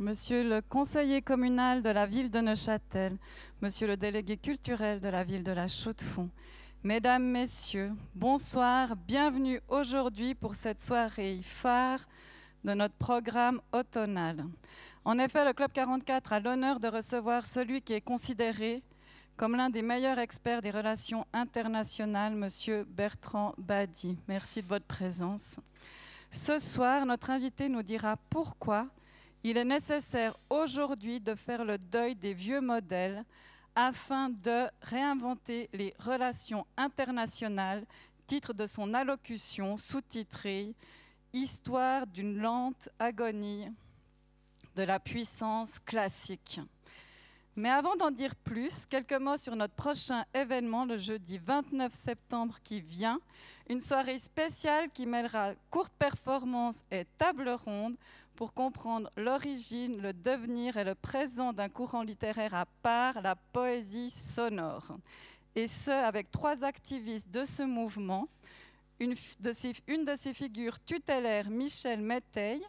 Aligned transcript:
Monsieur 0.00 0.48
le 0.48 0.62
conseiller 0.62 1.20
communal 1.20 1.82
de 1.82 1.90
la 1.90 2.06
ville 2.06 2.30
de 2.30 2.40
Neuchâtel, 2.40 3.18
Monsieur 3.60 3.86
le 3.86 3.98
délégué 3.98 4.38
culturel 4.38 4.98
de 4.98 5.10
la 5.10 5.24
ville 5.24 5.44
de 5.44 5.52
la 5.52 5.68
Chaux-de-Fonds, 5.68 6.30
Mesdames, 6.82 7.22
Messieurs, 7.22 7.92
bonsoir, 8.14 8.96
bienvenue 8.96 9.60
aujourd'hui 9.68 10.34
pour 10.34 10.54
cette 10.54 10.80
soirée 10.80 11.40
phare 11.42 12.08
de 12.64 12.72
notre 12.72 12.94
programme 12.94 13.60
automnal. 13.74 14.46
En 15.04 15.18
effet, 15.18 15.44
le 15.44 15.52
Club 15.52 15.70
44 15.70 16.32
a 16.32 16.40
l'honneur 16.40 16.80
de 16.80 16.88
recevoir 16.88 17.44
celui 17.44 17.82
qui 17.82 17.92
est 17.92 18.00
considéré 18.00 18.82
comme 19.36 19.54
l'un 19.54 19.68
des 19.68 19.82
meilleurs 19.82 20.18
experts 20.18 20.62
des 20.62 20.70
relations 20.70 21.26
internationales, 21.34 22.34
Monsieur 22.34 22.86
Bertrand 22.88 23.52
Badi. 23.58 24.16
Merci 24.28 24.62
de 24.62 24.66
votre 24.66 24.86
présence. 24.86 25.56
Ce 26.30 26.58
soir, 26.58 27.04
notre 27.04 27.28
invité 27.28 27.68
nous 27.68 27.82
dira 27.82 28.16
pourquoi 28.30 28.88
il 29.42 29.56
est 29.56 29.64
nécessaire 29.64 30.36
aujourd'hui 30.50 31.20
de 31.20 31.34
faire 31.34 31.64
le 31.64 31.78
deuil 31.78 32.14
des 32.14 32.34
vieux 32.34 32.60
modèles 32.60 33.24
afin 33.74 34.28
de 34.28 34.66
réinventer 34.82 35.70
les 35.72 35.94
relations 35.98 36.66
internationales, 36.76 37.86
titre 38.26 38.52
de 38.52 38.66
son 38.66 38.94
allocution 38.94 39.76
sous-titrée 39.76 40.74
Histoire 41.32 42.08
d'une 42.08 42.38
lente 42.38 42.88
agonie 42.98 43.68
de 44.74 44.82
la 44.82 44.98
puissance 44.98 45.78
classique. 45.78 46.60
Mais 47.54 47.70
avant 47.70 47.94
d'en 47.94 48.10
dire 48.10 48.34
plus, 48.34 48.84
quelques 48.86 49.12
mots 49.12 49.36
sur 49.36 49.54
notre 49.54 49.74
prochain 49.74 50.24
événement 50.34 50.84
le 50.84 50.98
jeudi 50.98 51.38
29 51.38 51.92
septembre 51.94 52.58
qui 52.64 52.80
vient, 52.80 53.20
une 53.68 53.80
soirée 53.80 54.18
spéciale 54.18 54.90
qui 54.90 55.06
mêlera 55.06 55.52
courte 55.70 55.92
performance 55.98 56.76
et 56.90 57.04
table 57.16 57.48
ronde 57.64 57.96
pour 58.40 58.54
comprendre 58.54 59.10
l'origine, 59.18 60.00
le 60.00 60.14
devenir 60.14 60.78
et 60.78 60.84
le 60.84 60.94
présent 60.94 61.52
d'un 61.52 61.68
courant 61.68 62.02
littéraire 62.02 62.54
à 62.54 62.64
part, 62.64 63.20
la 63.20 63.36
poésie 63.36 64.08
sonore. 64.08 64.96
Et 65.54 65.68
ce, 65.68 65.90
avec 65.90 66.30
trois 66.30 66.64
activistes 66.64 67.28
de 67.28 67.44
ce 67.44 67.62
mouvement. 67.62 68.28
Une 68.98 69.14
de 69.40 70.16
ces 70.16 70.32
figures 70.32 70.82
tutélaires, 70.82 71.50
Michel 71.50 72.00
Méteil, 72.00 72.62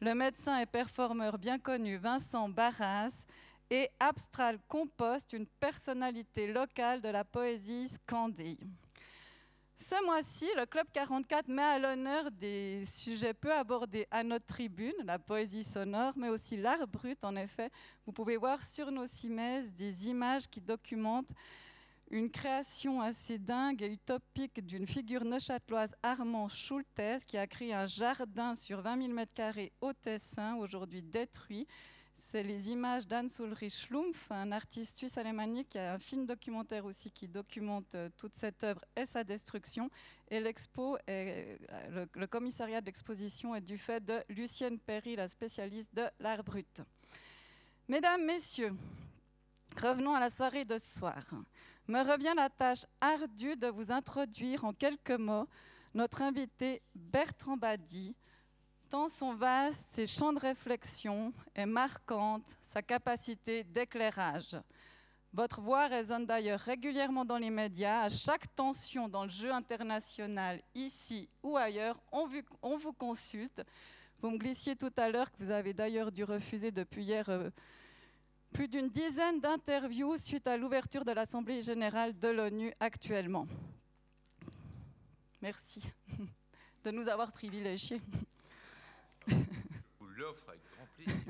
le 0.00 0.14
médecin 0.14 0.60
et 0.60 0.66
performeur 0.66 1.38
bien 1.38 1.58
connu 1.58 1.96
Vincent 1.96 2.48
Barras, 2.48 3.24
et 3.68 3.90
Abstral 3.98 4.60
Compost, 4.68 5.32
une 5.32 5.46
personnalité 5.58 6.52
locale 6.52 7.00
de 7.00 7.08
la 7.08 7.24
poésie 7.24 7.88
scandée. 7.88 8.56
Ce 9.78 10.02
mois-ci, 10.06 10.46
le 10.56 10.64
Club 10.64 10.86
44 10.90 11.48
met 11.48 11.62
à 11.62 11.78
l'honneur 11.78 12.30
des 12.30 12.86
sujets 12.86 13.34
peu 13.34 13.52
abordés 13.52 14.06
à 14.10 14.22
notre 14.22 14.46
tribune, 14.46 14.94
la 15.04 15.18
poésie 15.18 15.64
sonore, 15.64 16.14
mais 16.16 16.30
aussi 16.30 16.56
l'art 16.56 16.88
brut. 16.88 17.22
En 17.22 17.36
effet, 17.36 17.70
vous 18.06 18.12
pouvez 18.12 18.38
voir 18.38 18.64
sur 18.64 18.90
nos 18.90 19.06
cimaises 19.06 19.74
des 19.74 20.08
images 20.08 20.48
qui 20.48 20.62
documentent 20.62 21.30
une 22.10 22.30
création 22.30 23.02
assez 23.02 23.38
dingue 23.38 23.82
et 23.82 23.92
utopique 23.92 24.64
d'une 24.64 24.86
figure 24.86 25.24
neuchâteloise 25.24 25.94
Armand 26.02 26.48
Schultes 26.48 27.24
qui 27.26 27.36
a 27.36 27.46
créé 27.46 27.74
un 27.74 27.86
jardin 27.86 28.54
sur 28.54 28.80
20 28.80 29.08
000 29.08 29.18
m2 29.18 29.70
au 29.82 29.92
Tessin, 29.92 30.56
aujourd'hui 30.56 31.02
détruit, 31.02 31.66
c'est 32.16 32.42
les 32.42 32.70
images 32.70 33.06
d'Anne 33.06 33.28
Ulrich 33.38 33.74
Schlumpf, 33.74 34.30
un 34.30 34.52
artiste 34.52 34.96
suisse 34.96 35.18
alémanique 35.18 35.70
qui 35.70 35.78
a 35.78 35.94
un 35.94 35.98
film 35.98 36.26
documentaire 36.26 36.84
aussi 36.84 37.10
qui 37.10 37.28
documente 37.28 37.94
euh, 37.94 38.08
toute 38.16 38.34
cette 38.34 38.64
œuvre 38.64 38.84
et 38.96 39.06
sa 39.06 39.24
destruction. 39.24 39.90
Et 40.28 40.40
l'expo, 40.40 40.98
le, 41.08 42.06
le, 42.14 42.26
commissariat 42.26 42.80
d'exposition 42.80 43.54
est 43.54 43.60
du 43.60 43.78
fait 43.78 44.04
de 44.04 44.22
Lucienne 44.28 44.78
Perry, 44.78 45.16
la 45.16 45.28
spécialiste 45.28 45.94
de 45.94 46.04
l'art 46.20 46.42
brut. 46.42 46.82
Mesdames, 47.88 48.24
Messieurs, 48.24 48.74
revenons 49.80 50.14
à 50.14 50.20
la 50.20 50.30
soirée 50.30 50.64
de 50.64 50.78
ce 50.78 50.98
soir. 50.98 51.24
Me 51.88 52.00
revient 52.00 52.34
la 52.36 52.50
tâche 52.50 52.84
ardue 53.00 53.56
de 53.56 53.68
vous 53.68 53.92
introduire 53.92 54.64
en 54.64 54.72
quelques 54.72 55.12
mots 55.12 55.46
notre 55.94 56.22
invité 56.22 56.82
Bertrand 56.94 57.56
Badi, 57.56 58.14
Tant 58.88 59.08
son 59.08 59.34
vaste, 59.34 59.88
ses 59.92 60.06
champs 60.06 60.32
de 60.32 60.38
réflexion 60.38 61.32
est 61.54 61.66
marquante, 61.66 62.44
sa 62.60 62.82
capacité 62.82 63.64
d'éclairage. 63.64 64.56
Votre 65.32 65.60
voix 65.60 65.88
résonne 65.88 66.24
d'ailleurs 66.24 66.60
régulièrement 66.60 67.24
dans 67.24 67.36
les 67.36 67.50
médias. 67.50 68.02
À 68.02 68.08
chaque 68.08 68.54
tension 68.54 69.08
dans 69.08 69.24
le 69.24 69.30
jeu 69.30 69.52
international, 69.52 70.62
ici 70.74 71.28
ou 71.42 71.56
ailleurs, 71.56 72.00
on, 72.12 72.26
vous 72.76 72.92
consulte. 72.92 73.62
Vous 74.20 74.30
me 74.30 74.38
glissiez 74.38 74.76
tout 74.76 74.92
à 74.96 75.10
l'heure 75.10 75.32
que 75.32 75.42
vous 75.42 75.50
avez 75.50 75.74
d'ailleurs 75.74 76.12
dû 76.12 76.22
refuser 76.22 76.70
depuis 76.70 77.02
hier 77.04 77.28
euh, 77.28 77.50
plus 78.52 78.68
d'une 78.68 78.88
dizaine 78.88 79.40
d'interviews 79.40 80.16
suite 80.16 80.46
à 80.46 80.56
l'ouverture 80.56 81.04
de 81.04 81.12
l'Assemblée 81.12 81.60
générale 81.60 82.16
de 82.18 82.28
l'ONU 82.28 82.72
actuellement. 82.78 83.48
Merci 85.42 85.90
de 86.84 86.90
nous 86.92 87.08
avoir 87.08 87.32
privilégiés. 87.32 88.00
L'offre 90.16 90.48
avec 90.48 90.62
grand 90.72 90.86
plaisir. 90.96 91.22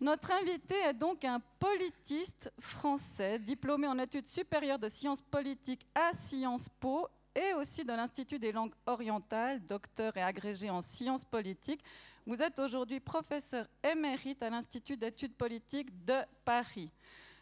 Notre 0.00 0.30
invité 0.32 0.74
est 0.86 0.94
donc 0.94 1.24
un 1.24 1.40
politiste 1.58 2.52
français, 2.60 3.38
diplômé 3.38 3.88
en 3.88 3.98
études 3.98 4.28
supérieures 4.28 4.78
de 4.78 4.88
sciences 4.88 5.22
politiques 5.22 5.86
à 5.94 6.12
Sciences 6.14 6.68
Po 6.68 7.08
et 7.34 7.52
aussi 7.54 7.84
de 7.84 7.92
l'Institut 7.92 8.38
des 8.38 8.52
langues 8.52 8.74
orientales, 8.86 9.64
docteur 9.66 10.16
et 10.16 10.22
agrégé 10.22 10.70
en 10.70 10.82
sciences 10.82 11.24
politiques. 11.24 11.82
Vous 12.26 12.42
êtes 12.42 12.58
aujourd'hui 12.58 13.00
professeur 13.00 13.66
émérite 13.82 14.42
à 14.42 14.50
l'Institut 14.50 14.96
d'études 14.96 15.34
politiques 15.34 16.04
de 16.04 16.18
Paris. 16.44 16.90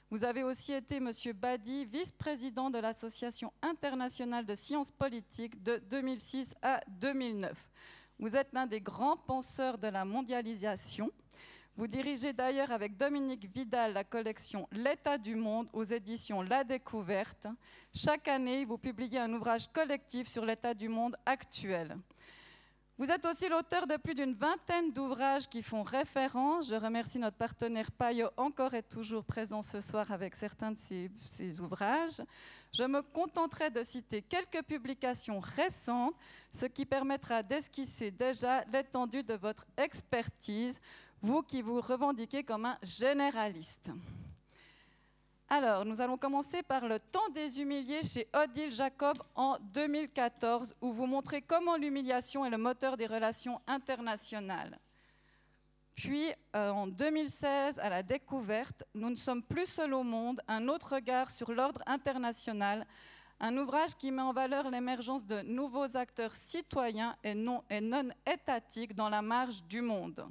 Vous 0.09 0.23
avez 0.23 0.45
aussi 0.45 0.73
été, 0.73 1.01
Monsieur 1.01 1.33
Badi, 1.33 1.85
vice-président 1.85 2.71
de 2.71 2.79
l'Association 2.79 3.53
internationale 3.61 4.47
de 4.47 4.55
sciences 4.55 4.93
politiques 4.93 5.61
de 5.63 5.79
2006 5.91 6.55
à 6.63 6.81
2009. 6.89 7.53
Vous 8.19 8.35
êtes 8.35 8.53
l'un 8.55 8.67
des 8.67 8.81
grands 8.81 9.19
penseurs 9.19 9.77
de 9.77 9.89
la 9.89 10.07
mondialisation. 10.07 11.11
Vous 11.77 11.87
dirigez 11.87 12.33
d'ailleurs 12.33 12.73
avec 12.73 12.97
Dominique 12.97 13.47
Vidal 13.55 13.93
la 13.93 14.05
collection 14.05 14.67
L'état 14.73 15.19
du 15.19 15.35
monde 15.35 15.69
aux 15.75 15.85
éditions 15.85 16.41
La 16.41 16.65
Découverte. 16.65 17.47
Chaque 17.93 18.29
année, 18.29 18.65
vous 18.65 18.79
publiez 18.79 19.19
un 19.19 19.35
ouvrage 19.35 19.71
collectif 19.71 20.29
sur 20.29 20.47
l'état 20.47 20.73
du 20.73 20.89
monde 20.89 21.15
actuel. 21.27 21.99
Vous 22.99 23.11
êtes 23.11 23.27
aussi 23.27 23.47
l'auteur 23.51 23.87
de 23.87 23.99
plus 23.99 24.15
d'une 24.15 24.33
vingtaine 24.33 24.91
d'ouvrages 24.91 25.47
qui 25.47 25.63
font 25.63 25.83
référence. 25.83 26.71
Je 26.71 26.77
remercie 26.77 27.19
notre 27.19 27.37
partenaire 27.37 27.93
Payot, 27.93 28.31
encore 28.39 28.73
et 28.73 28.83
toujours 28.83 29.23
présent 29.23 29.61
ce 29.61 29.83
soir 29.83 30.11
avec 30.11 30.35
certains 30.35 30.73
de 30.73 30.79
ces, 30.79 31.61
ouvrages. 31.61 32.23
Je 32.73 32.85
me 32.85 33.03
contenterai 33.03 33.69
de 33.69 33.83
citer 33.83 34.23
quelques 34.23 34.63
publications 34.63 35.41
récentes, 35.41 36.15
ce 36.51 36.65
qui 36.65 36.87
permettra 36.87 37.43
d'esquisser 37.43 38.11
déjà 38.11 38.65
l'étendue 38.73 39.23
de 39.23 39.35
votre 39.35 39.67
expertise, 39.77 40.81
vous 41.21 41.43
qui 41.43 41.61
vous 41.61 41.83
revendiquez 41.83 42.45
comme 42.45 42.65
un 42.65 42.79
généraliste. 42.83 43.91
Alors, 45.49 45.85
nous 45.85 46.01
allons 46.01 46.17
commencer 46.17 46.65
par 46.65 46.89
le 46.89 46.99
temps 46.99 47.29
des 47.33 47.61
humiliés 47.61 48.03
chez 48.03 48.27
Odile 48.35 48.73
Jacob 48.73 49.17
en 49.37 49.57
2014, 49.61 50.75
où 50.81 50.93
vous 50.93 51.07
montrez 51.07 51.41
comment 51.41 51.77
l'humiliation 51.77 52.45
est 52.45 52.51
le 52.51 52.59
moteur 52.59 52.97
des 52.97 53.07
relations 53.07 53.61
internationales. 53.69 54.77
Puis, 55.95 56.33
euh, 56.57 56.71
en 56.71 56.89
2016, 56.89 57.79
à 57.79 57.89
la 57.89 58.03
découverte, 58.03 58.83
Nous 58.93 59.09
ne 59.09 59.15
sommes 59.15 59.43
plus 59.43 59.67
seuls 59.67 59.95
au 59.95 60.03
monde, 60.03 60.41
un 60.49 60.67
autre 60.67 60.95
regard 60.97 61.31
sur 61.31 61.53
l'ordre 61.53 61.81
international, 61.87 62.85
un 63.39 63.57
ouvrage 63.57 63.95
qui 63.95 64.11
met 64.11 64.23
en 64.23 64.33
valeur 64.33 64.69
l'émergence 64.69 65.25
de 65.25 65.43
nouveaux 65.43 65.97
acteurs 65.97 66.35
citoyens 66.35 67.15
et 67.23 67.35
non, 67.35 67.63
et 67.71 67.81
non 67.81 68.09
étatiques 68.27 68.97
dans 68.97 69.09
la 69.09 69.23
marge 69.23 69.63
du 69.65 69.81
monde. 69.81 70.27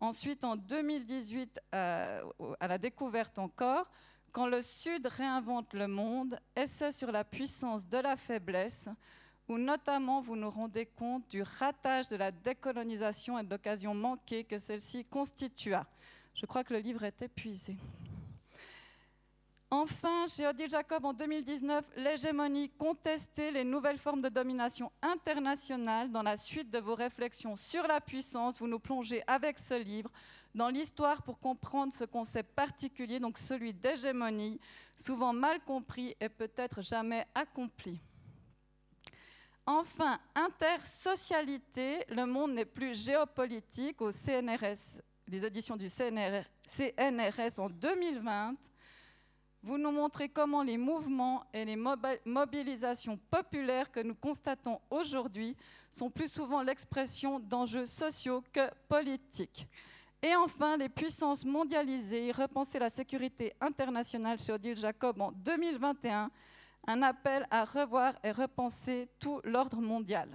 Ensuite, 0.00 0.44
en 0.44 0.54
2018, 0.54 1.60
euh, 1.74 2.22
à 2.60 2.68
la 2.68 2.78
découverte 2.78 3.38
encore, 3.38 3.88
quand 4.32 4.46
le 4.46 4.62
Sud 4.62 5.06
réinvente 5.06 5.74
le 5.74 5.88
monde, 5.88 6.38
essai 6.54 6.92
sur 6.92 7.10
la 7.12 7.24
puissance 7.24 7.88
de 7.88 7.98
la 7.98 8.16
faiblesse, 8.16 8.88
où 9.48 9.56
notamment 9.56 10.20
vous 10.20 10.36
nous 10.36 10.50
rendez 10.50 10.86
compte 10.86 11.28
du 11.30 11.42
ratage 11.42 12.08
de 12.08 12.16
la 12.16 12.30
décolonisation 12.30 13.38
et 13.38 13.44
de 13.44 13.50
l'occasion 13.50 13.94
manquée 13.94 14.44
que 14.44 14.58
celle-ci 14.58 15.04
constitua. 15.04 15.86
Je 16.34 16.46
crois 16.46 16.62
que 16.62 16.74
le 16.74 16.80
livre 16.80 17.04
est 17.04 17.22
épuisé. 17.22 17.76
Enfin, 19.70 20.24
chez 20.26 20.46
Odile 20.46 20.70
Jacob 20.70 21.04
en 21.04 21.12
2019, 21.12 21.84
l'hégémonie 21.96 22.70
contestée, 22.70 23.50
les 23.50 23.64
nouvelles 23.64 23.98
formes 23.98 24.22
de 24.22 24.30
domination 24.30 24.90
internationale. 25.02 26.10
Dans 26.10 26.22
la 26.22 26.38
suite 26.38 26.70
de 26.70 26.78
vos 26.78 26.94
réflexions 26.94 27.54
sur 27.54 27.86
la 27.86 28.00
puissance, 28.00 28.60
vous 28.60 28.66
nous 28.66 28.78
plongez 28.78 29.22
avec 29.26 29.58
ce 29.58 29.74
livre 29.74 30.10
dans 30.54 30.68
l'histoire 30.68 31.22
pour 31.22 31.38
comprendre 31.38 31.92
ce 31.92 32.04
concept 32.04 32.54
particulier, 32.54 33.20
donc 33.20 33.36
celui 33.36 33.74
d'hégémonie, 33.74 34.58
souvent 34.96 35.34
mal 35.34 35.60
compris 35.60 36.16
et 36.18 36.30
peut-être 36.30 36.80
jamais 36.80 37.26
accompli. 37.34 38.00
Enfin, 39.66 40.18
intersocialité, 40.34 42.06
le 42.08 42.24
monde 42.24 42.54
n'est 42.54 42.64
plus 42.64 42.98
géopolitique 42.98 44.00
au 44.00 44.12
CNRS, 44.12 44.98
les 45.26 45.44
éditions 45.44 45.76
du 45.76 45.90
CNRS 45.90 47.58
en 47.58 47.68
2020. 47.68 48.54
Vous 49.62 49.76
nous 49.76 49.90
montrez 49.90 50.28
comment 50.28 50.62
les 50.62 50.78
mouvements 50.78 51.44
et 51.52 51.64
les 51.64 51.76
mobilisations 52.24 53.18
populaires 53.30 53.90
que 53.90 54.00
nous 54.00 54.14
constatons 54.14 54.80
aujourd'hui 54.90 55.56
sont 55.90 56.10
plus 56.10 56.30
souvent 56.30 56.62
l'expression 56.62 57.40
d'enjeux 57.40 57.86
sociaux 57.86 58.42
que 58.52 58.70
politiques. 58.88 59.66
Et 60.22 60.34
enfin, 60.34 60.76
les 60.76 60.88
puissances 60.88 61.44
mondialisées, 61.44 62.32
repenser 62.32 62.78
la 62.78 62.90
sécurité 62.90 63.52
internationale 63.60 64.38
chez 64.38 64.52
Odile 64.52 64.76
Jacob 64.76 65.20
en 65.20 65.32
2021 65.32 66.30
un 66.86 67.02
appel 67.02 67.46
à 67.50 67.64
revoir 67.64 68.14
et 68.24 68.32
repenser 68.32 69.08
tout 69.18 69.40
l'ordre 69.44 69.80
mondial. 69.80 70.28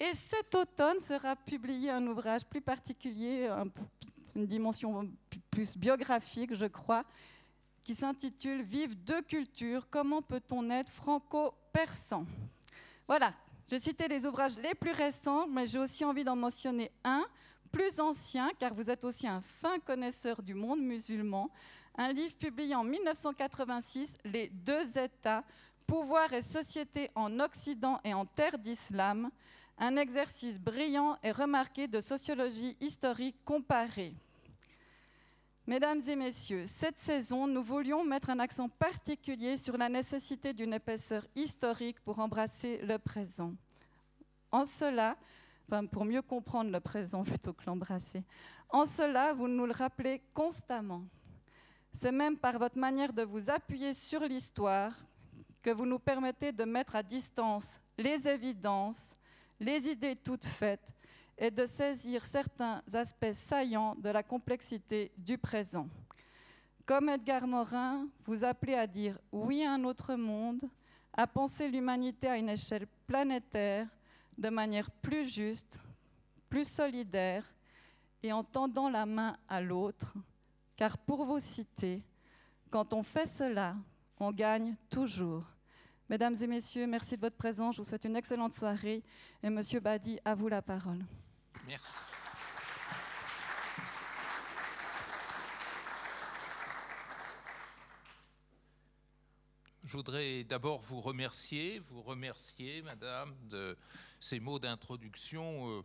Et 0.00 0.14
cet 0.14 0.54
automne 0.54 1.00
sera 1.00 1.36
publié 1.36 1.90
un 1.90 2.04
ouvrage 2.06 2.44
plus 2.44 2.60
particulier, 2.60 3.48
une 4.34 4.46
dimension 4.46 5.10
plus 5.50 5.76
biographique, 5.76 6.54
je 6.54 6.66
crois, 6.66 7.04
qui 7.84 7.94
s'intitule 7.94 8.62
Vive 8.62 8.94
deux 9.02 9.22
cultures, 9.22 9.88
comment 9.90 10.22
peut-on 10.22 10.68
être 10.70 10.92
franco-persan? 10.92 12.26
Voilà, 13.06 13.32
j'ai 13.66 13.80
cité 13.80 14.08
les 14.08 14.26
ouvrages 14.26 14.58
les 14.58 14.74
plus 14.74 14.92
récents, 14.92 15.46
mais 15.46 15.66
j'ai 15.66 15.78
aussi 15.78 16.04
envie 16.04 16.24
d'en 16.24 16.36
mentionner 16.36 16.90
un, 17.04 17.24
plus 17.70 18.00
ancien, 18.00 18.50
car 18.58 18.74
vous 18.74 18.90
êtes 18.90 19.04
aussi 19.04 19.26
un 19.26 19.40
fin 19.40 19.78
connaisseur 19.78 20.42
du 20.42 20.54
monde 20.54 20.80
musulman, 20.80 21.50
un 21.96 22.12
livre 22.12 22.34
publié 22.36 22.74
en 22.74 22.84
1986, 22.84 24.14
Les 24.24 24.48
deux 24.48 24.98
États, 24.98 25.44
pouvoir 25.86 26.32
et 26.32 26.42
société 26.42 27.10
en 27.14 27.40
Occident 27.40 28.00
et 28.04 28.14
en 28.14 28.26
terre 28.26 28.58
d'islam, 28.58 29.30
un 29.78 29.96
exercice 29.96 30.58
brillant 30.58 31.16
et 31.22 31.32
remarqué 31.32 31.88
de 31.88 32.00
sociologie 32.00 32.76
historique 32.80 33.36
comparée. 33.44 34.14
Mesdames 35.66 36.00
et 36.08 36.16
messieurs, 36.16 36.66
cette 36.66 36.98
saison, 36.98 37.46
nous 37.46 37.62
voulions 37.62 38.02
mettre 38.02 38.30
un 38.30 38.38
accent 38.38 38.68
particulier 38.68 39.56
sur 39.56 39.76
la 39.76 39.88
nécessité 39.88 40.54
d'une 40.54 40.72
épaisseur 40.72 41.26
historique 41.36 42.00
pour 42.00 42.18
embrasser 42.18 42.78
le 42.78 42.98
présent. 42.98 43.52
En 44.50 44.64
cela, 44.64 45.16
pour 45.92 46.06
mieux 46.06 46.22
comprendre 46.22 46.70
le 46.70 46.80
présent 46.80 47.22
plutôt 47.24 47.52
que 47.52 47.64
l'embrasser, 47.66 48.24
en 48.70 48.86
cela, 48.86 49.32
vous 49.32 49.46
nous 49.46 49.66
le 49.66 49.72
rappelez 49.72 50.22
constamment. 50.32 51.04
C'est 51.92 52.12
même 52.12 52.36
par 52.36 52.58
votre 52.58 52.78
manière 52.78 53.12
de 53.12 53.22
vous 53.22 53.50
appuyer 53.50 53.92
sur 53.92 54.20
l'histoire 54.20 54.92
que 55.62 55.70
vous 55.70 55.86
nous 55.86 55.98
permettez 55.98 56.52
de 56.52 56.64
mettre 56.64 56.96
à 56.96 57.02
distance 57.02 57.80
les 57.98 58.28
évidences, 58.28 59.17
les 59.60 59.88
idées 59.88 60.16
toutes 60.16 60.44
faites 60.44 60.86
et 61.36 61.50
de 61.50 61.66
saisir 61.66 62.24
certains 62.24 62.82
aspects 62.92 63.32
saillants 63.32 63.94
de 63.96 64.08
la 64.08 64.22
complexité 64.22 65.12
du 65.16 65.38
présent. 65.38 65.88
Comme 66.84 67.08
Edgar 67.08 67.46
Morin, 67.46 68.08
vous 68.24 68.44
appelez 68.44 68.74
à 68.74 68.86
dire 68.86 69.18
oui 69.30 69.62
à 69.62 69.72
un 69.72 69.84
autre 69.84 70.14
monde, 70.14 70.62
à 71.12 71.26
penser 71.26 71.68
l'humanité 71.68 72.28
à 72.28 72.38
une 72.38 72.48
échelle 72.48 72.86
planétaire 73.06 73.86
de 74.36 74.48
manière 74.48 74.90
plus 74.90 75.28
juste, 75.28 75.80
plus 76.48 76.66
solidaire 76.66 77.44
et 78.22 78.32
en 78.32 78.42
tendant 78.42 78.88
la 78.88 79.06
main 79.06 79.36
à 79.48 79.60
l'autre 79.60 80.14
car 80.78 80.96
pour 80.96 81.24
vous 81.24 81.40
citer, 81.40 82.00
quand 82.70 82.94
on 82.94 83.02
fait 83.02 83.26
cela, 83.26 83.74
on 84.20 84.30
gagne 84.30 84.76
toujours. 84.88 85.42
Mesdames 86.08 86.36
et 86.40 86.46
messieurs, 86.46 86.86
merci 86.86 87.16
de 87.16 87.20
votre 87.20 87.36
présence. 87.36 87.76
Je 87.76 87.82
vous 87.82 87.86
souhaite 87.86 88.06
une 88.06 88.16
excellente 88.16 88.54
soirée. 88.54 89.02
Et 89.42 89.50
Monsieur 89.50 89.78
Badi, 89.78 90.18
à 90.24 90.34
vous 90.34 90.48
la 90.48 90.62
parole. 90.62 91.04
Merci. 91.66 91.98
Je 99.84 99.92
voudrais 99.92 100.44
d'abord 100.44 100.80
vous 100.80 101.02
remercier, 101.02 101.80
vous 101.90 102.00
remercier, 102.00 102.80
Madame, 102.80 103.34
de 103.50 103.76
ces 104.18 104.40
mots 104.40 104.58
d'introduction 104.58 105.68
euh, 105.70 105.82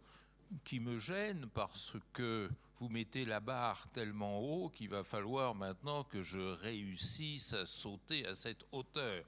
qui 0.64 0.80
me 0.80 1.00
gênent 1.00 1.50
parce 1.54 1.96
que 2.14 2.50
vous 2.80 2.88
mettez 2.88 3.26
la 3.26 3.42
barre 3.42 3.90
tellement 3.90 4.40
haut 4.40 4.70
qu'il 4.70 4.88
va 4.88 5.04
falloir 5.04 5.54
maintenant 5.54 6.06
que 6.06 6.24
je 6.24 6.40
réussisse 6.40 7.54
à 7.54 7.66
sauter 7.66 8.26
à 8.26 8.36
cette 8.36 8.64
hauteur 8.72 9.26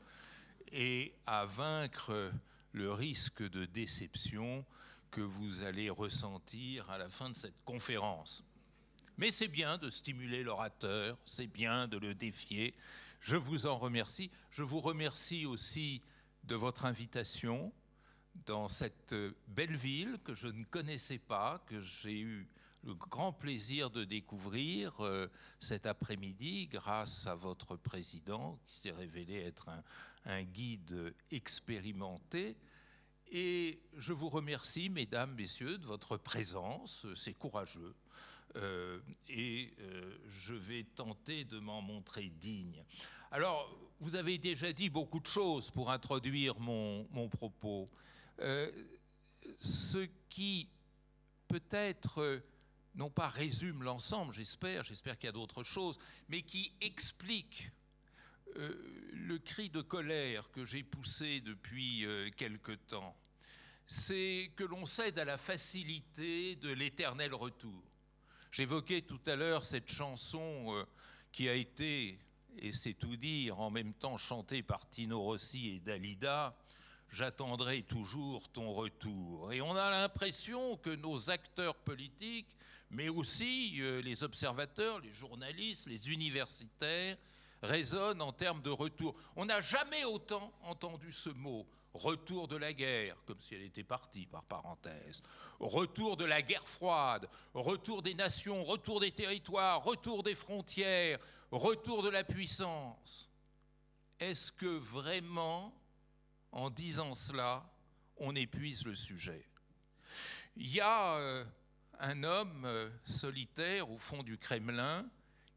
et 0.72 1.14
à 1.26 1.46
vaincre 1.46 2.32
le 2.72 2.92
risque 2.92 3.42
de 3.42 3.66
déception 3.66 4.66
que 5.12 5.22
vous 5.22 5.64
allez 5.64 5.90
ressentir 5.90 6.90
à 6.90 6.98
la 6.98 7.08
fin 7.08 7.30
de 7.30 7.38
cette 7.38 7.64
conférence. 7.64 8.44
Mais 9.18 9.32
c'est 9.32 9.48
bien 9.48 9.78
de 9.78 9.90
stimuler 9.90 10.44
l'orateur, 10.44 11.18
c'est 11.26 11.48
bien 11.48 11.88
de 11.88 11.98
le 11.98 12.14
défier. 12.14 12.76
Je 13.22 13.38
vous 13.38 13.66
en 13.66 13.78
remercie. 13.78 14.30
Je 14.52 14.62
vous 14.62 14.82
remercie 14.82 15.46
aussi 15.46 16.02
de 16.44 16.56
votre 16.56 16.84
invitation 16.84 17.72
dans 18.46 18.68
cette 18.68 19.16
belle 19.48 19.78
ville 19.78 20.20
que 20.26 20.36
je 20.36 20.48
ne 20.48 20.66
connaissais 20.66 21.18
pas, 21.18 21.64
que 21.68 21.80
j'ai 21.80 22.20
eu 22.20 22.50
le 22.84 22.94
grand 22.94 23.32
plaisir 23.32 23.90
de 23.90 24.04
découvrir 24.04 24.94
euh, 25.00 25.28
cet 25.60 25.88
après-midi 25.88 26.68
grâce 26.68 27.26
à 27.26 27.34
votre 27.34 27.78
président 27.78 28.60
qui 28.68 28.76
s'est 28.78 28.92
révélé 28.92 29.42
être 29.42 29.70
un, 29.70 29.84
guide 30.44 31.14
expérimenté. 31.32 32.58
Et 33.32 33.80
je 33.98 34.14
vous 34.14 34.30
remercie, 34.30 34.90
mesdames, 34.90 35.34
messieurs, 35.36 35.78
de 35.78 35.86
votre 35.86 36.18
présence. 36.18 37.06
C'est 37.16 37.34
courageux. 37.34 37.96
Euh, 38.58 39.00
et 39.28 39.74
euh, 39.80 40.18
je 40.40 40.54
vais 40.54 40.84
tenter 40.84 41.44
de 41.44 41.60
m'en 41.60 41.82
montrer 41.82 42.30
digne. 42.30 42.84
Alors, 43.32 43.70
vous 44.00 44.16
avez 44.16 44.38
déjà 44.38 44.72
dit 44.72 44.90
beaucoup 44.90 45.20
de 45.20 45.28
choses 45.28 45.72
pour 45.72 45.92
introduire 45.92 46.60
mon, 46.60 47.08
mon 47.12 47.28
propos. 47.28 47.90
ce 49.60 50.08
qui 50.30 50.70
peut-être 51.48 52.42
non 52.96 53.10
pas 53.10 53.28
résume 53.28 53.84
l'ensemble, 53.84 54.34
j'espère, 54.34 54.84
j'espère 54.84 55.18
qu'il 55.18 55.28
y 55.28 55.30
a 55.30 55.34
d'autres 55.34 55.64
choses, 55.64 55.98
mais 56.30 56.42
qui 56.42 56.74
explique 56.82 57.72
euh, 58.58 58.74
le 59.14 59.38
cri 59.40 59.70
de 59.70 59.82
colère 59.82 60.50
que 60.52 60.66
j'ai 60.66 60.84
poussé 60.84 61.42
depuis 61.42 62.06
euh, 62.06 62.30
quelque 62.36 62.72
temps. 62.72 63.16
C'est 63.88 64.52
que 64.56 64.64
l'on 64.64 64.86
cède 64.86 65.20
à 65.20 65.26
la 65.26 65.38
facilité 65.38 66.56
de 66.56 66.70
l'éternel 66.70 67.34
retour. 67.34 67.84
J'évoquais 68.52 69.02
tout 69.02 69.20
à 69.26 69.36
l'heure 69.36 69.64
cette 69.64 69.92
chanson 69.92 70.74
euh, 70.74 70.86
qui 71.32 71.50
a 71.50 71.54
été, 71.54 72.20
et 72.58 72.72
c'est 72.72 72.94
tout 72.94 73.18
dire, 73.18 73.60
en 73.60 73.70
même 73.70 73.94
temps 73.94 74.18
chantée 74.18 74.64
par 74.64 74.90
Tino 74.90 75.22
Rossi 75.22 75.70
et 75.70 75.80
Dalida, 75.80 76.58
J'attendrai 77.12 77.84
toujours 77.84 78.50
ton 78.50 78.74
retour. 78.74 79.54
Et 79.54 79.62
on 79.62 79.76
a 79.76 79.92
l'impression 79.92 80.76
que 80.78 80.90
nos 80.90 81.30
acteurs 81.30 81.76
politiques 81.76 82.50
mais 82.90 83.10
aussi 83.10 83.82
les 84.04 84.24
observateurs, 84.24 85.00
les 85.00 85.12
journalistes, 85.12 85.88
les 85.88 86.10
universitaires 86.10 87.18
résonnent 87.66 88.22
en 88.22 88.32
termes 88.32 88.62
de 88.62 88.70
retour. 88.70 89.16
On 89.36 89.46
n'a 89.46 89.62
jamais 89.62 90.04
autant 90.06 90.54
entendu 90.64 91.12
ce 91.12 91.30
mot, 91.30 91.68
retour 91.94 92.48
de 92.48 92.56
la 92.56 92.74
guerre, 92.74 93.18
comme 93.26 93.42
si 93.42 93.56
elle 93.56 93.64
était 93.64 93.84
partie 93.84 94.26
par 94.26 94.44
parenthèse, 94.44 95.22
retour 95.60 96.18
de 96.18 96.26
la 96.26 96.42
guerre 96.42 96.68
froide, 96.68 97.28
retour 97.54 98.02
des 98.02 98.14
nations, 98.14 98.64
retour 98.64 99.00
des 99.00 99.12
territoires, 99.12 99.84
retour 99.84 100.24
des 100.24 100.36
frontières, 100.36 101.20
retour 101.52 102.04
de 102.04 102.10
la 102.10 102.24
puissance. 102.24 103.30
Est-ce 104.20 104.52
que 104.52 104.78
vraiment, 104.78 105.74
en 106.52 106.70
disant 106.70 107.14
cela, 107.14 107.66
on 108.18 108.36
épuise 108.36 108.86
le 108.86 108.96
sujet? 108.96 109.46
Il 110.56 110.72
y 110.74 110.80
a... 110.80 111.18
Euh, 111.18 111.46
un 112.00 112.24
homme 112.24 112.66
euh, 112.66 112.90
solitaire 113.06 113.90
au 113.90 113.98
fond 113.98 114.24
du 114.24 114.38
Kremlin 114.38 115.06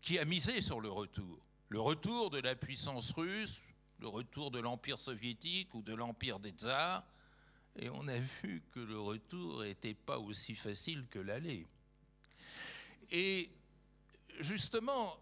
qui 0.00 0.18
a 0.18 0.24
misé 0.24 0.60
sur 0.62 0.80
le 0.80 0.90
retour. 0.90 1.38
Le 1.70 1.80
retour 1.80 2.30
de 2.30 2.38
la 2.38 2.54
puissance 2.54 3.12
russe, 3.12 3.60
le 4.00 4.08
retour 4.08 4.50
de 4.50 4.58
l'Empire 4.58 4.98
soviétique 4.98 5.74
ou 5.74 5.82
de 5.82 5.94
l'Empire 5.94 6.38
des 6.38 6.50
tsars. 6.50 7.04
Et 7.76 7.90
on 7.90 8.08
a 8.08 8.18
vu 8.18 8.62
que 8.72 8.80
le 8.80 8.98
retour 8.98 9.62
n'était 9.62 9.94
pas 9.94 10.18
aussi 10.18 10.54
facile 10.54 11.06
que 11.10 11.18
l'aller. 11.18 11.66
Et 13.10 13.50
justement, 14.40 15.18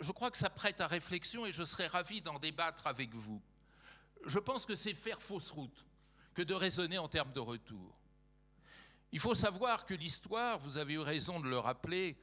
je 0.00 0.12
crois 0.12 0.30
que 0.30 0.38
ça 0.38 0.50
prête 0.50 0.80
à 0.80 0.86
réflexion 0.86 1.46
et 1.46 1.52
je 1.52 1.64
serais 1.64 1.86
ravi 1.86 2.20
d'en 2.20 2.38
débattre 2.38 2.86
avec 2.86 3.14
vous. 3.14 3.40
Je 4.26 4.38
pense 4.38 4.66
que 4.66 4.76
c'est 4.76 4.94
faire 4.94 5.22
fausse 5.22 5.50
route 5.50 5.86
que 6.34 6.42
de 6.42 6.54
raisonner 6.54 6.98
en 6.98 7.08
termes 7.08 7.32
de 7.32 7.40
retour. 7.40 7.98
Il 9.12 9.20
faut 9.20 9.34
savoir 9.34 9.86
que 9.86 9.94
l'histoire, 9.94 10.58
vous 10.58 10.76
avez 10.76 10.94
eu 10.94 10.98
raison 10.98 11.40
de 11.40 11.48
le 11.48 11.58
rappeler, 11.58 12.18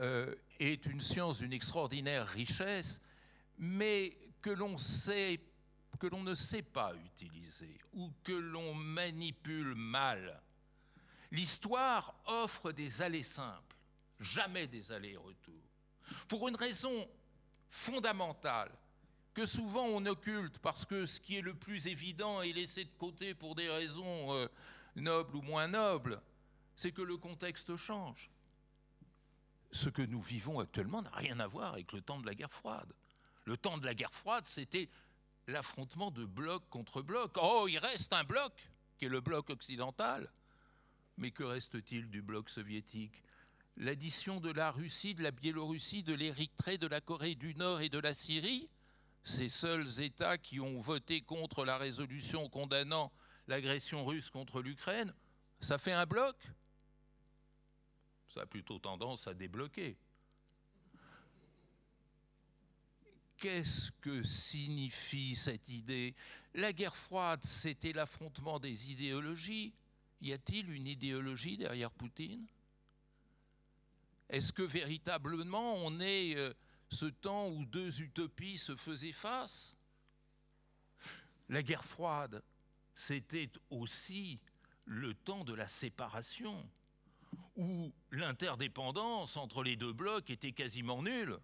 euh, 0.00 0.34
est 0.58 0.86
une 0.86 1.00
science 1.00 1.38
d'une 1.38 1.52
extraordinaire 1.52 2.26
richesse, 2.26 3.00
mais 3.62 4.18
que 4.42 4.50
l'on 4.50 4.76
sait, 4.76 5.40
que 6.00 6.08
l'on 6.08 6.24
ne 6.24 6.34
sait 6.34 6.62
pas 6.62 6.92
utiliser 6.96 7.78
ou 7.92 8.10
que 8.24 8.32
l'on 8.32 8.74
manipule 8.74 9.76
mal, 9.76 10.42
l'histoire 11.30 12.12
offre 12.26 12.72
des 12.72 13.02
allées 13.02 13.22
simples, 13.22 13.76
jamais 14.18 14.66
des 14.66 14.90
allers-retours. 14.90 15.70
Pour 16.26 16.48
une 16.48 16.56
raison 16.56 17.08
fondamentale 17.70 18.72
que 19.32 19.46
souvent 19.46 19.84
on 19.84 20.04
occulte 20.06 20.58
parce 20.58 20.84
que 20.84 21.06
ce 21.06 21.20
qui 21.20 21.36
est 21.36 21.40
le 21.40 21.54
plus 21.54 21.86
évident 21.86 22.42
est 22.42 22.52
laissé 22.52 22.84
de 22.84 22.92
côté 22.98 23.32
pour 23.32 23.54
des 23.54 23.70
raisons 23.70 24.34
euh, 24.34 24.48
nobles 24.96 25.36
ou 25.36 25.42
moins 25.42 25.68
nobles, 25.68 26.20
c'est 26.74 26.90
que 26.90 27.02
le 27.02 27.16
contexte 27.16 27.76
change. 27.76 28.28
Ce 29.70 29.88
que 29.88 30.02
nous 30.02 30.20
vivons 30.20 30.58
actuellement 30.58 31.00
n'a 31.00 31.10
rien 31.10 31.38
à 31.38 31.46
voir 31.46 31.74
avec 31.74 31.92
le 31.92 32.00
temps 32.00 32.18
de 32.18 32.26
la 32.26 32.34
guerre 32.34 32.52
froide. 32.52 32.92
Le 33.44 33.56
temps 33.56 33.78
de 33.78 33.86
la 33.86 33.94
guerre 33.94 34.14
froide, 34.14 34.44
c'était 34.44 34.88
l'affrontement 35.46 36.10
de 36.10 36.24
bloc 36.24 36.62
contre 36.70 37.02
bloc. 37.02 37.32
Oh, 37.40 37.66
il 37.68 37.78
reste 37.78 38.12
un 38.12 38.24
bloc, 38.24 38.52
qui 38.98 39.06
est 39.06 39.08
le 39.08 39.20
bloc 39.20 39.50
occidental. 39.50 40.30
Mais 41.16 41.30
que 41.30 41.42
reste-t-il 41.42 42.08
du 42.10 42.22
bloc 42.22 42.48
soviétique? 42.48 43.22
L'addition 43.76 44.40
de 44.40 44.50
la 44.50 44.70
Russie, 44.70 45.14
de 45.14 45.22
la 45.22 45.30
Biélorussie, 45.30 46.02
de 46.02 46.14
l'Érythrée, 46.14 46.78
de 46.78 46.86
la 46.86 47.00
Corée 47.00 47.34
du 47.34 47.54
Nord 47.54 47.80
et 47.80 47.88
de 47.88 47.98
la 47.98 48.14
Syrie 48.14 48.68
ces 49.24 49.48
seuls 49.48 50.00
États 50.00 50.38
qui 50.38 50.60
ont 50.60 50.78
voté 50.78 51.20
contre 51.20 51.64
la 51.64 51.78
résolution 51.78 52.48
condamnant 52.48 53.12
l'agression 53.46 54.04
russe 54.04 54.30
contre 54.30 54.62
l'Ukraine, 54.62 55.12
ça 55.60 55.78
fait 55.78 55.92
un 55.92 56.06
bloc? 56.06 56.36
Ça 58.28 58.42
a 58.42 58.46
plutôt 58.46 58.78
tendance 58.78 59.26
à 59.26 59.34
débloquer. 59.34 59.96
Qu'est-ce 63.42 63.90
que 64.00 64.22
signifie 64.22 65.34
cette 65.34 65.68
idée? 65.68 66.14
La 66.54 66.72
guerre 66.72 66.96
froide, 66.96 67.42
c'était 67.42 67.92
l'affrontement 67.92 68.60
des 68.60 68.92
idéologies. 68.92 69.74
Y 70.20 70.32
a-t-il 70.32 70.70
une 70.70 70.86
idéologie 70.86 71.56
derrière 71.56 71.90
Poutine? 71.90 72.46
Est-ce 74.28 74.52
que 74.52 74.62
véritablement 74.62 75.74
on 75.74 75.98
est 75.98 76.36
euh, 76.36 76.54
ce 76.88 77.06
temps 77.06 77.48
où 77.48 77.64
deux 77.64 78.00
utopies 78.00 78.58
se 78.58 78.76
faisaient 78.76 79.10
face? 79.10 79.76
La 81.48 81.64
guerre 81.64 81.84
froide, 81.84 82.44
c'était 82.94 83.50
aussi 83.70 84.38
le 84.84 85.14
temps 85.14 85.42
de 85.42 85.54
la 85.54 85.66
séparation, 85.66 86.64
où 87.56 87.92
l'interdépendance 88.12 89.36
entre 89.36 89.64
les 89.64 89.74
deux 89.74 89.92
blocs 89.92 90.30
était 90.30 90.52
quasiment 90.52 91.02
nulle. 91.02 91.40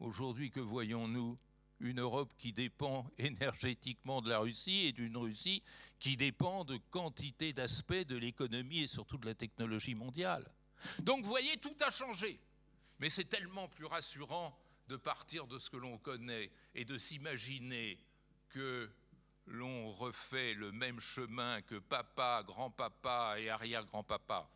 Aujourd'hui, 0.00 0.50
que 0.50 0.60
voyons-nous? 0.60 1.36
Une 1.80 2.00
Europe 2.00 2.32
qui 2.38 2.52
dépend 2.52 3.08
énergétiquement 3.18 4.20
de 4.20 4.28
la 4.28 4.40
Russie 4.40 4.86
et 4.86 4.92
d'une 4.92 5.16
Russie 5.16 5.62
qui 6.00 6.16
dépend 6.16 6.64
de 6.64 6.76
quantité 6.90 7.52
d'aspects 7.52 7.92
de 7.92 8.16
l'économie 8.16 8.80
et 8.80 8.86
surtout 8.86 9.16
de 9.16 9.26
la 9.26 9.34
technologie 9.34 9.94
mondiale. 9.94 10.50
Donc 11.00 11.22
vous 11.22 11.28
voyez, 11.28 11.56
tout 11.58 11.76
a 11.80 11.90
changé. 11.90 12.40
Mais 12.98 13.10
c'est 13.10 13.24
tellement 13.24 13.68
plus 13.68 13.86
rassurant 13.86 14.58
de 14.88 14.96
partir 14.96 15.46
de 15.46 15.58
ce 15.58 15.70
que 15.70 15.76
l'on 15.76 15.98
connaît 15.98 16.50
et 16.74 16.84
de 16.84 16.98
s'imaginer 16.98 17.98
que 18.48 18.90
l'on 19.46 19.90
refait 19.92 20.54
le 20.54 20.72
même 20.72 21.00
chemin 21.00 21.62
que 21.62 21.76
papa, 21.76 22.42
grand-papa 22.44 23.36
et 23.38 23.50
arrière-grand-papa. 23.50 24.50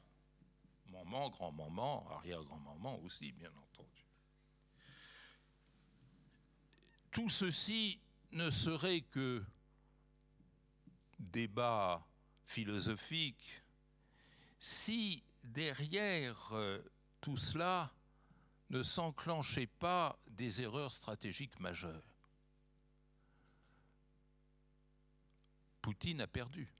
Maman, 0.90 1.30
grand-maman, 1.30 2.06
arrière-grand-maman 2.10 3.00
aussi, 3.04 3.32
bien 3.32 3.50
entendu. 3.50 3.91
Tout 7.12 7.28
ceci 7.28 8.00
ne 8.32 8.50
serait 8.50 9.02
que 9.02 9.44
débat 11.20 12.04
philosophique 12.44 13.62
si 14.58 15.22
derrière 15.44 16.50
euh, 16.52 16.80
tout 17.20 17.36
cela, 17.36 17.92
ne 18.70 18.82
s'enclenchaient 18.82 19.66
pas 19.66 20.18
des 20.28 20.62
erreurs 20.62 20.92
stratégiques 20.92 21.58
majeures. 21.60 22.16
Poutine 25.82 26.20
a 26.20 26.26
perdu. 26.26 26.72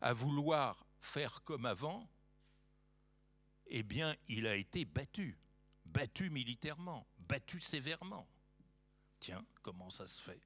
À 0.00 0.12
vouloir 0.12 0.86
faire 1.00 1.42
comme 1.42 1.66
avant, 1.66 2.08
eh 3.66 3.82
bien, 3.82 4.16
il 4.28 4.46
a 4.46 4.56
été 4.56 4.84
battu, 4.84 5.38
battu 5.84 6.30
militairement, 6.30 7.06
battu 7.18 7.60
sévèrement. 7.60 8.26
Tiens, 9.24 9.42
comment 9.62 9.88
ça 9.88 10.06
se 10.06 10.20
fait? 10.20 10.42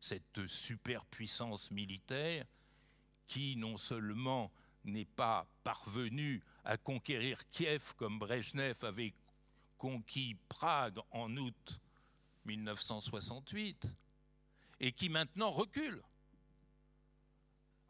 Cette 0.00 0.46
superpuissance 0.46 1.72
militaire 1.72 2.46
qui 3.26 3.56
non 3.56 3.76
seulement 3.76 4.52
n'est 4.84 5.04
pas 5.04 5.48
parvenue 5.64 6.40
à 6.62 6.76
conquérir 6.76 7.50
Kiev 7.50 7.94
comme 7.96 8.20
Brejnev 8.20 8.84
avait 8.84 9.14
conquis 9.78 10.36
Prague 10.48 11.00
en 11.10 11.36
août 11.38 11.80
1968 12.44 13.88
et 14.78 14.92
qui 14.92 15.08
maintenant 15.08 15.50
recule. 15.50 16.00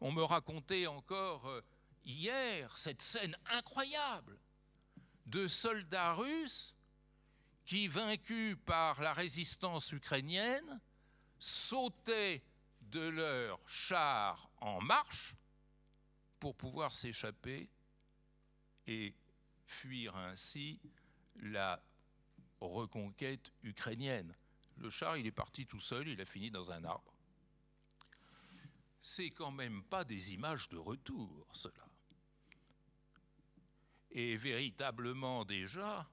On 0.00 0.10
me 0.10 0.22
racontait 0.22 0.86
encore 0.86 1.46
euh, 1.48 1.60
hier 2.02 2.78
cette 2.78 3.02
scène 3.02 3.36
incroyable 3.50 4.38
de 5.26 5.46
soldats 5.48 6.14
russes 6.14 6.74
qui, 7.68 7.86
vaincus 7.86 8.56
par 8.64 8.98
la 9.02 9.12
résistance 9.12 9.92
ukrainienne, 9.92 10.80
sautaient 11.38 12.42
de 12.80 13.10
leurs 13.10 13.60
chars 13.68 14.48
en 14.62 14.80
marche 14.80 15.36
pour 16.40 16.56
pouvoir 16.56 16.94
s'échapper 16.94 17.68
et 18.86 19.14
fuir 19.66 20.16
ainsi 20.16 20.80
la 21.42 21.78
reconquête 22.58 23.52
ukrainienne. 23.62 24.34
Le 24.78 24.88
char, 24.88 25.18
il 25.18 25.26
est 25.26 25.30
parti 25.30 25.66
tout 25.66 25.78
seul, 25.78 26.08
il 26.08 26.22
a 26.22 26.24
fini 26.24 26.50
dans 26.50 26.72
un 26.72 26.82
arbre. 26.84 27.12
C'est 29.02 29.30
quand 29.30 29.52
même 29.52 29.84
pas 29.84 30.04
des 30.04 30.32
images 30.32 30.70
de 30.70 30.78
retour, 30.78 31.46
cela. 31.52 31.86
Et 34.10 34.38
véritablement 34.38 35.44
déjà, 35.44 36.08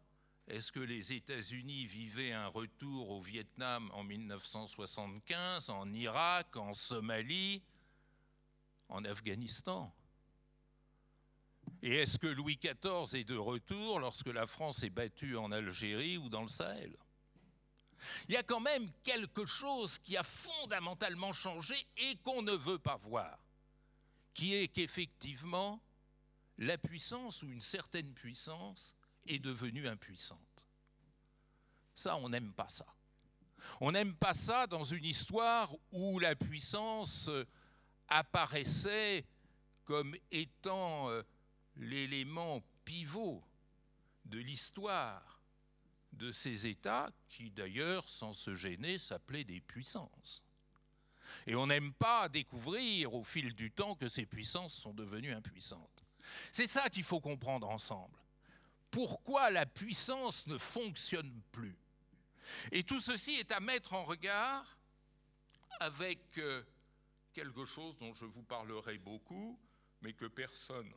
est-ce 0.48 0.72
que 0.72 0.80
les 0.80 1.14
États-Unis 1.14 1.86
vivaient 1.86 2.32
un 2.32 2.48
retour 2.48 3.10
au 3.10 3.20
Vietnam 3.20 3.90
en 3.94 4.04
1975, 4.04 5.72
en 5.72 5.92
Irak, 5.92 6.56
en 6.56 6.74
Somalie, 6.76 7.64
en 8.90 9.04
Afghanistan? 9.06 9.92
Et 11.82 11.96
est-ce 11.96 12.20
que 12.20 12.28
Louis 12.28 12.58
XIV 12.58 13.20
est 13.20 13.24
de 13.24 13.38
retour 13.38 14.00
lorsque 14.00 14.28
la 14.28 14.46
France 14.46 14.84
est 14.84 14.92
battue 14.92 15.36
en 15.36 15.52
Algérie 15.52 16.18
ou 16.18 16.30
dans 16.30 16.44
le 16.44 16.48
Sahel? 16.48 16.96
Il 18.28 18.36
y 18.36 18.38
a 18.38 18.44
quand 18.44 18.60
même 18.60 18.92
quelque 19.04 19.48
chose 19.48 19.98
qui 19.98 20.16
a 20.16 20.24
fondamentalement 20.24 21.34
changé 21.34 21.76
et 21.98 22.18
qu'on 22.18 22.44
ne 22.44 22.52
veut 22.52 22.78
pas 22.78 22.98
voir, 22.98 23.40
qui 24.36 24.54
est 24.54 24.68
qu'effectivement, 24.68 25.82
la 26.60 26.78
puissance 26.78 27.42
ou 27.42 27.50
une 27.50 27.62
certaine 27.62 28.14
puissance 28.14 28.96
est 29.26 29.40
devenue 29.40 29.88
impuissante. 29.88 30.68
Ça, 31.94 32.18
on 32.18 32.30
n'aime 32.30 32.54
pas 32.54 32.70
ça. 32.70 32.86
On 33.82 33.92
n'aime 33.92 34.16
pas 34.16 34.34
ça 34.34 34.68
dans 34.68 34.84
une 34.84 35.06
histoire 35.06 35.74
où 35.92 36.20
la 36.20 36.36
puissance 36.36 37.30
apparaissait 38.08 39.26
comme 39.86 40.16
étant 40.32 41.10
euh, 41.10 41.24
l'élément 41.78 42.62
pivot 42.84 43.44
de 44.26 44.40
l'histoire 44.40 45.42
de 46.14 46.32
ces 46.32 46.68
États 46.68 47.10
qui 47.28 47.52
d'ailleurs, 47.52 48.08
sans 48.10 48.34
se 48.34 48.54
gêner, 48.56 48.98
s'appelaient 48.98 49.44
des 49.44 49.62
puissances. 49.62 50.44
Et 51.48 51.56
on 51.56 51.68
n'aime 51.68 51.94
pas 51.94 52.30
découvrir 52.30 53.14
au 53.14 53.24
fil 53.24 53.54
du 53.54 53.72
temps 53.72 53.96
que 53.96 54.08
ces 54.08 54.26
puissances 54.26 54.74
sont 54.74 54.94
devenues 54.94 55.34
impuissantes. 55.34 56.06
C'est 56.52 56.68
ça 56.68 56.90
qu'il 56.90 57.04
faut 57.04 57.20
comprendre 57.20 57.70
ensemble. 57.70 58.18
Pourquoi 58.96 59.52
la 59.52 59.66
puissance 59.66 60.48
ne 60.48 60.58
fonctionne 60.58 61.42
plus 61.52 61.76
Et 62.72 62.82
tout 62.82 63.02
ceci 63.02 63.34
est 63.34 63.52
à 63.52 63.60
mettre 63.60 63.92
en 63.92 64.06
regard 64.06 64.78
avec 65.82 66.38
euh, 66.38 66.64
quelque 67.34 67.66
chose 67.66 67.98
dont 67.98 68.14
je 68.14 68.24
vous 68.24 68.44
parlerai 68.44 68.98
beaucoup, 68.98 69.60
mais 70.02 70.14
que 70.14 70.28
personne 70.28 70.90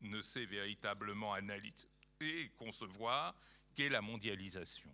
ne 0.00 0.20
sait 0.22 0.44
véritablement 0.44 1.34
analyser 1.34 1.86
et 2.20 2.50
concevoir 2.58 3.36
qu'est 3.76 3.90
la 3.90 4.02
mondialisation. 4.02 4.92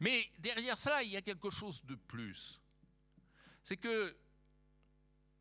Mais 0.00 0.30
derrière 0.38 0.78
cela, 0.78 1.02
il 1.02 1.10
y 1.10 1.16
a 1.18 1.22
quelque 1.22 1.50
chose 1.50 1.84
de 1.84 1.94
plus. 1.94 2.58
C'est 3.62 3.76
que 3.76 4.16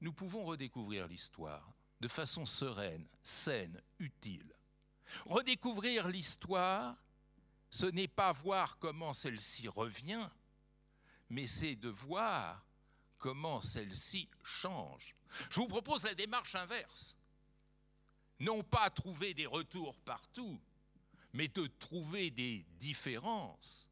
nous 0.02 0.12
pouvons 0.12 0.44
redécouvrir 0.44 1.08
l'histoire 1.08 1.72
de 2.02 2.10
façon 2.10 2.46
sereine, 2.46 3.08
saine, 3.24 3.82
utile. 4.00 4.54
Redécouvrir 5.26 6.08
l'histoire, 6.08 6.96
ce 7.72 7.86
n'est 7.86 8.08
pas 8.08 8.32
voir 8.32 8.78
comment 8.78 9.14
celle-ci 9.14 9.68
revient, 9.68 10.28
mais 11.30 11.48
c'est 11.48 11.76
de 11.76 11.90
voir 11.90 12.66
comment 13.18 13.62
celle-ci 13.62 14.30
change. 14.44 15.16
Je 15.50 15.60
vous 15.60 15.68
propose 15.68 16.04
la 16.04 16.16
démarche 16.16 16.56
inverse. 16.56 17.16
Non 18.40 18.64
pas 18.64 18.90
trouver 18.90 19.34
des 19.34 19.46
retours 19.46 20.00
partout, 20.00 20.60
mais 21.34 21.48
de 21.48 21.68
trouver 21.68 22.32
des 22.32 22.66
différences 22.80 23.90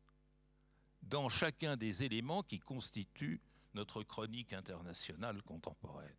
dans 1.04 1.30
chacun 1.30 1.78
des 1.78 2.04
éléments 2.04 2.44
qui 2.44 2.60
constituent 2.60 3.42
notre 3.74 4.04
chronique 4.04 4.54
internationale 4.54 5.42
contemporaine. 5.44 6.16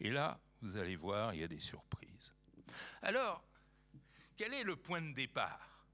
Et 0.00 0.10
là, 0.10 0.40
vous 0.60 0.76
allez 0.76 0.96
voir, 0.96 1.34
il 1.34 1.40
y 1.40 1.44
a 1.44 1.48
des 1.48 1.60
surprises. 1.60 2.34
Alors, 3.02 3.42
quel 4.38 4.54
est 4.54 4.62
le 4.62 4.76
point 4.76 5.02
de 5.02 5.12
départ? 5.12 5.84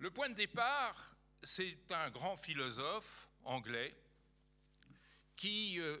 Le 0.00 0.10
point 0.10 0.28
de 0.28 0.34
départ, 0.34 1.16
c'est 1.42 1.78
un 1.90 2.10
grand 2.10 2.36
philosophe 2.36 3.30
anglais 3.44 3.96
qui, 5.36 5.78
euh, 5.78 5.98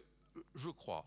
je 0.56 0.68
crois, 0.68 1.06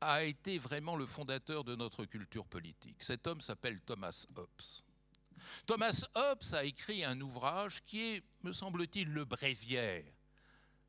a 0.00 0.24
été 0.24 0.58
vraiment 0.58 0.96
le 0.96 1.06
fondateur 1.06 1.62
de 1.62 1.76
notre 1.76 2.04
culture 2.04 2.46
politique. 2.46 3.02
Cet 3.02 3.26
homme 3.28 3.40
s'appelle 3.40 3.80
Thomas 3.82 4.26
Hobbes. 4.34 4.82
Thomas 5.66 6.04
Hobbes 6.16 6.54
a 6.54 6.64
écrit 6.64 7.04
un 7.04 7.20
ouvrage 7.20 7.84
qui 7.84 8.02
est, 8.02 8.24
me 8.42 8.50
semble-t-il, 8.50 9.08
le 9.08 9.24
bréviaire, 9.24 10.04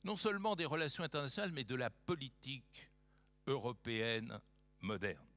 non 0.03 0.15
seulement 0.15 0.55
des 0.55 0.65
relations 0.65 1.03
internationales, 1.03 1.51
mais 1.53 1.63
de 1.63 1.75
la 1.75 1.91
politique 1.91 2.89
européenne 3.46 4.39
moderne. 4.79 5.31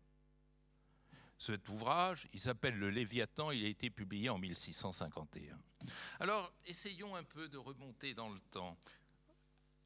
Cet 1.38 1.68
ouvrage, 1.68 2.28
il 2.32 2.40
s'appelle 2.40 2.76
Le 2.76 2.90
Léviathan, 2.90 3.50
il 3.50 3.64
a 3.64 3.68
été 3.68 3.90
publié 3.90 4.28
en 4.28 4.38
1651. 4.38 5.58
Alors, 6.20 6.52
essayons 6.64 7.14
un 7.14 7.24
peu 7.24 7.48
de 7.48 7.58
remonter 7.58 8.14
dans 8.14 8.28
le 8.28 8.40
temps. 8.50 8.78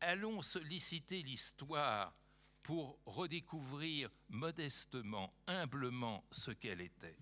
Allons 0.00 0.42
solliciter 0.42 1.22
l'histoire 1.22 2.14
pour 2.62 2.98
redécouvrir 3.06 4.10
modestement, 4.28 5.32
humblement 5.46 6.24
ce 6.30 6.50
qu'elle 6.50 6.80
était. 6.80 7.16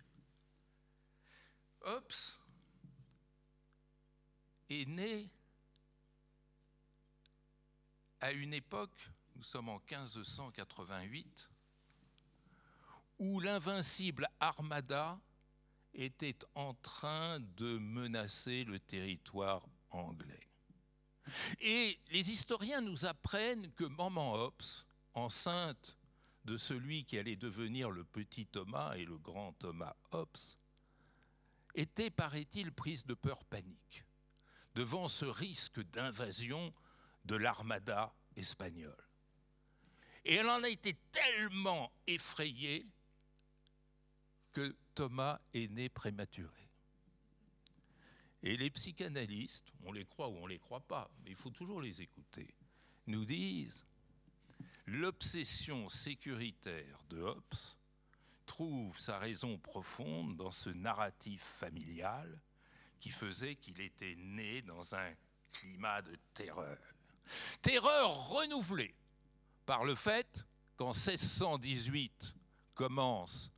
Hobbes 1.82 2.12
est 4.68 4.88
né 4.88 5.30
à 8.20 8.32
une 8.32 8.54
époque, 8.54 9.08
nous 9.36 9.44
sommes 9.44 9.68
en 9.68 9.80
1588, 9.88 11.48
où 13.18 13.40
l'invincible 13.40 14.28
armada 14.40 15.18
était 15.94 16.38
en 16.54 16.74
train 16.74 17.40
de 17.40 17.78
menacer 17.78 18.64
le 18.64 18.78
territoire 18.78 19.66
anglais. 19.90 20.48
Et 21.60 21.98
les 22.10 22.30
historiens 22.30 22.80
nous 22.80 23.04
apprennent 23.04 23.72
que 23.72 23.84
Maman 23.84 24.34
Hobbes, 24.34 24.84
enceinte 25.14 25.96
de 26.44 26.56
celui 26.56 27.04
qui 27.04 27.18
allait 27.18 27.36
devenir 27.36 27.90
le 27.90 28.04
petit 28.04 28.46
Thomas 28.46 28.94
et 28.94 29.04
le 29.04 29.18
grand 29.18 29.52
Thomas 29.54 29.96
Hobbes, 30.12 30.38
était, 31.74 32.10
paraît-il, 32.10 32.72
prise 32.72 33.04
de 33.06 33.14
peur 33.14 33.44
panique 33.44 34.04
devant 34.74 35.08
ce 35.08 35.24
risque 35.24 35.80
d'invasion 35.90 36.72
de 37.24 37.36
l'armada 37.36 38.14
espagnole. 38.36 38.94
Et 40.24 40.34
elle 40.34 40.48
en 40.48 40.62
a 40.62 40.68
été 40.68 40.94
tellement 41.10 41.90
effrayée 42.06 42.86
que 44.56 44.74
Thomas 44.94 45.38
est 45.52 45.70
né 45.70 45.90
prématuré. 45.90 46.70
Et 48.42 48.56
les 48.56 48.70
psychanalystes, 48.70 49.70
on 49.84 49.92
les 49.92 50.06
croit 50.06 50.30
ou 50.30 50.36
on 50.38 50.46
les 50.46 50.58
croit 50.58 50.80
pas, 50.80 51.10
mais 51.22 51.32
il 51.32 51.36
faut 51.36 51.50
toujours 51.50 51.82
les 51.82 52.00
écouter, 52.00 52.54
nous 53.06 53.26
disent 53.26 53.84
l'obsession 54.86 55.90
sécuritaire 55.90 57.04
de 57.10 57.20
Hobbes 57.20 57.76
trouve 58.46 58.98
sa 58.98 59.18
raison 59.18 59.58
profonde 59.58 60.38
dans 60.38 60.50
ce 60.50 60.70
narratif 60.70 61.42
familial 61.42 62.40
qui 62.98 63.10
faisait 63.10 63.56
qu'il 63.56 63.78
était 63.82 64.16
né 64.16 64.62
dans 64.62 64.94
un 64.94 65.12
climat 65.52 66.00
de 66.00 66.16
terreur. 66.32 66.78
Terreur 67.60 68.28
renouvelée 68.28 68.94
par 69.66 69.84
le 69.84 69.94
fait 69.94 70.46
qu'en 70.78 70.94
1618 70.94 72.32
commence 72.74 73.50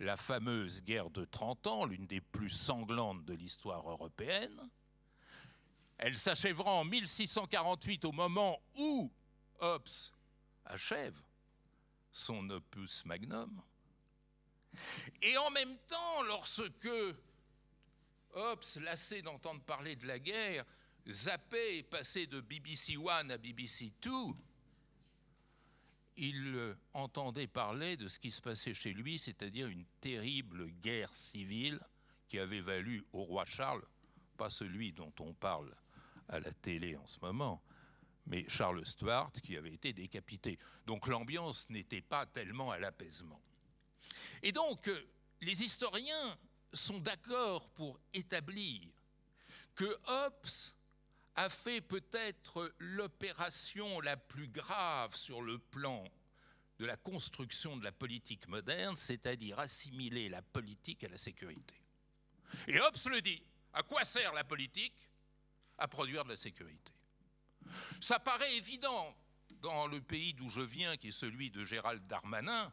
la 0.00 0.16
fameuse 0.16 0.82
guerre 0.82 1.10
de 1.10 1.24
30 1.24 1.66
ans, 1.66 1.84
l'une 1.84 2.06
des 2.06 2.20
plus 2.20 2.50
sanglantes 2.50 3.24
de 3.24 3.34
l'histoire 3.34 3.88
européenne. 3.88 4.68
Elle 5.98 6.18
s'achèvera 6.18 6.72
en 6.72 6.84
1648 6.84 8.04
au 8.04 8.12
moment 8.12 8.60
où 8.76 9.10
Hobbes 9.60 9.88
achève 10.64 11.16
son 12.10 12.48
opus 12.50 13.04
magnum. 13.04 13.62
Et 15.22 15.36
en 15.38 15.50
même 15.50 15.76
temps, 15.86 16.22
lorsque 16.24 16.88
Hobbes, 18.32 18.64
lassé 18.80 19.22
d'entendre 19.22 19.62
parler 19.62 19.94
de 19.94 20.06
la 20.06 20.18
guerre, 20.18 20.64
zappait 21.08 21.78
et 21.78 21.82
passait 21.82 22.26
de 22.26 22.40
BBC 22.40 22.96
One 22.96 23.30
à 23.30 23.38
BBC 23.38 23.92
Two, 24.00 24.36
il 26.16 26.54
euh, 26.54 26.74
entendait 26.92 27.46
parler 27.46 27.96
de 27.96 28.08
ce 28.08 28.18
qui 28.18 28.30
se 28.30 28.40
passait 28.40 28.74
chez 28.74 28.92
lui, 28.92 29.18
c'est-à-dire 29.18 29.68
une 29.68 29.84
terrible 30.00 30.68
guerre 30.82 31.12
civile 31.14 31.80
qui 32.28 32.38
avait 32.38 32.60
valu 32.60 33.04
au 33.12 33.24
roi 33.24 33.44
Charles, 33.44 33.84
pas 34.36 34.50
celui 34.50 34.92
dont 34.92 35.12
on 35.20 35.34
parle 35.34 35.74
à 36.28 36.40
la 36.40 36.52
télé 36.52 36.96
en 36.96 37.06
ce 37.06 37.18
moment, 37.20 37.62
mais 38.26 38.48
Charles 38.48 38.84
Stuart 38.86 39.32
qui 39.42 39.56
avait 39.56 39.74
été 39.74 39.92
décapité. 39.92 40.58
Donc 40.86 41.06
l'ambiance 41.06 41.68
n'était 41.70 42.00
pas 42.00 42.26
tellement 42.26 42.70
à 42.70 42.78
l'apaisement. 42.78 43.40
Et 44.42 44.52
donc, 44.52 44.88
euh, 44.88 45.06
les 45.40 45.62
historiens 45.62 46.38
sont 46.72 46.98
d'accord 46.98 47.68
pour 47.70 48.00
établir 48.12 48.88
que 49.74 49.98
Hobbes 50.06 50.73
a 51.36 51.48
fait 51.48 51.80
peut-être 51.80 52.72
l'opération 52.78 54.00
la 54.00 54.16
plus 54.16 54.48
grave 54.48 55.14
sur 55.16 55.42
le 55.42 55.58
plan 55.58 56.04
de 56.78 56.86
la 56.86 56.96
construction 56.96 57.76
de 57.76 57.84
la 57.84 57.92
politique 57.92 58.48
moderne, 58.48 58.96
c'est-à-dire 58.96 59.58
assimiler 59.58 60.28
la 60.28 60.42
politique 60.42 61.04
à 61.04 61.08
la 61.08 61.18
sécurité. 61.18 61.74
Et 62.66 62.80
Hobbes 62.80 62.96
le 63.06 63.20
dit, 63.20 63.42
à 63.72 63.82
quoi 63.82 64.04
sert 64.04 64.32
la 64.32 64.44
politique? 64.44 65.10
À 65.76 65.88
produire 65.88 66.22
de 66.22 66.28
la 66.28 66.36
sécurité. 66.36 66.92
Ça 68.00 68.20
paraît 68.20 68.56
évident 68.56 69.16
dans 69.60 69.88
le 69.88 70.00
pays 70.00 70.32
d'où 70.34 70.48
je 70.48 70.60
viens, 70.60 70.96
qui 70.96 71.08
est 71.08 71.10
celui 71.10 71.50
de 71.50 71.64
Gérald 71.64 72.06
Darmanin. 72.06 72.72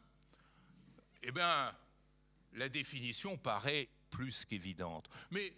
Eh 1.24 1.32
bien, 1.32 1.76
la 2.54 2.69
définition 2.69 3.38
paraît 3.38 3.89
plus 4.12 4.45
qu'évidente. 4.45 5.10
Mais 5.32 5.54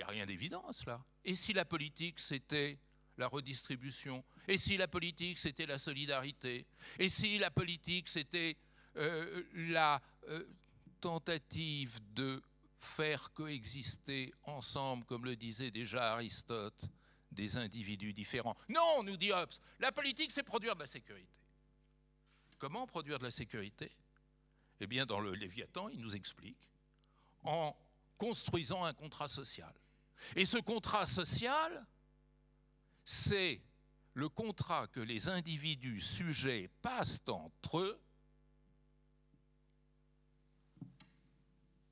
n'y 0.00 0.10
a 0.10 0.12
rien 0.12 0.26
d'évident 0.26 0.66
à 0.66 0.72
cela. 0.72 1.04
Et 1.24 1.36
si 1.36 1.52
la 1.52 1.64
politique, 1.64 2.18
c'était 2.18 2.78
la 3.16 3.28
redistribution? 3.28 4.24
Et 4.48 4.56
si 4.56 4.76
la 4.76 4.88
politique, 4.88 5.38
c'était 5.38 5.66
la 5.66 5.78
solidarité? 5.78 6.66
Et 6.98 7.08
si 7.08 7.38
la 7.38 7.50
politique, 7.50 8.08
c'était 8.08 8.56
euh, 8.96 9.44
la 9.54 10.00
euh, 10.28 10.44
tentative 11.00 12.00
de 12.14 12.42
faire 12.78 13.32
coexister 13.32 14.32
ensemble, 14.44 15.04
comme 15.04 15.24
le 15.24 15.36
disait 15.36 15.70
déjà 15.70 16.14
Aristote, 16.14 16.88
des 17.30 17.56
individus 17.56 18.12
différents? 18.12 18.56
Non, 18.68 19.02
nous 19.02 19.16
dit 19.16 19.32
Hobbes, 19.32 19.52
la 19.78 19.92
politique, 19.92 20.32
c'est 20.32 20.42
produire 20.42 20.74
de 20.74 20.80
la 20.80 20.86
sécurité. 20.86 21.38
Comment 22.58 22.86
produire 22.86 23.18
de 23.18 23.24
la 23.24 23.30
sécurité? 23.30 23.92
Eh 24.80 24.86
bien, 24.86 25.04
dans 25.04 25.20
le 25.20 25.34
Léviathan, 25.34 25.90
il 25.90 26.00
nous 26.00 26.16
explique, 26.16 26.72
en 27.42 27.76
construisant 28.16 28.84
un 28.84 28.94
contrat 28.94 29.28
social. 29.28 29.72
Et 30.36 30.44
ce 30.44 30.58
contrat 30.58 31.06
social, 31.06 31.86
c'est 33.04 33.60
le 34.14 34.28
contrat 34.28 34.86
que 34.88 35.00
les 35.00 35.28
individus 35.28 36.00
sujets 36.00 36.70
passent 36.82 37.20
entre 37.28 37.78
eux 37.78 38.00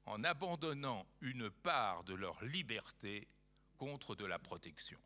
en 0.04 0.24
abandonnant 0.24 1.06
une 1.20 1.50
part 1.50 2.02
de 2.04 2.14
leur 2.14 2.42
liberté 2.44 3.28
contre 3.76 4.14
de 4.14 4.24
la 4.24 4.38
protection. 4.38 4.98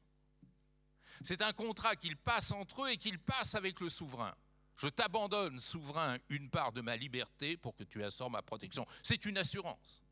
C'est 1.23 1.43
un 1.43 1.53
contrat 1.53 1.97
qu'ils 1.97 2.17
passent 2.17 2.53
entre 2.53 2.85
eux 2.85 2.91
et 2.91 2.97
qu'ils 2.97 3.19
passent 3.19 3.55
avec 3.55 3.81
le 3.81 3.89
souverain. 3.89 4.35
Je 4.77 4.89
t'abandonne, 4.89 5.59
souverain, 5.59 6.19
une 6.29 6.51
part 6.51 6.73
de 6.73 6.81
ma 6.81 6.97
liberté 6.97 7.57
pour 7.57 7.77
que 7.77 7.85
tu 7.85 8.03
assures 8.03 8.31
ma 8.31 8.43
protection. 8.43 8.87
C'est 9.03 9.25
une 9.25 9.39
assurance. 9.39 10.03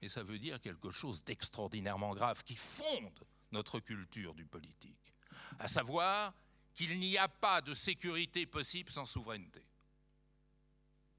Mais 0.00 0.08
ça 0.08 0.22
veut 0.22 0.38
dire 0.38 0.60
quelque 0.60 0.90
chose 0.90 1.22
d'extraordinairement 1.24 2.14
grave 2.14 2.42
qui 2.44 2.56
fonde 2.56 3.24
notre 3.52 3.80
culture 3.80 4.34
du 4.34 4.44
politique, 4.44 5.14
à 5.58 5.68
savoir 5.68 6.34
qu'il 6.74 6.98
n'y 6.98 7.16
a 7.16 7.28
pas 7.28 7.62
de 7.62 7.72
sécurité 7.72 8.44
possible 8.44 8.90
sans 8.90 9.06
souveraineté. 9.06 9.66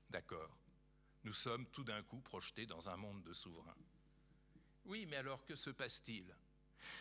D'accord 0.10 0.56
Nous 1.24 1.34
sommes 1.34 1.66
tout 1.68 1.84
d'un 1.84 2.04
coup 2.04 2.22
projetés 2.22 2.66
dans 2.66 2.90
un 2.90 2.98
monde 2.98 3.24
de 3.24 3.34
souverains. 3.34 3.76
Oui, 4.86 5.06
mais 5.06 5.18
alors 5.18 5.44
que 5.46 5.56
se 5.56 5.72
passe-t-il? 5.72 6.34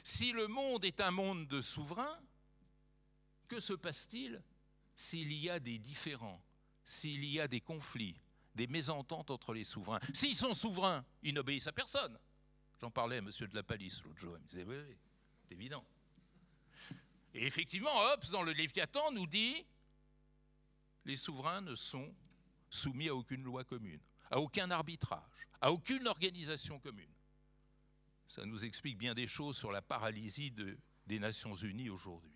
Si 0.02 0.32
le 0.32 0.48
monde 0.48 0.84
est 0.84 1.00
un 1.00 1.10
monde 1.10 1.46
de 1.46 1.60
souverains, 1.60 2.20
Que 3.48 3.60
se 3.60 3.74
passe-t-il 3.74 4.42
s'il 4.96 5.32
y 5.32 5.48
a 5.48 5.60
des 5.60 5.78
différends, 5.78 6.42
s'il 6.84 7.24
y 7.24 7.38
a 7.38 7.46
des 7.46 7.60
conflits, 7.60 8.20
des 8.56 8.66
mésententes 8.66 9.30
entre 9.30 9.52
les 9.52 9.64
souverains 9.64 10.00
S'ils 10.14 10.34
sont 10.34 10.54
souverains, 10.54 11.04
ils 11.22 11.34
n'obéissent 11.34 11.66
à 11.66 11.72
personne. 11.72 12.18
J'en 12.80 12.90
parlais 12.90 13.16
à 13.16 13.18
M. 13.18 13.30
de 13.30 13.54
la 13.54 13.62
Palisse 13.62 14.02
l'autre 14.02 14.18
jour, 14.18 14.36
il 14.36 14.42
me 14.42 14.48
disait, 14.48 14.64
oui, 14.64 14.96
c'est 15.42 15.54
évident. 15.54 15.84
Et 17.34 17.46
effectivement, 17.46 17.94
Hobbes, 17.94 18.24
dans 18.32 18.42
le 18.42 18.52
Léviathan, 18.52 19.12
nous 19.12 19.26
dit, 19.26 19.64
les 21.04 21.16
souverains 21.16 21.60
ne 21.60 21.74
sont 21.74 22.12
soumis 22.70 23.08
à 23.08 23.14
aucune 23.14 23.42
loi 23.42 23.62
commune, 23.62 24.00
à 24.30 24.40
aucun 24.40 24.70
arbitrage, 24.70 25.48
à 25.60 25.70
aucune 25.70 26.06
organisation 26.08 26.80
commune. 26.80 27.12
Ça 28.26 28.44
nous 28.44 28.64
explique 28.64 28.98
bien 28.98 29.14
des 29.14 29.28
choses 29.28 29.56
sur 29.56 29.70
la 29.70 29.82
paralysie 29.82 30.52
des 31.06 31.18
Nations 31.18 31.54
Unies 31.54 31.90
aujourd'hui. 31.90 32.32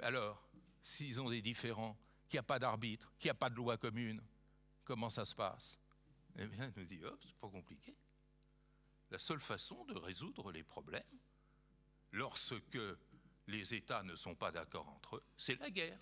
Alors, 0.00 0.48
s'ils 0.82 1.20
ont 1.20 1.30
des 1.30 1.40
différends, 1.40 1.96
qu'il 2.32 2.38
n'y 2.38 2.44
a 2.44 2.44
pas 2.44 2.58
d'arbitre, 2.58 3.12
qu'il 3.18 3.26
n'y 3.26 3.32
a 3.32 3.34
pas 3.34 3.50
de 3.50 3.56
loi 3.56 3.76
commune, 3.76 4.22
comment 4.84 5.10
ça 5.10 5.26
se 5.26 5.34
passe? 5.34 5.78
Eh 6.36 6.46
bien, 6.46 6.72
il 6.74 6.80
nous 6.80 6.86
dit, 6.86 7.04
hop, 7.04 7.22
c'est 7.26 7.36
pas 7.36 7.50
compliqué. 7.50 7.94
La 9.10 9.18
seule 9.18 9.38
façon 9.38 9.84
de 9.84 9.92
résoudre 9.98 10.50
les 10.50 10.62
problèmes, 10.62 11.02
lorsque 12.10 12.80
les 13.48 13.74
États 13.74 14.02
ne 14.02 14.14
sont 14.14 14.34
pas 14.34 14.50
d'accord 14.50 14.88
entre 14.88 15.16
eux, 15.16 15.24
c'est 15.36 15.60
la 15.60 15.70
guerre. 15.70 15.98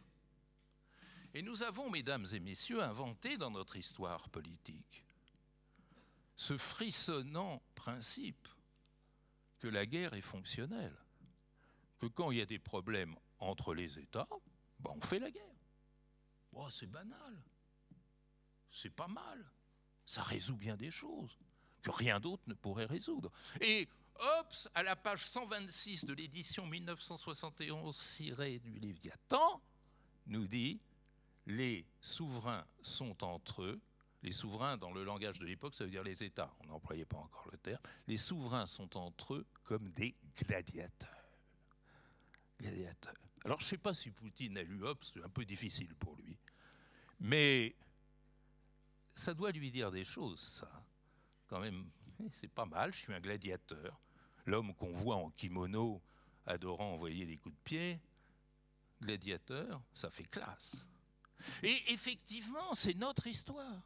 Et 1.35 1.43
nous 1.43 1.65
avons, 1.65 1.91
mesdames 1.91 2.27
et 2.33 2.39
messieurs, 2.39 2.81
inventé 2.81 3.37
dans 3.37 3.51
notre 3.51 3.75
histoire 3.75 4.29
politique 4.29 5.05
ce 6.37 6.57
frissonnant 6.57 7.61
principe 7.75 8.47
que 9.59 9.67
la 9.67 9.85
guerre 9.85 10.15
est 10.15 10.21
fonctionnelle, 10.21 10.97
que 11.99 12.07
quand 12.07 12.31
il 12.31 12.39
y 12.39 12.41
a 12.41 12.47
des 12.47 12.61
problèmes 12.61 13.17
entre 13.41 13.75
les 13.75 13.99
États, 13.99 14.29
ben 14.79 14.93
on 14.95 15.01
fait 15.01 15.19
la 15.19 15.33
guerre. 15.33 15.50
Oh, 16.53 16.69
c'est 16.71 16.87
banal, 16.87 17.43
c'est 18.71 18.91
pas 18.91 19.09
mal, 19.09 19.51
ça 20.05 20.23
résout 20.23 20.57
bien 20.57 20.77
des 20.77 20.91
choses 20.91 21.39
que 21.83 21.91
rien 21.91 22.21
d'autre 22.21 22.43
ne 22.47 22.55
pourrait 22.55 22.87
résoudre. 22.87 23.31
Et 23.61 23.89
Hobbes, 24.17 24.71
à 24.75 24.83
la 24.83 24.97
page 24.97 25.25
126 25.27 26.05
de 26.05 26.13
l'édition 26.13 26.67
1971 26.67 28.23
du 28.63 28.79
Léviathan, 28.79 29.63
nous 30.27 30.47
dit 30.47 30.81
les 31.47 31.87
souverains 32.01 32.67
sont 32.83 33.25
entre 33.25 33.63
eux. 33.63 33.81
Les 34.23 34.33
souverains, 34.33 34.77
dans 34.77 34.93
le 34.93 35.03
langage 35.03 35.39
de 35.39 35.47
l'époque, 35.47 35.75
ça 35.75 35.85
veut 35.85 35.91
dire 35.91 36.03
les 36.03 36.23
États. 36.23 36.55
On 36.61 36.67
n'employait 36.67 37.07
pas 37.07 37.17
encore 37.17 37.49
le 37.51 37.57
terme. 37.57 37.81
Les 38.07 38.19
souverains 38.19 38.67
sont 38.67 38.99
entre 38.99 39.35
eux 39.35 39.47
comme 39.65 39.89
des 39.91 40.15
gladiateurs. 40.37 41.09
Gladiateurs. 42.59 43.30
Alors, 43.45 43.59
je 43.61 43.65
ne 43.65 43.69
sais 43.69 43.79
pas 43.79 43.95
si 43.95 44.11
Poutine 44.11 44.59
a 44.59 44.63
lu 44.63 44.85
Hobbes, 44.85 45.03
c'est 45.03 45.23
un 45.23 45.29
peu 45.29 45.45
difficile 45.45 45.95
pour 45.95 46.15
lui. 46.17 46.37
Mais 47.19 47.75
ça 49.15 49.35
doit 49.35 49.53
lui 49.53 49.71
dire 49.71 49.91
des 49.91 50.05
choses, 50.05 50.41
ça. 50.61 50.85
Quand 51.49 51.61
même, 51.61 51.91
c'est 52.33 52.51
pas 52.51 52.67
mal, 52.67 52.93
je 52.93 52.99
suis 52.99 53.15
un 53.15 53.21
gladiateur. 53.21 53.99
L'homme 54.47 54.75
qu'on 54.75 54.93
voit 54.93 55.17
en 55.17 55.31
kimono 55.31 56.03
adorant 56.47 56.95
envoyer 56.95 57.27
des 57.27 57.37
coups 57.37 57.55
de 57.55 57.61
pied, 57.63 58.01
gladiateur, 59.01 59.81
ça 59.93 60.11
fait 60.11 60.25
classe. 60.25 60.87
Et 61.63 61.93
effectivement, 61.93 62.75
c'est 62.75 62.97
notre 62.97 63.27
histoire. 63.27 63.83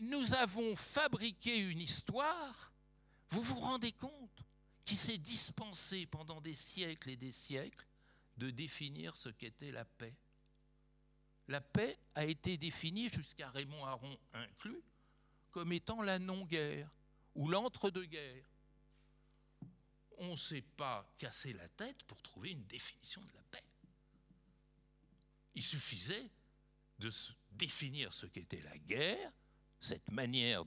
Nous 0.00 0.32
avons 0.34 0.74
fabriqué 0.76 1.58
une 1.58 1.80
histoire, 1.80 2.72
vous 3.30 3.42
vous 3.42 3.60
rendez 3.60 3.92
compte, 3.92 4.44
qui 4.84 4.96
s'est 4.96 5.18
dispensée 5.18 6.06
pendant 6.06 6.40
des 6.40 6.54
siècles 6.54 7.10
et 7.10 7.16
des 7.16 7.32
siècles 7.32 7.86
de 8.36 8.50
définir 8.50 9.16
ce 9.16 9.28
qu'était 9.28 9.72
la 9.72 9.84
paix. 9.84 10.14
La 11.48 11.60
paix 11.60 11.98
a 12.14 12.24
été 12.24 12.56
définie, 12.56 13.08
jusqu'à 13.08 13.50
Raymond 13.50 13.84
Aron 13.84 14.18
inclus, 14.32 14.82
comme 15.52 15.72
étant 15.72 16.02
la 16.02 16.18
non-guerre 16.18 16.90
ou 17.34 17.48
l'entre-deux-guerres. 17.48 18.50
On 20.18 20.32
ne 20.32 20.36
s'est 20.36 20.62
pas 20.62 21.08
cassé 21.18 21.52
la 21.52 21.68
tête 21.68 22.02
pour 22.04 22.20
trouver 22.22 22.50
une 22.50 22.66
définition 22.66 23.22
de 23.22 23.32
la 23.32 23.42
paix. 23.50 23.64
Il 25.54 25.62
suffisait 25.62 26.30
de 26.98 27.10
définir 27.52 28.12
ce 28.12 28.26
qu'était 28.26 28.62
la 28.62 28.76
guerre, 28.78 29.32
cette 29.80 30.10
manière 30.10 30.64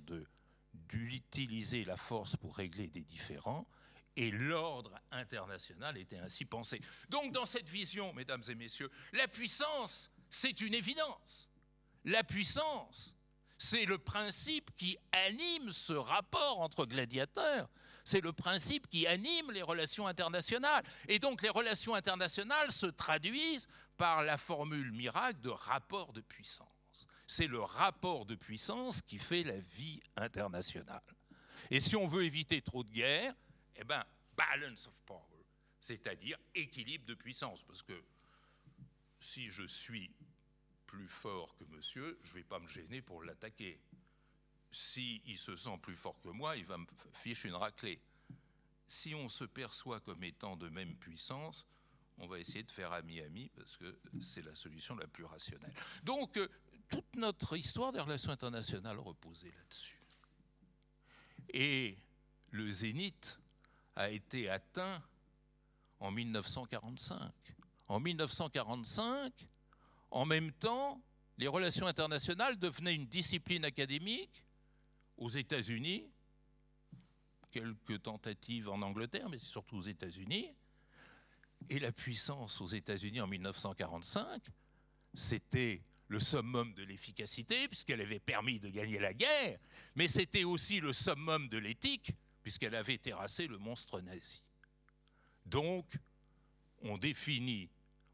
d'utiliser 0.73 1.83
la 1.83 1.97
force 1.97 2.35
pour 2.35 2.55
régler 2.55 2.87
des 2.87 3.03
différends, 3.03 3.67
et 4.15 4.31
l'ordre 4.31 4.99
international 5.11 5.97
était 5.97 6.17
ainsi 6.17 6.45
pensé. 6.45 6.81
Donc 7.09 7.31
dans 7.31 7.45
cette 7.45 7.69
vision, 7.69 8.13
mesdames 8.13 8.43
et 8.49 8.55
messieurs, 8.55 8.89
la 9.13 9.27
puissance, 9.27 10.11
c'est 10.29 10.61
une 10.61 10.73
évidence. 10.73 11.49
La 12.05 12.23
puissance, 12.23 13.15
c'est 13.57 13.85
le 13.85 13.97
principe 13.97 14.75
qui 14.75 14.97
anime 15.11 15.71
ce 15.71 15.93
rapport 15.93 16.61
entre 16.61 16.85
gladiateurs. 16.85 17.69
C'est 18.05 18.21
le 18.21 18.33
principe 18.33 18.87
qui 18.89 19.05
anime 19.05 19.51
les 19.51 19.61
relations 19.61 20.07
internationales. 20.07 20.83
Et 21.07 21.19
donc 21.19 21.41
les 21.41 21.49
relations 21.49 21.93
internationales 21.93 22.71
se 22.71 22.87
traduisent 22.87 23.67
par 23.97 24.23
la 24.23 24.37
formule 24.37 24.91
miracle 24.91 25.41
de 25.41 25.49
rapport 25.49 26.13
de 26.13 26.21
puissance. 26.21 26.67
C'est 27.27 27.47
le 27.47 27.61
rapport 27.61 28.25
de 28.25 28.35
puissance 28.35 29.01
qui 29.01 29.19
fait 29.19 29.43
la 29.43 29.59
vie 29.59 30.01
internationale. 30.15 31.03
Et 31.69 31.79
si 31.79 31.95
on 31.95 32.07
veut 32.07 32.23
éviter 32.23 32.61
trop 32.61 32.83
de 32.83 32.91
guerres, 32.91 33.35
eh 33.79 33.83
bien, 33.85 34.05
balance 34.35 34.87
of 34.87 35.01
power, 35.03 35.45
c'est-à-dire 35.79 36.37
équilibre 36.53 37.05
de 37.05 37.13
puissance. 37.13 37.63
Parce 37.63 37.81
que 37.81 38.03
si 39.19 39.49
je 39.49 39.63
suis 39.63 40.11
plus 40.85 41.07
fort 41.07 41.55
que 41.55 41.63
monsieur, 41.65 42.19
je 42.23 42.29
ne 42.29 42.33
vais 42.35 42.43
pas 42.43 42.59
me 42.59 42.67
gêner 42.67 43.01
pour 43.01 43.23
l'attaquer. 43.23 43.79
S'il 44.71 45.21
il 45.25 45.37
se 45.37 45.55
sent 45.55 45.77
plus 45.81 45.95
fort 45.95 46.19
que 46.21 46.29
moi, 46.29 46.57
il 46.57 46.65
va 46.65 46.77
me 46.77 46.85
ficher 47.13 47.47
une 47.47 47.55
raclée. 47.55 48.01
Si 48.85 49.15
on 49.15 49.29
se 49.29 49.45
perçoit 49.45 49.99
comme 49.99 50.23
étant 50.23 50.55
de 50.55 50.67
même 50.69 50.95
puissance, 50.95 51.65
on 52.17 52.27
va 52.27 52.39
essayer 52.39 52.63
de 52.63 52.71
faire 52.71 52.91
ami-ami 52.91 53.49
parce 53.55 53.77
que 53.77 53.97
c'est 54.19 54.41
la 54.41 54.53
solution 54.55 54.95
la 54.95 55.07
plus 55.07 55.23
rationnelle. 55.23 55.73
Donc, 56.03 56.37
euh, 56.37 56.49
toute 56.89 57.15
notre 57.15 57.55
histoire 57.55 57.91
des 57.91 57.99
relations 57.99 58.31
internationales 58.31 58.99
reposait 58.99 59.51
là-dessus. 59.51 60.01
Et 61.53 61.97
le 62.51 62.69
zénith 62.71 63.39
a 63.99 64.09
été 64.09 64.49
atteint 64.49 65.03
en 65.99 66.09
1945. 66.09 67.33
En 67.89 67.99
1945, 67.99 69.33
en 70.11 70.25
même 70.25 70.53
temps, 70.53 71.01
les 71.37 71.49
relations 71.49 71.85
internationales 71.85 72.57
devenaient 72.57 72.95
une 72.95 73.07
discipline 73.07 73.65
académique 73.65 74.45
aux 75.17 75.27
États-Unis, 75.29 76.09
quelques 77.51 78.01
tentatives 78.01 78.69
en 78.69 78.81
Angleterre, 78.81 79.27
mais 79.27 79.39
surtout 79.39 79.77
aux 79.77 79.81
États-Unis, 79.81 80.49
et 81.69 81.79
la 81.79 81.91
puissance 81.91 82.61
aux 82.61 82.67
États-Unis 82.67 83.19
en 83.19 83.27
1945, 83.27 84.41
c'était 85.13 85.83
le 86.07 86.21
summum 86.21 86.73
de 86.73 86.83
l'efficacité, 86.83 87.67
puisqu'elle 87.67 87.99
avait 87.99 88.19
permis 88.19 88.61
de 88.61 88.69
gagner 88.69 88.97
la 88.97 89.13
guerre, 89.13 89.59
mais 89.95 90.07
c'était 90.07 90.45
aussi 90.45 90.79
le 90.79 90.93
summum 90.93 91.49
de 91.49 91.57
l'éthique, 91.57 92.13
puisqu'elle 92.49 92.73
avait 92.73 92.97
terrassé 92.97 93.45
le 93.45 93.59
monstre 93.59 94.01
nazi. 94.01 94.41
Donc, 95.45 95.99
on 96.81 96.97
définit 96.97 97.69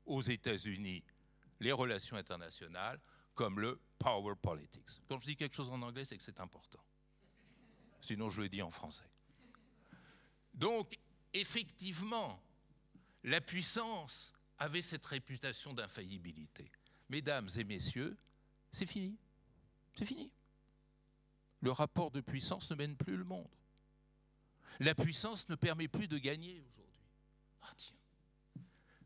aux 0.05 0.21
États-Unis 0.21 1.05
les 1.61 1.71
relations 1.71 2.17
internationales 2.17 2.99
comme 3.33 3.61
le 3.61 3.79
power 3.97 4.35
politics. 4.35 5.01
Quand 5.07 5.21
je 5.21 5.27
dis 5.27 5.37
quelque 5.37 5.55
chose 5.55 5.69
en 5.69 5.81
anglais, 5.81 6.03
c'est 6.03 6.17
que 6.17 6.23
c'est 6.23 6.41
important. 6.41 6.83
Sinon, 8.01 8.29
je 8.29 8.41
le 8.41 8.49
dis 8.49 8.61
en 8.61 8.71
français. 8.71 9.09
Donc, 10.53 10.99
effectivement, 11.33 12.43
la 13.23 13.39
puissance 13.39 14.33
avait 14.59 14.81
cette 14.81 15.05
réputation 15.05 15.73
d'infaillibilité. 15.73 16.69
Mesdames 17.07 17.47
et 17.55 17.63
messieurs, 17.63 18.17
c'est 18.69 18.85
fini. 18.85 19.15
C'est 19.97 20.05
fini. 20.05 20.29
Le 21.61 21.71
rapport 21.71 22.11
de 22.11 22.19
puissance 22.19 22.69
ne 22.71 22.75
mène 22.75 22.97
plus 22.97 23.15
le 23.15 23.23
monde. 23.23 23.54
La 24.79 24.95
puissance 24.95 25.47
ne 25.49 25.55
permet 25.55 25.87
plus 25.87 26.07
de 26.07 26.17
gagner 26.17 26.59
aujourd'hui. 26.59 26.93
Ah 27.61 27.73
tiens. 27.77 27.95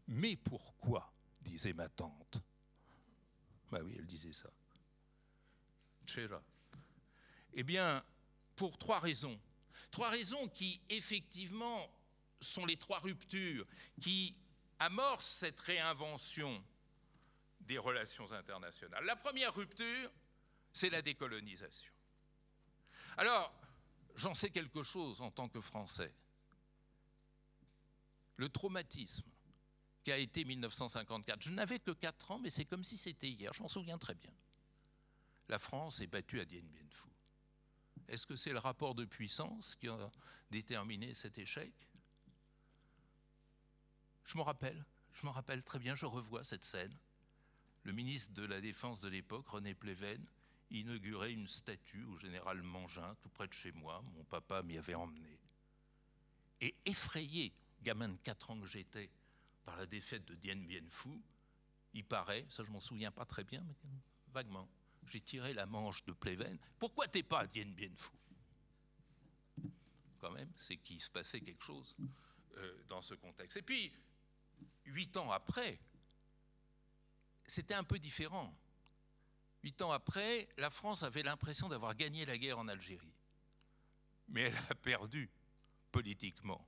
Mais 0.07 0.35
pourquoi 0.35 1.11
disait 1.41 1.73
ma 1.73 1.87
tante? 1.89 2.41
Bah 3.71 3.79
oui, 3.83 3.95
elle 3.97 4.07
disait 4.07 4.33
ça. 4.33 4.49
Chera. 6.05 6.41
Eh 7.53 7.63
bien, 7.63 8.03
pour 8.55 8.77
trois 8.77 8.99
raisons. 8.99 9.39
Trois 9.91 10.09
raisons 10.09 10.47
qui, 10.49 10.81
effectivement, 10.89 11.89
sont 12.41 12.65
les 12.65 12.77
trois 12.77 12.99
ruptures 12.99 13.65
qui 13.99 14.35
amorcent 14.79 15.37
cette 15.37 15.59
réinvention 15.59 16.63
des 17.61 17.77
relations 17.77 18.31
internationales. 18.31 19.03
La 19.05 19.15
première 19.15 19.53
rupture, 19.53 20.11
c'est 20.73 20.89
la 20.89 21.01
décolonisation. 21.01 21.91
Alors, 23.17 23.53
j'en 24.19 24.35
sais 24.35 24.49
quelque 24.49 24.83
chose 24.83 25.21
en 25.21 25.31
tant 25.31 25.47
que 25.47 25.61
Français. 25.61 26.13
Le 28.35 28.49
traumatisme 28.49 29.29
qu'a 30.03 30.17
été 30.17 30.45
1954. 30.45 31.41
Je 31.41 31.51
n'avais 31.51 31.79
que 31.79 31.91
4 31.91 32.31
ans, 32.31 32.39
mais 32.39 32.49
c'est 32.49 32.65
comme 32.65 32.83
si 32.83 32.97
c'était 32.97 33.29
hier, 33.29 33.53
je 33.53 33.63
m'en 33.63 33.69
souviens 33.69 33.97
très 33.97 34.15
bien. 34.15 34.31
La 35.47 35.59
France 35.59 35.99
est 36.01 36.07
battue 36.07 36.39
à 36.39 36.45
Dien 36.45 36.61
Bien 36.61 36.87
Phu. 36.89 37.09
Est-ce 38.07 38.25
que 38.25 38.35
c'est 38.35 38.51
le 38.51 38.59
rapport 38.59 38.95
de 38.95 39.05
puissance 39.05 39.75
qui 39.75 39.87
a 39.87 40.11
déterminé 40.51 41.13
cet 41.13 41.37
échec? 41.37 41.73
Je 44.25 44.37
me 44.37 44.43
rappelle, 44.43 44.85
je 45.13 45.25
me 45.25 45.31
rappelle 45.31 45.63
très 45.63 45.79
bien, 45.79 45.95
je 45.95 46.05
revois 46.05 46.43
cette 46.43 46.65
scène. 46.65 46.95
Le 47.83 47.93
ministre 47.93 48.33
de 48.33 48.45
la 48.45 48.61
Défense 48.61 48.99
de 49.01 49.09
l'époque, 49.09 49.47
René 49.47 49.73
Pleven, 49.73 50.23
inaugurait 50.71 51.33
une 51.33 51.47
statue 51.47 52.03
au 52.05 52.17
général 52.17 52.61
Mangin, 52.61 53.15
tout 53.21 53.29
près 53.29 53.47
de 53.47 53.53
chez 53.53 53.71
moi. 53.71 54.03
Mon 54.15 54.23
papa 54.23 54.61
m'y 54.61 54.77
avait 54.77 54.95
emmené. 54.95 55.39
Et 56.61 56.75
effrayé, 56.85 57.53
gamin 57.81 58.09
de 58.09 58.17
4 58.17 58.51
ans 58.51 58.59
que 58.59 58.67
j'étais, 58.67 59.09
par 59.63 59.77
la 59.77 59.85
défaite 59.85 60.25
de 60.25 60.35
Dien 60.35 60.55
Bien 60.55 60.87
Phu, 60.89 61.09
il 61.93 62.03
paraît, 62.03 62.45
ça 62.49 62.63
je 62.63 62.71
m'en 62.71 62.79
souviens 62.79 63.11
pas 63.11 63.25
très 63.25 63.43
bien, 63.43 63.63
mais 63.63 63.75
vaguement, 64.31 64.69
j'ai 65.07 65.21
tiré 65.21 65.53
la 65.53 65.65
manche 65.65 66.03
de 66.05 66.11
Pleven. 66.11 66.57
Pourquoi 66.77 67.07
t'es 67.07 67.23
pas 67.23 67.47
Dien 67.47 67.65
Bien 67.65 67.91
Phu? 67.95 68.11
Quand 70.19 70.31
même, 70.31 70.51
c'est 70.55 70.77
qu'il 70.77 70.99
se 70.99 71.09
passait 71.09 71.39
quelque 71.39 71.63
chose 71.63 71.95
euh, 72.57 72.83
dans 72.87 73.01
ce 73.01 73.13
contexte. 73.13 73.57
Et 73.57 73.61
puis, 73.61 73.93
huit 74.85 75.15
ans 75.17 75.31
après, 75.31 75.79
c'était 77.45 77.73
un 77.73 77.83
peu 77.83 77.97
différent. 77.97 78.53
Huit 79.63 79.81
ans 79.81 79.91
après, 79.91 80.47
la 80.57 80.69
France 80.69 81.03
avait 81.03 81.23
l'impression 81.23 81.67
d'avoir 81.67 81.95
gagné 81.95 82.25
la 82.25 82.37
guerre 82.37 82.59
en 82.59 82.67
Algérie. 82.67 83.13
Mais 84.29 84.43
elle 84.43 84.57
a 84.69 84.75
perdu 84.75 85.29
politiquement 85.91 86.65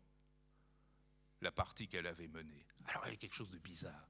la 1.42 1.52
partie 1.52 1.88
qu'elle 1.88 2.08
avait 2.08 2.28
menée. 2.28 2.66
Alors 2.88 3.06
il 3.08 3.12
y 3.12 3.14
a 3.14 3.18
quelque 3.18 3.36
chose 3.36 3.50
de 3.50 3.60
bizarre. 3.60 4.10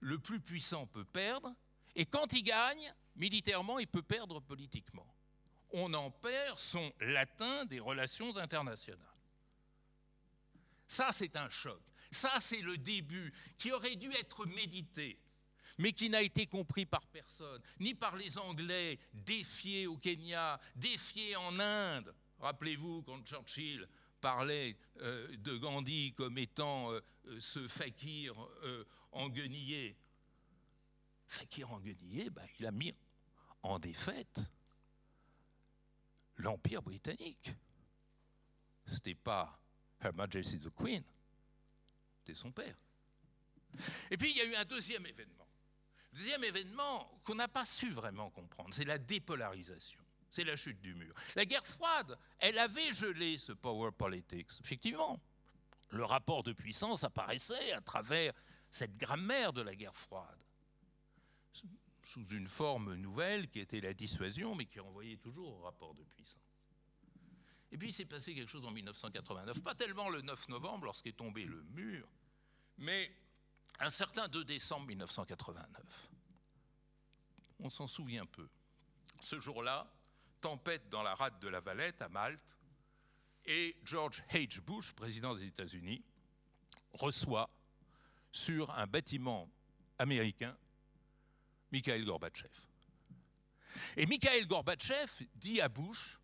Le 0.00 0.18
plus 0.18 0.40
puissant 0.40 0.86
peut 0.86 1.04
perdre, 1.04 1.54
et 1.94 2.06
quand 2.06 2.32
il 2.32 2.42
gagne, 2.42 2.94
militairement, 3.16 3.78
il 3.78 3.86
peut 3.86 4.02
perdre 4.02 4.40
politiquement. 4.40 5.06
On 5.70 5.92
en 5.94 6.10
perd 6.10 6.58
son 6.58 6.92
latin 7.00 7.64
des 7.64 7.80
relations 7.80 8.36
internationales. 8.36 9.02
Ça, 10.86 11.10
c'est 11.12 11.36
un 11.36 11.48
choc. 11.50 11.82
Ça, 12.10 12.38
c'est 12.40 12.60
le 12.60 12.78
début 12.78 13.32
qui 13.56 13.72
aurait 13.72 13.96
dû 13.96 14.12
être 14.12 14.46
médité 14.46 15.18
mais 15.78 15.92
qui 15.92 16.08
n'a 16.10 16.22
été 16.22 16.46
compris 16.46 16.86
par 16.86 17.06
personne, 17.06 17.60
ni 17.80 17.94
par 17.94 18.16
les 18.16 18.38
Anglais, 18.38 18.98
défiés 19.12 19.86
au 19.86 19.96
Kenya, 19.96 20.60
défiés 20.74 21.36
en 21.36 21.58
Inde. 21.58 22.14
Rappelez-vous 22.38 23.02
quand 23.02 23.22
Churchill 23.24 23.86
parlait 24.20 24.76
euh, 25.00 25.36
de 25.36 25.56
Gandhi 25.56 26.12
comme 26.14 26.38
étant 26.38 26.90
euh, 26.92 27.00
euh, 27.26 27.40
ce 27.40 27.68
fakir 27.68 28.34
en 29.12 29.28
guenillé. 29.28 29.96
Fakir 31.26 31.72
en 31.72 31.80
guenillé, 31.80 32.30
ben, 32.30 32.46
il 32.58 32.66
a 32.66 32.72
mis 32.72 32.94
en 33.62 33.78
défaite 33.78 34.42
l'Empire 36.36 36.82
britannique. 36.82 37.54
Ce 38.84 38.94
n'était 38.94 39.14
pas 39.14 39.60
Her 40.00 40.12
Majesty 40.14 40.58
the 40.58 40.70
Queen, 40.70 41.02
c'était 42.18 42.38
son 42.38 42.52
père. 42.52 42.76
Et 44.10 44.16
puis 44.16 44.30
il 44.30 44.36
y 44.36 44.40
a 44.40 44.44
eu 44.44 44.54
un 44.54 44.64
deuxième 44.64 45.06
événement. 45.06 45.45
Deuxième 46.16 46.44
événement 46.44 47.20
qu'on 47.24 47.34
n'a 47.34 47.46
pas 47.46 47.66
su 47.66 47.90
vraiment 47.90 48.30
comprendre, 48.30 48.72
c'est 48.72 48.86
la 48.86 48.96
dépolarisation. 48.96 50.00
C'est 50.30 50.44
la 50.44 50.56
chute 50.56 50.80
du 50.80 50.94
mur. 50.94 51.14
La 51.34 51.44
guerre 51.44 51.66
froide, 51.66 52.18
elle 52.38 52.58
avait 52.58 52.94
gelé 52.94 53.36
ce 53.36 53.52
power 53.52 53.92
politics. 53.92 54.48
Effectivement, 54.60 55.20
le 55.90 56.04
rapport 56.04 56.42
de 56.42 56.54
puissance 56.54 57.04
apparaissait 57.04 57.72
à 57.72 57.82
travers 57.82 58.32
cette 58.70 58.96
grammaire 58.96 59.52
de 59.52 59.60
la 59.60 59.74
guerre 59.74 59.94
froide, 59.94 60.38
sous 62.02 62.26
une 62.28 62.48
forme 62.48 62.94
nouvelle 62.94 63.50
qui 63.50 63.60
était 63.60 63.80
la 63.80 63.92
dissuasion, 63.92 64.54
mais 64.54 64.64
qui 64.64 64.80
renvoyait 64.80 65.18
toujours 65.18 65.58
au 65.58 65.62
rapport 65.62 65.94
de 65.94 66.02
puissance. 66.02 66.40
Et 67.72 67.76
puis 67.76 67.90
il 67.90 67.92
s'est 67.92 68.06
passé 68.06 68.34
quelque 68.34 68.50
chose 68.50 68.64
en 68.64 68.70
1989, 68.70 69.60
pas 69.60 69.74
tellement 69.74 70.08
le 70.08 70.22
9 70.22 70.48
novembre 70.48 70.86
lorsqu'est 70.86 71.16
tombé 71.16 71.44
le 71.44 71.62
mur, 71.62 72.08
mais 72.78 73.12
un 73.80 73.90
certain 73.90 74.28
2 74.28 74.44
décembre 74.44 74.86
1989. 74.86 76.10
On 77.60 77.70
s'en 77.70 77.86
souvient 77.86 78.26
peu. 78.26 78.48
Ce 79.20 79.40
jour-là, 79.40 79.90
tempête 80.40 80.88
dans 80.88 81.02
la 81.02 81.14
rade 81.14 81.38
de 81.40 81.48
la 81.48 81.60
Valette 81.60 82.02
à 82.02 82.08
Malte, 82.08 82.56
et 83.44 83.76
George 83.84 84.22
H. 84.32 84.60
Bush, 84.60 84.92
président 84.92 85.34
des 85.34 85.44
États-Unis, 85.44 86.02
reçoit 86.92 87.48
sur 88.32 88.70
un 88.72 88.86
bâtiment 88.86 89.48
américain 89.98 90.56
Mikhail 91.70 92.04
Gorbatchev. 92.04 92.52
Et 93.96 94.06
Mikhail 94.06 94.46
Gorbatchev 94.46 95.26
dit 95.34 95.60
à 95.60 95.68
Bush, 95.68 96.18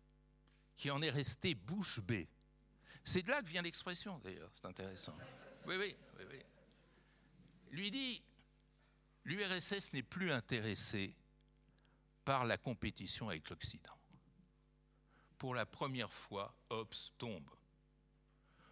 qui 0.75 0.91
en 0.91 1.01
est 1.01 1.09
resté 1.09 1.55
Bush 1.55 1.99
B. 2.01 2.25
C'est 3.05 3.21
de 3.21 3.29
là 3.29 3.41
que 3.41 3.47
vient 3.47 3.61
l'expression 3.61 4.19
d'ailleurs, 4.19 4.49
c'est 4.53 4.65
intéressant. 4.65 5.15
Oui, 5.65 5.75
oui, 5.77 5.95
oui, 6.17 6.25
oui 6.29 6.43
lui 7.73 7.91
dit, 7.91 8.21
l'URSS 9.25 9.93
n'est 9.93 10.03
plus 10.03 10.31
intéressée 10.31 11.15
par 12.23 12.45
la 12.45 12.57
compétition 12.57 13.29
avec 13.29 13.49
l'Occident. 13.49 13.97
Pour 15.37 15.55
la 15.55 15.65
première 15.65 16.13
fois, 16.13 16.55
Hobbes 16.69 16.93
tombe. 17.17 17.49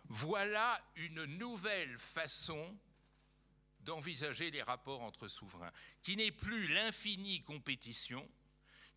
Voilà 0.06 0.82
une 0.96 1.26
nouvelle 1.26 1.98
façon 1.98 2.78
d'envisager 3.82 4.52
les 4.52 4.62
rapports 4.62 5.02
entre 5.02 5.28
souverains, 5.28 5.72
qui 6.04 6.16
n'est 6.16 6.32
plus 6.32 6.68
l'infinie 6.68 7.42
compétition, 7.44 8.30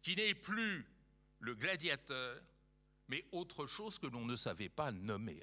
qui 0.02 0.14
n'est 0.14 0.34
plus 0.34 0.86
le 1.40 1.54
gladiateur, 1.54 2.42
mais 3.08 3.24
autre 3.32 3.66
chose 3.66 3.98
que 3.98 4.06
l'on 4.06 4.26
ne 4.26 4.36
savait 4.36 4.68
pas 4.68 4.92
nommer 4.92 5.42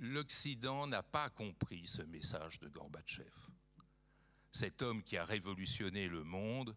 l'Occident 0.00 0.86
n'a 0.86 1.02
pas 1.02 1.28
compris 1.28 1.86
ce 1.86 2.02
message 2.02 2.58
de 2.58 2.68
Gorbatchev. 2.68 3.30
Cet 4.50 4.82
homme 4.82 5.02
qui 5.02 5.16
a 5.16 5.24
révolutionné 5.24 6.08
le 6.08 6.24
monde 6.24 6.74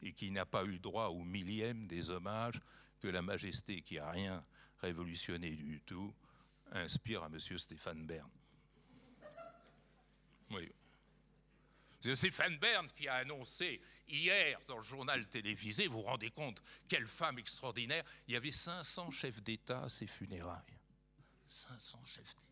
et 0.00 0.12
qui 0.12 0.30
n'a 0.30 0.46
pas 0.46 0.64
eu 0.64 0.78
droit 0.78 1.08
au 1.08 1.22
millième 1.22 1.86
des 1.86 2.08
hommages 2.10 2.60
que 3.00 3.08
la 3.08 3.22
majesté 3.22 3.82
qui 3.82 3.96
n'a 3.96 4.10
rien 4.10 4.44
révolutionné 4.78 5.50
du 5.50 5.80
tout 5.80 6.14
inspire 6.70 7.24
à 7.24 7.26
M. 7.26 7.38
Stéphane 7.58 8.06
Bern. 8.06 8.30
Oui. 10.50 10.70
C'est 12.00 12.16
Stéphane 12.16 12.56
Bern 12.56 12.88
qui 12.92 13.08
a 13.08 13.16
annoncé 13.16 13.80
hier 14.08 14.58
dans 14.66 14.78
le 14.78 14.82
journal 14.82 15.28
télévisé, 15.28 15.86
vous 15.86 15.98
vous 15.98 16.02
rendez 16.02 16.30
compte, 16.30 16.62
quelle 16.88 17.06
femme 17.06 17.38
extraordinaire, 17.38 18.04
il 18.28 18.34
y 18.34 18.36
avait 18.36 18.52
500 18.52 19.10
chefs 19.10 19.42
d'État 19.42 19.82
à 19.82 19.88
ses 19.88 20.06
funérailles. 20.06 20.78
500 21.48 22.06
chefs 22.06 22.34
d'État. 22.36 22.49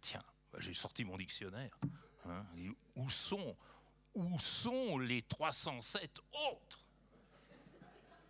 Tiens, 0.00 0.24
j'ai 0.58 0.74
sorti 0.74 1.04
mon 1.04 1.16
dictionnaire. 1.16 1.78
Hein, 2.26 2.44
où, 2.96 3.08
sont, 3.10 3.56
où 4.14 4.38
sont 4.38 4.98
les 4.98 5.22
307 5.22 6.20
autres? 6.50 6.86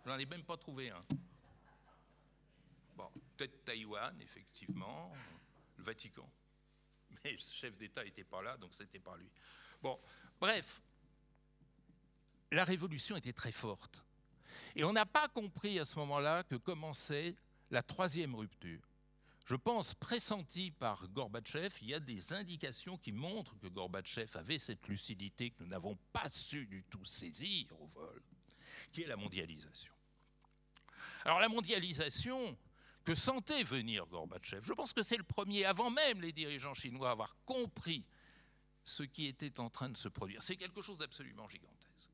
J'en 0.05 0.17
ai 0.17 0.25
même 0.25 0.43
pas 0.43 0.57
trouvé 0.57 0.89
un. 0.89 1.05
Bon, 2.95 3.09
peut-être 3.37 3.63
Taïwan, 3.63 4.19
effectivement, 4.21 5.11
le 5.77 5.83
Vatican. 5.83 6.29
Mais 7.23 7.33
le 7.33 7.37
chef 7.37 7.77
d'État 7.77 8.03
n'était 8.03 8.23
pas 8.23 8.41
là, 8.41 8.57
donc 8.57 8.73
c'était 8.73 8.99
pas 8.99 9.15
lui. 9.17 9.29
Bon, 9.81 9.99
bref, 10.39 10.81
la 12.51 12.63
révolution 12.63 13.15
était 13.15 13.33
très 13.33 13.51
forte. 13.51 14.05
Et 14.75 14.83
on 14.83 14.93
n'a 14.93 15.05
pas 15.05 15.27
compris 15.27 15.79
à 15.79 15.85
ce 15.85 15.97
moment-là 15.99 16.43
que 16.43 16.55
commençait 16.55 17.35
la 17.69 17.83
troisième 17.83 18.35
rupture 18.35 18.81
je 19.51 19.57
pense, 19.57 19.93
pressenti 19.95 20.71
par 20.71 21.09
Gorbatchev, 21.09 21.75
il 21.81 21.89
y 21.89 21.93
a 21.93 21.99
des 21.99 22.31
indications 22.31 22.97
qui 22.97 23.11
montrent 23.11 23.59
que 23.59 23.67
Gorbatchev 23.67 24.37
avait 24.37 24.57
cette 24.57 24.87
lucidité 24.87 25.49
que 25.49 25.61
nous 25.61 25.67
n'avons 25.67 25.97
pas 26.13 26.29
su 26.29 26.65
du 26.67 26.85
tout 26.85 27.03
saisir 27.03 27.67
au 27.81 27.87
vol, 27.87 28.23
qui 28.93 29.01
est 29.01 29.07
la 29.07 29.17
mondialisation. 29.17 29.93
Alors 31.25 31.41
la 31.41 31.49
mondialisation 31.49 32.57
que 33.03 33.13
sentait 33.13 33.63
venir 33.63 34.05
Gorbatchev, 34.05 34.65
je 34.65 34.71
pense 34.71 34.93
que 34.93 35.03
c'est 35.03 35.17
le 35.17 35.23
premier, 35.23 35.65
avant 35.65 35.89
même 35.89 36.21
les 36.21 36.31
dirigeants 36.31 36.73
chinois, 36.73 37.09
à 37.09 37.11
avoir 37.11 37.35
compris 37.43 38.05
ce 38.85 39.03
qui 39.03 39.25
était 39.25 39.59
en 39.59 39.69
train 39.69 39.89
de 39.89 39.97
se 39.97 40.07
produire. 40.07 40.41
C'est 40.43 40.55
quelque 40.55 40.81
chose 40.81 40.97
d'absolument 40.97 41.49
gigantesque. 41.49 42.09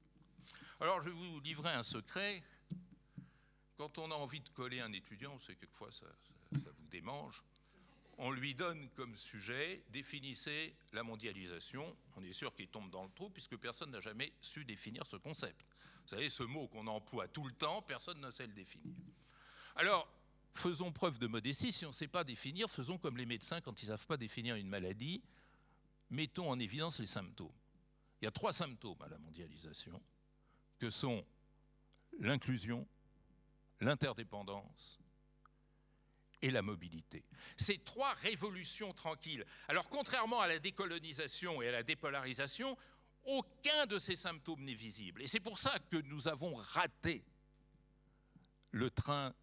Alors 0.79 1.03
je 1.03 1.09
vais 1.09 1.15
vous 1.15 1.39
livrer 1.41 1.69
un 1.69 1.83
secret. 1.83 2.41
Quand 3.77 3.99
on 3.99 4.09
a 4.09 4.15
envie 4.15 4.41
de 4.41 4.49
coller 4.49 4.79
un 4.79 4.91
étudiant, 4.91 5.37
c'est 5.37 5.55
quelquefois 5.55 5.91
ça, 5.91 6.07
ça 6.63 6.71
vous 6.99 7.05
démange, 7.05 7.43
on 8.17 8.31
lui 8.31 8.55
donne 8.55 8.89
comme 8.95 9.15
sujet, 9.15 9.83
définissez 9.89 10.73
la 10.93 11.03
mondialisation. 11.03 11.95
On 12.15 12.23
est 12.23 12.33
sûr 12.33 12.53
qu'il 12.55 12.67
tombe 12.67 12.89
dans 12.89 13.03
le 13.03 13.11
trou 13.11 13.29
puisque 13.29 13.55
personne 13.57 13.91
n'a 13.91 13.99
jamais 13.99 14.33
su 14.41 14.65
définir 14.65 15.05
ce 15.05 15.17
concept. 15.17 15.65
Vous 16.03 16.09
savez, 16.09 16.29
ce 16.29 16.43
mot 16.43 16.67
qu'on 16.67 16.87
emploie 16.87 17.27
tout 17.27 17.43
le 17.43 17.53
temps, 17.53 17.81
personne 17.81 18.19
ne 18.19 18.31
sait 18.31 18.47
le 18.47 18.53
définir. 18.53 18.95
Alors, 19.75 20.07
faisons 20.55 20.91
preuve 20.91 21.19
de 21.19 21.27
modestie. 21.27 21.71
Si 21.71 21.85
on 21.85 21.89
ne 21.89 21.93
sait 21.93 22.07
pas 22.07 22.23
définir, 22.23 22.69
faisons 22.71 22.97
comme 22.97 23.17
les 23.17 23.25
médecins 23.25 23.61
quand 23.61 23.81
ils 23.81 23.85
ne 23.85 23.91
savent 23.91 24.07
pas 24.07 24.17
définir 24.17 24.55
une 24.55 24.67
maladie. 24.67 25.21
Mettons 26.09 26.49
en 26.49 26.57
évidence 26.57 26.99
les 26.99 27.07
symptômes. 27.07 27.51
Il 28.21 28.25
y 28.25 28.27
a 28.27 28.31
trois 28.31 28.53
symptômes 28.53 29.01
à 29.01 29.09
la 29.09 29.19
mondialisation, 29.19 30.01
que 30.79 30.89
sont 30.89 31.23
l'inclusion, 32.19 32.87
l'interdépendance 33.79 34.99
et 36.41 36.51
la 36.51 36.61
mobilité. 36.61 37.23
Ces 37.55 37.79
trois 37.79 38.13
révolutions 38.15 38.93
tranquilles. 38.93 39.45
Alors 39.67 39.89
contrairement 39.89 40.39
à 40.39 40.47
la 40.47 40.59
décolonisation 40.59 41.61
et 41.61 41.69
à 41.69 41.71
la 41.71 41.83
dépolarisation, 41.83 42.77
aucun 43.25 43.85
de 43.85 43.99
ces 43.99 44.15
symptômes 44.15 44.63
n'est 44.63 44.73
visible. 44.73 45.21
Et 45.21 45.27
c'est 45.27 45.39
pour 45.39 45.59
ça 45.59 45.77
que 45.91 45.97
nous 45.97 46.27
avons 46.27 46.55
raté 46.55 47.23
le 48.71 48.89
train 48.89 49.33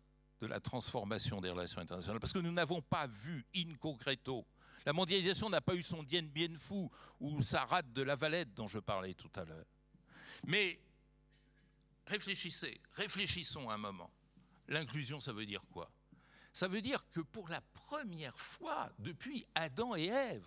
de 0.41 0.47
la 0.47 0.61
transformation 0.61 1.41
des 1.41 1.51
relations 1.51 1.81
internationales, 1.81 2.21
parce 2.21 2.33
que 2.33 2.39
nous 2.39 2.53
n'avons 2.53 2.83
pas 2.83 3.07
vu 3.07 3.45
in 3.55 3.75
concreto. 3.75 4.47
La 4.87 4.93
mondialisation 4.93 5.49
n'a 5.49 5.61
pas 5.61 5.75
eu 5.75 5.83
son 5.83 6.03
Dien 6.03 6.23
Bien 6.23 6.57
Phu 6.59 6.89
ou 7.21 7.43
sa 7.43 7.65
rate 7.65 7.93
de 7.93 8.03
la 8.03 8.17
Valette 8.17 8.53
dont 8.55 8.69
je 8.69 8.79
parlais 8.79 9.15
tout 9.15 9.31
à 9.37 9.45
l'heure. 9.45 9.67
Mais 10.47 10.79
réfléchissez, 12.07 12.81
réfléchissons 12.93 13.71
un 13.71 13.79
moment. 13.79 14.11
L'inclusion, 14.69 15.21
ça 15.21 15.33
veut 15.33 15.47
dire 15.47 15.65
quoi? 15.73 15.91
Ça 16.55 16.69
veut 16.69 16.81
dire 16.81 17.05
que 17.11 17.19
pour 17.19 17.49
la 17.49 17.61
première 17.61 18.39
fois 18.39 18.91
depuis 19.01 19.45
Adam 19.57 19.97
et 19.97 20.07
Ève, 20.07 20.47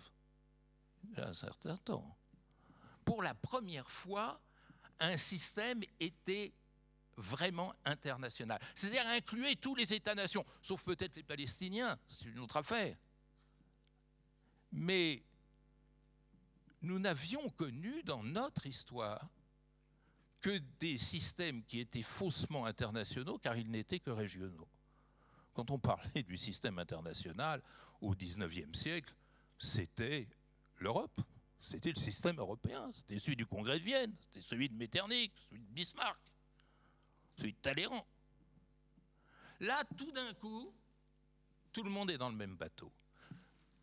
il 1.04 1.18
y 1.18 1.20
a 1.20 1.28
un 1.28 1.34
certain 1.34 1.76
temps, 1.76 2.16
pour 3.04 3.22
la 3.22 3.34
première 3.34 3.90
fois, 3.90 4.40
un 5.00 5.18
système 5.18 5.82
était 6.00 6.54
vraiment 7.18 7.74
international. 7.84 8.58
C'est-à-dire 8.74 9.06
incluer 9.06 9.56
tous 9.56 9.74
les 9.74 9.92
États-nations, 9.92 10.46
sauf 10.62 10.82
peut-être 10.82 11.14
les 11.14 11.22
Palestiniens, 11.22 11.98
c'est 12.06 12.24
une 12.24 12.38
autre 12.38 12.56
affaire. 12.56 12.96
Mais 14.72 15.22
nous 16.80 16.98
n'avions 16.98 17.50
connu 17.50 18.02
dans 18.02 18.22
notre 18.22 18.64
histoire 18.64 19.28
que 20.40 20.56
des 20.80 20.96
systèmes 20.96 21.62
qui 21.64 21.80
étaient 21.80 22.02
faussement 22.02 22.64
internationaux 22.64 23.38
car 23.38 23.58
ils 23.58 23.70
n'étaient 23.70 24.00
que 24.00 24.10
régionaux. 24.10 24.68
Quand 25.58 25.72
on 25.72 25.78
parlait 25.80 26.22
du 26.22 26.36
système 26.36 26.78
international 26.78 27.60
au 28.00 28.14
XIXe 28.14 28.78
siècle, 28.78 29.12
c'était 29.58 30.28
l'Europe, 30.78 31.20
c'était 31.60 31.90
le 31.90 32.00
système 32.00 32.38
européen, 32.38 32.92
c'était 32.94 33.18
celui 33.18 33.34
du 33.34 33.44
Congrès 33.44 33.80
de 33.80 33.84
Vienne, 33.84 34.14
c'était 34.20 34.40
celui 34.40 34.68
de 34.68 34.76
Metternich, 34.76 35.32
celui 35.50 35.60
de 35.62 35.66
Bismarck, 35.72 36.20
celui 37.36 37.54
de 37.54 37.58
Talleyrand. 37.58 38.06
Là, 39.58 39.82
tout 39.96 40.12
d'un 40.12 40.32
coup, 40.34 40.72
tout 41.72 41.82
le 41.82 41.90
monde 41.90 42.12
est 42.12 42.18
dans 42.18 42.30
le 42.30 42.36
même 42.36 42.54
bateau. 42.54 42.92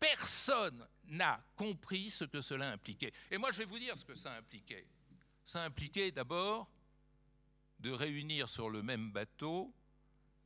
Personne 0.00 0.82
n'a 1.04 1.44
compris 1.56 2.08
ce 2.08 2.24
que 2.24 2.40
cela 2.40 2.72
impliquait. 2.72 3.12
Et 3.30 3.36
moi, 3.36 3.52
je 3.52 3.58
vais 3.58 3.66
vous 3.66 3.78
dire 3.78 3.98
ce 3.98 4.04
que 4.06 4.14
ça 4.14 4.32
impliquait 4.34 4.86
ça 5.44 5.62
impliquait 5.62 6.10
d'abord 6.10 6.70
de 7.80 7.90
réunir 7.90 8.48
sur 8.48 8.70
le 8.70 8.82
même 8.82 9.12
bateau 9.12 9.74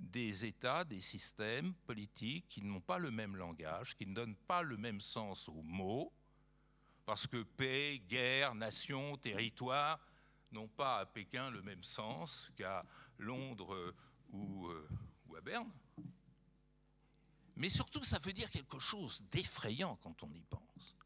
des 0.01 0.45
États, 0.47 0.85
des 0.85 1.01
systèmes 1.01 1.75
politiques 1.87 2.49
qui 2.49 2.63
n'ont 2.63 2.81
pas 2.81 2.99
le 2.99 3.11
même 3.11 3.37
langage, 3.37 3.97
qui 3.97 4.07
ne 4.07 4.15
donnent 4.15 4.37
pas 4.37 4.63
le 4.63 4.77
même 4.77 5.01
sens 5.01 5.49
aux 5.49 5.63
mots, 5.63 6.13
parce 7.05 7.27
que 7.27 7.43
paix, 7.43 8.03
guerre, 8.09 8.55
nation, 8.55 9.17
territoire 9.19 10.01
n'ont 10.53 10.69
pas 10.69 11.01
à 11.01 11.07
Pékin 11.07 11.51
le 11.51 11.63
même 11.63 11.85
sens 11.85 12.51
qu'à 12.57 12.85
Londres 13.19 13.95
ou, 14.33 14.69
euh, 14.69 14.89
ou 15.29 15.37
à 15.37 15.41
Berne. 15.41 15.71
Mais 17.57 17.69
surtout, 17.69 18.05
ça 18.05 18.19
veut 18.19 18.33
dire 18.33 18.51
quelque 18.51 18.79
chose 18.79 19.23
d'effrayant 19.31 19.97
quand 19.97 20.23
on 20.23 20.33
y 20.33 20.43
pense. 20.43 20.97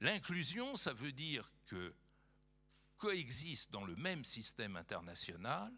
L'inclusion, 0.00 0.76
ça 0.76 0.92
veut 0.92 1.12
dire 1.12 1.52
que 1.66 1.94
coexistent 2.96 3.72
dans 3.72 3.84
le 3.84 3.96
même 3.96 4.24
système 4.24 4.76
international 4.76 5.72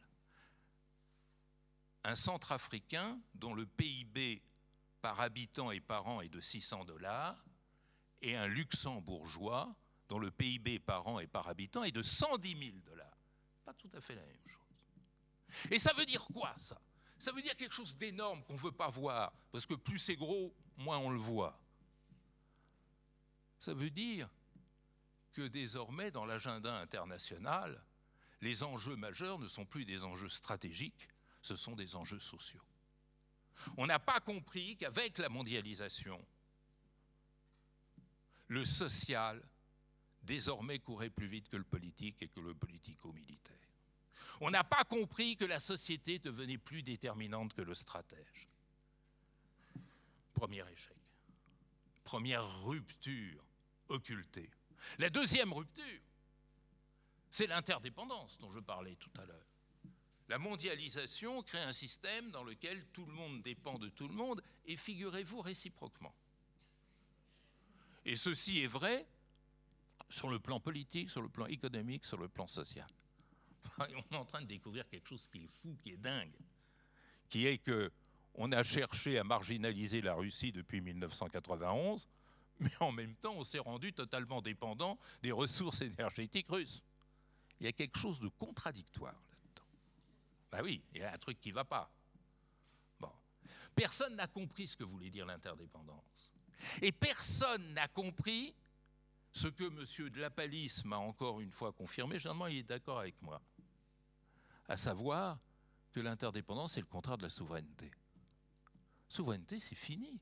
un 2.04 2.14
centrafricain 2.14 3.20
dont 3.34 3.54
le 3.54 3.66
PIB 3.66 4.42
par 5.02 5.20
habitant 5.20 5.70
et 5.70 5.80
par 5.80 6.06
an 6.06 6.20
est 6.20 6.28
de 6.28 6.40
600 6.40 6.84
dollars 6.84 7.44
et 8.22 8.36
un 8.36 8.46
luxembourgeois 8.46 9.74
dont 10.08 10.18
le 10.18 10.30
PIB 10.30 10.78
par 10.78 11.06
an 11.06 11.20
et 11.20 11.26
par 11.26 11.48
habitant 11.48 11.84
est 11.84 11.92
de 11.92 12.02
110 12.02 12.58
000 12.58 12.78
dollars. 12.84 13.16
Pas 13.64 13.74
tout 13.74 13.90
à 13.92 14.00
fait 14.00 14.14
la 14.14 14.22
même 14.22 14.46
chose. 14.46 14.60
Et 15.70 15.78
ça 15.78 15.92
veut 15.94 16.04
dire 16.04 16.24
quoi 16.32 16.54
ça? 16.58 16.80
Ça 17.18 17.32
veut 17.32 17.42
dire 17.42 17.56
quelque 17.56 17.74
chose 17.74 17.96
d'énorme 17.96 18.42
qu'on 18.44 18.54
ne 18.54 18.58
veut 18.58 18.72
pas 18.72 18.88
voir, 18.88 19.32
parce 19.52 19.66
que 19.66 19.74
plus 19.74 19.98
c'est 19.98 20.16
gros, 20.16 20.54
moins 20.76 20.98
on 20.98 21.10
le 21.10 21.18
voit. 21.18 21.60
Ça 23.58 23.74
veut 23.74 23.90
dire 23.90 24.28
que 25.32 25.42
désormais, 25.42 26.10
dans 26.10 26.24
l'agenda 26.24 26.74
international, 26.78 27.84
les 28.40 28.62
enjeux 28.62 28.96
majeurs 28.96 29.38
ne 29.38 29.48
sont 29.48 29.66
plus 29.66 29.84
des 29.84 30.02
enjeux 30.02 30.30
stratégiques, 30.30 31.08
ce 31.42 31.56
sont 31.56 31.74
des 31.74 31.96
enjeux 31.96 32.18
sociaux. 32.18 32.62
On 33.76 33.86
n'a 33.86 33.98
pas 33.98 34.20
compris 34.20 34.76
qu'avec 34.76 35.18
la 35.18 35.28
mondialisation, 35.28 36.24
le 38.48 38.64
social 38.64 39.42
désormais 40.22 40.78
courait 40.78 41.10
plus 41.10 41.28
vite 41.28 41.48
que 41.48 41.56
le 41.56 41.64
politique 41.64 42.22
et 42.22 42.28
que 42.28 42.40
le 42.40 42.54
politico-militaire. 42.54 43.56
On 44.40 44.50
n'a 44.50 44.64
pas 44.64 44.84
compris 44.84 45.36
que 45.36 45.44
la 45.44 45.60
société 45.60 46.18
devenait 46.18 46.58
plus 46.58 46.82
déterminante 46.82 47.52
que 47.52 47.62
le 47.62 47.74
stratège. 47.74 48.48
Premier 50.32 50.64
échec. 50.70 50.96
Première 52.04 52.62
rupture 52.62 53.44
occultée. 53.88 54.50
La 54.98 55.10
deuxième 55.10 55.52
rupture, 55.52 56.00
c'est 57.30 57.46
l'interdépendance 57.46 58.38
dont 58.38 58.50
je 58.50 58.60
parlais 58.60 58.96
tout 58.96 59.10
à 59.18 59.26
l'heure. 59.26 59.49
La 60.30 60.38
mondialisation 60.38 61.42
crée 61.42 61.58
un 61.58 61.72
système 61.72 62.30
dans 62.30 62.44
lequel 62.44 62.86
tout 62.92 63.04
le 63.04 63.12
monde 63.12 63.42
dépend 63.42 63.80
de 63.80 63.88
tout 63.88 64.06
le 64.06 64.14
monde, 64.14 64.40
et 64.64 64.76
figurez-vous 64.76 65.40
réciproquement. 65.40 66.14
Et 68.04 68.14
ceci 68.14 68.60
est 68.60 68.68
vrai 68.68 69.08
sur 70.08 70.30
le 70.30 70.38
plan 70.38 70.60
politique, 70.60 71.10
sur 71.10 71.20
le 71.20 71.28
plan 71.28 71.46
économique, 71.46 72.04
sur 72.04 72.16
le 72.16 72.28
plan 72.28 72.46
social. 72.46 72.86
On 73.80 74.14
est 74.14 74.16
en 74.16 74.24
train 74.24 74.42
de 74.42 74.46
découvrir 74.46 74.88
quelque 74.88 75.08
chose 75.08 75.26
qui 75.26 75.38
est 75.38 75.50
fou, 75.50 75.76
qui 75.82 75.90
est 75.90 76.00
dingue, 76.00 76.38
qui 77.28 77.46
est 77.46 77.58
que 77.58 77.90
on 78.36 78.52
a 78.52 78.62
cherché 78.62 79.18
à 79.18 79.24
marginaliser 79.24 80.00
la 80.00 80.14
Russie 80.14 80.52
depuis 80.52 80.80
1991 80.80 82.08
mais 82.60 82.70
en 82.78 82.92
même 82.92 83.14
temps, 83.16 83.34
on 83.36 83.42
s'est 83.42 83.58
rendu 83.58 83.92
totalement 83.92 84.42
dépendant 84.42 84.98
des 85.22 85.32
ressources 85.32 85.80
énergétiques 85.80 86.48
russes. 86.50 86.82
Il 87.58 87.64
y 87.64 87.68
a 87.68 87.72
quelque 87.72 87.98
chose 87.98 88.20
de 88.20 88.28
contradictoire. 88.38 89.20
Ben 90.50 90.62
oui, 90.62 90.82
il 90.92 91.00
y 91.00 91.04
a 91.04 91.12
un 91.12 91.18
truc 91.18 91.40
qui 91.40 91.50
ne 91.50 91.54
va 91.54 91.64
pas. 91.64 91.92
Bon. 92.98 93.10
Personne 93.74 94.16
n'a 94.16 94.26
compris 94.26 94.66
ce 94.66 94.76
que 94.76 94.84
voulait 94.84 95.10
dire 95.10 95.26
l'interdépendance. 95.26 96.34
Et 96.82 96.92
personne 96.92 97.72
n'a 97.72 97.88
compris 97.88 98.54
ce 99.32 99.48
que 99.48 99.64
M. 99.64 100.10
de 100.10 100.20
la 100.20 100.30
Palisse 100.30 100.84
m'a 100.84 100.98
encore 100.98 101.40
une 101.40 101.52
fois 101.52 101.72
confirmé. 101.72 102.18
Généralement, 102.18 102.46
il 102.48 102.58
est 102.58 102.62
d'accord 102.64 102.98
avec 102.98 103.20
moi. 103.22 103.40
À 104.68 104.76
savoir 104.76 105.38
que 105.92 106.00
l'interdépendance 106.00 106.76
est 106.76 106.80
le 106.80 106.86
contraire 106.86 107.18
de 107.18 107.24
la 107.24 107.30
souveraineté. 107.30 107.90
Souveraineté, 109.08 109.58
c'est 109.58 109.74
fini 109.74 110.20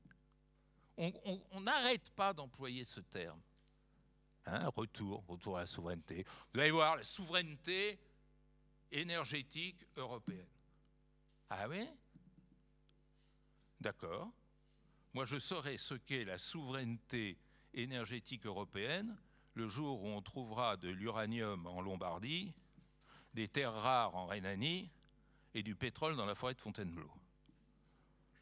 on 1.51 1.61
n'arrête 1.61 2.09
pas 2.11 2.33
d'employer 2.33 2.83
ce 2.83 2.99
terme. 2.99 3.39
Hein, 4.45 4.69
retour, 4.75 5.23
retour 5.27 5.57
à 5.57 5.61
la 5.61 5.65
souveraineté. 5.65 6.25
Vous 6.53 6.59
allez 6.59 6.71
voir, 6.71 6.97
la 6.97 7.03
souveraineté 7.03 7.99
énergétique 8.91 9.85
européenne. 9.95 10.47
Ah 11.49 11.67
oui? 11.67 11.87
D'accord. 13.79 14.31
Moi, 15.13 15.25
je 15.25 15.39
saurai 15.39 15.77
ce 15.77 15.95
qu'est 15.95 16.25
la 16.25 16.37
souveraineté 16.37 17.37
énergétique 17.73 18.45
européenne 18.45 19.17
le 19.53 19.67
jour 19.67 20.03
où 20.03 20.07
on 20.07 20.21
trouvera 20.21 20.77
de 20.77 20.89
l'uranium 20.89 21.65
en 21.67 21.81
Lombardie, 21.81 22.53
des 23.33 23.47
terres 23.47 23.73
rares 23.73 24.15
en 24.15 24.27
Rhénanie 24.27 24.91
et 25.53 25.63
du 25.63 25.75
pétrole 25.75 26.15
dans 26.15 26.25
la 26.25 26.35
forêt 26.35 26.53
de 26.53 26.61
Fontainebleau. 26.61 27.11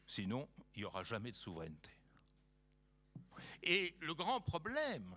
Sinon, 0.06 0.48
il 0.74 0.80
n'y 0.80 0.84
aura 0.84 1.02
jamais 1.02 1.30
de 1.30 1.36
souveraineté. 1.36 1.90
Et 3.62 3.94
le 4.00 4.14
grand 4.14 4.40
problème, 4.40 5.16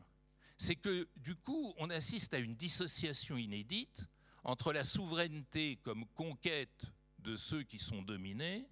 c'est 0.57 0.75
que 0.75 1.07
du 1.17 1.36
coup, 1.36 1.73
on 1.77 1.89
assiste 1.89 2.34
à 2.34 2.39
une 2.39 2.55
dissociation 2.55 3.38
inédite 3.38 4.07
entre 4.43 4.73
la 4.73 4.83
souveraineté 4.83 5.77
comme 5.77 6.05
conquête 6.07 6.91
de 7.19 7.35
ceux 7.35 7.63
qui 7.63 7.79
sont 7.79 8.01
dominés, 8.01 8.67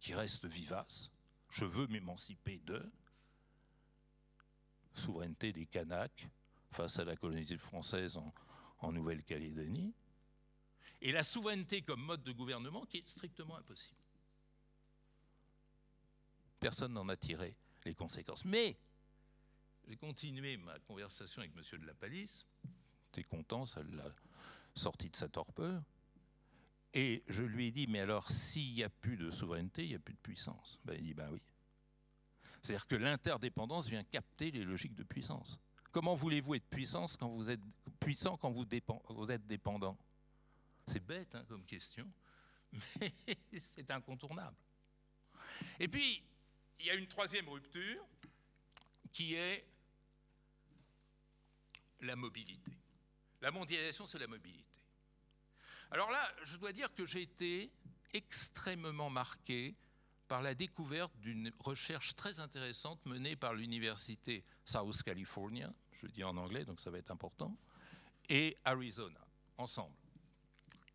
qui 0.00 0.14
restent 0.14 0.46
vivaces, 0.46 1.10
je 1.50 1.64
veux 1.64 1.86
m'émanciper 1.86 2.58
d'eux, 2.58 2.90
souveraineté 4.94 5.52
des 5.52 5.66
Kanaks 5.66 6.28
face 6.70 6.98
à 6.98 7.04
la 7.04 7.16
colonisation 7.16 7.58
française 7.58 8.16
en, 8.80 8.92
Nouvelle-Calédonie, 8.92 9.92
et 11.00 11.12
la 11.12 11.24
souveraineté 11.24 11.82
comme 11.82 12.00
mode 12.00 12.22
de 12.22 12.32
gouvernement 12.32 12.84
qui 12.86 12.98
est 12.98 13.08
strictement 13.08 13.56
impossible. 13.56 13.96
Personne 16.60 16.92
n'en 16.92 17.08
a 17.08 17.16
tiré 17.16 17.54
les 17.84 17.94
conséquences. 17.94 18.44
Mais 18.44 18.76
j'ai 19.86 19.96
continué 19.96 20.56
ma 20.56 20.78
conversation 20.80 21.40
avec 21.40 21.52
M. 21.56 21.80
de 21.80 21.86
la 21.86 21.94
Palisse. 21.94 22.46
T'es 23.12 23.22
content, 23.22 23.64
ça 23.64 23.82
l'a 23.82 24.12
sorti 24.78 25.10
de 25.10 25.16
sa 25.16 25.28
torpeur. 25.28 25.82
Et 26.94 27.22
je 27.28 27.42
lui 27.42 27.66
ai 27.66 27.70
dit, 27.70 27.86
mais 27.86 28.00
alors 28.00 28.30
s'il 28.30 28.72
n'y 28.72 28.82
a 28.82 28.88
plus 28.88 29.16
de 29.16 29.30
souveraineté, 29.30 29.84
il 29.84 29.90
n'y 29.90 29.94
a 29.94 29.98
plus 29.98 30.14
de 30.14 30.20
puissance. 30.20 30.78
Ben, 30.84 30.94
il 30.94 31.04
dit, 31.04 31.14
ben 31.14 31.30
oui. 31.30 31.42
C'est-à-dire 32.62 32.86
que 32.86 32.96
l'interdépendance 32.96 33.88
vient 33.88 34.02
capter 34.04 34.50
les 34.50 34.64
logiques 34.64 34.94
de 34.94 35.04
puissance. 35.04 35.60
Comment 35.92 36.14
voulez-vous 36.14 36.54
être 36.54 36.68
puissance 36.68 37.16
quand 37.16 37.28
vous 37.28 37.50
êtes 37.50 37.60
puissant 38.00 38.36
quand 38.36 38.50
vous, 38.50 38.64
êtes 39.32 39.46
dépendant? 39.46 39.96
C'est 40.86 41.04
bête 41.04 41.34
hein, 41.34 41.44
comme 41.48 41.64
question, 41.64 42.10
mais 43.00 43.12
c'est 43.56 43.90
incontournable. 43.90 44.56
Et 45.78 45.88
puis, 45.88 46.22
il 46.80 46.86
y 46.86 46.90
a 46.90 46.94
une 46.94 47.06
troisième 47.06 47.48
rupture 47.48 48.04
qui 49.12 49.34
est 49.34 49.66
la 52.00 52.16
mobilité. 52.16 52.72
La 53.40 53.50
mondialisation, 53.50 54.06
c'est 54.06 54.18
la 54.18 54.26
mobilité. 54.26 54.78
Alors 55.90 56.10
là, 56.10 56.20
je 56.44 56.56
dois 56.56 56.72
dire 56.72 56.92
que 56.94 57.06
j'ai 57.06 57.22
été 57.22 57.72
extrêmement 58.12 59.10
marqué 59.10 59.74
par 60.26 60.42
la 60.42 60.54
découverte 60.54 61.12
d'une 61.20 61.50
recherche 61.58 62.14
très 62.14 62.40
intéressante 62.40 63.04
menée 63.06 63.36
par 63.36 63.54
l'université 63.54 64.44
South 64.64 65.02
California, 65.02 65.72
je 65.92 66.06
dis 66.06 66.22
en 66.22 66.36
anglais, 66.36 66.64
donc 66.64 66.80
ça 66.80 66.90
va 66.90 66.98
être 66.98 67.10
important, 67.10 67.56
et 68.28 68.56
Arizona, 68.64 69.20
ensemble. 69.56 69.96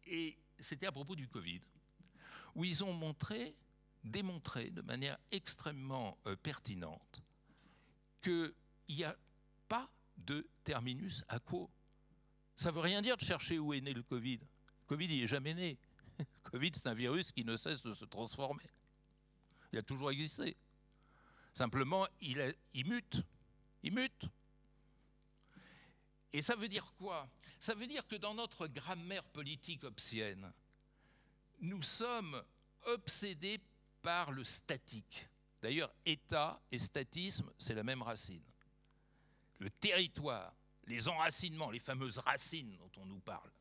Et 0.06 0.38
c'était 0.60 0.86
à 0.86 0.92
propos 0.92 1.16
du 1.16 1.28
Covid, 1.28 1.62
où 2.54 2.64
ils 2.64 2.84
ont 2.84 2.94
montré, 2.94 3.56
démontré 4.04 4.70
de 4.70 4.82
manière 4.82 5.18
extrêmement 5.32 6.18
euh, 6.28 6.36
pertinente 6.36 7.24
qu'il 8.22 8.54
n'y 8.90 9.04
a 9.04 9.18
pas 9.68 9.90
de 10.18 10.48
terminus 10.64 11.24
à 11.28 11.40
quo. 11.40 11.70
Ça 12.56 12.70
ne 12.70 12.76
veut 12.76 12.82
rien 12.82 13.02
dire 13.02 13.18
de 13.18 13.24
chercher 13.24 13.60
où 13.60 13.74
est 13.74 13.82
né 13.82 13.94
le 13.94 14.04
Covid. 14.04 14.38
Le 14.38 14.88
Covid, 14.88 15.06
il 15.06 15.22
n'est 15.22 15.28
jamais 15.28 15.54
né. 15.54 15.78
Le 16.20 16.50
Covid, 16.52 16.72
c'est 16.74 16.88
un 16.88 16.94
virus 16.94 17.32
qui 17.32 17.44
ne 17.44 17.56
cesse 17.58 17.82
de 17.82 17.94
se 17.94 18.06
transformer. 18.06 18.70
Il 19.72 19.80
a 19.80 19.82
toujours 19.82 20.12
existé. 20.12 20.56
Simplement, 21.54 22.08
il, 22.22 22.38
mute. 22.86 23.24
Il 23.82 23.94
mute. 23.94 24.26
Et 26.32 26.42
ça 26.42 26.56
veut 26.56 26.68
dire 26.68 26.94
quoi? 26.98 27.30
Ça 27.60 27.76
veut 27.76 27.88
dire 27.88 28.08
que 28.08 28.16
dans 28.16 28.34
notre 28.34 28.68
grammaire 28.68 29.24
politique 29.24 29.84
obsienne, 29.84 30.52
nous 31.62 31.82
sommes 31.82 32.44
obsédés 32.86 33.60
par 34.02 34.32
le 34.32 34.44
statique. 34.44 35.28
D'ailleurs, 35.62 35.94
État 36.06 36.62
et 36.72 36.78
statisme, 36.78 37.52
c'est 37.58 37.74
la 37.74 37.84
même 37.84 38.02
racine. 38.02 38.44
Le 39.60 39.70
territoire, 39.70 40.54
les 40.88 41.08
enracinements, 41.08 41.72
les 41.72 41.80
fameuses 41.80 42.18
racines 42.20 42.76
dont 42.78 42.92
on 42.98 43.06
nous 43.06 43.20
parle. 43.20 43.52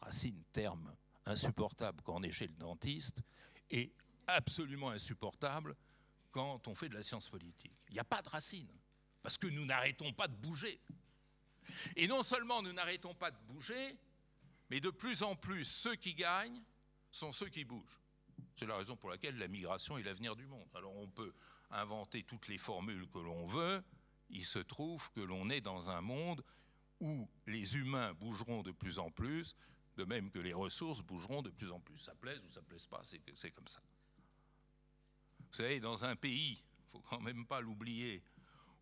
Racine, 0.00 0.42
terme 0.52 0.94
insupportable 1.26 2.02
quand 2.02 2.16
on 2.16 2.22
est 2.22 2.30
chez 2.30 2.46
le 2.46 2.54
dentiste 2.54 3.22
et 3.70 3.92
absolument 4.26 4.90
insupportable 4.90 5.74
quand 6.30 6.66
on 6.68 6.74
fait 6.74 6.88
de 6.88 6.94
la 6.94 7.02
science 7.02 7.28
politique. 7.28 7.72
Il 7.88 7.94
n'y 7.94 8.00
a 8.00 8.04
pas 8.04 8.20
de 8.20 8.28
racine, 8.28 8.68
parce 9.22 9.38
que 9.38 9.46
nous 9.46 9.64
n'arrêtons 9.64 10.12
pas 10.12 10.28
de 10.28 10.34
bouger. 10.34 10.80
Et 11.96 12.06
non 12.06 12.22
seulement 12.22 12.60
nous 12.60 12.72
n'arrêtons 12.72 13.14
pas 13.14 13.30
de 13.30 13.38
bouger, 13.46 13.96
mais 14.70 14.80
de 14.80 14.90
plus 14.90 15.22
en 15.22 15.36
plus, 15.36 15.64
ceux 15.64 15.94
qui 15.94 16.14
gagnent 16.14 16.62
sont 17.10 17.32
ceux 17.32 17.48
qui 17.48 17.64
bougent. 17.64 18.00
C'est 18.56 18.66
la 18.66 18.76
raison 18.76 18.96
pour 18.96 19.10
laquelle 19.10 19.38
la 19.38 19.48
migration 19.48 19.96
est 19.96 20.02
l'avenir 20.02 20.36
du 20.36 20.46
monde. 20.46 20.68
Alors 20.74 20.94
on 20.96 21.08
peut 21.08 21.32
inventer 21.70 22.22
toutes 22.24 22.48
les 22.48 22.58
formules 22.58 23.08
que 23.08 23.18
l'on 23.18 23.46
veut, 23.46 23.82
il 24.30 24.44
se 24.44 24.58
trouve 24.58 25.10
que 25.12 25.20
l'on 25.20 25.50
est 25.50 25.60
dans 25.60 25.90
un 25.90 26.00
monde 26.00 26.44
où 27.00 27.28
les 27.46 27.76
humains 27.76 28.14
bougeront 28.14 28.62
de 28.62 28.72
plus 28.72 28.98
en 28.98 29.10
plus, 29.10 29.54
de 29.96 30.04
même 30.04 30.30
que 30.30 30.38
les 30.38 30.52
ressources 30.52 31.02
bougeront 31.02 31.42
de 31.42 31.50
plus 31.50 31.70
en 31.70 31.80
plus. 31.80 31.98
Ça 31.98 32.14
plaise 32.14 32.42
ou 32.44 32.50
ça 32.50 32.62
plaise 32.62 32.86
pas, 32.86 33.02
c'est 33.04 33.50
comme 33.50 33.68
ça. 33.68 33.80
Vous 35.38 35.54
savez, 35.54 35.80
dans 35.80 36.04
un 36.04 36.16
pays, 36.16 36.62
il 36.62 36.86
ne 36.86 36.90
faut 36.92 37.04
quand 37.08 37.20
même 37.20 37.46
pas 37.46 37.60
l'oublier, 37.60 38.22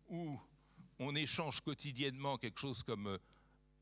où 0.09 0.39
on 0.99 1.15
échange 1.15 1.61
quotidiennement 1.61 2.37
quelque 2.37 2.59
chose 2.59 2.83
comme 2.83 3.19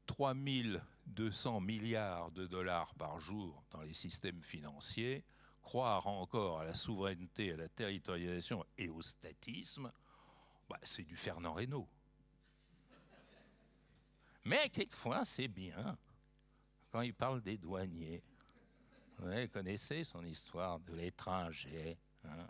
3200 0.08 1.62
milliards 1.62 2.32
de 2.32 2.48
dollars 2.48 2.94
par 2.96 3.20
jour 3.20 3.64
dans 3.72 3.82
les 3.82 3.94
systèmes 3.94 4.44
financiers, 4.44 5.24
croire 5.62 6.08
encore 6.08 6.60
à 6.60 6.66
la 6.66 6.74
souveraineté, 6.74 7.54
à 7.54 7.58
la 7.58 7.70
territorialisation 7.70 8.66
et 8.78 8.90
au 8.90 9.02
statisme, 9.02 9.92
bah, 10.72 10.80
c'est 10.84 11.04
du 11.04 11.18
Fernand 11.18 11.54
Reynaud. 11.54 11.86
Mais 14.46 14.70
quelquefois, 14.70 15.26
c'est 15.26 15.50
bien 15.50 15.98
quand 16.90 17.02
il 17.02 17.14
parle 17.14 17.42
des 17.42 17.58
douaniers. 17.58 18.24
Vous 19.18 19.48
connaissez 19.50 20.06
son 20.06 20.26
histoire 20.26 20.80
de 20.80 20.94
l'étranger. 20.94 21.98
Hein, 22.24 22.48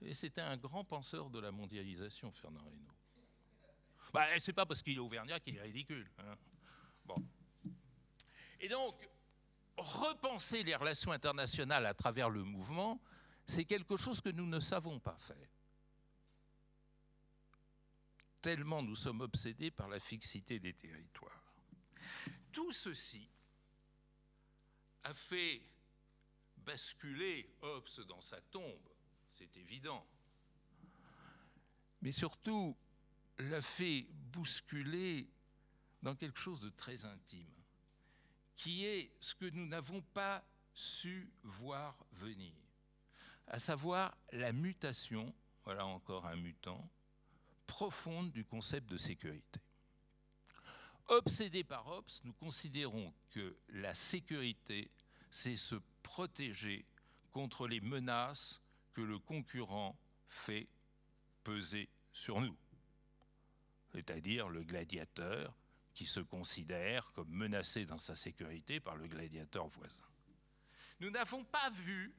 et 0.00 0.14
c'était 0.14 0.40
un 0.42 0.56
grand 0.56 0.84
penseur 0.84 1.28
de 1.28 1.40
la 1.40 1.50
mondialisation, 1.50 2.30
Fernand 2.30 2.62
Reynaud. 2.62 2.94
Bah, 4.12 4.26
c'est 4.38 4.52
pas 4.52 4.64
parce 4.64 4.80
qu'il 4.80 4.96
est 4.96 5.00
auvergnat 5.00 5.40
qu'il 5.40 5.56
est 5.56 5.62
ridicule. 5.62 6.08
Hein. 6.18 6.36
Bon. 7.04 7.16
Et 8.60 8.68
donc, 8.68 8.94
repenser 9.76 10.62
les 10.62 10.76
relations 10.76 11.10
internationales 11.10 11.84
à 11.84 11.94
travers 11.94 12.30
le 12.30 12.44
mouvement, 12.44 13.00
c'est 13.44 13.64
quelque 13.64 13.96
chose 13.96 14.20
que 14.20 14.28
nous 14.28 14.46
ne 14.46 14.60
savons 14.60 15.00
pas 15.00 15.16
faire. 15.18 15.48
Tellement 18.42 18.82
nous 18.82 18.96
sommes 18.96 19.20
obsédés 19.20 19.70
par 19.70 19.88
la 19.88 20.00
fixité 20.00 20.58
des 20.58 20.74
territoires. 20.74 21.54
Tout 22.50 22.72
ceci 22.72 23.28
a 25.04 25.14
fait 25.14 25.62
basculer 26.56 27.48
Hobbes 27.62 28.04
dans 28.08 28.20
sa 28.20 28.40
tombe, 28.40 28.88
c'est 29.32 29.56
évident. 29.56 30.04
Mais 32.02 32.10
surtout, 32.10 32.76
l'a 33.38 33.62
fait 33.62 34.06
bousculer 34.32 35.28
dans 36.02 36.16
quelque 36.16 36.38
chose 36.38 36.60
de 36.60 36.70
très 36.70 37.04
intime, 37.04 37.54
qui 38.56 38.84
est 38.84 39.14
ce 39.20 39.36
que 39.36 39.46
nous 39.46 39.66
n'avons 39.66 40.02
pas 40.02 40.44
su 40.74 41.30
voir 41.44 41.96
venir, 42.12 42.54
à 43.46 43.60
savoir 43.60 44.16
la 44.32 44.52
mutation, 44.52 45.32
voilà 45.64 45.86
encore 45.86 46.26
un 46.26 46.36
mutant, 46.36 46.90
profonde 47.72 48.30
du 48.32 48.44
concept 48.44 48.88
de 48.90 48.98
sécurité. 48.98 49.60
Obsédés 51.08 51.64
par 51.64 51.86
Hobbes, 51.86 52.10
nous 52.24 52.34
considérons 52.34 53.12
que 53.30 53.56
la 53.70 53.94
sécurité, 53.94 54.90
c'est 55.30 55.56
se 55.56 55.76
protéger 56.02 56.84
contre 57.32 57.66
les 57.66 57.80
menaces 57.80 58.60
que 58.92 59.00
le 59.00 59.18
concurrent 59.18 59.98
fait 60.28 60.68
peser 61.42 61.88
sur 62.12 62.40
nous 62.42 62.56
c'est-à-dire 63.92 64.48
le 64.48 64.62
gladiateur 64.62 65.54
qui 65.94 66.06
se 66.06 66.20
considère 66.20 67.12
comme 67.12 67.28
menacé 67.28 67.84
dans 67.84 67.98
sa 67.98 68.16
sécurité 68.16 68.80
par 68.80 68.96
le 68.96 69.06
gladiateur 69.06 69.66
voisin. 69.68 70.04
Nous 71.00 71.10
n'avons 71.10 71.44
pas 71.44 71.68
vu 71.70 72.14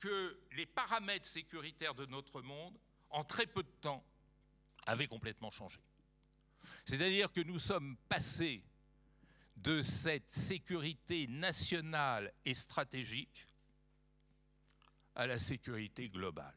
que 0.00 0.40
les 0.52 0.66
paramètres 0.66 1.26
sécuritaires 1.26 1.94
de 1.94 2.06
notre 2.06 2.42
monde, 2.42 2.76
en 3.10 3.22
très 3.22 3.46
peu 3.46 3.62
de 3.62 3.70
temps, 3.80 4.04
avaient 4.86 5.06
complètement 5.06 5.50
changé. 5.50 5.80
C'est-à-dire 6.84 7.32
que 7.32 7.40
nous 7.40 7.58
sommes 7.58 7.96
passés 8.08 8.62
de 9.56 9.82
cette 9.82 10.30
sécurité 10.32 11.26
nationale 11.28 12.32
et 12.44 12.54
stratégique 12.54 13.46
à 15.14 15.26
la 15.26 15.38
sécurité 15.38 16.08
globale. 16.08 16.56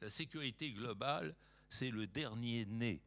La 0.00 0.08
sécurité 0.08 0.72
globale, 0.72 1.34
c'est 1.68 1.90
le 1.90 2.06
dernier 2.06 2.64
né 2.66 3.02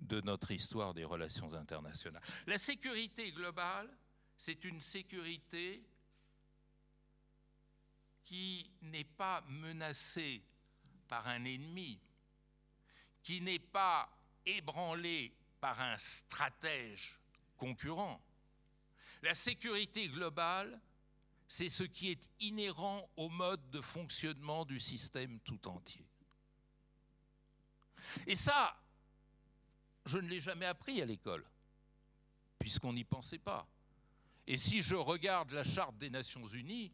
de 0.00 0.20
notre 0.20 0.50
histoire 0.50 0.94
des 0.94 1.04
relations 1.04 1.52
internationales. 1.54 2.22
La 2.46 2.58
sécurité 2.58 3.30
globale, 3.32 3.90
c'est 4.36 4.64
une 4.64 4.80
sécurité 4.80 5.82
qui 8.24 8.70
n'est 8.82 9.04
pas 9.04 9.42
menacée 9.48 10.42
par 11.08 11.28
un 11.28 11.44
ennemi, 11.44 12.00
qui 13.26 13.40
n'est 13.40 13.58
pas 13.58 14.08
ébranlée 14.46 15.34
par 15.60 15.80
un 15.80 15.98
stratège 15.98 17.18
concurrent. 17.56 18.24
La 19.20 19.34
sécurité 19.34 20.08
globale, 20.08 20.80
c'est 21.48 21.68
ce 21.68 21.82
qui 21.82 22.10
est 22.12 22.30
inhérent 22.38 23.10
au 23.16 23.28
mode 23.28 23.68
de 23.70 23.80
fonctionnement 23.80 24.64
du 24.64 24.78
système 24.78 25.40
tout 25.40 25.66
entier. 25.66 26.06
Et 28.28 28.36
ça, 28.36 28.80
je 30.04 30.18
ne 30.18 30.28
l'ai 30.28 30.40
jamais 30.40 30.66
appris 30.66 31.02
à 31.02 31.04
l'école, 31.04 31.44
puisqu'on 32.60 32.92
n'y 32.92 33.02
pensait 33.02 33.40
pas. 33.40 33.66
Et 34.46 34.56
si 34.56 34.82
je 34.82 34.94
regarde 34.94 35.50
la 35.50 35.64
Charte 35.64 35.98
des 35.98 36.10
Nations 36.10 36.46
Unies, 36.46 36.92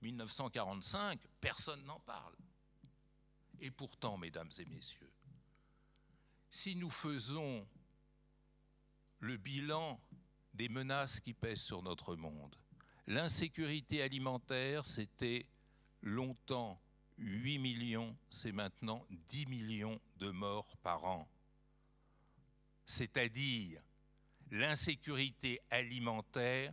1945, 0.00 1.20
personne 1.42 1.84
n'en 1.84 2.00
parle. 2.00 2.36
Et 3.60 3.70
pourtant, 3.70 4.16
mesdames 4.16 4.50
et 4.58 4.64
messieurs, 4.64 5.12
si 6.50 6.76
nous 6.76 6.90
faisons 6.90 7.66
le 9.20 9.36
bilan 9.36 10.00
des 10.54 10.68
menaces 10.68 11.20
qui 11.20 11.34
pèsent 11.34 11.62
sur 11.62 11.82
notre 11.82 12.16
monde, 12.16 12.56
l'insécurité 13.06 14.02
alimentaire, 14.02 14.86
c'était 14.86 15.46
longtemps 16.02 16.80
8 17.18 17.58
millions, 17.58 18.16
c'est 18.30 18.52
maintenant 18.52 19.04
10 19.28 19.46
millions 19.46 20.00
de 20.18 20.30
morts 20.30 20.76
par 20.78 21.04
an. 21.04 21.28
C'est-à-dire, 22.86 23.82
l'insécurité 24.50 25.60
alimentaire 25.70 26.72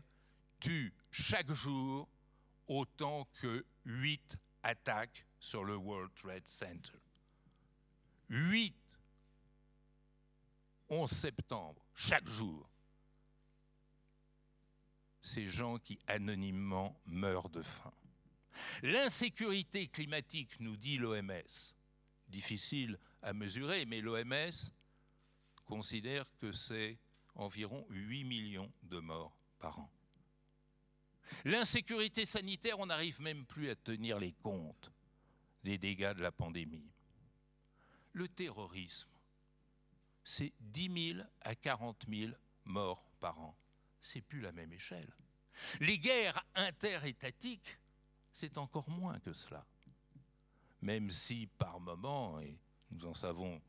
tue 0.59 0.93
chaque 1.11 1.51
jour 1.51 2.07
autant 2.67 3.27
que 3.41 3.65
8 3.85 4.37
attaques 4.63 5.25
sur 5.39 5.63
le 5.63 5.75
World 5.75 6.11
Trade 6.15 6.47
Center. 6.47 6.99
8 8.29 8.73
11 10.89 11.09
septembre, 11.09 11.85
chaque 11.93 12.27
jour, 12.27 12.69
ces 15.21 15.49
gens 15.49 15.77
qui 15.79 15.99
anonymement 16.07 16.99
meurent 17.05 17.49
de 17.49 17.61
faim. 17.61 17.93
L'insécurité 18.83 19.87
climatique, 19.87 20.59
nous 20.59 20.77
dit 20.77 20.97
l'OMS, 20.97 21.73
difficile 22.27 22.99
à 23.21 23.33
mesurer, 23.33 23.85
mais 23.85 24.01
l'OMS 24.01 24.71
considère 25.65 26.25
que 26.37 26.51
c'est 26.51 26.97
environ 27.33 27.85
8 27.89 28.23
millions 28.23 28.71
de 28.83 28.99
morts 28.99 29.37
par 29.59 29.79
an. 29.79 29.91
L'insécurité 31.43 32.25
sanitaire, 32.25 32.79
on 32.79 32.85
n'arrive 32.85 33.19
même 33.21 33.45
plus 33.45 33.69
à 33.69 33.75
tenir 33.75 34.19
les 34.19 34.33
comptes 34.33 34.91
des 35.63 35.77
dégâts 35.77 36.13
de 36.13 36.21
la 36.21 36.31
pandémie. 36.31 36.91
Le 38.13 38.27
terrorisme, 38.27 39.09
c'est 40.25 40.51
10 40.59 41.13
000 41.13 41.27
à 41.41 41.55
40 41.55 42.05
000 42.09 42.33
morts 42.65 43.05
par 43.21 43.39
an. 43.39 43.55
C'est 44.01 44.21
plus 44.21 44.41
la 44.41 44.51
même 44.51 44.73
échelle. 44.73 45.13
Les 45.79 45.97
guerres 45.97 46.43
interétatiques, 46.55 47.77
c'est 48.33 48.57
encore 48.57 48.89
moins 48.89 49.19
que 49.19 49.31
cela. 49.31 49.65
Même 50.81 51.09
si 51.09 51.47
par 51.57 51.79
moment, 51.79 52.39
et 52.41 52.57
nous 52.91 53.05
en 53.05 53.13
savons 53.13 53.61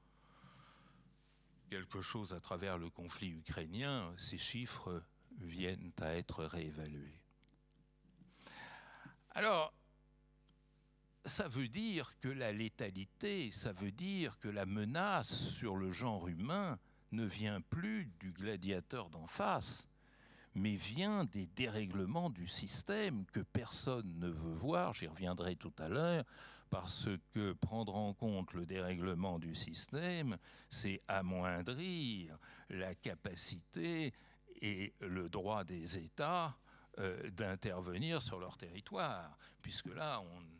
quelque 1.70 2.00
chose 2.00 2.32
à 2.32 2.40
travers 2.40 2.78
le 2.78 2.90
conflit 2.90 3.30
ukrainien, 3.30 4.12
ces 4.18 4.38
chiffres 4.38 5.02
viennent 5.38 5.92
à 6.00 6.14
être 6.16 6.44
réévalués. 6.44 7.20
Alors, 9.30 9.72
ça 11.26 11.48
veut 11.48 11.68
dire 11.68 12.18
que 12.20 12.28
la 12.28 12.52
létalité, 12.52 13.50
ça 13.52 13.72
veut 13.72 13.90
dire 13.90 14.38
que 14.38 14.48
la 14.48 14.66
menace 14.66 15.50
sur 15.50 15.76
le 15.76 15.90
genre 15.90 16.28
humain 16.28 16.78
ne 17.12 17.24
vient 17.24 17.60
plus 17.60 18.06
du 18.20 18.32
gladiateur 18.32 19.10
d'en 19.10 19.26
face, 19.26 19.88
mais 20.54 20.76
vient 20.76 21.24
des 21.24 21.46
dérèglements 21.46 22.30
du 22.30 22.46
système 22.46 23.24
que 23.26 23.40
personne 23.40 24.18
ne 24.18 24.28
veut 24.28 24.54
voir, 24.54 24.94
j'y 24.94 25.06
reviendrai 25.06 25.56
tout 25.56 25.72
à 25.78 25.88
l'heure, 25.88 26.24
parce 26.70 27.08
que 27.32 27.52
prendre 27.52 27.94
en 27.94 28.12
compte 28.12 28.52
le 28.52 28.66
dérèglement 28.66 29.38
du 29.38 29.54
système, 29.54 30.36
c'est 30.68 31.00
amoindrir 31.08 32.38
la 32.70 32.94
capacité 32.94 34.12
et 34.60 34.94
le 35.00 35.28
droit 35.28 35.64
des 35.64 35.98
États 35.98 36.56
euh, 36.98 37.30
d'intervenir 37.30 38.22
sur 38.22 38.40
leur 38.40 38.56
territoire, 38.56 39.38
puisque 39.62 39.94
là, 39.94 40.20
on 40.20 40.55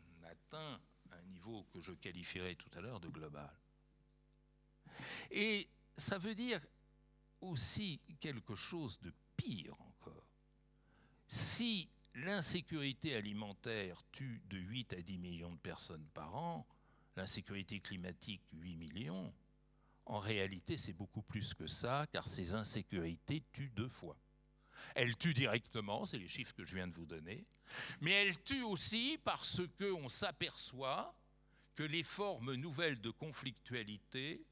un 0.53 1.21
niveau 1.27 1.63
que 1.73 1.81
je 1.81 1.91
qualifierais 1.91 2.55
tout 2.55 2.69
à 2.75 2.81
l'heure 2.81 2.99
de 2.99 3.09
global. 3.09 3.51
Et 5.31 5.67
ça 5.95 6.17
veut 6.17 6.35
dire 6.35 6.65
aussi 7.41 7.99
quelque 8.19 8.55
chose 8.55 8.99
de 9.01 9.13
pire 9.35 9.79
encore. 9.81 10.29
Si 11.27 11.89
l'insécurité 12.15 13.15
alimentaire 13.15 14.01
tue 14.11 14.41
de 14.49 14.57
8 14.57 14.93
à 14.93 15.01
10 15.01 15.19
millions 15.19 15.51
de 15.51 15.59
personnes 15.59 16.07
par 16.13 16.35
an, 16.35 16.67
l'insécurité 17.15 17.79
climatique 17.79 18.41
8 18.53 18.75
millions, 18.75 19.33
en 20.05 20.19
réalité 20.19 20.77
c'est 20.77 20.93
beaucoup 20.93 21.21
plus 21.21 21.53
que 21.53 21.67
ça, 21.67 22.07
car 22.11 22.27
ces 22.27 22.55
insécurités 22.55 23.43
tuent 23.51 23.71
deux 23.75 23.89
fois. 23.89 24.17
Elles 24.95 25.15
tuent 25.17 25.33
directement, 25.33 26.05
c'est 26.05 26.17
les 26.17 26.27
chiffres 26.27 26.53
que 26.53 26.65
je 26.65 26.75
viens 26.75 26.87
de 26.87 26.95
vous 26.95 27.05
donner, 27.05 27.45
mais 28.01 28.11
elles 28.11 28.41
tuent 28.43 28.63
aussi 28.63 29.19
parce 29.23 29.61
qu'on 29.79 30.09
s'aperçoit 30.09 31.15
que 31.75 31.83
les 31.83 32.03
formes 32.03 32.55
nouvelles 32.55 32.99
de 33.01 33.11
conflictualité 33.11 34.43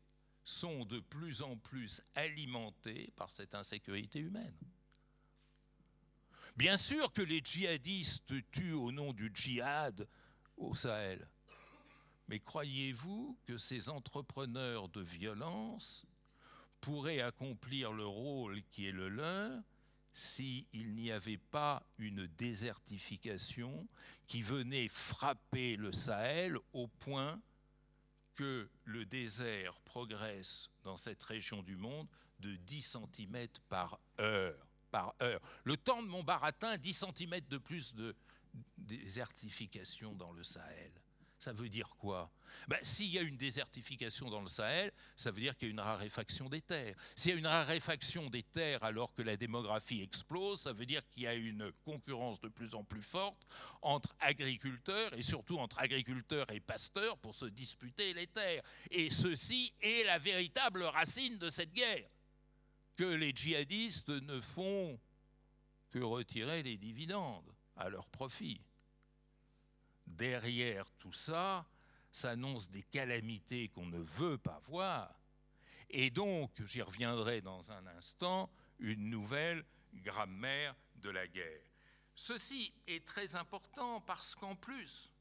sont 0.43 0.85
de 0.85 0.99
plus 0.99 1.41
en 1.41 1.57
plus 1.57 2.01
alimentées 2.13 3.11
par 3.15 3.31
cette 3.31 3.55
insécurité 3.55 4.19
humaine. 4.19 4.55
Bien 6.55 6.77
sûr 6.77 7.11
que 7.11 7.23
les 7.23 7.41
djihadistes 7.43 8.33
tuent 8.51 8.73
au 8.73 8.91
nom 8.91 9.11
du 9.11 9.31
djihad 9.33 10.07
au 10.55 10.75
Sahel. 10.75 11.27
Mais 12.27 12.39
croyez-vous 12.39 13.37
que 13.45 13.57
ces 13.57 13.89
entrepreneurs 13.89 14.87
de 14.89 15.01
violence 15.01 16.05
pourraient 16.79 17.21
accomplir 17.21 17.91
le 17.91 18.05
rôle 18.05 18.61
qui 18.71 18.87
est 18.87 18.91
le 18.91 19.09
leur 19.09 19.61
s'il 20.15 20.93
n'y 20.93 21.11
avait 21.11 21.37
pas 21.37 21.85
une 21.99 22.25
désertification 22.37 23.87
qui 24.25 24.41
venait 24.41 24.87
frapper 24.87 25.75
le 25.75 25.91
Sahel 25.91 26.57
au 26.73 26.87
point 26.87 27.39
que 28.33 28.67
le 28.85 29.05
désert 29.05 29.79
progresse 29.81 30.69
dans 30.83 30.97
cette 30.97 31.21
région 31.21 31.61
du 31.61 31.75
monde 31.75 32.07
de 32.39 32.55
10 32.55 32.97
cm 33.13 33.47
par 33.69 33.99
heure 34.19 34.65
heure. 35.21 35.41
Le 35.63 35.77
temps 35.77 36.01
de 36.01 36.07
Montbaratin, 36.07 36.77
10 36.77 37.05
cm 37.15 37.41
de 37.49 37.57
plus 37.57 37.93
de 37.93 38.15
désertification 38.77 40.15
dans 40.15 40.31
le 40.31 40.43
Sahel. 40.43 40.91
Ça 41.45 41.53
veut 41.53 41.69
dire 41.69 41.95
quoi? 41.99 42.31
Ben, 42.67 42.79
S'il 42.81 43.11
y 43.11 43.19
a 43.19 43.21
une 43.21 43.37
désertification 43.37 44.31
dans 44.31 44.41
le 44.41 44.47
Sahel, 44.47 44.91
ça 45.15 45.29
veut 45.29 45.41
dire 45.41 45.55
qu'il 45.55 45.67
y 45.67 45.69
a 45.69 45.73
une 45.73 45.79
raréfaction 45.79 46.49
des 46.49 46.63
terres. 46.63 46.95
S'il 47.15 47.33
y 47.33 47.33
a 47.35 47.37
une 47.37 47.45
raréfaction 47.45 48.31
des 48.31 48.41
terres 48.41 48.83
alors 48.83 49.13
que 49.13 49.21
la 49.21 49.37
démographie 49.37 50.01
explose, 50.01 50.61
ça 50.61 50.73
veut 50.73 50.87
dire 50.87 51.07
qu'il 51.11 51.21
y 51.21 51.27
a 51.27 51.35
une 51.35 51.71
concurrence 51.83 52.41
de 52.41 52.47
plus 52.47 52.73
en 52.73 52.83
plus 52.83 53.03
forte 53.03 53.45
entre 53.83 54.15
agriculteurs 54.21 55.13
et 55.13 55.21
surtout 55.21 55.59
entre 55.59 55.77
agriculteurs 55.77 56.49
et 56.49 56.59
pasteurs 56.59 57.15
pour 57.19 57.35
se 57.35 57.45
disputer 57.45 58.15
les 58.15 58.25
terres. 58.25 58.63
Et 58.89 59.11
ceci 59.11 59.71
est 59.83 60.03
la 60.03 60.17
véritable 60.17 60.81
racine 60.81 61.37
de 61.37 61.51
cette 61.51 61.73
guerre 61.73 62.09
que 62.95 63.03
les 63.03 63.33
djihadistes 63.35 64.09
ne 64.09 64.39
font 64.39 64.99
que 65.91 65.99
retirer 65.99 66.63
les 66.63 66.77
dividendes 66.77 67.53
à 67.75 67.87
leur 67.89 68.07
profit. 68.07 68.59
Derrière 70.05 70.91
tout 70.99 71.13
ça 71.13 71.65
s'annoncent 72.11 72.69
des 72.71 72.83
calamités 72.83 73.69
qu'on 73.69 73.87
ne 73.87 73.99
veut 73.99 74.37
pas 74.37 74.61
voir, 74.65 75.13
et 75.89 76.09
donc, 76.09 76.51
j'y 76.65 76.81
reviendrai 76.81 77.41
dans 77.41 77.71
un 77.71 77.85
instant, 77.87 78.49
une 78.79 79.09
nouvelle 79.09 79.63
grammaire 79.93 80.75
de 80.95 81.09
la 81.09 81.27
guerre. 81.27 81.61
Ceci 82.15 82.73
est 82.87 83.05
très 83.05 83.35
important 83.35 84.01
parce 84.01 84.35
qu'en 84.35 84.55
plus, 84.55 85.11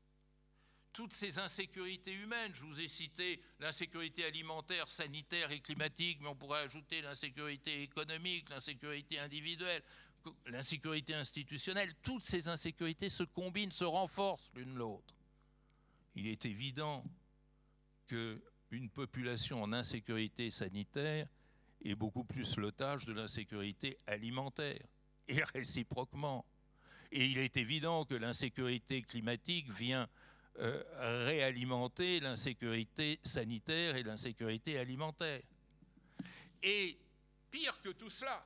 toutes 0.93 1.13
ces 1.13 1.39
insécurités 1.39 2.13
humaines. 2.13 2.53
Je 2.55 2.63
vous 2.63 2.81
ai 2.81 2.89
cité 2.89 3.43
l'insécurité 3.59 4.25
alimentaire, 4.25 4.89
sanitaire 4.89 5.51
et 5.51 5.61
climatique, 5.61 6.19
mais 6.21 6.29
on 6.29 6.37
pourrait 6.37 6.61
ajouter 6.61 7.03
l'insécurité 7.03 7.83
économique, 7.83 8.49
l'insécurité 8.49 9.19
individuelle, 9.19 9.83
l'insécurité 10.47 11.15
institutionnelle. 11.15 11.95
Toutes 12.03 12.23
ces 12.23 12.49
insécurités 12.49 13.09
se 13.09 13.25
combinent, 13.25 13.73
se 13.73 13.85
renforcent 13.85 14.51
l'une 14.55 14.75
l'autre. 14.75 15.15
Il 16.15 16.27
est 16.27 16.45
évident 16.45 17.05
qu'une 18.07 18.91
population 18.91 19.63
en 19.63 19.73
insécurité 19.73 20.51
sanitaire 20.51 21.27
est 21.85 21.95
beaucoup 21.95 22.25
plus 22.25 22.57
l'otage 22.57 23.05
de 23.05 23.13
l'insécurité 23.13 23.99
alimentaire, 24.07 24.87
et 25.29 25.43
réciproquement. 25.43 26.45
Et 27.13 27.27
il 27.27 27.39
est 27.39 27.57
évident 27.57 28.05
que 28.05 28.15
l'insécurité 28.15 29.03
climatique 29.03 29.71
vient 29.71 30.09
euh, 30.59 30.83
réalimenter 31.27 32.21
l'insécurité 32.21 33.21
sanitaire 33.23 33.97
et 33.97 34.03
l'insécurité 34.03 34.79
alimentaire. 34.79 35.43
Et 36.63 36.97
pire 37.51 37.81
que 37.83 37.91
tout 37.91 38.11
cela, 38.11 38.45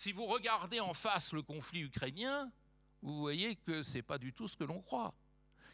si 0.00 0.12
vous 0.12 0.24
regardez 0.24 0.80
en 0.80 0.94
face 0.94 1.34
le 1.34 1.42
conflit 1.42 1.82
ukrainien, 1.82 2.50
vous 3.02 3.18
voyez 3.18 3.56
que 3.56 3.82
ce 3.82 3.98
n'est 3.98 4.02
pas 4.02 4.16
du 4.16 4.32
tout 4.32 4.48
ce 4.48 4.56
que 4.56 4.64
l'on 4.64 4.80
croit. 4.80 5.12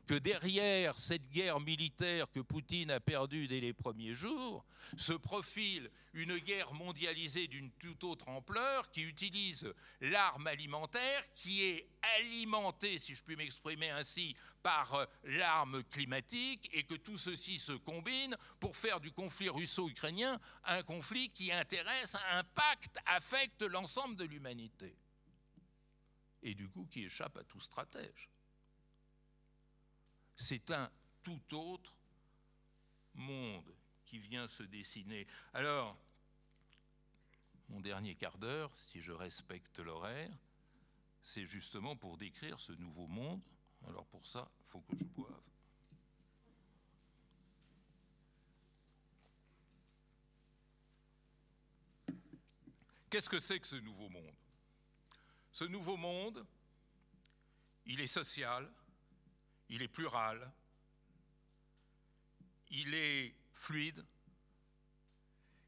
Que 0.07 0.14
derrière 0.14 0.98
cette 0.98 1.28
guerre 1.30 1.61
militaire 1.61 2.30
que 2.30 2.40
Poutine 2.40 2.92
a 2.92 3.00
perdue 3.00 3.48
dès 3.48 3.61
les 3.61 3.72
premiers 3.72 4.12
jours, 4.12 4.64
se 4.96 5.12
profile 5.12 5.90
une 6.12 6.38
guerre 6.38 6.72
mondialisée 6.72 7.48
d'une 7.48 7.72
toute 7.72 8.04
autre 8.04 8.28
ampleur 8.28 8.90
qui 8.92 9.02
utilise 9.02 9.72
l'arme 10.00 10.46
alimentaire, 10.46 11.32
qui 11.34 11.64
est 11.64 11.88
alimentée, 12.16 12.98
si 12.98 13.14
je 13.14 13.22
puis 13.22 13.36
m'exprimer 13.36 13.90
ainsi, 13.90 14.36
par 14.62 14.94
euh, 14.94 15.07
l'arme 15.24 15.82
climatique, 15.84 16.70
et 16.72 16.84
que 16.84 16.94
tout 16.94 17.18
ceci 17.18 17.59
se 17.59 17.72
combine 17.72 18.36
pour 18.61 18.76
faire 18.76 19.00
du 19.00 19.11
conflit 19.11 19.48
russo-ukrainien 19.48 20.40
un 20.64 20.82
conflit 20.84 21.30
qui 21.30 21.50
intéresse, 21.50 22.16
impacte, 22.32 22.96
affecte 23.07 23.62
l'ensemble 23.62 24.16
de 24.16 24.24
l'humanité. 24.24 24.96
Et 26.42 26.54
du 26.54 26.68
coup 26.68 26.86
qui 26.86 27.04
échappe 27.04 27.36
à 27.36 27.44
tout 27.44 27.61
stratège 27.61 28.30
c'est 30.37 30.70
un 30.70 30.91
tout 31.22 31.55
autre 31.55 31.95
monde 33.14 33.74
qui 34.05 34.18
vient 34.18 34.47
se 34.47 34.62
dessiner. 34.62 35.26
Alors, 35.53 35.97
mon 37.68 37.80
dernier 37.80 38.14
quart 38.14 38.39
d'heure, 38.39 38.74
si 38.76 39.01
je 39.01 39.12
respecte 39.12 39.78
l'horaire, 39.80 40.30
c'est 41.22 41.47
justement 41.47 41.97
pour 41.97 42.16
décrire 42.16 42.61
ce 42.61 42.72
nouveau 42.72 43.09
monde. 43.09 43.43
Alors 43.89 44.07
pour 44.07 44.26
ça, 44.26 44.49
il 44.61 44.66
faut 44.66 44.80
que 44.82 44.97
je 44.97 45.05
boive. 45.05 45.32
Qu'est-ce 53.11 53.28
que 53.28 53.41
c'est 53.41 53.59
que 53.59 53.66
ce 53.66 53.76
nouveau 53.76 54.09
monde? 54.09 54.34
Ce 55.51 55.64
nouveau 55.64 55.97
monde, 55.97 56.47
il 57.87 58.01
est 58.01 58.07
social, 58.07 58.70
il 59.68 59.82
est 59.82 59.88
plural, 59.88 60.52
il 62.70 62.94
est 62.94 63.34
fluide 63.52 64.04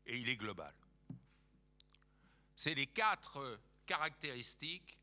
et 0.06 0.18
il 0.18 0.28
est 0.28 0.36
global. 0.36 0.74
C'est 2.56 2.74
les 2.74 2.86
quatre 2.86 3.60
caractéristiques 3.86 4.98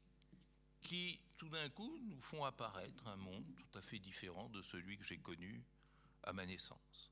qui, 0.81 1.19
tout 1.37 1.49
d'un 1.49 1.69
coup, 1.69 1.97
nous 2.03 2.21
font 2.21 2.43
apparaître 2.43 3.07
un 3.07 3.15
monde 3.15 3.45
tout 3.55 3.77
à 3.77 3.81
fait 3.81 3.99
différent 3.99 4.49
de 4.49 4.61
celui 4.61 4.97
que 4.97 5.03
j'ai 5.03 5.17
connu 5.17 5.63
à 6.23 6.33
ma 6.33 6.45
naissance. 6.45 7.11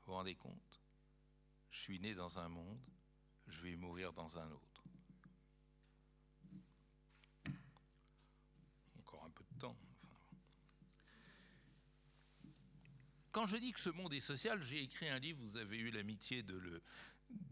Vous 0.00 0.06
vous 0.06 0.12
rendez 0.14 0.34
compte? 0.34 0.80
Je 1.70 1.78
suis 1.78 2.00
né 2.00 2.14
dans 2.14 2.38
un 2.38 2.48
monde, 2.48 2.80
je 3.46 3.60
vais 3.60 3.76
mourir 3.76 4.12
dans 4.12 4.38
un 4.38 4.50
autre. 4.50 4.69
Quand 13.32 13.46
je 13.46 13.56
dis 13.56 13.72
que 13.72 13.80
ce 13.80 13.90
monde 13.90 14.12
est 14.12 14.20
social, 14.20 14.60
j'ai 14.62 14.82
écrit 14.82 15.08
un 15.08 15.18
livre, 15.18 15.40
vous 15.42 15.56
avez 15.56 15.78
eu 15.78 15.90
l'amitié 15.90 16.42
de 16.42 16.56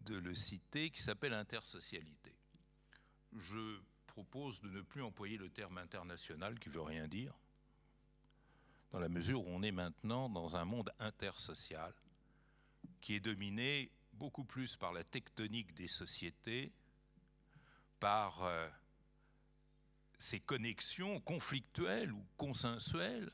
le, 0.08 0.34
citer, 0.34 0.90
qui 0.90 1.00
s'appelle 1.00 1.32
Intersocialité. 1.32 2.34
Je 3.36 3.80
propose 4.06 4.60
de 4.60 4.70
ne 4.70 4.80
plus 4.80 5.02
employer 5.02 5.36
le 5.36 5.50
terme 5.50 5.78
international 5.78 6.58
qui 6.58 6.68
veut 6.68 6.82
rien 6.82 7.06
dire, 7.06 7.32
dans 8.90 8.98
la 8.98 9.08
mesure 9.08 9.46
où 9.46 9.50
on 9.50 9.62
est 9.62 9.70
maintenant 9.70 10.28
dans 10.28 10.56
un 10.56 10.64
monde 10.64 10.90
intersocial 10.98 11.94
qui 13.00 13.14
est 13.14 13.20
dominé 13.20 13.92
beaucoup 14.14 14.44
plus 14.44 14.74
par 14.76 14.92
la 14.92 15.04
tectonique 15.04 15.74
des 15.74 15.86
sociétés, 15.86 16.72
par 18.00 18.42
euh, 18.42 18.68
ces 20.18 20.40
connexions 20.40 21.20
conflictuelles 21.20 22.12
ou 22.12 22.24
consensuelles 22.36 23.30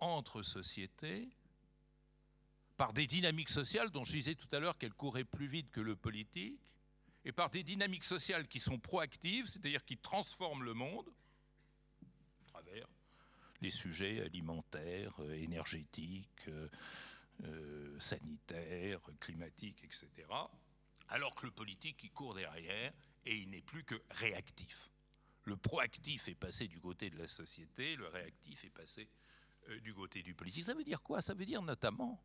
entre 0.00 0.42
sociétés 0.42 1.28
par 2.76 2.92
des 2.92 3.06
dynamiques 3.06 3.50
sociales 3.50 3.90
dont 3.90 4.04
je 4.04 4.12
disais 4.12 4.34
tout 4.34 4.48
à 4.52 4.58
l'heure 4.58 4.78
qu'elles 4.78 4.94
couraient 4.94 5.24
plus 5.24 5.46
vite 5.46 5.70
que 5.70 5.80
le 5.80 5.96
politique, 5.96 6.60
et 7.24 7.32
par 7.32 7.50
des 7.50 7.62
dynamiques 7.62 8.04
sociales 8.04 8.46
qui 8.48 8.60
sont 8.60 8.78
proactives, 8.78 9.46
c'est-à-dire 9.46 9.84
qui 9.84 9.96
transforment 9.96 10.62
le 10.62 10.74
monde 10.74 11.08
à 12.42 12.52
travers 12.52 12.86
les 13.60 13.70
sujets 13.70 14.20
alimentaires, 14.20 15.14
euh, 15.20 15.32
énergétiques, 15.32 16.48
euh, 16.48 16.68
euh, 17.44 17.98
sanitaires, 17.98 19.00
climatiques, 19.20 19.82
etc. 19.84 20.08
Alors 21.08 21.34
que 21.34 21.46
le 21.46 21.52
politique, 21.52 22.02
il 22.04 22.10
court 22.10 22.34
derrière 22.34 22.92
et 23.24 23.36
il 23.36 23.50
n'est 23.50 23.62
plus 23.62 23.84
que 23.84 24.00
réactif. 24.10 24.90
Le 25.44 25.56
proactif 25.56 26.28
est 26.28 26.34
passé 26.34 26.68
du 26.68 26.80
côté 26.80 27.10
de 27.10 27.18
la 27.18 27.28
société, 27.28 27.96
le 27.96 28.08
réactif 28.08 28.64
est 28.64 28.70
passé 28.70 29.08
du 29.82 29.94
côté 29.94 30.22
du 30.22 30.34
politique. 30.34 30.64
Ça 30.64 30.74
veut 30.74 30.84
dire 30.84 31.02
quoi? 31.02 31.22
Ça 31.22 31.34
veut 31.34 31.46
dire 31.46 31.62
notamment 31.62 32.22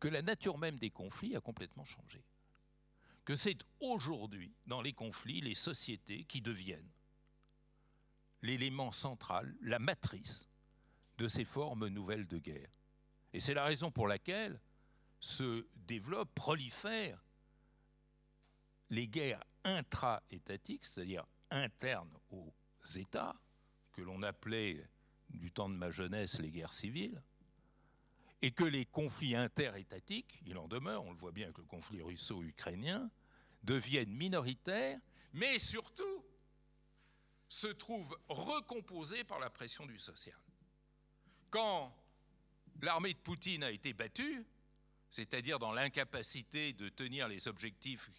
que 0.00 0.08
la 0.08 0.22
nature 0.22 0.58
même 0.58 0.78
des 0.78 0.90
conflits 0.90 1.36
a 1.36 1.40
complètement 1.40 1.84
changé. 1.84 2.24
Que 3.24 3.36
c'est 3.36 3.58
aujourd'hui, 3.80 4.54
dans 4.66 4.80
les 4.80 4.92
conflits, 4.92 5.40
les 5.40 5.54
sociétés 5.54 6.24
qui 6.24 6.40
deviennent 6.40 6.90
l'élément 8.42 8.92
central, 8.92 9.54
la 9.60 9.78
matrice 9.78 10.48
de 11.18 11.28
ces 11.28 11.44
formes 11.44 11.88
nouvelles 11.88 12.26
de 12.26 12.38
guerre. 12.38 12.70
Et 13.32 13.40
c'est 13.40 13.54
la 13.54 13.64
raison 13.64 13.90
pour 13.90 14.06
laquelle 14.06 14.60
se 15.20 15.66
développent, 15.74 16.34
prolifèrent 16.34 17.22
les 18.90 19.08
guerres 19.08 19.44
intra-étatiques, 19.64 20.86
c'est-à-dire 20.86 21.26
internes 21.50 22.16
aux 22.30 22.54
États, 22.94 23.36
que 23.92 24.00
l'on 24.00 24.22
appelait 24.22 24.88
du 25.30 25.52
temps 25.52 25.68
de 25.68 25.74
ma 25.74 25.90
jeunesse 25.90 26.38
les 26.38 26.50
guerres 26.50 26.72
civiles, 26.72 27.22
et 28.40 28.52
que 28.52 28.64
les 28.64 28.86
conflits 28.86 29.34
interétatiques, 29.34 30.42
il 30.46 30.58
en 30.58 30.68
demeure, 30.68 31.04
on 31.04 31.12
le 31.12 31.18
voit 31.18 31.32
bien 31.32 31.46
avec 31.46 31.58
le 31.58 31.64
conflit 31.64 32.02
russo-ukrainien, 32.02 33.10
deviennent 33.64 34.12
minoritaires, 34.12 35.00
mais 35.32 35.58
surtout 35.58 36.24
se 37.48 37.66
trouvent 37.66 38.16
recomposés 38.28 39.24
par 39.24 39.40
la 39.40 39.50
pression 39.50 39.86
du 39.86 39.98
social. 39.98 40.38
Quand 41.50 41.94
l'armée 42.80 43.14
de 43.14 43.18
Poutine 43.18 43.64
a 43.64 43.70
été 43.70 43.92
battue, 43.92 44.44
c'est-à-dire 45.10 45.58
dans 45.58 45.72
l'incapacité 45.72 46.72
de 46.74 46.88
tenir 46.88 47.26
les 47.26 47.48
objectifs 47.48 48.10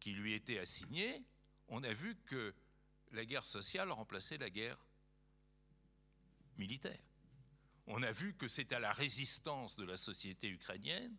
qui 0.00 0.12
lui 0.12 0.32
étaient 0.32 0.58
assignés, 0.58 1.22
on 1.68 1.84
a 1.84 1.92
vu 1.92 2.16
que 2.26 2.54
la 3.12 3.24
guerre 3.24 3.44
sociale 3.44 3.90
remplaçait 3.92 4.38
la 4.38 4.50
guerre 4.50 4.78
militaire. 6.58 6.98
On 7.86 8.02
a 8.02 8.12
vu 8.12 8.34
que 8.34 8.48
c'est 8.48 8.72
à 8.72 8.78
la 8.78 8.92
résistance 8.92 9.76
de 9.76 9.84
la 9.84 9.96
société 9.96 10.48
ukrainienne 10.48 11.16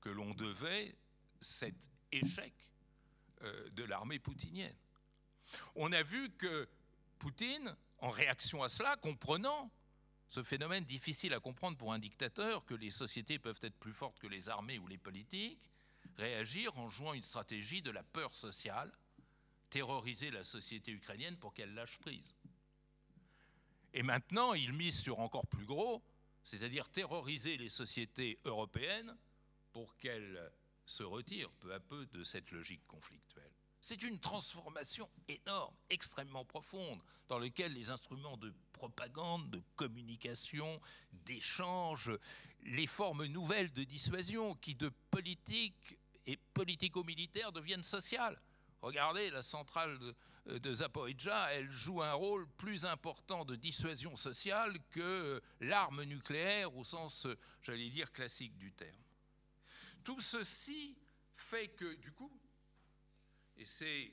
que 0.00 0.08
l'on 0.08 0.32
devait 0.34 0.96
cet 1.40 1.76
échec 2.10 2.54
euh, 3.42 3.68
de 3.70 3.84
l'armée 3.84 4.18
poutinienne. 4.18 4.76
On 5.74 5.92
a 5.92 6.02
vu 6.02 6.30
que 6.30 6.68
Poutine, 7.18 7.76
en 7.98 8.10
réaction 8.10 8.62
à 8.62 8.68
cela, 8.68 8.96
comprenant 8.96 9.70
ce 10.28 10.42
phénomène 10.42 10.84
difficile 10.84 11.34
à 11.34 11.40
comprendre 11.40 11.76
pour 11.76 11.92
un 11.92 11.98
dictateur, 11.98 12.64
que 12.64 12.74
les 12.74 12.90
sociétés 12.90 13.38
peuvent 13.38 13.58
être 13.62 13.78
plus 13.78 13.92
fortes 13.92 14.18
que 14.18 14.26
les 14.26 14.48
armées 14.48 14.78
ou 14.78 14.86
les 14.86 14.96
politiques, 14.96 15.70
réagir 16.16 16.78
en 16.78 16.88
jouant 16.88 17.12
une 17.12 17.22
stratégie 17.22 17.82
de 17.82 17.90
la 17.90 18.02
peur 18.02 18.32
sociale, 18.32 18.90
terroriser 19.68 20.30
la 20.30 20.44
société 20.44 20.92
ukrainienne 20.92 21.36
pour 21.36 21.52
qu'elle 21.52 21.74
lâche 21.74 21.98
prise. 21.98 22.34
Et 23.92 24.02
maintenant, 24.02 24.54
il 24.54 24.72
mise 24.72 25.00
sur 25.00 25.18
encore 25.18 25.46
plus 25.46 25.66
gros, 25.66 26.02
c'est-à-dire 26.44 26.88
terroriser 26.88 27.56
les 27.56 27.68
sociétés 27.68 28.38
européennes 28.44 29.16
pour 29.72 29.96
qu'elles 29.96 30.52
se 30.86 31.02
retirent 31.02 31.52
peu 31.60 31.72
à 31.72 31.80
peu 31.80 32.06
de 32.06 32.24
cette 32.24 32.50
logique 32.50 32.86
conflictuelle. 32.86 33.52
C'est 33.80 34.02
une 34.02 34.18
transformation 34.18 35.08
énorme, 35.28 35.74
extrêmement 35.88 36.44
profonde, 36.44 37.00
dans 37.28 37.38
laquelle 37.38 37.72
les 37.72 37.90
instruments 37.90 38.36
de 38.36 38.52
propagande, 38.72 39.48
de 39.50 39.62
communication, 39.76 40.80
d'échange, 41.12 42.12
les 42.64 42.86
formes 42.86 43.24
nouvelles 43.24 43.72
de 43.72 43.84
dissuasion 43.84 44.54
qui 44.56 44.74
de 44.74 44.90
politique 45.10 45.98
et 46.26 46.36
politico-militaire 46.52 47.52
deviennent 47.52 47.84
sociales. 47.84 48.38
Regardez, 48.82 49.30
la 49.30 49.42
centrale 49.42 49.98
de, 49.98 50.14
euh, 50.48 50.58
de 50.58 50.74
Zaporizhzhia, 50.74 51.52
elle 51.52 51.70
joue 51.70 52.02
un 52.02 52.12
rôle 52.12 52.48
plus 52.56 52.84
important 52.84 53.44
de 53.44 53.56
dissuasion 53.56 54.16
sociale 54.16 54.78
que 54.90 55.42
l'arme 55.60 56.04
nucléaire 56.04 56.74
au 56.76 56.84
sens, 56.84 57.26
j'allais 57.62 57.90
dire, 57.90 58.12
classique 58.12 58.56
du 58.56 58.72
terme. 58.72 59.02
Tout 60.02 60.20
ceci 60.20 60.96
fait 61.34 61.68
que, 61.68 61.94
du 61.96 62.12
coup, 62.12 62.32
et 63.56 63.64
c'est 63.64 64.12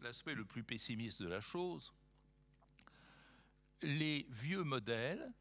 l'aspect 0.00 0.34
le 0.34 0.44
plus 0.44 0.64
pessimiste 0.64 1.22
de 1.22 1.28
la 1.28 1.40
chose, 1.40 1.92
les 3.82 4.26
vieux 4.30 4.64
modèles 4.64 5.32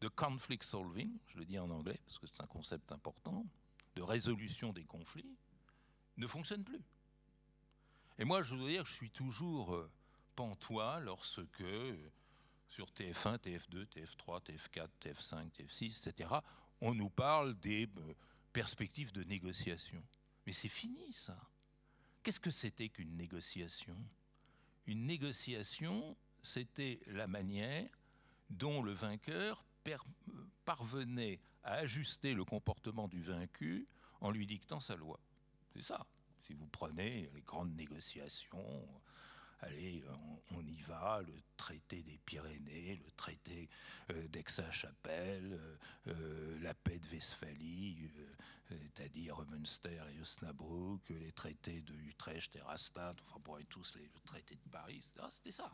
de 0.00 0.08
conflict 0.08 0.64
solving, 0.64 1.16
je 1.28 1.38
le 1.38 1.44
dis 1.44 1.58
en 1.58 1.70
anglais 1.70 1.98
parce 2.04 2.18
que 2.18 2.26
c'est 2.26 2.40
un 2.40 2.46
concept 2.46 2.90
important, 2.90 3.46
de 3.94 4.02
résolution 4.02 4.72
des 4.72 4.84
conflits, 4.84 5.36
ne 6.16 6.26
fonctionnent 6.26 6.64
plus. 6.64 6.82
Et 8.18 8.24
moi, 8.24 8.42
je 8.42 8.54
veux 8.54 8.68
dire 8.68 8.84
que 8.84 8.88
je 8.88 8.94
suis 8.94 9.10
toujours 9.10 9.74
euh, 9.74 9.90
pantois 10.34 11.00
lorsque 11.00 11.42
sur 12.68 12.86
TF1, 12.86 13.38
TF2, 13.38 13.86
TF3, 13.86 14.42
TF4, 14.42 14.88
TF5, 15.02 15.50
TF6, 15.50 16.08
etc., 16.08 16.30
on 16.80 16.94
nous 16.94 17.10
parle 17.10 17.54
des 17.60 17.88
euh, 17.98 18.14
perspectives 18.52 19.12
de 19.12 19.22
négociation. 19.24 20.02
Mais 20.46 20.52
c'est 20.52 20.68
fini 20.68 21.12
ça. 21.12 21.38
Qu'est-ce 22.22 22.40
que 22.40 22.50
c'était 22.50 22.88
qu'une 22.88 23.16
négociation? 23.16 23.96
Une 24.86 25.06
négociation, 25.06 26.16
c'était 26.42 27.00
la 27.06 27.26
manière 27.26 27.88
dont 28.50 28.82
le 28.82 28.92
vainqueur 28.92 29.64
parvenait 30.64 31.40
à 31.62 31.74
ajuster 31.74 32.34
le 32.34 32.44
comportement 32.44 33.08
du 33.08 33.22
vaincu 33.22 33.86
en 34.20 34.30
lui 34.30 34.46
dictant 34.46 34.80
sa 34.80 34.96
loi. 34.96 35.20
C'est 35.72 35.82
ça. 35.82 36.06
Si 36.46 36.54
vous 36.54 36.66
prenez 36.68 37.28
les 37.34 37.42
grandes 37.42 37.74
négociations, 37.74 38.88
allez, 39.60 40.04
on, 40.54 40.60
y 40.64 40.80
va, 40.82 41.20
le 41.26 41.34
traité 41.56 42.04
des 42.04 42.18
Pyrénées, 42.18 43.00
le 43.04 43.10
traité 43.12 43.68
euh, 44.10 44.28
d'Aix-la-Chapelle, 44.28 45.52
euh, 45.52 45.76
euh, 46.08 46.58
la 46.62 46.72
paix 46.74 47.00
de 47.00 47.08
Westphalie, 47.08 48.08
c'est-à-dire 48.68 49.44
Münster 49.50 50.00
et 50.14 50.20
Osnabrück, 50.20 51.08
les 51.08 51.32
traités 51.32 51.82
de 51.82 51.94
Utrecht 51.94 52.54
et 52.54 52.60
Rastatt, 52.60 53.16
enfin 53.22 53.40
pour 53.40 53.58
tous 53.68 53.94
les 53.96 54.08
traités 54.24 54.56
de 54.56 54.70
Paris, 54.70 55.00
c'était 55.30 55.52
ça. 55.52 55.72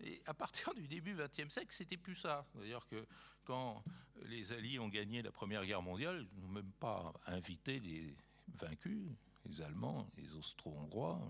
Et 0.00 0.22
à 0.26 0.34
partir 0.34 0.74
du 0.74 0.88
début 0.88 1.14
XXe 1.14 1.52
siècle, 1.52 1.72
c'était 1.74 1.96
plus 1.96 2.16
ça. 2.16 2.44
C'est-à-dire 2.52 2.86
que 2.86 3.06
quand 3.44 3.84
les 4.24 4.52
Alliés 4.52 4.78
ont 4.78 4.88
gagné 4.88 5.22
la 5.22 5.30
Première 5.30 5.64
Guerre 5.64 5.82
mondiale, 5.82 6.26
ils 6.32 6.40
n'ont 6.40 6.48
même 6.48 6.72
pas 6.80 7.12
invité 7.26 7.78
les 7.80 8.14
vaincus, 8.58 9.08
les 9.46 9.60
Allemands, 9.62 10.08
les 10.16 10.34
Austro-Hongrois, 10.34 11.20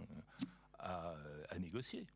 à, 0.78 1.14
négocier. 1.58 2.06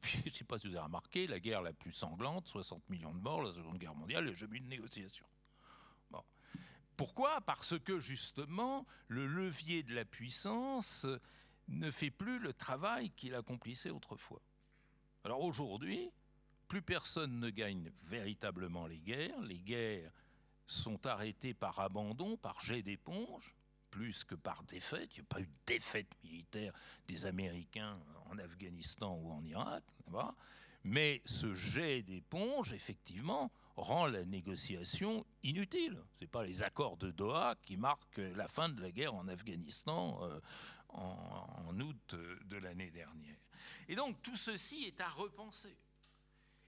puis, 0.00 0.18
je 0.24 0.28
ne 0.28 0.34
sais 0.34 0.44
pas 0.44 0.58
si 0.58 0.66
vous 0.66 0.74
avez 0.74 0.84
remarqué, 0.84 1.26
la 1.26 1.40
guerre 1.40 1.62
la 1.62 1.72
plus 1.72 1.92
sanglante, 1.92 2.48
60 2.48 2.88
millions 2.90 3.14
de 3.14 3.20
morts, 3.20 3.42
la 3.42 3.52
Seconde 3.52 3.78
Guerre 3.78 3.94
mondiale, 3.94 4.24
il 4.24 4.28
n'y 4.28 4.32
a 4.32 4.36
jamais 4.36 4.56
eu 4.56 4.60
de 4.60 4.68
négociation. 4.68 5.26
Pourquoi? 6.96 7.42
Parce 7.42 7.78
que 7.78 7.98
justement, 7.98 8.86
le 9.08 9.26
levier 9.26 9.82
de 9.82 9.94
la 9.94 10.06
puissance 10.06 11.06
ne 11.68 11.90
fait 11.90 12.10
plus 12.10 12.38
le 12.38 12.54
travail 12.54 13.10
qu'il 13.10 13.34
accomplissait 13.34 13.90
autrefois. 13.90 14.40
Alors 15.24 15.42
aujourd'hui, 15.42 16.10
plus 16.68 16.82
personne 16.82 17.38
ne 17.38 17.50
gagne 17.50 17.92
véritablement 18.04 18.86
les 18.86 18.98
guerres. 18.98 19.40
Les 19.42 19.58
guerres 19.58 20.10
sont 20.66 21.06
arrêtées 21.06 21.52
par 21.52 21.80
abandon, 21.80 22.36
par 22.36 22.60
jet 22.60 22.82
d'éponge 22.82 23.54
plus 23.96 24.24
que 24.24 24.34
par 24.34 24.62
défaite. 24.64 25.08
Il 25.14 25.20
n'y 25.20 25.26
a 25.26 25.34
pas 25.34 25.40
eu 25.40 25.46
de 25.46 25.52
défaite 25.64 26.10
militaire 26.22 26.74
des 27.08 27.24
Américains 27.24 27.98
en 28.26 28.38
Afghanistan 28.38 29.18
ou 29.22 29.30
en 29.30 29.42
Irak. 29.42 29.82
Mais 30.84 31.22
ce 31.24 31.54
jet 31.54 32.02
d'éponge, 32.02 32.74
effectivement, 32.74 33.50
rend 33.74 34.06
la 34.06 34.26
négociation 34.26 35.24
inutile. 35.42 35.98
Ce 36.12 36.20
n'est 36.20 36.26
pas 36.26 36.44
les 36.44 36.62
accords 36.62 36.98
de 36.98 37.10
Doha 37.10 37.54
qui 37.62 37.78
marquent 37.78 38.18
la 38.18 38.48
fin 38.48 38.68
de 38.68 38.82
la 38.82 38.90
guerre 38.90 39.14
en 39.14 39.28
Afghanistan 39.28 40.18
euh, 40.24 40.40
en, 40.90 41.80
août 41.80 42.14
de 42.44 42.56
l'année 42.58 42.90
dernière. 42.90 43.40
Et 43.88 43.96
donc 43.96 44.20
tout 44.22 44.36
ceci 44.36 44.84
est 44.84 45.00
à 45.00 45.08
repenser 45.08 45.74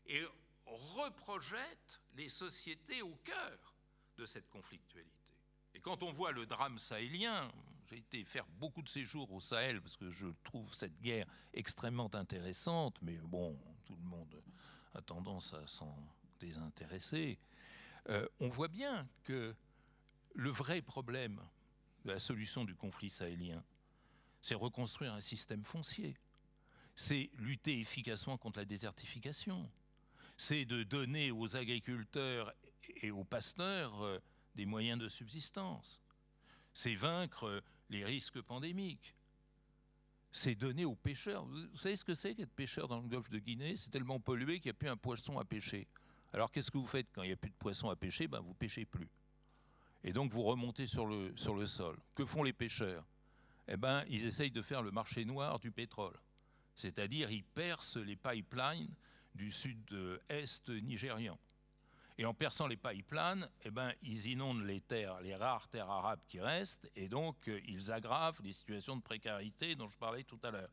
et 0.06 0.24
reprojette 0.64 2.00
les 2.16 2.30
sociétés 2.30 3.02
au 3.02 3.14
cœur 3.22 3.74
de 4.16 4.24
cette 4.24 4.48
conflictualité. 4.48 5.17
Quand 5.88 6.02
on 6.02 6.12
voit 6.12 6.32
le 6.32 6.44
drame 6.44 6.76
sahélien, 6.76 7.50
j'ai 7.88 7.96
été 7.96 8.22
faire 8.22 8.44
beaucoup 8.60 8.82
de 8.82 8.90
séjours 8.90 9.32
au 9.32 9.40
Sahel 9.40 9.80
parce 9.80 9.96
que 9.96 10.10
je 10.10 10.26
trouve 10.44 10.74
cette 10.74 11.00
guerre 11.00 11.26
extrêmement 11.54 12.14
intéressante, 12.14 12.98
mais 13.00 13.16
bon, 13.16 13.58
tout 13.86 13.96
le 13.96 14.02
monde 14.02 14.42
a 14.92 15.00
tendance 15.00 15.54
à 15.54 15.66
s'en 15.66 15.96
désintéresser. 16.40 17.38
Euh, 18.10 18.28
on 18.38 18.48
voit 18.48 18.68
bien 18.68 19.08
que 19.24 19.56
le 20.34 20.50
vrai 20.50 20.82
problème 20.82 21.40
de 22.04 22.12
la 22.12 22.18
solution 22.18 22.66
du 22.66 22.74
conflit 22.74 23.08
sahélien, 23.08 23.64
c'est 24.42 24.54
reconstruire 24.54 25.14
un 25.14 25.22
système 25.22 25.64
foncier, 25.64 26.18
c'est 26.96 27.30
lutter 27.38 27.80
efficacement 27.80 28.36
contre 28.36 28.58
la 28.58 28.66
désertification, 28.66 29.70
c'est 30.36 30.66
de 30.66 30.82
donner 30.82 31.30
aux 31.30 31.56
agriculteurs 31.56 32.52
et 33.00 33.10
aux 33.10 33.24
pasteurs 33.24 34.02
euh, 34.02 34.18
des 34.58 34.66
moyens 34.66 34.98
de 34.98 35.08
subsistance. 35.08 36.02
C'est 36.74 36.96
vaincre 36.96 37.62
les 37.90 38.04
risques 38.04 38.42
pandémiques. 38.42 39.14
C'est 40.32 40.56
donner 40.56 40.84
aux 40.84 40.96
pêcheurs. 40.96 41.46
Vous 41.46 41.76
savez 41.76 41.94
ce 41.94 42.04
que 42.04 42.16
c'est 42.16 42.34
qu'être 42.34 42.52
pêcheur 42.52 42.88
dans 42.88 43.00
le 43.00 43.06
golfe 43.06 43.30
de 43.30 43.38
Guinée? 43.38 43.76
C'est 43.76 43.90
tellement 43.90 44.18
pollué 44.18 44.58
qu'il 44.58 44.70
n'y 44.70 44.76
a 44.76 44.80
plus 44.80 44.88
un 44.88 44.96
poisson 44.96 45.38
à 45.38 45.44
pêcher. 45.44 45.86
Alors 46.32 46.50
qu'est-ce 46.50 46.72
que 46.72 46.76
vous 46.76 46.88
faites 46.88 47.06
quand 47.14 47.22
il 47.22 47.28
n'y 47.28 47.32
a 47.32 47.36
plus 47.36 47.50
de 47.50 47.56
poisson 47.56 47.88
à 47.88 47.94
pêcher? 47.94 48.26
Ben, 48.26 48.40
Vous 48.40 48.52
pêchez 48.52 48.84
plus. 48.84 49.08
Et 50.02 50.12
donc 50.12 50.32
vous 50.32 50.42
remontez 50.42 50.88
sur 50.88 51.06
le, 51.06 51.32
sur 51.36 51.54
le 51.54 51.66
sol. 51.66 51.96
Que 52.16 52.24
font 52.24 52.42
les 52.42 52.52
pêcheurs? 52.52 53.06
Eh 53.68 53.76
ben, 53.76 54.04
ils 54.08 54.26
essayent 54.26 54.50
de 54.50 54.62
faire 54.62 54.82
le 54.82 54.90
marché 54.90 55.24
noir 55.24 55.60
du 55.60 55.70
pétrole. 55.70 56.18
C'est-à-dire 56.74 57.30
ils 57.30 57.44
percent 57.44 57.98
les 57.98 58.16
pipelines 58.16 58.92
du 59.36 59.52
sud-est 59.52 60.68
nigérian. 60.68 61.38
Et 62.20 62.24
en 62.24 62.34
perçant 62.34 62.66
les 62.66 62.76
pipelines, 62.76 63.48
eh 63.62 63.70
ben, 63.70 63.94
ils 64.02 64.26
inondent 64.26 64.64
les 64.64 64.80
terres, 64.80 65.20
les 65.20 65.36
rares 65.36 65.68
terres 65.68 65.88
arabes 65.88 66.20
qui 66.26 66.40
restent, 66.40 66.90
et 66.96 67.08
donc 67.08 67.36
euh, 67.46 67.60
ils 67.64 67.92
aggravent 67.92 68.42
les 68.42 68.52
situations 68.52 68.96
de 68.96 69.02
précarité 69.02 69.76
dont 69.76 69.86
je 69.86 69.96
parlais 69.96 70.24
tout 70.24 70.40
à 70.42 70.50
l'heure. 70.50 70.72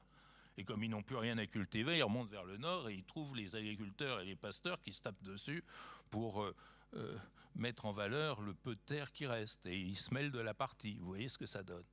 Et 0.58 0.64
comme 0.64 0.84
ils 0.84 0.90
n'ont 0.90 1.04
plus 1.04 1.18
rien 1.18 1.38
à 1.38 1.46
cultiver, 1.46 1.98
ils 1.98 2.04
remontent 2.04 2.32
vers 2.32 2.46
le 2.46 2.58
nord 2.58 2.90
et 2.90 2.96
ils 2.96 3.04
trouvent 3.04 3.36
les 3.36 3.56
agriculteurs 3.56 4.22
et 4.22 4.26
les 4.26 4.36
pasteurs 4.36 4.82
qui 4.82 4.92
se 4.92 5.02
tapent 5.02 5.22
dessus 5.22 5.64
pour 6.10 6.42
euh, 6.42 6.56
euh, 6.96 7.16
mettre 7.54 7.86
en 7.86 7.92
valeur 7.92 8.42
le 8.42 8.56
peu 8.56 8.74
de 8.74 8.82
terre 8.82 9.12
qui 9.12 9.28
reste. 9.28 9.68
Et 9.68 9.78
ils 9.78 9.98
se 9.98 10.12
mêlent 10.16 10.32
de 10.32 10.40
la 10.40 10.56
partie. 10.56 10.98
Vous 10.98 11.06
voyez 11.06 11.28
ce 11.28 11.38
que 11.38 11.46
ça 11.46 11.62
donne? 11.62 11.86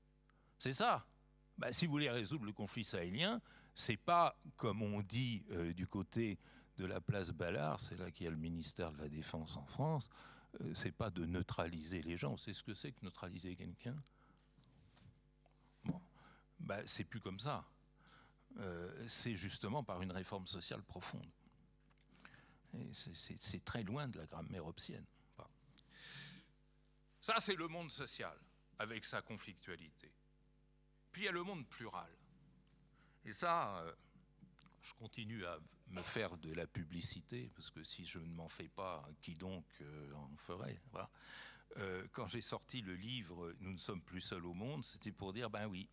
C'est 0.59 0.75
ça. 0.75 1.05
Bah, 1.59 1.73
si 1.73 1.85
vous 1.85 1.93
voulez 1.93 2.09
résoudre 2.09 2.47
le 2.47 2.53
conflit 2.53 2.85
sahélien, 2.85 3.43
c'est 3.75 3.99
pas 3.99 4.35
comme 4.57 4.81
on 4.81 5.03
dit 5.03 5.45
du 5.75 5.87
côté 5.87 6.39
de 6.79 6.85
la 6.85 7.01
place 7.01 7.31
Ballard, 7.31 7.81
c'est 7.81 7.97
là 7.97 8.11
qu'il 8.11 8.25
y 8.25 8.27
a 8.27 8.31
le 8.31 8.37
ministère 8.37 8.93
de 8.93 8.99
la 8.99 9.09
Défense 9.09 9.57
en 9.57 9.67
France, 9.67 10.09
euh, 10.61 10.75
c'est 10.75 10.93
pas 10.93 11.11
de 11.11 11.25
neutraliser 11.25 12.03
les 12.03 12.17
gens. 12.17 12.37
C'est 12.37 12.53
ce 12.53 12.63
que 12.63 12.75
c'est 12.75 12.93
que 12.93 13.05
neutraliser 13.05 13.57
quelqu'un 13.57 13.97
Bon, 15.85 16.01
bah, 16.61 16.81
c'est 16.87 17.05
plus 17.05 17.21
comme 17.21 17.41
ça. 17.41 17.65
Euh, 18.59 19.05
c'est 19.09 19.35
justement 19.35 19.83
par 19.83 20.03
une 20.03 20.13
réforme 20.13 20.47
sociale 20.47 20.83
profonde. 20.83 21.31
C'est 22.93 23.63
très 23.65 23.83
loin 23.83 24.09
de 24.09 24.19
la 24.19 24.25
grammaire 24.25 24.67
obscienne. 24.67 25.05
Ça, 27.21 27.37
c'est 27.39 27.55
le 27.55 27.69
monde 27.69 27.91
social, 27.91 28.37
avec 28.81 29.05
sa 29.05 29.23
conflictualité. 29.23 30.13
Puis 31.13 31.23
il 31.23 31.25
y 31.27 31.29
a 31.29 31.33
le 31.33 31.45
monde 31.45 31.67
plural. 31.69 32.11
Et 33.25 33.33
ça, 33.33 33.79
euh, 33.79 33.93
je 34.83 34.93
continue 34.95 35.47
à 35.47 35.59
me 35.93 36.03
faire 36.03 36.37
de 36.39 36.53
la 36.53 36.67
publicité, 36.67 37.51
parce 37.55 37.71
que 37.71 37.83
si 37.83 38.05
je 38.05 38.19
ne 38.19 38.33
m'en 38.35 38.49
fais 38.49 38.69
pas, 38.69 39.09
qui 39.21 39.35
donc 39.35 39.65
euh, 39.81 40.13
en 40.15 40.37
ferait 40.37 40.81
euh, 41.79 42.07
Quand 42.13 42.27
j'ai 42.27 42.41
sorti 42.41 42.83
le 42.83 42.95
livre 42.95 43.55
Nous 43.61 43.73
ne 43.73 43.79
sommes 43.79 44.03
plus 44.03 44.21
seuls 44.21 44.47
au 44.47 44.55
monde, 44.55 44.85
c'était 44.85 45.13
pour 45.13 45.33
dire, 45.33 45.51
ben 45.51 45.67
oui, 45.67 45.89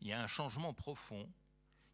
il 0.00 0.08
y 0.08 0.12
a 0.12 0.20
un 0.20 0.26
changement 0.26 0.74
profond 0.74 1.28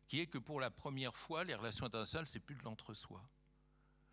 qui 0.06 0.20
est 0.20 0.26
que 0.26 0.38
pour 0.38 0.60
la 0.60 0.70
première 0.70 1.16
fois, 1.16 1.44
les 1.44 1.54
relations 1.54 1.86
internationales, 1.86 2.26
c'est 2.26 2.40
plus 2.40 2.56
de 2.56 2.62
l'entre-soi. 2.62 3.22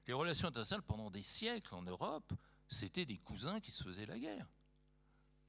Les 0.08 0.14
relations 0.14 0.48
internationales, 0.48 0.84
pendant 0.84 1.12
des 1.12 1.24
siècles 1.24 1.76
en 1.76 1.84
Europe, 1.84 2.34
c'était 2.68 3.06
des 3.06 3.18
cousins 3.18 3.60
qui 3.60 3.72
se 3.72 3.84
faisaient 3.84 4.06
la 4.06 4.18
guerre. 4.18 4.48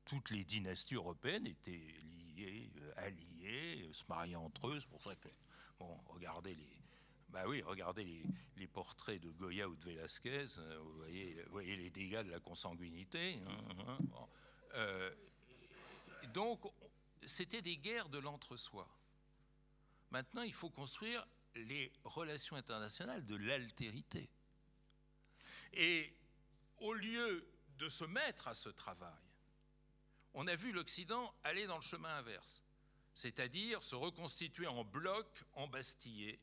Toutes 0.05 0.31
les 0.31 0.45
dynasties 0.45 0.97
européennes 0.97 1.47
étaient 1.47 1.95
liées, 2.03 2.73
euh, 2.79 2.93
alliées, 2.97 3.89
se 3.93 4.03
mariaient 4.09 4.35
entre 4.35 4.69
eux. 4.69 4.81
C'est 4.81 4.89
pour 4.89 5.03
ça 5.03 5.15
que, 5.15 5.29
bon, 5.79 5.97
regardez 6.09 6.57
les, 6.57 6.82
bah 7.33 7.45
oui, 7.47 7.63
regardez 7.63 8.23
les, 8.57 8.67
portraits 8.67 9.21
de 9.21 9.31
Goya 9.31 9.69
ou 9.69 9.75
de 9.75 9.85
Velázquez, 9.85 10.59
euh, 10.59 10.79
vous 10.79 10.97
voyez, 10.97 11.43
voyez 11.51 11.77
les 11.77 11.91
dégâts 11.91 12.23
de 12.23 12.31
la 12.31 12.41
consanguinité. 12.41 13.39
Hein, 13.47 13.59
hein, 13.89 14.29
euh, 14.75 15.11
donc, 16.33 16.61
c'était 17.27 17.63
des 17.63 17.77
guerres 17.77 18.09
de 18.09 18.19
l'entre-soi. 18.19 18.87
Maintenant, 20.11 20.43
il 20.43 20.53
faut 20.53 20.71
construire 20.71 21.27
les 21.55 21.91
relations 22.05 22.57
internationales 22.57 23.25
de 23.25 23.37
l'altérité. 23.37 24.29
Et 25.73 26.15
au 26.79 26.93
lieu 26.93 27.47
de 27.79 27.89
se 27.89 28.05
mettre 28.05 28.49
à 28.49 28.55
ce 28.55 28.69
travail, 28.69 29.11
on 30.35 30.47
a 30.47 30.55
vu 30.55 30.73
l'Occident 30.73 31.35
aller 31.45 31.67
dans 31.67 31.77
le 31.77 31.83
chemin 31.83 32.15
inverse, 32.17 32.63
c'est-à-dire 33.15 33.83
se 33.83 33.95
reconstituer 33.95 34.67
en 34.67 34.85
bloc 34.85 35.27
embastillé 35.55 36.39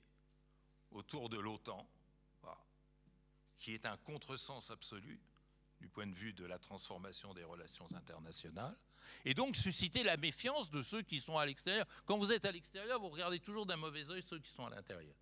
autour 0.92 1.30
de 1.30 1.38
l'OTAN, 1.38 1.88
qui 3.58 3.74
est 3.74 3.86
un 3.86 3.98
contresens 3.98 4.72
absolu 4.72 5.20
du 5.80 5.88
point 5.88 6.08
de 6.08 6.16
vue 6.16 6.34
de 6.34 6.46
la 6.46 6.60
transformation 6.60 7.34
des 7.34 7.44
relations 7.44 7.88
internationales, 7.94 8.78
et 9.26 9.34
donc 9.34 9.56
susciter 9.56 10.04
la 10.04 10.18
méfiance 10.18 10.70
de 10.70 10.82
ceux 10.82 11.02
qui 11.02 11.20
sont 11.20 11.38
à 11.38 11.46
l'extérieur. 11.46 11.86
Quand 12.06 12.18
vous 12.18 12.32
êtes 12.32 12.46
à 12.46 12.52
l'extérieur, 12.52 13.00
vous 13.00 13.10
regardez 13.10 13.40
toujours 13.40 13.66
d'un 13.66 13.76
mauvais 13.76 14.10
œil 14.10 14.24
ceux 14.24 14.40
qui 14.40 14.52
sont 14.52 14.66
à 14.66 14.70
l'intérieur. 14.70 15.16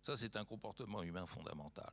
Ça, 0.00 0.16
c'est 0.16 0.36
un 0.36 0.44
comportement 0.44 1.02
humain 1.02 1.26
fondamental. 1.26 1.90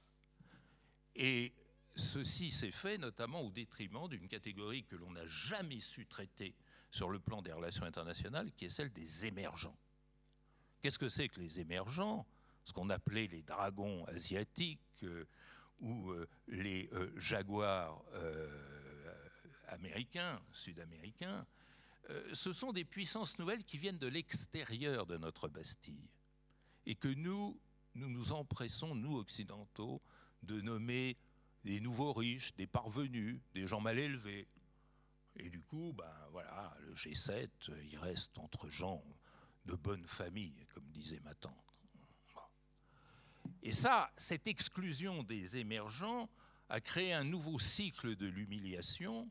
Et 1.16 1.53
ceci 1.95 2.51
s'est 2.51 2.72
fait 2.72 2.97
notamment 2.97 3.41
au 3.41 3.51
détriment 3.51 4.07
d'une 4.09 4.28
catégorie 4.28 4.84
que 4.84 4.95
l'on 4.95 5.12
n'a 5.12 5.26
jamais 5.28 5.80
su 5.80 6.05
traiter 6.05 6.53
sur 6.89 7.09
le 7.09 7.20
plan 7.20 7.41
des 7.41 7.53
relations 7.53 7.86
internationales, 7.86 8.51
qui 8.53 8.66
est 8.66 8.70
celle 8.70 8.91
des 8.91 9.26
émergents. 9.26 9.78
Qu'est-ce 10.82 10.99
que 10.99 11.09
c'est 11.09 11.30
que 11.30 11.39
les 11.39 11.59
émergents? 11.59 12.26
Ce 12.66 12.74
qu'on 12.74 12.89
appelait 12.89 13.28
les 13.28 13.41
dragons 13.41 14.05
asiatiques 14.05 14.80
euh, 15.03 15.26
ou 15.80 16.12
euh, 16.12 16.28
les 16.47 16.89
euh, 16.93 17.12
jaguars 17.18 18.03
américains, 19.68 20.41
sud-américains. 20.51 21.45
ce 22.34 22.51
sont 22.51 22.74
des 22.74 22.84
puissances 22.84 23.39
nouvelles 23.39 23.64
qui 23.64 23.78
viennent 23.78 23.97
de 23.97 24.07
l'extérieur 24.07 25.05
de 25.05 25.18
notre 25.18 25.47
Bastille 25.47 26.09
et 26.86 26.95
que 26.95 27.07
nous, 27.07 27.57
nous 27.95 28.09
nous 28.09 28.34
empressons, 28.34 28.95
nous 28.95 29.18
occidentaux, 29.18 30.01
de 30.43 30.59
nommer 30.59 31.18
des 31.64 31.80
nouveaux 31.80 32.12
riches, 32.12 32.53
des 32.55 32.68
parvenus, 32.68 33.39
des 33.53 33.66
gens 33.66 33.80
mal 33.80 33.97
élevés. 33.97 34.47
Et 35.38 35.49
du 35.49 35.62
coup, 35.62 35.93
ben 35.93 36.14
voilà, 36.32 36.76
le 36.82 36.93
G7, 36.95 37.49
il 37.89 37.97
reste 37.97 38.38
entre 38.38 38.68
gens 38.68 39.03
de 39.66 39.76
bonne 39.76 40.05
famille, 40.05 40.66
comme 40.74 40.89
disait 40.89 41.20
ma 41.22 41.36
tante. 41.36 41.70
Et 43.64 43.72
ça, 43.72 44.12
cette 44.18 44.47
exclusion 44.47 45.24
des 45.24 45.57
émergents 45.57 46.30
a 46.70 46.82
créé 46.82 47.14
un 47.14 47.24
nouveau 47.24 47.59
cycle 47.59 48.16
de 48.16 48.26
l'humiliation 48.26 49.30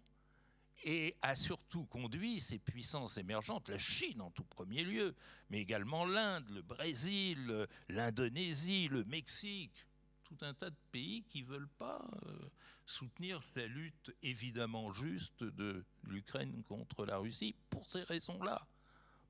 et 0.85 1.16
a 1.20 1.35
surtout 1.35 1.85
conduit 1.85 2.41
ces 2.41 2.59
puissances 2.59 3.18
émergentes, 3.18 3.68
la 3.68 3.78
Chine 3.78 4.20
en 4.20 4.31
tout 4.31 4.45
premier 4.45 4.85
lieu, 4.85 5.14
mais 5.51 5.61
également 5.61 6.07
l'Inde, 6.07 6.49
le 6.51 6.62
Brésil, 6.62 7.66
l'Indonésie, 7.89 8.89
le 8.89 9.05
Mexique, 9.05 9.87
tout 10.24 10.39
un 10.43 10.55
tas 10.55 10.70
de 10.70 10.76
pays 10.93 11.24
qui 11.28 11.43
ne 11.43 11.49
veulent 11.49 11.68
pas 11.78 12.09
euh, 12.26 12.51
soutenir 12.87 13.43
la 13.57 13.66
lutte 13.66 14.14
évidemment 14.22 14.93
juste 14.93 15.43
de 15.43 15.85
l'Ukraine 16.05 16.62
contre 16.64 17.05
la 17.05 17.18
Russie 17.18 17.55
pour 17.68 17.91
ces 17.91 18.03
raisons-là 18.05 18.66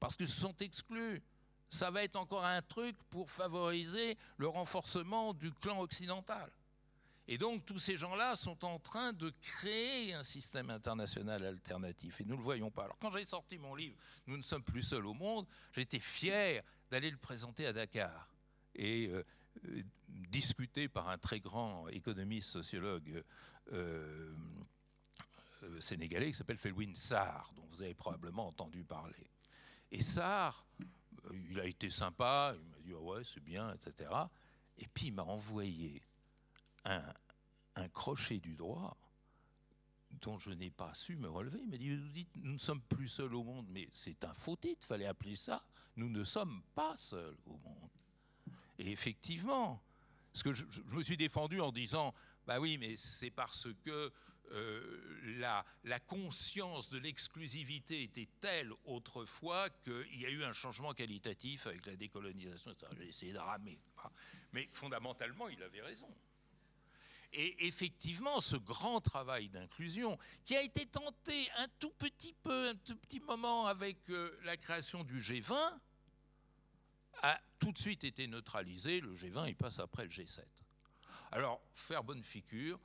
parce 0.01 0.17
qu'ils 0.17 0.29
se 0.29 0.41
sont 0.41 0.57
exclus. 0.57 1.23
Ça 1.71 1.91
va 1.91 2.03
être 2.03 2.16
encore 2.16 2.45
un 2.45 2.62
truc 2.62 2.97
pour 3.11 3.31
favoriser 3.31 4.18
le 4.37 4.49
renforcement 4.49 5.33
du 5.33 5.53
clan 5.53 5.81
occidental. 5.81 6.51
Et 7.29 7.39
donc 7.39 7.64
tous 7.64 7.79
ces 7.79 7.97
gens-là 7.97 8.35
sont 8.35 8.64
en 8.64 8.81
train 8.81 9.12
de 9.12 9.33
créer 9.41 10.14
un 10.14 10.25
système 10.25 10.68
international 10.68 11.45
alternatif. 11.45 12.21
Et 12.21 12.25
nous 12.25 12.33
ne 12.33 12.39
le 12.39 12.43
voyons 12.43 12.73
pas. 12.73 12.85
Alors 12.85 12.99
quand 12.99 13.12
j'ai 13.12 13.25
sorti 13.25 13.57
mon 13.57 13.77
livre, 13.77 13.97
Nous 14.27 14.37
ne 14.37 14.43
sommes 14.43 14.64
plus 14.64 14.83
seuls 14.83 15.07
au 15.07 15.14
monde, 15.14 15.47
j'étais 15.73 16.01
fier 16.01 16.64
d'aller 16.91 17.09
le 17.09 17.16
présenter 17.16 17.66
à 17.66 17.73
Dakar. 17.73 18.29
Et 18.75 19.07
euh, 19.07 19.25
euh, 19.66 19.83
discuté 20.09 20.89
par 20.89 21.09
un 21.09 21.18
très 21.18 21.39
grand 21.39 21.87
économiste 21.89 22.49
sociologue 22.51 23.23
euh, 23.73 24.35
sénégalais 25.79 26.33
qui 26.33 26.37
s'appelle 26.37 26.59
Felwin 26.59 26.95
Sarr, 26.97 27.53
dont 27.55 27.66
vous 27.71 27.83
avez 27.83 27.95
probablement 27.95 28.49
entendu 28.49 28.83
parler. 28.83 29.31
Et 29.93 30.03
Sarr, 30.03 30.64
il 31.51 31.61
a 31.61 31.66
été 31.66 31.91
sympa, 31.91 32.55
il 32.57 32.68
m'a 32.68 32.79
dit 32.79 32.93
ah 32.95 33.01
ouais, 33.01 33.23
c'est 33.25 33.43
bien, 33.43 33.73
etc. 33.75 34.11
Et 34.79 34.87
puis 34.89 35.07
il 35.07 35.12
m'a 35.12 35.25
envoyé 35.25 36.03
un, 36.85 37.03
crochet 37.93 38.39
du 38.39 38.55
droit 38.55 38.97
dont 40.23 40.39
je 40.39 40.51
n'ai 40.51 40.71
pas 40.71 40.93
su 40.95 41.16
me 41.16 41.29
relever. 41.29 41.61
Il 41.62 41.71
m'a 41.71 41.77
dit, 41.79 41.97
vous 41.97 42.09
dites, 42.09 42.29
nous 42.37 42.53
ne 42.53 42.59
sommes 42.59 42.83
plus 42.83 43.09
seuls 43.09 43.35
au 43.35 43.43
monde, 43.43 43.66
mais 43.71 43.89
c'est 43.93 44.25
un 44.25 44.35
faux 44.35 44.57
titre, 44.57 44.87
fallait 44.87 45.07
appeler 45.07 45.37
ça. 45.37 45.62
Nous 45.97 46.09
ne 46.09 46.25
sommes 46.25 46.62
pas 46.75 46.97
seuls 46.97 47.37
au 47.47 47.57
monde. 47.59 47.91
Et 48.79 48.91
effectivement, 48.91 49.81
ce 50.33 50.45
que 50.45 50.53
je, 50.53 50.64
je, 50.68 50.83
me 50.95 51.03
suis 51.03 51.16
défendu 51.16 51.61
en 51.61 51.73
disant, 51.73 52.14
bah 52.47 52.59
oui, 52.59 52.77
mais 52.77 52.97
c'est 52.97 53.31
parce 53.31 53.68
que 53.85 54.12
euh, 54.53 55.39
la, 55.85 56.01
conscience 56.01 56.91
de 56.91 56.99
l'exclusivité 56.99 58.03
était 58.03 58.29
telle 58.41 58.73
autrefois 58.85 59.71
qu'il 59.71 60.21
y 60.21 60.27
a 60.27 60.31
eu 60.31 60.43
un 60.43 60.53
changement 60.53 60.93
qualitatif 60.93 61.67
avec 61.67 61.87
la 61.87 61.97
décolonisation. 61.97 62.75
J'ai 62.99 63.09
essayé 63.09 63.33
de 63.33 63.39
ramer. 63.39 63.79
Mais 64.53 64.69
fondamentalement, 64.73 65.49
il 65.49 65.63
avait 65.63 65.83
raison. 65.83 66.09
Et 67.33 67.67
effectivement, 67.67 68.41
ce 68.41 68.57
grand 68.57 69.01
travail 69.01 69.49
d'inclusion, 69.49 70.19
qui 70.45 70.57
a 70.57 70.63
été 70.63 70.85
tenté 70.87 71.49
un 71.59 71.69
tout 71.79 71.93
petit 71.99 72.35
peu, 72.43 72.71
un 72.71 72.75
tout 72.75 72.97
petit 72.97 73.21
moment 73.21 73.67
avec 73.67 74.11
euh, 74.11 74.37
la 74.43 74.57
création 74.57 75.05
du 75.05 75.21
G20, 75.21 75.55
a 77.23 77.41
tout 77.61 77.71
de 77.71 77.79
suite 77.79 78.03
été 78.03 78.27
neutralisé. 78.27 79.01
Le 79.01 79.15
G20, 79.15 79.49
il 79.49 79.55
passe 79.55 79.79
après 79.79 80.05
le 80.05 80.11
G7. 80.11 80.41
Alors, 81.31 81.63
faire 81.73 82.03
bonne 82.03 82.25
figure, 82.25 82.81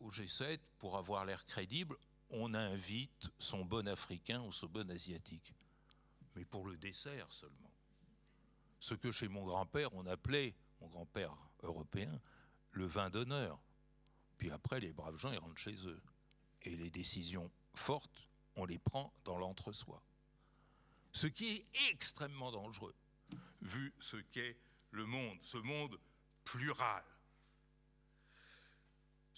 au 0.00 0.10
G7, 0.10 0.58
pour 0.78 0.96
avoir 0.96 1.24
l'air 1.24 1.44
crédible, 1.46 1.96
on 2.30 2.54
invite 2.54 3.30
son 3.38 3.64
bon 3.64 3.88
africain 3.88 4.42
ou 4.42 4.52
son 4.52 4.66
bon 4.66 4.90
asiatique. 4.90 5.54
Mais 6.34 6.44
pour 6.44 6.66
le 6.66 6.76
dessert 6.76 7.32
seulement. 7.32 7.72
Ce 8.80 8.94
que 8.94 9.10
chez 9.10 9.28
mon 9.28 9.44
grand-père, 9.44 9.94
on 9.94 10.06
appelait, 10.06 10.54
mon 10.80 10.88
grand-père 10.88 11.34
européen, 11.62 12.20
le 12.72 12.86
vin 12.86 13.10
d'honneur. 13.10 13.58
Puis 14.36 14.50
après, 14.50 14.78
les 14.78 14.92
braves 14.92 15.16
gens, 15.16 15.32
ils 15.32 15.38
rentrent 15.38 15.58
chez 15.58 15.86
eux. 15.86 16.00
Et 16.62 16.76
les 16.76 16.90
décisions 16.90 17.50
fortes, 17.74 18.28
on 18.56 18.66
les 18.66 18.78
prend 18.78 19.12
dans 19.24 19.38
l'entre-soi. 19.38 20.02
Ce 21.12 21.26
qui 21.26 21.48
est 21.48 21.66
extrêmement 21.90 22.52
dangereux, 22.52 22.94
vu 23.62 23.92
ce 23.98 24.16
qu'est 24.16 24.56
le 24.90 25.06
monde, 25.06 25.38
ce 25.40 25.58
monde 25.58 25.98
plural 26.44 27.04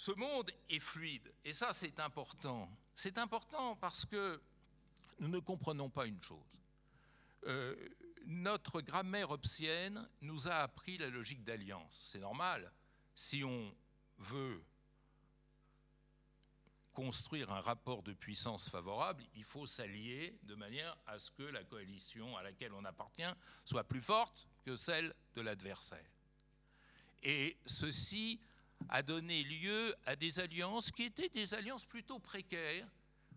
ce 0.01 0.12
monde 0.12 0.51
est 0.70 0.78
fluide. 0.78 1.30
Et 1.44 1.53
ça, 1.53 1.74
c'est 1.74 2.01
important. 2.01 2.70
C'est 2.94 3.18
important 3.18 3.76
parce 3.76 4.07
que 4.07 4.40
nous 5.18 5.28
ne 5.28 5.40
comprenons 5.40 5.90
pas 5.90 6.07
une 6.07 6.22
chose. 6.22 6.38
Euh, 7.44 7.76
notre 8.24 8.80
grammaire 8.80 9.30
obsienne 9.30 10.09
nous 10.22 10.48
a 10.48 10.55
appris 10.55 10.96
la 10.96 11.11
logique 11.11 11.44
d'alliance. 11.44 12.09
C'est 12.11 12.18
normal. 12.18 12.72
Si 13.14 13.44
on 13.44 13.76
veut 14.16 14.64
construire 16.94 17.53
un 17.53 17.61
rapport 17.61 18.03
de 18.03 18.14
puissance 18.14 18.70
favorable, 18.70 19.22
il 19.34 19.44
faut 19.44 19.66
s'allier 19.66 20.34
de 20.44 20.55
manière 20.55 20.96
à 21.07 21.18
ce 21.18 21.30
que 21.30 21.42
la 21.42 21.62
coalition 21.62 22.38
à 22.38 22.42
laquelle 22.42 22.72
on 22.72 22.86
appartient 22.86 23.34
soit 23.66 23.84
plus 23.84 24.01
forte 24.01 24.48
que 24.64 24.76
celle 24.76 25.14
de 25.34 25.42
l'adversaire. 25.42 26.11
Et 27.22 27.59
ceci 27.66 28.40
a 28.89 29.03
donné 29.03 29.43
lieu 29.43 29.95
à 30.07 30.16
des 30.16 30.39
alliances 30.41 30.91
qui 30.91 31.05
étaient 31.05 31.28
des 31.28 31.55
alliances 31.55 31.85
plutôt 31.85 32.18
précaires. 32.18 32.89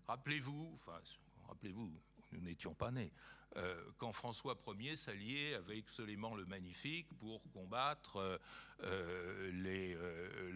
Rappelez-vous, 0.07 0.71
enfin, 0.73 0.99
rappelez-vous, 1.47 1.91
nous 2.31 2.41
n'étions 2.41 2.73
pas 2.73 2.91
nés, 2.91 3.11
euh, 3.55 3.91
quand 3.97 4.11
François 4.11 4.57
Ier 4.79 4.95
s'alliait 4.95 5.53
avec 5.53 5.89
Soléman 5.89 6.35
le 6.35 6.45
Magnifique 6.45 7.07
pour 7.19 7.43
combattre 7.51 8.17
euh, 8.17 8.37
euh, 8.81 10.51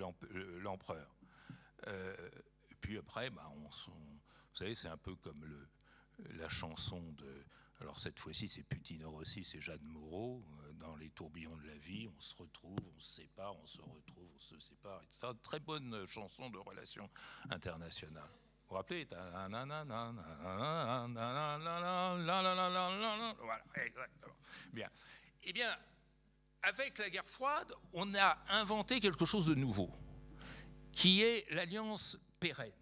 l'empereur. 0.62 1.16
puis 2.82 2.98
après, 2.98 3.30
bah, 3.30 3.52
on, 3.56 3.60
vous 3.60 4.56
savez, 4.56 4.74
c'est 4.74 4.88
un 4.88 4.98
peu 4.98 5.16
comme 5.16 5.44
le, 5.46 5.68
la 6.38 6.50
chanson 6.50 7.12
de 7.14 7.46
alors 7.80 8.00
cette 8.00 8.20
fois-ci, 8.20 8.48
c'est 8.48 8.64
Putino 8.64 9.14
aussi, 9.14 9.44
c'est 9.44 9.62
Jeanne 9.62 9.84
Moreau. 9.84 10.44
Dans 10.80 10.96
les 10.96 11.10
tourbillons 11.10 11.58
de 11.58 11.68
la 11.68 11.78
vie, 11.78 12.08
on 12.16 12.20
se 12.20 12.36
retrouve, 12.36 12.78
on 12.96 13.00
se 13.00 13.16
sépare, 13.16 13.56
on 13.58 13.66
se 13.66 13.82
retrouve, 13.82 14.30
on 14.36 14.40
se 14.40 14.60
sépare, 14.60 15.02
etc. 15.04 15.28
Très 15.44 15.60
bonne 15.60 16.06
chanson 16.08 16.50
de 16.50 16.58
relations 16.60 17.10
internationales. 17.50 18.30
Vous 18.32 18.70
vous 18.70 18.76
rappelez? 18.76 19.08
Voilà, 19.10 19.48
exactement. 23.76 24.36
Bien. 24.74 24.90
Eh 25.44 25.54
bien, 25.54 25.78
avec 26.62 26.98
la 26.98 27.10
guerre 27.10 27.30
froide, 27.30 27.74
on 27.94 28.14
a 28.16 28.38
inventé 28.50 29.00
quelque 29.00 29.26
chose 29.26 29.48
de 29.48 29.56
nouveau, 29.56 29.90
qui 30.92 31.24
est 31.24 31.50
l'alliance 31.52 32.18
pérenne 32.40 32.74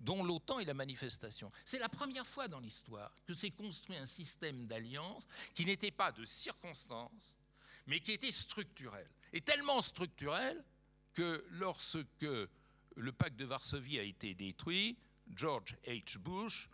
dont 0.00 0.24
l'OTAN 0.24 0.58
est 0.58 0.64
la 0.64 0.74
manifestation. 0.74 1.52
C'est 1.64 1.78
la 1.78 1.88
première 1.88 2.26
fois 2.26 2.48
dans 2.48 2.58
l'histoire 2.58 3.12
que 3.26 3.34
s'est 3.34 3.50
construit 3.50 3.96
un 3.96 4.06
système 4.06 4.66
d'alliance 4.66 5.28
qui 5.54 5.64
n'était 5.64 5.90
pas 5.90 6.10
de 6.10 6.24
circonstances, 6.24 7.36
mais 7.86 8.00
qui 8.00 8.12
était 8.12 8.32
structurel. 8.32 9.08
Et 9.32 9.40
tellement 9.40 9.82
structurel 9.82 10.64
que 11.14 11.44
lorsque 11.50 12.06
le 12.22 13.12
pacte 13.12 13.36
de 13.36 13.44
Varsovie 13.44 13.98
a 13.98 14.02
été 14.02 14.34
détruit, 14.34 14.96
George 15.34 15.76
H. 15.86 16.18
Bush 16.18 16.68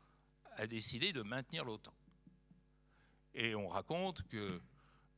a 0.52 0.66
décidé 0.66 1.12
de 1.12 1.22
maintenir 1.22 1.64
l'OTAN. 1.64 1.92
Et 3.34 3.54
on 3.54 3.68
raconte 3.68 4.26
que 4.28 4.46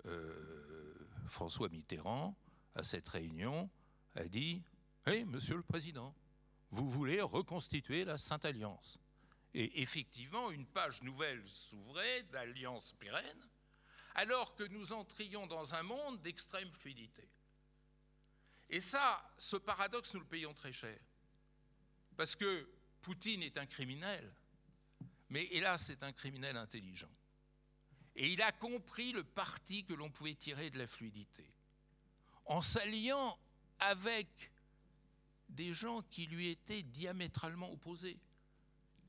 euh, 0.07 1.09
François 1.29 1.69
Mitterrand, 1.69 2.35
à 2.75 2.83
cette 2.83 3.09
réunion, 3.09 3.71
a 4.17 4.25
dit 4.25 4.63
Hé, 5.07 5.25
monsieur 5.25 5.57
le 5.57 5.63
Président, 5.63 6.15
vous 6.71 6.89
voulez 6.91 7.21
reconstituer 7.21 8.05
la 8.05 8.19
Sainte 8.19 8.45
Alliance. 8.45 8.99
Et 9.55 9.81
effectivement, 9.81 10.51
une 10.51 10.67
page 10.67 11.03
nouvelle 11.03 11.43
s'ouvrait 11.49 12.23
d'alliance 12.25 12.93
pérenne, 12.99 13.49
alors 14.15 14.55
que 14.55 14.65
nous 14.65 14.93
entrions 14.93 15.47
dans 15.47 15.75
un 15.75 15.83
monde 15.83 16.21
d'extrême 16.21 16.71
fluidité. 16.73 17.29
Et 18.69 18.81
ça, 18.81 19.23
ce 19.39 19.57
paradoxe, 19.57 20.13
nous 20.13 20.21
le 20.21 20.27
payons 20.27 20.53
très 20.53 20.73
cher. 20.73 20.99
Parce 22.17 22.37
que 22.37 22.69
Poutine 23.01 23.43
est 23.43 23.57
un 23.57 23.67
criminel, 23.67 24.31
mais 25.31 25.45
hélas, 25.47 25.87
c'est 25.87 26.03
un 26.03 26.13
criminel 26.13 26.57
intelligent. 26.57 27.11
Et 28.17 28.33
il 28.33 28.43
a 28.43 28.53
compris 28.53 29.13
le 29.13 29.25
parti 29.25 29.85
que 29.85 29.95
l'on 29.95 30.11
pouvait 30.11 30.35
tirer 30.35 30.71
de 30.71 30.79
la 30.79 30.87
fluidité, 30.87 31.49
en 32.45 32.61
s'alliant 32.61 33.39
avec 33.79 34.51
des 35.59 35.75
gens 35.75 36.03
qui 36.03 36.27
lui 36.27 36.51
étaient 36.51 36.85
diamétralement 36.85 37.73
opposés. 37.73 38.17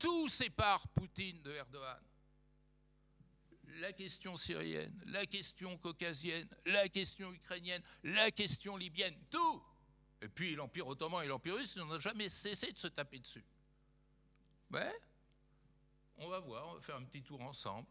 Tout 0.00 0.28
sépare 0.28 0.88
Poutine 0.88 1.40
de 1.42 1.52
Erdogan. 1.52 2.02
La 3.78 3.92
question 3.92 4.36
syrienne, 4.36 4.92
la 5.06 5.26
question 5.26 5.78
caucasienne, 5.78 6.48
la 6.66 6.88
question 6.88 7.32
ukrainienne, 7.32 7.82
la 8.02 8.32
question 8.32 8.76
libyenne, 8.76 9.14
tout. 9.30 9.62
Et 10.20 10.28
puis 10.28 10.56
l'Empire 10.56 10.88
ottoman 10.88 11.24
et 11.24 11.28
l'Empire 11.28 11.54
russe 11.54 11.76
n'ont 11.76 12.00
jamais 12.00 12.28
cessé 12.28 12.72
de 12.72 12.78
se 12.78 12.88
taper 12.88 13.20
dessus. 13.20 13.44
Mais 14.70 14.92
on 16.16 16.28
va 16.28 16.40
voir, 16.40 16.66
on 16.66 16.74
va 16.74 16.80
faire 16.80 16.96
un 16.96 17.04
petit 17.04 17.22
tour 17.22 17.40
ensemble. 17.42 17.86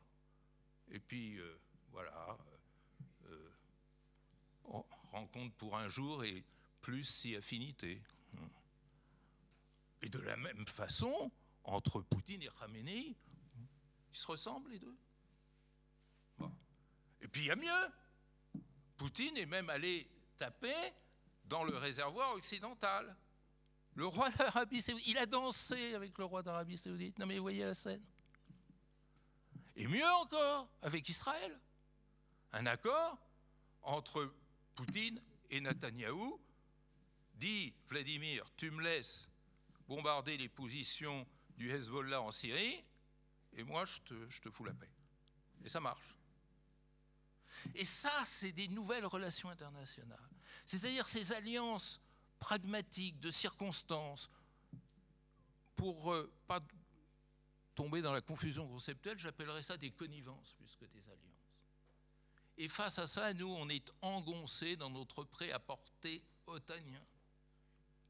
Et 0.91 0.99
puis 0.99 1.37
euh, 1.37 1.57
voilà, 1.93 2.37
euh, 3.29 3.49
on 4.65 4.83
rencontre 5.11 5.55
pour 5.55 5.77
un 5.77 5.87
jour 5.87 6.25
et 6.25 6.43
plus 6.81 7.05
si 7.05 7.37
affinité. 7.37 8.01
Et 10.01 10.09
de 10.09 10.19
la 10.19 10.37
même 10.37 10.65
façon, 10.67 11.31
entre 11.63 12.01
Poutine 12.01 12.41
et 12.41 12.49
Khamenei, 12.59 13.15
ils 14.11 14.17
se 14.17 14.27
ressemblent 14.27 14.69
les 14.71 14.79
deux. 14.79 14.97
Et 17.21 17.27
puis 17.27 17.41
il 17.41 17.47
y 17.47 17.51
a 17.51 17.55
mieux. 17.55 17.91
Poutine 18.97 19.37
est 19.37 19.45
même 19.45 19.69
allé 19.69 20.09
taper 20.37 20.93
dans 21.45 21.63
le 21.63 21.75
réservoir 21.77 22.33
occidental. 22.33 23.15
Le 23.95 24.05
roi 24.05 24.29
d'Arabie 24.29 24.81
Saoudite, 24.81 25.07
il 25.07 25.17
a 25.17 25.25
dansé 25.25 25.93
avec 25.93 26.17
le 26.17 26.25
roi 26.25 26.41
d'Arabie 26.41 26.77
Saoudite. 26.77 27.19
Non 27.19 27.25
mais 27.25 27.35
vous 27.35 27.43
voyez 27.43 27.65
la 27.65 27.73
scène. 27.73 28.03
Et 29.75 29.87
mieux 29.87 30.07
encore, 30.07 30.69
avec 30.81 31.07
Israël. 31.09 31.59
Un 32.51 32.65
accord 32.65 33.17
entre 33.81 34.33
Poutine 34.75 35.21
et 35.49 35.61
Netanyahou 35.61 36.39
dit 37.39 37.73
Vladimir, 37.87 38.51
tu 38.57 38.69
me 38.69 38.83
laisses 38.83 39.29
bombarder 39.87 40.37
les 40.37 40.49
positions 40.49 41.25
du 41.57 41.71
Hezbollah 41.71 42.21
en 42.21 42.31
Syrie, 42.31 42.83
et 43.53 43.63
moi 43.63 43.85
je 43.85 43.99
te, 44.39 44.51
fous 44.51 44.65
la 44.65 44.73
paix. 44.73 44.89
Et 45.63 45.69
ça 45.69 45.79
marche. 45.79 46.15
Et 47.75 47.85
ça, 47.85 48.23
c'est 48.25 48.51
des 48.51 48.67
nouvelles 48.67 49.05
relations 49.05 49.49
internationales. 49.49 50.29
C'est-à-dire 50.65 51.07
ces 51.07 51.33
alliances 51.33 51.99
pragmatiques, 52.39 53.19
de 53.19 53.31
circonstances, 53.31 54.29
pour 55.75 56.13
euh, 56.13 56.31
pas 56.47 56.61
tomber 57.75 58.01
dans 58.01 58.13
la 58.13 58.21
confusion 58.21 58.67
conceptuelle, 58.67 59.17
j'appellerais 59.17 59.63
ça 59.63 59.77
des 59.77 59.91
connivences 59.91 60.53
plus 60.53 60.75
que 60.75 60.85
des 60.85 61.09
alliances. 61.09 61.63
Et 62.57 62.67
face 62.67 62.99
à 62.99 63.07
ça, 63.07 63.33
nous, 63.33 63.47
on 63.47 63.69
est 63.69 63.91
engoncés 64.01 64.75
dans 64.75 64.89
notre 64.89 65.23
prêt-à-porter 65.23 66.23
otanien, 66.45 67.01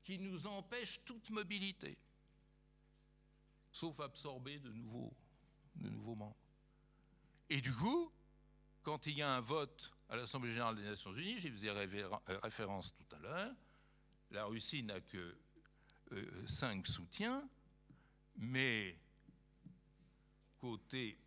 qui 0.04 0.18
nous 0.18 0.48
empêche 0.48 1.00
toute 1.06 1.30
mobilité, 1.30 1.98
sauf 3.72 4.00
absorber 4.00 4.60
de 4.60 4.72
nouveaux, 4.72 5.14
membres. 6.16 6.36
Et 7.50 7.62
du 7.62 7.74
coup, 7.74 8.12
quand 8.84 9.06
il 9.08 9.18
y 9.18 9.22
a 9.22 9.36
un 9.36 9.42
vote 9.42 9.92
à 10.10 10.16
l'Assemblée 10.16 10.52
générale 10.52 10.76
des 10.76 10.84
Nations 10.84 11.14
Unies, 11.14 11.40
j'y 11.40 11.50
faisais 11.50 11.72
référence 12.42 12.94
tout 12.94 13.16
à 13.16 13.20
l'heure, 13.20 13.56
la 14.32 14.46
Russie 14.46 14.84
n'a 14.84 15.00
que 15.02 15.38
euh, 16.12 16.48
cinq 16.48 16.88
soutiens, 16.88 17.48
mais 18.38 18.98
côté 20.60 21.18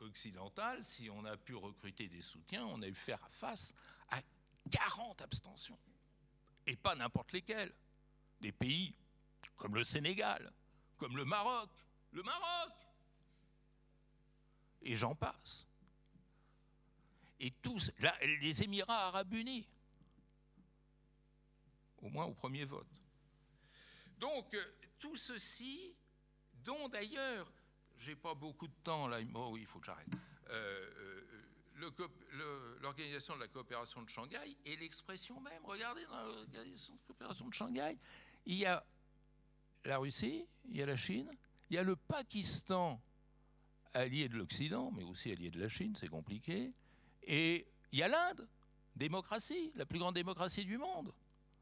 occidental, 0.00 0.84
si 0.84 1.08
on 1.10 1.24
a 1.24 1.36
pu 1.36 1.54
recruter 1.54 2.08
des 2.08 2.20
soutiens, 2.20 2.66
on 2.66 2.82
a 2.82 2.88
eu 2.88 2.94
faire 2.94 3.26
face 3.30 3.74
à 4.10 4.20
40 4.70 5.22
abstentions. 5.22 5.78
Et 6.66 6.76
pas 6.76 6.94
n'importe 6.94 7.32
lesquels. 7.32 7.72
Des 8.40 8.52
pays 8.52 8.94
comme 9.56 9.74
le 9.74 9.84
Sénégal, 9.84 10.52
comme 10.98 11.16
le 11.16 11.24
Maroc, 11.24 11.70
le 12.12 12.22
Maroc. 12.22 12.72
Et 14.82 14.94
j'en 14.94 15.14
passe. 15.14 15.66
Et 17.40 17.50
tous, 17.50 17.90
les 18.22 18.62
Émirats 18.62 19.08
arabes 19.08 19.32
unis, 19.34 19.68
au 21.98 22.08
moins 22.08 22.24
au 22.24 22.34
premier 22.34 22.64
vote. 22.64 23.02
Donc, 24.18 24.54
euh, 24.54 24.64
tout 24.98 25.16
ceci, 25.16 25.94
dont 26.64 26.88
d'ailleurs 26.88 27.50
j'ai 27.98 28.16
pas 28.16 28.34
beaucoup 28.34 28.68
de 28.68 28.74
temps 28.82 29.08
là. 29.08 29.18
Oh 29.34 29.56
il 29.56 29.66
faut 29.66 29.80
que 29.80 29.86
j'arrête. 29.86 30.08
Euh, 30.48 30.90
euh, 30.98 31.35
l'organisation 32.80 33.34
de 33.34 33.40
la 33.40 33.48
coopération 33.48 34.02
de 34.02 34.08
Shanghai 34.08 34.56
et 34.64 34.76
l'expression 34.76 35.40
même. 35.40 35.64
Regardez 35.64 36.04
dans 36.06 36.24
l'organisation 36.24 36.94
de 36.94 37.00
coopération 37.06 37.48
de 37.48 37.54
Shanghai, 37.54 37.98
il 38.46 38.56
y 38.56 38.66
a 38.66 38.84
la 39.84 39.98
Russie, 39.98 40.46
il 40.68 40.76
y 40.76 40.82
a 40.82 40.86
la 40.86 40.96
Chine, 40.96 41.30
il 41.70 41.76
y 41.76 41.78
a 41.78 41.82
le 41.82 41.96
Pakistan, 41.96 43.00
allié 43.94 44.28
de 44.28 44.36
l'Occident, 44.36 44.90
mais 44.92 45.04
aussi 45.04 45.30
allié 45.30 45.50
de 45.50 45.60
la 45.60 45.68
Chine, 45.68 45.94
c'est 45.96 46.08
compliqué, 46.08 46.72
et 47.22 47.66
il 47.92 47.98
y 47.98 48.02
a 48.02 48.08
l'Inde, 48.08 48.48
démocratie, 48.94 49.72
la 49.74 49.86
plus 49.86 49.98
grande 49.98 50.14
démocratie 50.14 50.64
du 50.64 50.78
monde. 50.78 51.12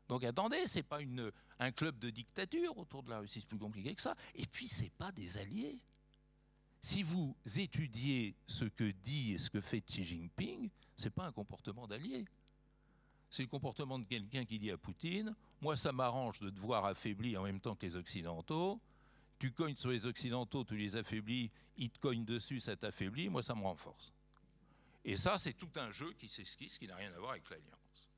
Donc 0.08 0.24
attendez, 0.24 0.66
c'est 0.66 0.82
pas 0.82 1.00
une, 1.00 1.32
un 1.58 1.72
club 1.72 1.98
de 1.98 2.10
dictature 2.10 2.76
autour 2.76 3.02
de 3.02 3.10
la 3.10 3.20
Russie, 3.20 3.40
c'est 3.40 3.48
plus 3.48 3.58
compliqué 3.58 3.94
que 3.94 4.02
ça. 4.02 4.14
Et 4.34 4.46
puis 4.46 4.68
c'est 4.68 4.92
pas 4.92 5.12
des 5.12 5.38
alliés. 5.38 5.80
Si 6.84 7.02
vous 7.02 7.34
étudiez 7.56 8.34
ce 8.46 8.66
que 8.66 8.90
dit 8.90 9.32
et 9.32 9.38
ce 9.38 9.48
que 9.48 9.62
fait 9.62 9.80
Xi 9.80 10.04
Jinping, 10.04 10.68
ce 10.96 11.04
n'est 11.04 11.10
pas 11.10 11.24
un 11.24 11.32
comportement 11.32 11.86
d'allié. 11.86 12.26
C'est 13.30 13.42
le 13.42 13.48
comportement 13.48 13.98
de 13.98 14.04
quelqu'un 14.04 14.44
qui 14.44 14.58
dit 14.58 14.70
à 14.70 14.76
Poutine 14.76 15.34
Moi, 15.62 15.78
ça 15.78 15.92
m'arrange 15.92 16.40
de 16.40 16.50
te 16.50 16.60
voir 16.60 16.84
affaibli 16.84 17.38
en 17.38 17.42
même 17.44 17.58
temps 17.58 17.74
que 17.74 17.86
les 17.86 17.96
Occidentaux. 17.96 18.82
Tu 19.38 19.50
cognes 19.50 19.76
sur 19.76 19.88
les 19.88 20.04
Occidentaux, 20.04 20.62
tu 20.62 20.76
les 20.76 20.94
affaiblis, 20.94 21.50
ils 21.78 21.88
te 21.88 21.98
cognent 22.00 22.26
dessus, 22.26 22.60
ça 22.60 22.76
t'affaiblit, 22.76 23.30
moi, 23.30 23.40
ça 23.40 23.54
me 23.54 23.62
renforce. 23.62 24.12
Et 25.06 25.16
ça, 25.16 25.38
c'est 25.38 25.54
tout 25.54 25.72
un 25.76 25.90
jeu 25.90 26.12
qui 26.12 26.28
s'esquisse, 26.28 26.76
qui 26.76 26.86
n'a 26.86 26.96
rien 26.96 27.14
à 27.14 27.18
voir 27.18 27.30
avec 27.30 27.48
l'alliance. 27.48 28.10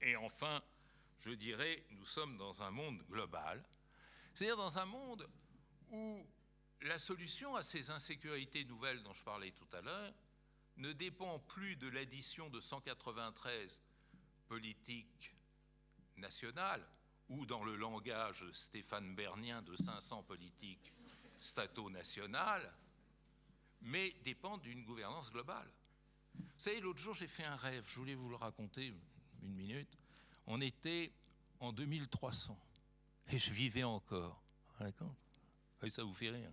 Et 0.00 0.16
enfin, 0.16 0.62
je 1.20 1.32
dirais, 1.32 1.84
nous 1.90 2.06
sommes 2.06 2.38
dans 2.38 2.62
un 2.62 2.70
monde 2.70 3.02
global, 3.10 3.62
c'est-à-dire 4.32 4.56
dans 4.56 4.78
un 4.78 4.86
monde 4.86 5.28
où 5.92 6.24
la 6.82 6.98
solution 6.98 7.54
à 7.56 7.62
ces 7.62 7.90
insécurités 7.90 8.64
nouvelles 8.64 9.02
dont 9.02 9.12
je 9.12 9.24
parlais 9.24 9.52
tout 9.52 9.68
à 9.72 9.80
l'heure 9.80 10.14
ne 10.76 10.92
dépend 10.92 11.38
plus 11.40 11.76
de 11.76 11.88
l'addition 11.88 12.50
de 12.50 12.60
193 12.60 13.80
politiques 14.48 15.34
nationales 16.16 16.86
ou 17.28 17.46
dans 17.46 17.64
le 17.64 17.76
langage 17.76 18.44
Stéphane 18.52 19.14
Bernien 19.14 19.62
de 19.62 19.74
500 19.74 20.22
politiques 20.22 20.92
stato-nationales, 21.40 22.72
mais 23.82 24.14
dépend 24.24 24.58
d'une 24.58 24.84
gouvernance 24.84 25.30
globale. 25.30 25.68
Vous 26.34 26.44
savez, 26.58 26.80
l'autre 26.80 27.00
jour, 27.00 27.14
j'ai 27.14 27.26
fait 27.26 27.44
un 27.44 27.56
rêve, 27.56 27.84
je 27.88 27.96
voulais 27.96 28.14
vous 28.14 28.28
le 28.28 28.36
raconter 28.36 28.92
une 29.42 29.54
minute. 29.54 29.98
On 30.46 30.60
était 30.60 31.12
en 31.60 31.72
2300 31.72 32.58
et 33.28 33.38
je 33.38 33.52
vivais 33.52 33.82
encore. 33.82 34.42
Ça 35.90 36.02
vous 36.02 36.14
fait 36.14 36.30
rire. 36.30 36.50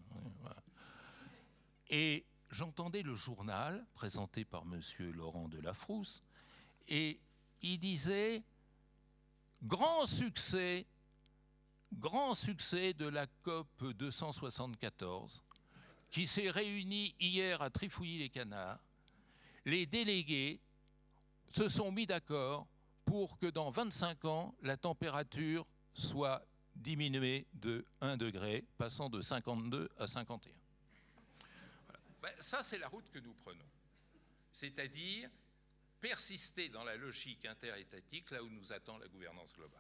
Et 1.90 2.26
j'entendais 2.50 3.02
le 3.02 3.16
journal 3.16 3.86
présenté 3.94 4.46
par 4.46 4.64
M. 4.64 4.80
Laurent 5.12 5.48
Delafrousse, 5.48 6.22
et 6.88 7.20
il 7.62 7.80
disait 7.80 8.44
grand 9.64 10.06
succès, 10.06 10.86
grand 11.94 12.36
succès 12.36 12.94
de 12.94 13.08
la 13.08 13.28
COP 13.44 13.84
274, 13.94 15.44
qui 16.12 16.28
s'est 16.28 16.52
réunie 16.52 17.16
hier 17.20 17.62
à 17.62 17.70
Trifouilly-les-Canards. 17.70 18.80
Les 19.66 19.86
délégués 19.86 20.60
se 21.56 21.70
sont 21.70 21.92
mis 21.92 22.06
d'accord 22.06 22.68
pour 23.06 23.38
que 23.40 23.48
dans 23.48 23.70
25 23.70 24.26
ans, 24.26 24.56
la 24.62 24.78
température 24.78 25.66
soit 25.94 26.46
diminuer 26.76 27.48
de 27.54 27.86
1 28.02 28.18
degré, 28.18 28.66
passant 28.78 29.10
de 29.10 29.22
52 29.22 29.90
à 29.98 30.08
51. 30.08 30.54
Ben, 32.22 32.32
ça, 32.40 32.64
c'est 32.64 32.78
la 32.78 32.88
route 32.88 33.10
que 33.12 33.20
nous 33.20 33.34
prenons. 33.34 33.66
C'est-à-dire 34.52 35.30
persister 36.00 36.70
dans 36.70 36.84
la 36.84 36.98
logique 36.98 37.46
interétatique 37.46 38.32
là 38.32 38.44
où 38.44 38.50
nous 38.50 38.74
attend 38.74 38.98
la 38.98 39.08
gouvernance 39.08 39.54
globale. 39.54 39.80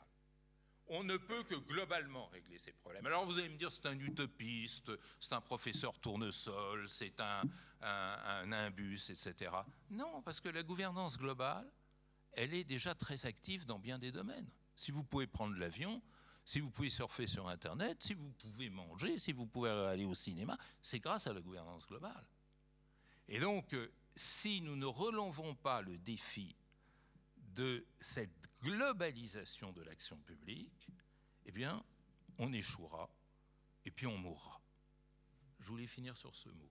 on 0.87 1.03
ne 1.03 1.17
peut 1.17 1.43
que 1.43 1.55
globalement 1.55 2.27
régler 2.27 2.57
ces 2.57 2.71
problèmes. 2.71 3.05
Alors 3.05 3.25
vous 3.25 3.39
allez 3.39 3.49
me 3.49 3.57
dire, 3.57 3.71
c'est 3.71 3.85
un 3.85 3.99
utopiste, 3.99 4.91
c'est 5.19 5.33
un 5.33 5.41
professeur 5.41 5.97
tournesol, 5.99 6.87
c'est 6.89 7.19
un, 7.19 7.43
un, 7.81 8.51
imbus, 8.51 9.09
etc. 9.09 9.51
Non, 9.89 10.21
parce 10.21 10.39
que 10.39 10.49
la 10.49 10.63
gouvernance 10.63 11.17
globale, 11.17 11.69
elle 12.33 12.53
est 12.53 12.63
déjà 12.63 12.95
très 12.95 13.25
active 13.25 13.65
dans 13.65 13.79
bien 13.79 13.99
des 13.99 14.11
domaines. 14.11 14.49
Si 14.75 14.91
vous 14.91 15.03
pouvez 15.03 15.27
prendre 15.27 15.55
l'avion, 15.57 16.01
si 16.45 16.59
vous 16.59 16.69
pouvez 16.69 16.89
surfer 16.89 17.27
sur 17.27 17.47
Internet, 17.47 18.01
si 18.01 18.13
vous 18.13 18.29
pouvez 18.31 18.69
manger, 18.69 19.17
si 19.17 19.31
vous 19.31 19.45
pouvez 19.45 19.69
aller 19.69 20.05
au 20.05 20.15
cinéma, 20.15 20.57
c'est 20.81 20.99
grâce 20.99 21.27
à 21.27 21.33
la 21.33 21.41
gouvernance 21.41 21.87
globale. 21.87 22.25
Et 23.27 23.39
donc, 23.39 23.73
euh, 23.73 23.91
si 24.15 24.61
nous 24.61 24.75
ne 24.75 24.85
relevons 24.85 25.55
pas 25.55 25.81
le 25.81 25.97
défi 25.97 26.55
de 27.37 27.85
cette 27.99 28.49
globalisation 28.61 29.71
de 29.71 29.81
l'action 29.81 30.17
publique, 30.17 30.87
eh 31.45 31.51
bien, 31.51 31.83
on 32.37 32.51
échouera 32.51 33.09
et 33.85 33.91
puis 33.91 34.07
on 34.07 34.17
mourra. 34.17 34.61
Je 35.59 35.67
voulais 35.67 35.87
finir 35.87 36.17
sur 36.17 36.35
ce 36.35 36.49
mot. 36.49 36.69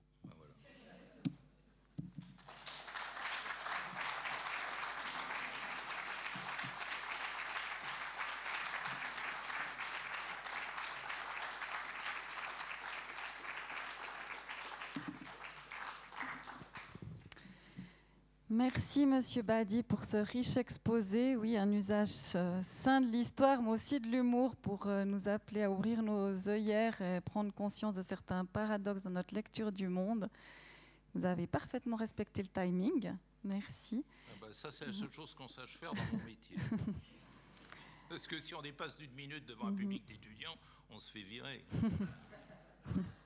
Merci, 18.54 19.06
Monsieur 19.06 19.40
Badi, 19.40 19.82
pour 19.82 20.04
ce 20.04 20.18
riche 20.18 20.58
exposé. 20.58 21.36
Oui, 21.36 21.56
un 21.56 21.72
usage 21.72 22.10
euh, 22.34 22.60
sain 22.62 23.00
de 23.00 23.06
l'histoire, 23.06 23.62
mais 23.62 23.70
aussi 23.70 23.98
de 23.98 24.06
l'humour 24.06 24.56
pour 24.56 24.88
euh, 24.88 25.06
nous 25.06 25.26
appeler 25.26 25.62
à 25.62 25.70
ouvrir 25.70 26.02
nos 26.02 26.50
œillères 26.50 27.00
et 27.00 27.22
prendre 27.22 27.50
conscience 27.50 27.94
de 27.94 28.02
certains 28.02 28.44
paradoxes 28.44 29.04
dans 29.04 29.10
notre 29.12 29.34
lecture 29.34 29.72
du 29.72 29.88
monde. 29.88 30.28
Vous 31.14 31.24
avez 31.24 31.46
parfaitement 31.46 31.96
respecté 31.96 32.42
le 32.42 32.48
timing. 32.48 33.14
Merci. 33.42 34.04
Ah 34.28 34.36
bah, 34.42 34.48
ça, 34.52 34.70
c'est 34.70 34.84
la 34.84 34.92
seule 34.92 35.12
chose 35.12 35.32
qu'on 35.34 35.48
sache 35.48 35.78
faire 35.78 35.94
dans 35.94 36.04
mon 36.12 36.22
métier. 36.22 36.56
Parce 38.10 38.26
que 38.26 38.38
si 38.38 38.54
on 38.54 38.60
dépasse 38.60 38.98
d'une 38.98 39.14
minute 39.14 39.46
devant 39.46 39.68
un 39.68 39.70
mhm. 39.70 39.78
public 39.78 40.04
d'étudiants, 40.04 40.58
on 40.90 40.98
se 40.98 41.10
fait 41.10 41.22
virer. 41.22 41.64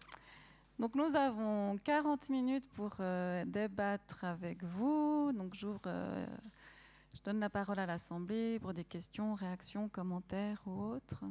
Donc 0.79 0.95
nous 0.95 1.17
avons 1.17 1.79
40 1.79 2.29
minutes 2.29 2.69
pour 2.75 2.97
euh, 3.01 3.47
débattre 3.47 4.25
avec 4.25 4.63
vous. 4.63 5.33
Donc 5.33 5.55
euh, 5.87 6.27
je 7.15 7.23
donne 7.25 7.41
la 7.41 7.49
parole 7.49 7.79
à 7.79 7.87
l'Assemblée 7.87 8.59
pour 8.61 8.75
des 8.75 8.85
questions, 8.85 9.35
réactions, 9.35 9.89
commentaires 9.89 10.61
ou 10.67 10.83
autres. 10.83 11.25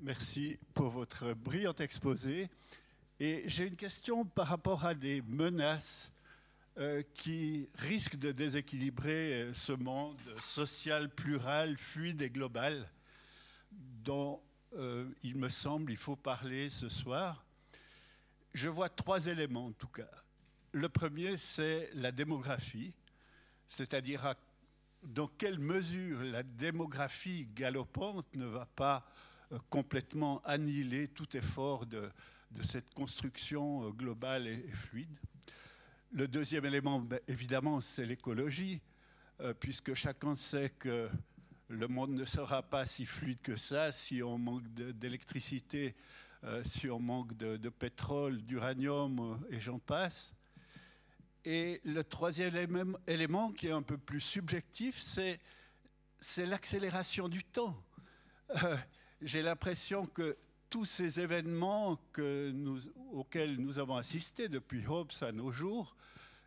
Merci 0.00 0.58
pour 0.74 0.88
votre 0.88 1.32
brillant 1.34 1.74
exposé. 1.78 2.50
Et 3.20 3.44
j'ai 3.46 3.68
une 3.68 3.76
question 3.76 4.24
par 4.24 4.48
rapport 4.48 4.86
à 4.86 4.94
des 4.94 5.22
menaces 5.22 6.10
euh, 6.78 7.04
qui 7.14 7.68
risquent 7.76 8.16
de 8.16 8.32
déséquilibrer 8.32 9.50
ce 9.52 9.72
monde 9.72 10.18
social, 10.42 11.10
plural, 11.10 11.76
fluide 11.76 12.22
et 12.22 12.30
global 12.30 12.90
dont 13.70 14.42
euh, 14.74 15.08
il 15.22 15.36
me 15.36 15.48
semble 15.48 15.90
il 15.90 15.96
faut 15.96 16.16
parler 16.16 16.70
ce 16.70 16.88
soir. 16.88 17.44
Je 18.52 18.68
vois 18.68 18.88
trois 18.88 19.26
éléments 19.26 19.66
en 19.66 19.72
tout 19.72 19.88
cas. 19.88 20.10
Le 20.72 20.88
premier, 20.88 21.36
c'est 21.36 21.90
la 21.94 22.12
démographie, 22.12 22.92
c'est-à-dire 23.66 24.34
dans 25.02 25.26
quelle 25.26 25.58
mesure 25.58 26.22
la 26.22 26.42
démographie 26.42 27.48
galopante 27.54 28.26
ne 28.34 28.46
va 28.46 28.66
pas 28.66 29.04
euh, 29.50 29.58
complètement 29.68 30.40
annihiler 30.44 31.08
tout 31.08 31.36
effort 31.36 31.86
de, 31.86 32.10
cette 32.62 32.92
construction 32.94 33.86
euh, 33.86 33.90
globale 33.90 34.46
et, 34.46 34.68
fluide. 34.68 35.18
Le 36.12 36.28
deuxième 36.28 36.64
élément, 36.64 37.00
ben, 37.00 37.20
évidemment, 37.26 37.80
c'est 37.80 38.06
l'écologie, 38.06 38.80
puisque 39.58 39.94
chacun 39.94 40.34
sait 40.34 40.68
que 40.68 41.08
le 41.70 41.86
monde 41.86 42.10
ne 42.10 42.24
sera 42.24 42.62
pas 42.62 42.84
si 42.84 43.06
fluide 43.06 43.40
que 43.42 43.54
ça 43.54 43.92
si 43.92 44.22
on 44.24 44.38
manque 44.38 44.66
d'électricité, 44.74 45.94
euh, 46.42 46.62
si 46.64 46.90
on 46.90 46.98
manque 46.98 47.36
de, 47.36 47.68
pétrole, 47.68 48.42
d'uranium 48.42 49.20
euh, 49.20 49.56
et 49.56 49.60
j'en 49.60 49.78
passe. 49.78 50.34
Et 51.44 51.80
le 51.84 52.02
troisième 52.02 52.98
élément 53.06 53.52
qui 53.52 53.68
est 53.68 53.72
un 53.72 53.82
peu 53.82 53.96
plus 53.96 54.20
subjectif, 54.20 54.98
c'est, 54.98 55.38
l'accélération 56.44 57.28
du 57.28 57.44
temps. 57.44 57.80
Euh, 58.64 58.76
j'ai 59.22 59.42
l'impression 59.42 60.06
que 60.06 60.36
tous 60.70 60.84
ces 60.84 61.20
événements 61.20 61.98
auxquels 63.12 63.56
nous 63.56 63.78
avons 63.78 63.96
assisté 63.96 64.48
depuis 64.48 64.84
Hobbes 64.86 65.12
à 65.20 65.30
nos 65.30 65.52
jours, 65.52 65.94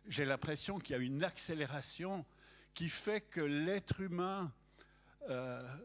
j'ai 0.06 0.26
l'impression 0.26 0.78
qu'il 0.78 0.96
y 0.96 0.98
a 0.98 1.02
une 1.02 1.24
accélération 1.24 2.26
qui 2.74 2.90
fait 2.90 3.22
que 3.22 3.40
l'être 3.40 4.00
humain 4.00 4.52
euh, 5.28 5.76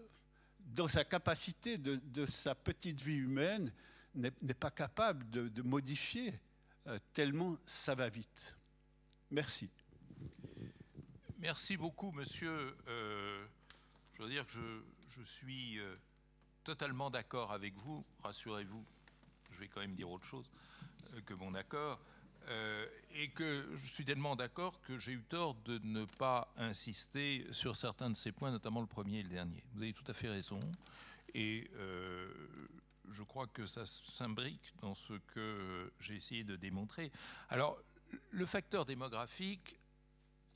dans 0.60 0.88
sa 0.88 1.04
capacité 1.04 1.78
de, 1.78 2.26
sa 2.26 2.56
petite 2.56 3.02
vie 3.02 3.18
humaine, 3.18 3.72
n'est 4.16 4.32
pas 4.54 4.72
capable 4.72 5.30
de, 5.30 5.62
modifier 5.62 6.40
euh, 6.88 7.00
tellement 7.14 7.58
ça 7.66 7.96
va 7.96 8.10
vite. 8.10 8.56
Merci. 9.32 9.70
Merci 11.38 11.78
beaucoup, 11.78 12.12
monsieur. 12.12 12.76
Euh, 12.88 13.46
je 14.14 14.24
veux 14.24 14.30
dire 14.30 14.46
que 14.46 14.52
je, 14.52 14.82
je 15.18 15.24
suis 15.24 15.80
totalement 16.64 17.10
d'accord 17.10 17.52
avec 17.52 17.76
vous. 17.76 18.06
Rassurez-vous, 18.24 18.86
je 19.52 19.60
vais 19.60 19.68
quand 19.68 19.82
même 19.82 19.96
dire 19.96 20.10
autre 20.10 20.26
chose 20.26 20.52
que 21.26 21.34
mon 21.34 21.54
accord. 21.56 22.00
Euh, 22.50 22.88
et 23.14 23.30
que 23.30 23.70
je 23.76 23.94
suis 23.94 24.06
tellement 24.06 24.36
d'accord 24.36 24.82
que 24.82 24.98
j'ai 24.98 25.12
eu 25.12 25.24
tort 25.24 25.54
de 25.66 25.80
ne 25.84 26.06
pas 26.06 26.52
insister 26.58 27.46
sur 27.52 27.76
certains 27.76 28.10
de 28.10 28.16
ces 28.16 28.32
points, 28.32 28.50
notamment 28.50 28.82
le 28.82 28.88
premier 28.88 29.20
et 29.20 29.24
le 29.24 29.30
dernier. 29.30 29.64
Vous 29.74 29.84
avez 29.84 29.94
tout 29.94 30.06
à 30.08 30.14
fait 30.14 30.30
raison. 30.30 30.60
Et 31.36 31.70
euh, 31.76 32.34
je 33.10 33.22
crois 33.22 33.46
que 33.46 33.68
ça 33.68 33.86
s'imbrique 33.86 34.74
dans 34.82 34.96
ce 34.96 35.14
que 35.14 35.94
j'ai 36.00 36.16
essayé 36.16 36.44
de 36.44 36.56
démontrer. 36.56 37.12
Alors, 37.50 37.78
le 38.32 38.46
facteur 38.48 38.86
démographique, 38.86 39.80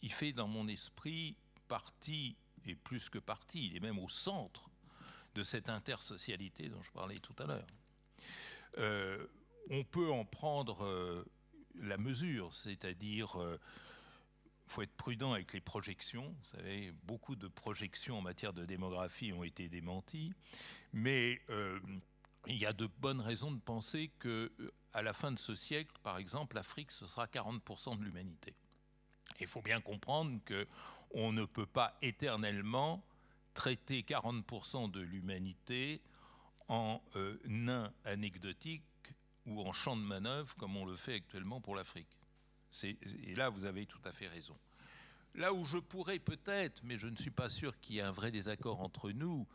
il 0.01 0.11
fait 0.11 0.33
dans 0.33 0.47
mon 0.47 0.67
esprit 0.67 1.35
partie, 1.67 2.35
et 2.65 2.75
plus 2.75 3.09
que 3.09 3.19
partie, 3.19 3.67
il 3.67 3.75
est 3.75 3.81
même 3.81 3.99
au 3.99 4.09
centre 4.09 4.69
de 5.35 5.43
cette 5.43 5.69
intersocialité 5.69 6.69
dont 6.69 6.81
je 6.81 6.91
parlais 6.91 7.19
tout 7.19 7.35
à 7.37 7.45
l'heure. 7.45 7.67
Euh, 8.79 9.27
on 9.69 9.83
peut 9.83 10.11
en 10.11 10.25
prendre 10.25 11.25
la 11.76 11.97
mesure, 11.97 12.53
c'est-à-dire 12.53 13.39
euh, 13.41 13.59
faut 14.67 14.82
être 14.82 14.95
prudent 14.95 15.34
avec 15.34 15.53
les 15.53 15.61
projections. 15.61 16.36
Vous 16.39 16.57
savez, 16.57 16.93
beaucoup 17.03 17.36
de 17.36 17.47
projections 17.47 18.17
en 18.17 18.21
matière 18.21 18.53
de 18.53 18.65
démographie 18.65 19.34
ont 19.34 19.43
été 19.43 19.69
démenties, 19.69 20.34
mais 20.93 21.41
euh, 21.49 21.80
il 22.47 22.57
y 22.57 22.65
a 22.65 22.74
de 22.74 22.88
bonnes 22.99 23.21
raisons 23.21 23.51
de 23.51 23.59
penser 23.59 24.11
que 24.19 24.51
euh, 24.59 24.74
à 24.93 25.01
la 25.01 25.13
fin 25.13 25.32
de 25.32 25.39
ce 25.39 25.55
siècle, 25.55 25.91
par 26.03 26.17
exemple, 26.17 26.55
l'Afrique 26.55 26.91
ce 26.91 27.07
sera 27.07 27.26
40% 27.26 27.97
de 27.97 28.03
l'humanité. 28.03 28.53
Il 29.39 29.47
faut 29.47 29.61
bien 29.61 29.81
comprendre 29.81 30.39
que 30.45 30.68
on 31.11 31.31
ne 31.31 31.45
peut 31.45 31.65
pas 31.65 31.97
éternellement 32.02 33.03
traiter 33.53 34.02
40% 34.02 34.89
de 34.89 34.99
l'humanité 34.99 36.02
en 36.69 37.02
nain 37.45 37.91
anecdotique 38.03 38.84
ou 39.45 39.61
en 39.61 39.72
champ 39.72 39.95
de 39.95 40.02
manœuvre 40.02 40.56
comme 40.56 40.78
on 40.78 40.86
le 40.86 40.95
fait 40.95 41.15
actuellement 41.15 41.61
pour 41.61 41.76
l'Afrique. 41.76 42.18
Et 42.84 43.36
là, 43.36 43.49
vous 43.49 43.65
avez 43.65 43.86
tout 43.86 44.02
à 44.06 44.11
fait 44.11 44.28
raison. 44.28 44.57
Là 45.36 45.53
où 45.53 45.65
je 45.65 45.78
pourrais 45.78 46.20
peut-être, 46.20 46.82
mais 46.84 46.98
je 46.98 47.07
ne 47.07 47.15
suis 47.15 47.32
pas 47.32 47.49
sûr 47.49 47.80
qu'il 47.80 47.95
y 47.95 47.99
ait 47.99 48.03
un 48.03 48.11
vrai 48.11 48.32
désaccord 48.32 48.82
entre 48.82 49.11
nous, 49.11 49.48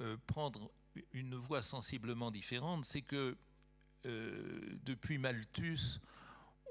euh, 0.00 0.16
prendre 0.26 0.70
une 1.12 1.34
voie 1.34 1.62
sensiblement 1.62 2.30
différente, 2.30 2.84
c'est 2.84 3.02
que 3.02 3.36
euh, 4.04 4.78
depuis 4.84 5.18
Malthus, 5.18 6.00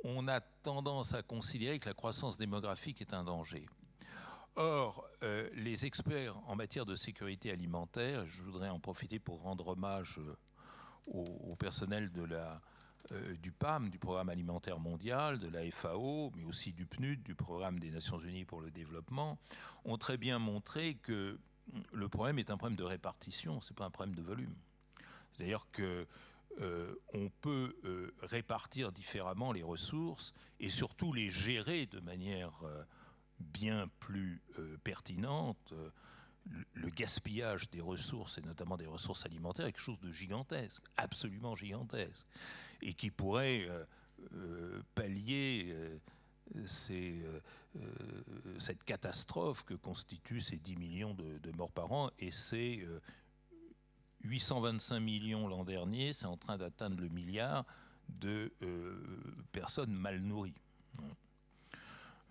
on 0.03 0.27
a 0.27 0.41
tendance 0.41 1.13
à 1.13 1.23
considérer 1.23 1.79
que 1.79 1.89
la 1.89 1.95
croissance 1.95 2.37
démographique 2.37 3.01
est 3.01 3.13
un 3.13 3.23
danger. 3.23 3.67
Or, 4.55 5.07
euh, 5.23 5.49
les 5.53 5.85
experts 5.85 6.37
en 6.47 6.55
matière 6.55 6.85
de 6.85 6.95
sécurité 6.95 7.51
alimentaire, 7.51 8.25
je 8.25 8.43
voudrais 8.43 8.69
en 8.69 8.79
profiter 8.79 9.17
pour 9.17 9.41
rendre 9.41 9.69
hommage 9.69 10.19
au, 11.07 11.55
personnel 11.55 12.11
euh, 13.11 13.35
du 13.37 13.51
PAM, 13.51 13.89
du 13.89 13.99
Programme 13.99 14.29
alimentaire 14.29 14.79
mondial, 14.79 15.39
de 15.39 15.47
la 15.47 15.69
FAO, 15.71 16.31
mais 16.35 16.43
aussi 16.43 16.73
du 16.73 16.85
PNUD, 16.85 17.23
du 17.23 17.35
Programme 17.35 17.79
des 17.79 17.91
Nations 17.91 18.19
Unies 18.19 18.45
pour 18.45 18.61
le 18.61 18.71
développement, 18.71 19.37
ont 19.85 19.97
très 19.97 20.17
bien 20.17 20.39
montré 20.39 20.95
que 20.95 21.39
le 21.93 22.09
problème 22.09 22.39
est 22.39 22.49
un 22.49 22.57
problème 22.57 22.77
de 22.77 22.83
répartition, 22.83 23.61
ce 23.61 23.71
n'est 23.71 23.75
pas 23.75 23.85
un 23.85 23.91
problème 23.91 24.15
de 24.15 24.21
volume. 24.21 24.55
C'est-à-dire 25.31 25.67
que 25.71 26.07
euh, 26.59 26.95
on 27.13 27.29
peut 27.29 27.75
euh, 27.85 28.13
répartir 28.21 28.91
différemment 28.91 29.51
les 29.51 29.63
ressources 29.63 30.33
et 30.59 30.69
surtout 30.69 31.13
les 31.13 31.29
gérer 31.29 31.85
de 31.85 31.99
manière 31.99 32.61
bien 33.39 33.87
plus 33.99 34.41
pertinente. 34.83 35.73
Le 36.73 36.89
gaspillage 36.89 37.69
des 37.69 37.81
ressources, 37.81 38.37
et 38.37 38.41
notamment 38.41 38.77
des 38.77 38.87
ressources 38.87 39.25
alimentaires, 39.25 39.67
est 39.67 39.71
quelque 39.71 39.81
chose 39.81 39.99
de 39.99 40.11
gigantesque, 40.11 40.81
absolument 40.97 41.55
gigantesque, 41.55 42.27
et 42.81 42.93
qui 42.93 43.11
pourrait 43.11 43.67
pallier 44.95 45.75
cette 48.57 48.83
catastrophe 48.83 49.63
que 49.63 49.75
constituent 49.75 50.41
ces 50.41 50.57
10 50.57 50.75
millions 50.77 51.13
de, 51.13 51.51
morts 51.55 51.71
par 51.71 51.91
an 51.91 52.09
et 52.19 52.31
ces 52.31 52.85
825 54.23 54.99
millions 54.99 55.47
l'an 55.47 55.63
dernier, 55.63 56.13
c'est 56.13 56.25
en 56.25 56.37
train 56.37 56.57
d'atteindre 56.57 56.99
le 56.99 57.09
milliard 57.09 57.65
de 58.09 58.51
euh, 58.61 58.95
personnes 59.51 59.93
mal 59.93 60.19
nourries. 60.19 60.59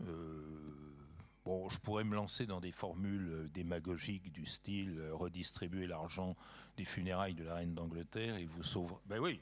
Euh, 0.03 0.60
bon, 1.45 1.69
je 1.69 1.79
pourrais 1.79 2.05
me 2.05 2.15
lancer 2.15 2.47
dans 2.47 2.61
des 2.61 2.73
formules 2.73 3.49
démagogiques 3.53 4.33
du 4.33 4.47
style 4.47 4.99
euh, 4.99 5.15
redistribuer 5.15 5.87
l'argent 5.87 6.37
des 6.77 6.85
funérailles 6.85 7.35
de 7.35 7.45
la 7.45 7.57
reine 7.57 7.75
d'Angleterre 7.75 8.37
et 8.37 8.45
vous 8.45 8.62
sauverez. 8.62 9.01
Ben 9.07 9.19
oui, 9.19 9.41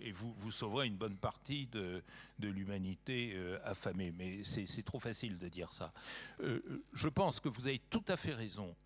et 0.00 0.12
vous, 0.12 0.32
vous 0.34 0.52
sauverez 0.52 0.86
une 0.86 0.96
bonne 0.96 1.16
partie 1.16 1.66
de, 1.68 2.02
l'humanité 2.40 3.34
affamée. 3.64 4.12
Mais 4.12 4.44
c'est 4.44 4.82
trop 4.82 5.00
facile 5.00 5.38
de 5.38 5.48
dire 5.48 5.72
ça. 5.72 5.94
je 6.38 7.08
pense 7.08 7.40
que 7.40 7.48
vous 7.48 7.66
avez 7.66 7.78
tout 7.88 8.04
à 8.08 8.18
fait 8.18 8.34
raison 8.34 8.76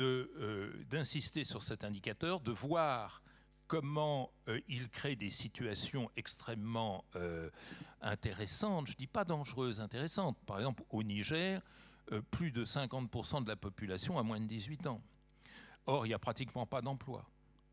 euh, 0.00 0.72
d'insister 0.90 1.44
sur 1.44 1.62
cet 1.62 1.84
indicateur, 1.84 2.40
de 2.40 2.50
voir 2.50 3.22
comment 3.66 4.30
euh, 4.48 4.60
il 4.68 4.88
crée 4.88 5.16
des 5.16 5.30
situations 5.30 6.10
extrêmement 6.16 7.04
euh, 7.16 7.50
intéressantes, 8.00 8.86
je 8.88 8.92
ne 8.92 8.96
dis 8.96 9.06
pas 9.06 9.24
dangereuses, 9.24 9.80
intéressantes. 9.80 10.36
Par 10.46 10.58
exemple, 10.58 10.82
au 10.90 11.02
Niger, 11.02 11.60
plus 12.30 12.52
de 12.52 12.66
50% 12.66 13.44
de 13.44 13.48
la 13.48 13.56
population 13.56 14.18
a 14.18 14.22
moins 14.22 14.38
de 14.38 14.46
18 14.46 14.86
ans. 14.88 15.00
Or, 15.86 16.04
il 16.04 16.10
n'y 16.10 16.14
a 16.14 16.18
pratiquement 16.18 16.66
pas 16.66 16.82
d'emploi. 16.82 17.24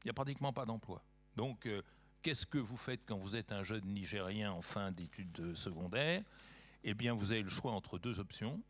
Il 0.04 0.08
n'y 0.08 0.12
a 0.12 0.14
pratiquement 0.14 0.54
pas 0.54 0.66
d'emploi. 0.66 1.04
Donc, 1.36 1.68
qu'est-ce 2.22 2.46
que 2.46 2.58
vous 2.58 2.78
faites 2.78 3.02
quand 3.06 3.18
vous 3.18 3.36
êtes 3.36 3.52
un 3.52 3.64
jeune 3.64 3.84
Nigérien 3.86 4.54
en 4.54 4.62
fin 4.62 4.92
d'études 4.92 5.54
secondaires? 5.54 6.24
Eh 6.84 6.94
bien, 6.94 7.14
vous 7.14 7.34
avez 7.34 7.44
le 7.44 7.50
choix 7.50 7.74
entre 7.74 8.00
deux 8.00 8.20
options. 8.20 8.62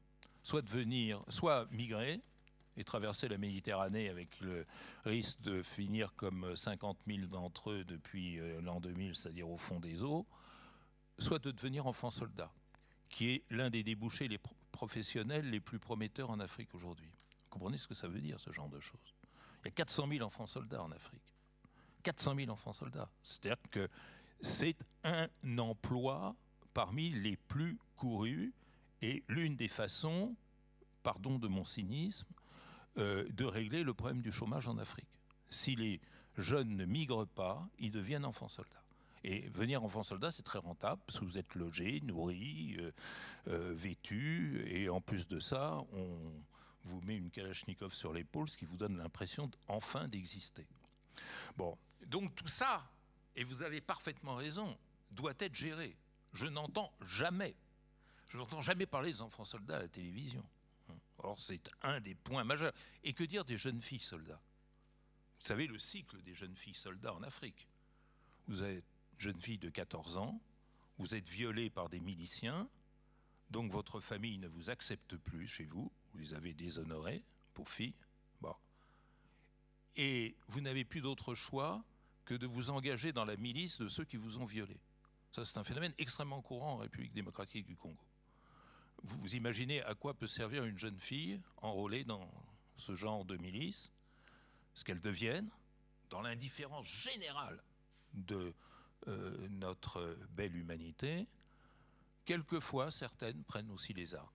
Soit 0.43 0.63
de 0.63 0.69
venir, 0.69 1.23
soit 1.27 1.67
migrer, 1.71 2.21
et 2.77 2.83
traverser 2.83 3.27
la 3.27 3.37
Méditerranée 3.37 4.09
avec 4.09 4.39
le 4.39 4.65
risque 5.05 5.41
de 5.41 5.61
finir 5.61 6.13
comme 6.15 6.55
50 6.55 6.97
000 7.07 7.27
d'entre 7.27 7.71
eux 7.71 7.83
depuis 7.83 8.39
euh, 8.39 8.61
l'an 8.61 8.79
2000, 8.79 9.15
c'est-à-dire 9.15 9.49
au 9.49 9.57
fond 9.57 9.79
des 9.79 10.03
eaux, 10.03 10.25
soit 11.17 11.39
de 11.39 11.51
devenir 11.51 11.85
enfant 11.85 12.09
soldat, 12.09 12.51
qui 13.09 13.31
est 13.31 13.43
l'un 13.49 13.69
des 13.69 13.83
débouchés 13.83 14.27
les 14.27 14.39
professionnels 14.71 15.49
les 15.49 15.59
plus 15.59 15.79
prometteurs 15.79 16.29
en 16.29 16.39
Afrique 16.39 16.73
aujourd'hui. 16.73 17.07
Vous 17.07 17.49
comprenez 17.49 17.77
ce 17.77 17.87
que 17.87 17.93
ça 17.93 18.07
veut 18.07 18.21
dire, 18.21 18.39
ce 18.39 18.51
genre 18.51 18.69
de 18.69 18.79
choses? 18.79 19.15
Il 19.63 19.67
y 19.67 19.67
a 19.67 19.71
400 19.71 20.07
000 20.07 20.25
enfants 20.25 20.47
soldats 20.47 20.81
en 20.81 20.91
Afrique. 20.91 21.21
400 22.03 22.35
000 22.35 22.51
enfants 22.51 22.73
soldats. 22.73 23.09
C'est-à-dire 23.21 23.61
que 23.69 23.89
c'est 24.39 24.77
un 25.03 25.27
emploi 25.59 26.35
parmi 26.73 27.11
les 27.11 27.35
plus 27.35 27.77
courus 27.95 28.53
et 29.01 29.23
l'une 29.27 29.55
des 29.55 29.67
façons, 29.67 30.35
pardon 31.03 31.37
de 31.37 31.47
mon 31.47 31.65
cynisme, 31.65 32.27
euh, 32.97 33.27
de 33.29 33.45
régler 33.45 33.83
le 33.83 33.93
problème 33.93 34.21
du 34.21 34.31
chômage 34.31 34.67
en 34.67 34.77
Afrique. 34.77 35.07
Si 35.49 35.75
les 35.75 35.99
jeunes 36.37 36.75
ne 36.75 36.85
migrent 36.85 37.27
pas, 37.27 37.67
ils 37.79 37.91
deviennent 37.91 38.25
enfants 38.25 38.49
soldats. 38.49 38.81
Et 39.23 39.41
venir 39.49 39.83
enfant 39.83 40.03
soldat, 40.03 40.31
c'est 40.31 40.43
très 40.43 40.59
rentable, 40.59 41.01
parce 41.05 41.19
que 41.19 41.25
vous 41.25 41.37
êtes 41.37 41.53
logé, 41.53 42.01
nourri, 42.01 42.75
euh, 42.79 42.91
euh, 43.49 43.73
vêtu, 43.75 44.63
et 44.65 44.89
en 44.89 44.99
plus 44.99 45.27
de 45.27 45.39
ça, 45.39 45.77
on 45.93 46.17
vous 46.85 47.01
met 47.01 47.17
une 47.17 47.29
Kalachnikov 47.29 47.93
sur 47.93 48.13
l'épaule, 48.13 48.49
ce 48.49 48.57
qui 48.57 48.65
vous 48.65 48.77
donne 48.77 48.97
l'impression 48.97 49.49
enfin 49.67 50.07
d'exister. 50.07 50.65
Bon, 51.55 51.77
donc 52.07 52.33
tout 52.33 52.47
ça, 52.47 52.89
et 53.35 53.43
vous 53.43 53.61
avez 53.61 53.79
parfaitement 53.79 54.35
raison, 54.35 54.75
doit 55.11 55.33
être 55.39 55.53
géré. 55.53 55.95
Je 56.33 56.47
n'entends 56.47 56.91
jamais, 57.01 57.55
je 58.27 58.37
n'entends 58.37 58.61
jamais 58.61 58.87
parler 58.87 59.11
des 59.11 59.21
enfants 59.21 59.45
soldats 59.45 59.77
à 59.77 59.81
la 59.81 59.87
télévision. 59.87 60.43
Or, 61.23 61.39
c'est 61.39 61.69
un 61.81 61.99
des 61.99 62.15
points 62.15 62.43
majeurs. 62.43 62.73
Et 63.03 63.13
que 63.13 63.23
dire 63.23 63.45
des 63.45 63.57
jeunes 63.57 63.81
filles 63.81 63.99
soldats? 63.99 64.41
Vous 65.39 65.47
savez 65.47 65.67
le 65.67 65.79
cycle 65.79 66.21
des 66.21 66.33
jeunes 66.33 66.55
filles 66.55 66.75
soldats 66.75 67.13
en 67.13 67.23
Afrique. 67.23 67.67
Vous 68.47 68.63
êtes 68.63 68.83
jeune 69.17 69.39
fille 69.39 69.57
de 69.57 69.69
14 69.69 70.17
ans, 70.17 70.39
vous 70.97 71.15
êtes 71.15 71.27
violée 71.27 71.69
par 71.69 71.89
des 71.89 71.99
miliciens, 71.99 72.67
donc 73.49 73.71
votre 73.71 73.99
famille 73.99 74.37
ne 74.37 74.47
vous 74.47 74.69
accepte 74.69 75.15
plus 75.17 75.47
chez 75.47 75.65
vous, 75.65 75.91
vous 76.11 76.19
les 76.19 76.33
avez 76.33 76.53
déshonorées 76.53 77.23
pour 77.53 77.69
filles. 77.69 77.93
Bon. 78.39 78.55
Et 79.95 80.35
vous 80.47 80.61
n'avez 80.61 80.85
plus 80.85 81.01
d'autre 81.01 81.35
choix 81.35 81.83
que 82.25 82.33
de 82.33 82.47
vous 82.47 82.69
engager 82.69 83.11
dans 83.11 83.25
la 83.25 83.35
milice 83.35 83.79
de 83.79 83.87
ceux 83.87 84.05
qui 84.05 84.17
vous 84.17 84.37
ont 84.39 84.45
violé. 84.45 84.79
Ça, 85.31 85.45
c'est 85.45 85.57
un 85.57 85.63
phénomène 85.63 85.93
extrêmement 85.97 86.41
courant 86.41 86.73
en 86.73 86.77
République 86.77 87.13
démocratique 87.13 87.65
du 87.65 87.75
Congo 87.75 88.03
vous 89.03 89.35
imaginez 89.35 89.81
à 89.83 89.95
quoi 89.95 90.13
peut 90.13 90.27
servir 90.27 90.63
une 90.63 90.77
jeune 90.77 90.99
fille 90.99 91.39
enrôlée 91.57 92.03
dans 92.03 92.29
ce 92.77 92.95
genre 92.95 93.25
de 93.25 93.37
milice, 93.37 93.91
ce 94.73 94.83
qu'elle 94.83 94.99
devienne, 94.99 95.49
dans 96.09 96.21
l'indifférence 96.21 96.87
générale 96.87 97.61
de 98.13 98.53
euh, 99.07 99.47
notre 99.49 100.17
belle 100.31 100.55
humanité. 100.55 101.27
Quelquefois, 102.25 102.91
certaines 102.91 103.43
prennent 103.43 103.71
aussi 103.71 103.93
les 103.93 104.13
armes, 104.13 104.29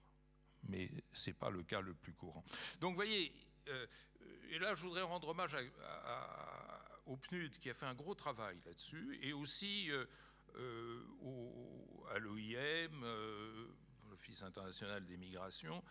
mais 0.68 0.90
ce 1.12 1.30
n'est 1.30 1.34
pas 1.34 1.50
le 1.50 1.62
cas 1.62 1.80
le 1.80 1.94
plus 1.94 2.12
courant. 2.12 2.44
Donc, 2.80 2.90
vous 2.90 2.96
voyez, 2.96 3.32
euh, 3.68 3.86
et 4.50 4.58
là, 4.58 4.74
je 4.74 4.82
voudrais 4.82 5.02
rendre 5.02 5.28
hommage 5.28 5.56
au 7.06 7.16
PNUD 7.16 7.58
qui 7.58 7.70
a 7.70 7.74
fait 7.74 7.86
un 7.86 7.94
gros 7.94 8.14
travail 8.14 8.58
là-dessus, 8.64 9.18
et 9.22 9.32
aussi 9.32 9.90
euh, 9.90 10.06
à 12.10 12.18
l'OIM 12.18 13.04
l'Office 14.16 14.42
international 14.42 15.04
des 15.04 15.18
migrations, 15.18 15.84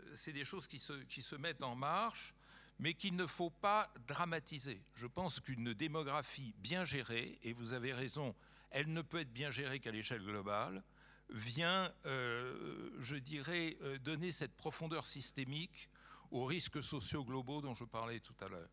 euh, 0.00 0.12
c'est 0.14 0.34
des 0.34 0.44
choses 0.44 0.66
qui 0.66 0.78
se, 0.78 0.92
qui 1.04 1.22
se 1.22 1.34
mettent 1.34 1.62
en 1.62 1.74
marche, 1.74 2.34
mais 2.78 2.92
qu'il 2.92 3.16
ne 3.16 3.26
faut 3.26 3.50
pas 3.50 3.90
dramatiser. 4.06 4.82
Je 4.94 5.06
pense 5.06 5.40
qu'une 5.40 5.72
démographie 5.72 6.54
bien 6.58 6.84
gérée, 6.84 7.38
et 7.42 7.54
vous 7.54 7.72
avez 7.72 7.94
raison, 7.94 8.34
elle 8.70 8.92
ne 8.92 9.00
peut 9.00 9.20
être 9.20 9.32
bien 9.32 9.50
gérée 9.50 9.80
qu'à 9.80 9.92
l'échelle 9.92 10.22
globale, 10.22 10.82
vient, 11.30 11.90
euh, 12.04 12.90
je 12.98 13.16
dirais, 13.16 13.78
euh, 13.80 13.98
donner 13.98 14.30
cette 14.30 14.54
profondeur 14.56 15.06
systémique 15.06 15.88
aux 16.30 16.44
risques 16.44 16.82
sociaux 16.82 17.24
globaux 17.24 17.62
dont 17.62 17.74
je 17.74 17.84
parlais 17.84 18.20
tout 18.20 18.36
à 18.40 18.48
l'heure. 18.48 18.70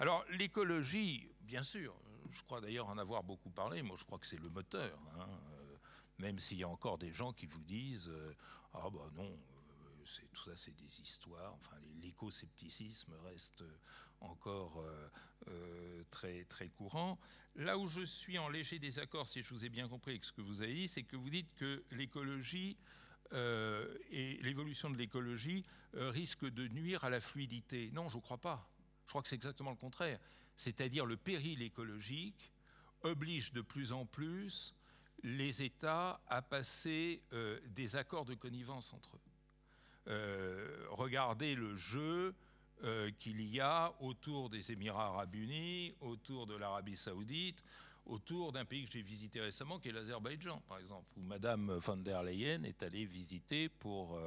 Alors 0.00 0.24
l'écologie, 0.30 1.28
bien 1.42 1.62
sûr, 1.62 1.94
je 2.32 2.42
crois 2.42 2.60
d'ailleurs 2.60 2.88
en 2.88 2.98
avoir 2.98 3.22
beaucoup 3.22 3.50
parlé, 3.50 3.82
moi 3.82 3.96
je 3.96 4.04
crois 4.04 4.18
que 4.18 4.26
c'est 4.26 4.40
le 4.40 4.48
moteur. 4.48 4.98
Hein, 5.18 5.28
même 6.18 6.38
s'il 6.38 6.58
y 6.58 6.64
a 6.64 6.68
encore 6.68 6.98
des 6.98 7.12
gens 7.12 7.32
qui 7.32 7.46
vous 7.46 7.62
disent 7.62 8.08
euh, 8.08 8.34
ah 8.74 8.88
bah 8.90 9.10
non, 9.14 9.24
euh, 9.24 10.04
c'est 10.04 10.30
tout 10.32 10.44
ça 10.44 10.56
c'est 10.56 10.74
des 10.76 11.00
histoires. 11.00 11.54
Enfin, 11.54 11.76
l'éco-scepticisme 12.00 13.12
reste 13.24 13.64
encore 14.20 14.82
euh, 15.48 16.02
très 16.10 16.44
très 16.44 16.68
courant. 16.68 17.18
Là 17.54 17.78
où 17.78 17.86
je 17.86 18.02
suis 18.02 18.38
en 18.38 18.48
léger 18.48 18.78
désaccord, 18.78 19.26
si 19.28 19.42
je 19.42 19.48
vous 19.50 19.64
ai 19.64 19.68
bien 19.68 19.88
compris 19.88 20.12
avec 20.12 20.24
ce 20.24 20.32
que 20.32 20.42
vous 20.42 20.62
avez 20.62 20.74
dit, 20.74 20.88
c'est 20.88 21.02
que 21.02 21.16
vous 21.16 21.30
dites 21.30 21.54
que 21.54 21.84
l'écologie 21.90 22.76
et 23.32 24.38
l'évolution 24.42 24.88
de 24.88 24.96
l'écologie 24.96 25.64
risque 25.94 26.44
de 26.44 26.68
nuire 26.68 27.02
à 27.02 27.10
la 27.10 27.20
fluidité. 27.20 27.90
Non, 27.92 28.08
je 28.08 28.16
ne 28.16 28.20
crois 28.22 28.38
pas. 28.38 28.70
Je 29.04 29.08
crois 29.08 29.22
que 29.22 29.28
c'est 29.28 29.34
exactement 29.34 29.70
le 29.70 29.76
contraire. 29.76 30.20
C'est-à-dire 30.54 31.06
le 31.06 31.16
péril 31.16 31.62
écologique 31.62 32.52
oblige 33.02 33.52
de 33.52 33.62
plus 33.62 33.92
en 33.92 34.06
plus 34.06 34.74
les 35.22 35.62
États 35.62 36.20
à 36.28 36.42
passer 36.42 37.22
euh, 37.32 37.58
des 37.68 37.96
accords 37.96 38.24
de 38.24 38.34
connivence 38.34 38.92
entre 38.92 39.16
eux. 39.16 39.20
Euh, 40.08 40.86
regardez 40.90 41.54
le 41.54 41.74
jeu 41.74 42.34
euh, 42.84 43.10
qu'il 43.18 43.40
y 43.40 43.60
a 43.60 43.94
autour 44.00 44.50
des 44.50 44.70
Émirats 44.70 45.06
arabes 45.06 45.34
unis, 45.34 45.94
autour 46.00 46.46
de 46.46 46.54
l'Arabie 46.54 46.96
saoudite, 46.96 47.62
autour 48.06 48.52
d'un 48.52 48.64
pays 48.64 48.84
que 48.84 48.92
j'ai 48.92 49.02
visité 49.02 49.40
récemment, 49.40 49.78
qui 49.78 49.88
est 49.88 49.92
l'Azerbaïdjan, 49.92 50.60
par 50.68 50.78
exemple, 50.78 51.06
où 51.16 51.22
Madame 51.22 51.76
von 51.78 51.96
der 51.96 52.22
Leyen 52.22 52.62
est 52.62 52.82
allée 52.82 53.04
visiter 53.04 53.68
pour... 53.68 54.18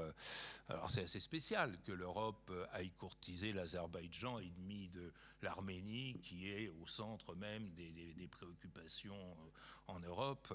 alors 0.68 0.90
c'est 0.90 1.04
assez 1.04 1.20
spécial 1.20 1.78
que 1.84 1.92
l'Europe 1.92 2.52
aille 2.72 2.92
courtiser 2.92 3.54
l'Azerbaïdjan, 3.54 4.40
ennemi 4.40 4.90
de 4.90 5.12
l'Arménie, 5.42 6.20
qui 6.22 6.50
est 6.50 6.70
au 6.70 6.88
centre 6.88 7.36
même 7.36 7.72
des, 7.72 7.92
des 7.92 8.28
préoccupations 8.28 9.38
en 9.88 10.00
Europe. 10.02 10.54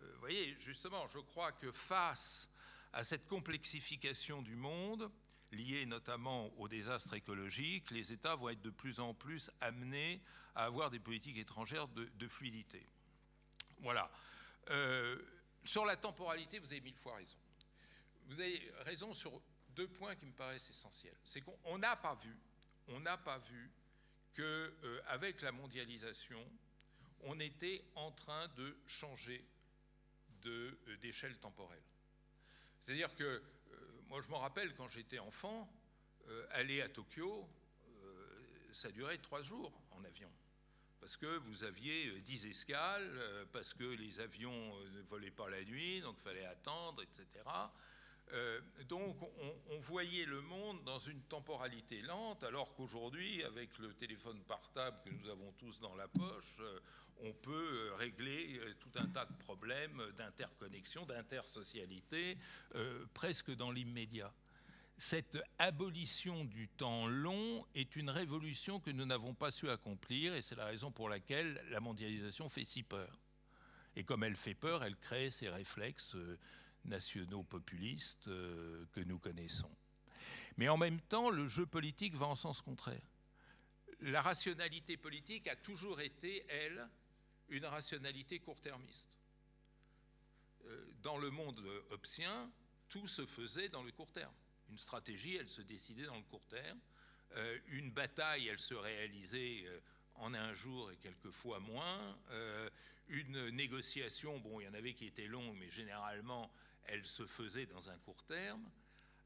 Vous 0.00 0.20
voyez, 0.20 0.56
justement, 0.58 1.06
je 1.06 1.20
crois 1.20 1.52
que 1.52 1.70
face 1.72 2.50
à 2.92 3.04
cette 3.04 3.26
complexification 3.26 4.42
du 4.42 4.56
monde, 4.56 5.10
liée 5.54 5.86
notamment 5.86 6.48
au 6.58 6.68
désastre 6.68 7.14
écologique, 7.14 7.90
les 7.90 8.12
États 8.12 8.34
vont 8.34 8.48
être 8.48 8.62
de 8.62 8.70
plus 8.70 9.00
en 9.00 9.14
plus 9.14 9.50
amenés 9.60 10.20
à 10.54 10.64
avoir 10.64 10.90
des 10.90 11.00
politiques 11.00 11.38
étrangères 11.38 11.88
de, 11.88 12.28
fluidité. 12.28 12.86
Voilà. 13.80 14.10
Euh, 14.70 15.18
sur 15.64 15.84
la 15.84 15.96
temporalité, 15.96 16.58
vous 16.58 16.70
avez 16.72 16.80
mille 16.80 16.96
fois 16.96 17.16
raison. 17.16 17.36
vous 18.26 18.40
avez 18.40 18.72
raison 18.80 19.12
sur 19.12 19.40
deux 19.70 19.88
points 19.88 20.14
qui 20.14 20.26
me 20.26 20.32
paraissent 20.32 20.70
essentiels. 20.70 21.16
C'est 21.24 21.40
qu'on 21.40 21.78
n'a 21.78 21.96
pas 21.96 22.14
vu, 22.14 22.36
on 22.88 23.00
n'a 23.00 23.16
pas 23.16 23.38
vu 23.38 23.70
que 24.34 24.74
euh, 24.84 25.00
avec 25.06 25.42
la 25.42 25.52
mondialisation, 25.52 26.44
on 27.22 27.40
était 27.40 27.84
en 27.94 28.12
train 28.12 28.48
de 28.48 28.76
changer 28.86 29.44
euh, 30.46 30.96
d'échelle 31.00 31.38
temporelle. 31.38 31.82
C'est-à-dire 32.80 33.14
que 33.16 33.42
je 34.20 34.28
me 34.28 34.36
rappelle 34.36 34.74
quand 34.74 34.88
j'étais 34.88 35.18
enfant, 35.18 35.68
aller 36.50 36.80
à 36.80 36.88
Tokyo, 36.88 37.46
ça 38.72 38.90
durait 38.90 39.18
trois 39.18 39.42
jours 39.42 39.72
en 39.90 40.04
avion 40.04 40.30
parce 41.00 41.18
que 41.18 41.36
vous 41.36 41.64
aviez 41.64 42.18
dix 42.20 42.46
escales, 42.46 43.12
parce 43.52 43.74
que 43.74 43.84
les 43.84 44.20
avions 44.20 44.74
ne 44.94 45.02
volaient 45.02 45.30
pas 45.30 45.50
la 45.50 45.62
nuit, 45.62 46.00
donc 46.00 46.16
il 46.18 46.22
fallait 46.22 46.46
attendre, 46.46 47.02
etc. 47.02 47.44
Euh, 48.32 48.60
donc 48.88 49.22
on, 49.68 49.78
voyait 49.80 50.24
le 50.24 50.40
monde 50.40 50.82
dans 50.84 50.98
une 50.98 51.20
temporalité 51.24 52.00
lente, 52.02 52.42
alors 52.42 52.74
qu'aujourd'hui, 52.74 53.44
avec 53.44 53.76
le 53.78 53.92
téléphone 53.92 54.42
portable 54.44 54.98
que 55.04 55.10
nous 55.10 55.28
avons 55.28 55.52
tous 55.52 55.78
dans 55.80 55.94
la 55.94 56.08
poche, 56.08 56.56
euh, 56.60 56.80
on 57.22 57.32
peut 57.32 57.52
euh, 57.90 57.94
régler 57.96 58.60
tout 58.80 58.90
un 59.00 59.06
tas 59.06 59.26
de 59.26 59.36
problèmes 59.38 60.02
d'interconnexion, 60.16 61.06
d'intersocialité, 61.06 62.36
presque 63.12 63.50
dans 63.52 63.70
l'immédiat. 63.70 64.32
Cette 64.96 65.38
abolition 65.58 66.44
du 66.44 66.68
temps 66.68 67.06
long 67.06 67.66
est 67.74 67.96
une 67.96 68.10
révolution 68.10 68.78
que 68.78 68.90
nous 68.90 69.04
n'avons 69.04 69.34
pas 69.34 69.50
su 69.50 69.68
accomplir, 69.68 70.34
et 70.34 70.42
c'est 70.42 70.54
la 70.54 70.66
raison 70.66 70.92
pour 70.92 71.08
laquelle 71.08 71.60
la 71.70 71.80
mondialisation 71.80 72.48
fait 72.48 72.64
si 72.64 72.82
peur. 72.82 73.18
Et 73.96 74.04
comme 74.04 74.22
elle 74.22 74.36
fait 74.36 74.54
peur, 74.54 74.84
elle 74.84 74.96
crée 74.96 75.30
ces 75.30 75.48
réflexes 75.48 76.16
nationaux 76.84 77.42
populistes 77.42 78.28
euh, 78.28 78.84
que 78.92 79.00
nous 79.00 79.18
connaissons. 79.18 79.70
Mais 80.56 80.68
en 80.68 80.76
même 80.76 81.00
temps, 81.00 81.30
le 81.30 81.48
jeu 81.48 81.66
politique 81.66 82.14
va 82.14 82.26
en 82.26 82.36
sens 82.36 82.60
contraire. 82.60 83.02
La 84.00 84.22
rationalité 84.22 84.96
politique 84.96 85.48
a 85.48 85.56
toujours 85.56 86.00
été, 86.00 86.44
elle, 86.48 86.88
une 87.48 87.64
rationalité 87.66 88.38
court-termiste. 88.40 89.18
Euh, 90.66 90.86
dans 91.02 91.18
le 91.18 91.30
monde 91.30 91.60
hobbesien, 91.90 92.50
tout 92.88 93.06
se 93.06 93.26
faisait 93.26 93.68
dans 93.68 93.82
le 93.82 93.92
court 93.92 94.12
terme. 94.12 94.34
Une 94.70 94.78
stratégie, 94.78 95.36
elle 95.36 95.48
se 95.48 95.62
décidait 95.62 96.06
dans 96.06 96.16
le 96.16 96.22
court 96.22 96.46
terme. 96.48 96.80
Euh, 97.32 97.58
une 97.68 97.90
bataille, 97.90 98.48
elle 98.48 98.58
se 98.58 98.74
réalisait 98.74 99.64
en 100.16 100.32
un 100.34 100.54
jour 100.54 100.90
et 100.90 100.96
quelquefois 100.96 101.58
moins. 101.60 102.16
une 103.08 103.50
négociation, 103.50 104.38
bon, 104.38 104.60
il 104.60 104.64
y 104.64 104.68
en 104.68 104.74
avait 104.74 104.94
qui 104.94 105.06
étaient 105.06 105.26
longues, 105.26 105.56
mais 105.58 105.70
généralement, 105.70 106.50
elle 106.86 107.06
se 107.06 107.26
faisait 107.26 107.66
dans 107.66 107.90
un 107.90 107.98
court 107.98 108.22
terme, 108.24 108.64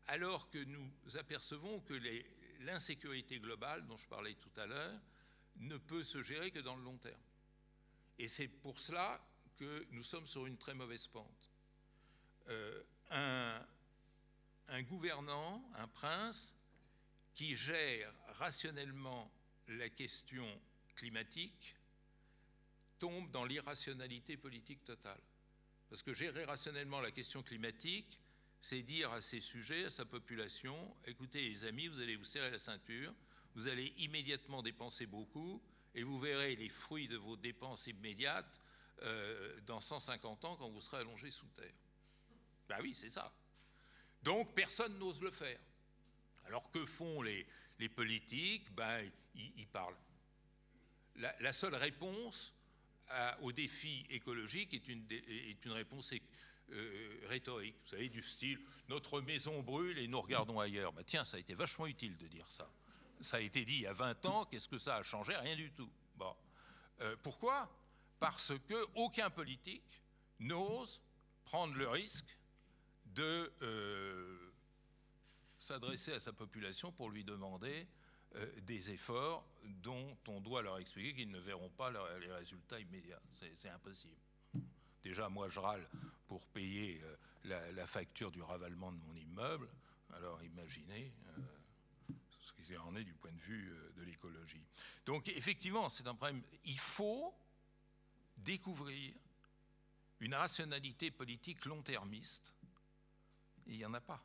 alors 0.07 0.49
que 0.51 0.59
nous 0.59 0.91
apercevons 1.17 1.81
que 1.81 1.95
l'insécurité 2.61 3.39
globale 3.39 3.87
dont 3.87 3.97
je 3.97 4.07
parlais 4.09 4.35
tout 4.35 4.61
à 4.61 4.67
l'heure 4.67 5.01
ne 5.57 5.77
peut 5.77 6.03
se 6.03 6.23
gérer 6.23 6.51
que 6.51 6.61
dans 6.61 6.77
le 6.77 6.83
long 6.83 6.97
terme. 6.97 7.21
Et 8.19 8.29
c'est 8.29 8.49
pour 8.49 8.79
cela 8.79 9.21
que 9.57 9.87
nous 9.91 10.03
sommes 10.03 10.27
sur 10.27 10.47
une 10.47 10.57
très 10.57 10.75
mauvaise 10.75 11.07
pente. 11.07 11.51
Euh, 12.49 12.83
un, 13.11 13.65
un 14.69 14.83
gouvernant, 14.83 15.63
un 15.77 15.89
prince, 15.89 16.55
qui 17.35 17.55
gère 17.55 18.13
rationnellement 18.29 19.31
la 19.69 19.89
question 19.89 20.61
climatique 20.97 21.77
tombe 22.99 23.31
dans 23.31 23.45
l'irrationalité 23.45 24.37
politique 24.37 24.85
totale. 24.85 25.21
Parce 25.89 26.03
que 26.03 26.13
gérer 26.13 26.45
rationnellement 26.45 27.01
la 27.01 27.13
question 27.13 27.43
climatique, 27.43 28.21
c'est 28.61 28.83
dire 28.83 29.13
à 29.13 29.21
ces 29.21 29.41
sujets, 29.41 29.85
à 29.85 29.91
sa 29.91 30.05
population, 30.05 30.97
écoutez 31.07 31.49
les 31.49 31.65
amis, 31.65 31.87
vous 31.87 32.01
allez 32.01 32.17
vous 32.17 32.25
serrer 32.25 32.51
la 32.51 32.59
ceinture, 32.59 33.15
vous 33.55 33.69
allez 33.69 33.95
immédiatement 33.99 34.63
dépenser 34.63 35.07
beaucoup, 35.07 35.63
et 35.95 36.03
vous 36.03 36.19
verrez 36.19 36.57
les 36.57 36.69
fruits 36.69 37.09
de 37.09 37.17
vos 37.17 37.37
dépenses 37.37 37.87
immédiates 37.87 38.61
euh, 39.03 39.61
dans 39.67 39.81
150 39.81 40.45
ans 40.45 40.57
quand 40.57 40.69
vous 40.69 40.81
serez 40.81 40.99
allongé 40.99 41.31
sous 41.31 41.49
terre. 41.49 41.75
Ben 42.69 42.79
oui, 42.83 42.95
c'est 42.95 43.11
ça. 43.11 43.33
Donc 44.23 44.55
personne 44.55 44.99
n'ose 44.99 45.21
le 45.21 45.31
faire. 45.31 45.59
Alors 46.47 46.71
que 46.71 46.85
font 46.85 47.23
les, 47.23 47.47
les 47.79 47.89
politiques? 47.89 48.73
Ben, 48.75 49.11
ils, 49.35 49.67
parlent. 49.69 49.97
La, 51.17 51.53
seule 51.53 51.75
réponse, 51.75 52.55
au 53.41 53.53
défi 53.53 54.07
écologique 54.11 54.75
est 54.75 54.89
une, 54.89 55.05
est 55.11 55.65
une 55.65 55.73
réponse 55.73 56.13
euh, 56.71 57.21
rhétorique, 57.29 57.77
vous 57.83 57.89
savez, 57.89 58.09
du 58.09 58.23
style 58.23 58.59
notre 58.89 59.21
maison 59.21 59.63
brûle 59.63 59.99
et 59.99 60.07
nous 60.07 60.21
regardons 60.21 60.61
ailleurs. 60.61 60.93
Bah, 60.93 61.03
tiens, 61.05 61.25
ça 61.25 61.37
a 61.37 61.41
été 61.41 61.55
vachement 61.55 61.87
utile 61.87 62.17
de 62.17 62.27
dire 62.27 62.51
ça. 62.51 62.71
Ça 63.21 63.39
a 63.39 63.41
été 63.41 63.65
dit 63.65 63.75
il 63.75 63.81
y 63.83 63.87
a 63.87 63.93
20 63.93 64.27
ans, 64.27 64.45
qu'est-ce 64.45 64.69
que 64.69 64.79
ça 64.79 64.97
a 64.97 65.03
changé? 65.03 65.37
Rien 65.37 65.57
du 65.57 65.71
tout. 65.73 65.91
Bon. 66.17 66.35
Euh, 67.01 67.17
pourquoi? 67.23 67.69
Parce 68.21 68.53
que 68.67 68.87
aucun 68.95 69.31
politique 69.31 70.03
n'ose 70.41 71.01
prendre 71.45 71.75
le 71.75 71.89
risque 71.89 72.37
de 73.07 73.53
euh, 73.63 74.53
s'adresser 75.59 76.13
à 76.13 76.19
sa 76.19 76.33
population 76.33 76.93
pour 76.93 77.11
lui 77.11 77.25
demander 77.25 77.87
euh, 78.35 78.61
des 78.63 78.91
efforts 78.91 79.45
dont 79.65 80.17
on 80.27 80.41
doit 80.41 80.63
leur 80.63 80.79
expliquer 80.79 81.15
qu'ils 81.15 81.31
ne 81.31 81.39
verront 81.39 81.71
pas 81.71 81.91
les 82.19 82.33
résultats 82.33 82.79
immédiats. 82.79 83.23
C'est 83.55 83.71
impossible. 83.71 84.17
Déjà, 85.03 85.29
moi, 85.29 85.49
je 85.49 85.61
râle 85.61 85.89
pour 86.27 86.45
payer 86.49 87.01
la, 87.45 87.87
facture 87.87 88.31
du 88.31 88.43
ravalement 88.43 88.93
de 88.93 88.99
mon 88.99 89.15
immeuble. 89.15 89.69
Alors 90.15 90.43
imaginez 90.43 91.13
en 92.77 92.95
est 92.97 93.05
du 93.05 93.15
point 93.15 93.33
de 93.33 93.41
vue 93.41 93.73
de 93.97 94.03
l'écologie. 94.03 94.65
Donc 95.07 95.29
effectivement, 95.29 95.89
c'est 95.89 96.07
un 96.07 96.15
problème. 96.15 96.43
Il 96.65 96.79
faut 96.79 97.35
découvrir 98.37 99.15
une 100.21 100.35
rationalité 100.35 101.11
politique 101.11 101.65
long-termiste. 101.65 102.55
Il 103.67 103.77
n'y 103.77 103.85
en 103.85 103.95
a 103.95 104.01
pas. 104.01 104.23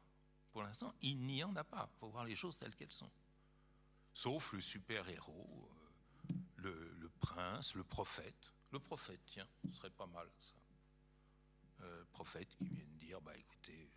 Pour 0.51 0.63
l'instant, 0.63 0.93
il 1.01 1.17
n'y 1.17 1.43
en 1.43 1.55
a 1.55 1.63
pas. 1.63 1.89
Il 1.95 1.99
faut 1.99 2.09
voir 2.09 2.25
les 2.25 2.35
choses 2.35 2.57
telles 2.57 2.75
qu'elles 2.75 2.91
sont 2.91 3.09
sauf 4.13 4.53
le 4.53 4.61
super-héros, 4.61 5.69
euh, 6.63 6.95
le, 6.99 7.09
prince, 7.19 7.75
le 7.75 7.83
prophète. 7.83 8.51
Le 8.71 8.79
prophète, 8.79 9.21
tiens, 9.25 9.47
ce 9.65 9.77
serait 9.77 9.89
pas 9.89 10.05
mal 10.07 10.27
ça. 10.39 10.55
Euh, 11.81 12.03
prophète 12.11 12.47
qui 12.55 12.65
vient 12.65 12.85
dire, 12.97 13.21
bah 13.21 13.35
écoutez, 13.35 13.89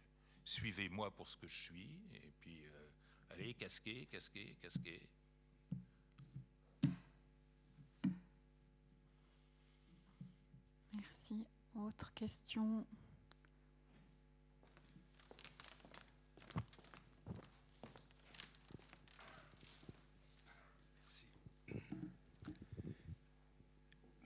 suivez-moi 0.44 1.10
pour 1.12 1.28
ce 1.28 1.36
que 1.36 1.46
je 1.46 1.56
suis, 1.56 2.00
et 2.14 2.32
puis 2.40 2.64
euh, 2.64 2.88
allez, 3.30 3.54
casquez, 3.54 4.06
casquez, 4.06 4.56
casquez. 4.60 5.08
Merci. 10.94 11.46
Autre 11.74 12.12
question 12.14 12.86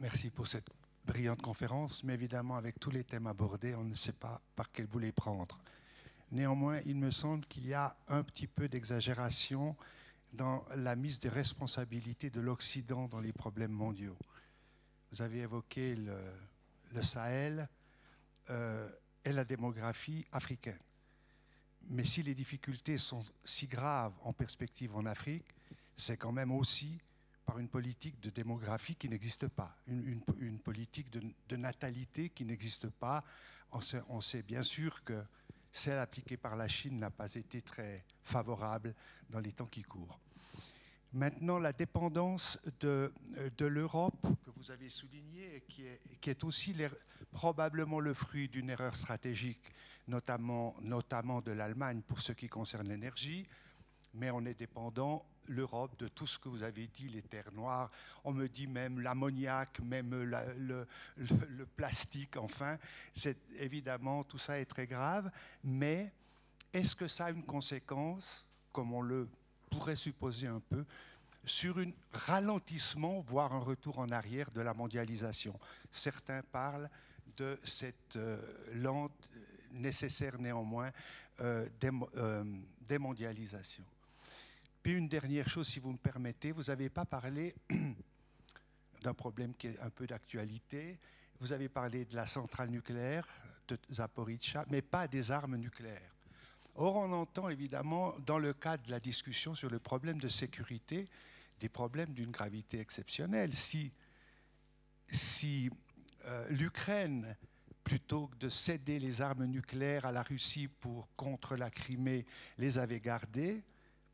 Merci 0.01 0.31
pour 0.31 0.47
cette 0.47 0.67
brillante 1.05 1.43
conférence, 1.43 2.03
mais 2.05 2.15
évidemment, 2.15 2.57
avec 2.57 2.81
tous 2.81 2.91
les 2.91 3.05
thèmes 3.05 3.27
abordés, 3.27 3.75
on 3.75 3.85
ne 3.85 3.95
sait 3.95 4.15
pas 4.15 4.41
par 4.57 4.73
quel 4.73 4.87
vous 4.87 4.99
les 4.99 5.13
prendre. 5.13 5.61
Néanmoins, 6.31 6.81
il 6.87 6.97
me 6.97 7.11
semble 7.11 7.45
qu'il 7.47 7.67
y 7.67 7.75
a 7.75 7.97
un 8.09 8.23
petit 8.23 8.47
peu 8.47 8.69
d'exagération 8.69 9.77
dans 10.33 10.65
la 10.77 10.95
mise 10.95 11.19
des 11.19 11.29
responsabilités 11.29 12.31
de 12.31 12.41
l'Occident 12.41 13.09
dans 13.09 13.21
les 13.21 13.33
problèmes 13.33 13.73
mondiaux. 13.73 14.17
Vous 15.11 15.23
avez 15.23 15.41
évoqué 15.41 15.97
le, 15.97 17.03
Sahel 17.03 17.69
euh, 18.49 18.89
et 19.25 19.33
la 19.33 19.45
démographie 19.45 20.25
africaine. 20.31 20.79
Mais 21.89 22.05
si 22.05 22.23
les 22.23 22.35
difficultés 22.35 22.99
sont 22.99 23.23
si 23.43 23.67
graves 23.67 24.15
en 24.23 24.33
perspective 24.33 24.95
en 24.95 25.07
Afrique, 25.07 25.47
c'est 25.97 26.17
quand 26.17 26.33
même 26.33 26.53
aussi 26.53 27.01
par 27.45 27.59
une 27.59 27.69
politique 27.69 28.21
de 28.21 28.31
démographie 28.31 28.95
qui 28.95 29.09
n'existe 29.09 29.49
pas, 29.49 29.77
une, 29.89 30.59
politique 30.61 31.11
de, 31.11 31.57
natalité 31.57 32.29
qui 32.29 32.45
n'existe 32.45 32.89
pas. 32.89 33.25
On 34.09 34.21
sait, 34.21 34.43
bien 34.43 34.63
sûr 34.63 35.03
que 35.03 35.21
celle 35.73 35.99
appliquée 35.99 36.37
par 36.37 36.57
la 36.57 36.69
Chine 36.69 36.97
n'a 36.99 37.11
pas 37.11 37.35
été 37.35 37.63
très 37.63 38.05
favorable 38.23 38.95
dans 39.29 39.41
les 39.41 39.53
temps 39.53 39.67
qui 39.67 39.83
courent. 39.83 40.19
Maintenant, 41.13 41.59
la 41.59 41.73
dépendance 41.73 42.59
de, 42.79 43.13
de 43.57 43.67
l'Europe, 43.67 44.27
que 44.45 44.51
vous 44.57 44.71
avez 44.71 44.89
soulignée, 44.89 45.65
qui 45.69 45.85
est, 45.85 46.01
qui 46.21 46.31
est 46.31 46.45
aussi 46.45 46.75
probablement 47.33 47.99
le 47.99 48.15
fruit 48.15 48.49
d'une 48.49 48.71
erreur 48.71 48.95
stratégique, 48.95 49.73
notamment, 50.07 50.77
notamment 50.83 51.41
de 51.41 51.51
l'Allemagne 51.51 52.03
pour 52.07 52.21
ce 52.21 52.33
qui 52.33 52.49
concerne 52.49 52.89
l'énergie, 52.89 53.47
mais 54.15 54.31
on 54.31 54.45
est 54.45 54.55
dépendant 54.55 55.25
l'Europe 55.49 55.99
de 55.99 56.09
tout 56.09 56.27
ce 56.27 56.39
que 56.39 56.49
vous 56.49 56.63
avez 56.63 56.87
dit, 56.87 57.09
les 57.09 57.23
terres 57.23 57.53
noires. 57.53 57.91
On 58.25 58.33
me 58.33 58.49
dit 58.49 58.67
même 58.67 59.01
l'ammoniac, 59.01 59.81
même 59.81 60.15
le, 60.15 60.87
plastique, 61.77 62.37
enfin. 62.37 62.79
C'est, 63.15 63.39
évidemment, 63.59 64.25
tout 64.25 64.39
ça 64.39 64.59
est 64.59 64.67
très 64.67 64.87
grave, 64.87 65.31
mais 65.65 66.13
est-ce 66.73 66.95
que 66.95 67.09
ça 67.09 67.27
a 67.27 67.31
une 67.31 67.45
conséquence, 67.45 68.47
comme 68.73 68.93
on 68.93 69.03
le 69.03 69.29
pourrait 69.71 69.97
supposer 69.97 70.47
un 70.47 70.61
peu, 70.61 70.85
sur 71.45 71.79
un 71.79 71.91
ralentissement, 72.13 73.21
voire 73.21 73.53
un 73.53 73.61
retour 73.61 73.99
en 73.99 74.11
arrière 74.11 74.51
de 74.51 74.61
la 74.61 74.75
mondialisation? 74.75 75.59
Certains 75.91 76.43
parlent 76.43 76.91
de 77.37 77.59
cette 77.65 78.17
euh, 78.17 78.39
lente, 78.75 79.29
nécessaire 79.73 80.39
néanmoins, 80.39 80.91
euh, 81.41 81.67
euh, 82.17 82.45
démondialisation. 82.81 83.85
Puis 84.83 84.93
une 84.93 85.09
dernière 85.09 85.49
chose, 85.49 85.69
si 85.69 85.79
vous 85.79 85.93
me 85.93 85.99
permettez, 85.99 86.53
vous 86.53 86.65
n'avez 86.65 86.89
pas 86.89 87.05
parlé 87.05 87.55
d'un 89.03 89.15
problème 89.15 89.55
qui 89.55 89.69
est 89.69 89.79
un 89.81 89.91
peu 89.91 90.07
d'actualité. 90.07 90.99
Vous 91.39 91.53
avez 91.53 91.69
parlé 91.69 92.05
de 92.05 92.15
la 92.15 92.27
centrale 92.27 92.71
nucléaire 92.71 93.27
de 93.69 93.79
Zaporizhia, 93.93 94.65
mais 94.69 94.83
pas 94.83 95.07
des 95.07 95.31
armes 95.31 95.57
nucléaires. 95.57 96.15
Or, 96.75 96.97
on 96.97 97.13
entend 97.13 97.49
évidemment, 97.49 98.15
dans 98.25 98.39
le 98.39 98.53
cadre 98.53 98.83
de 98.85 98.91
la 98.91 99.01
discussion 99.01 99.55
sur 99.55 99.71
le 99.71 99.79
problème 99.79 100.19
de 100.19 100.29
sécurité, 100.29 101.09
des 101.61 101.69
problèmes 101.69 102.15
d'une 102.15 102.31
gravité 102.31 102.81
exceptionnelle. 102.81 103.55
Si, 103.55 103.93
si 105.11 105.71
euh, 106.25 106.49
l'Ukraine, 106.49 107.37
plutôt 107.85 108.29
que 108.29 108.37
de 108.37 108.49
céder 108.49 108.99
les 108.99 109.21
armes 109.21 109.45
nucléaires 109.45 110.07
à 110.07 110.13
la 110.13 110.23
Russie 110.23 110.69
pour 110.69 111.09
contre 111.17 111.57
la 111.57 111.71
Crimée, 111.71 112.25
les 112.57 112.79
avait 112.79 113.01
gardées, 113.01 113.63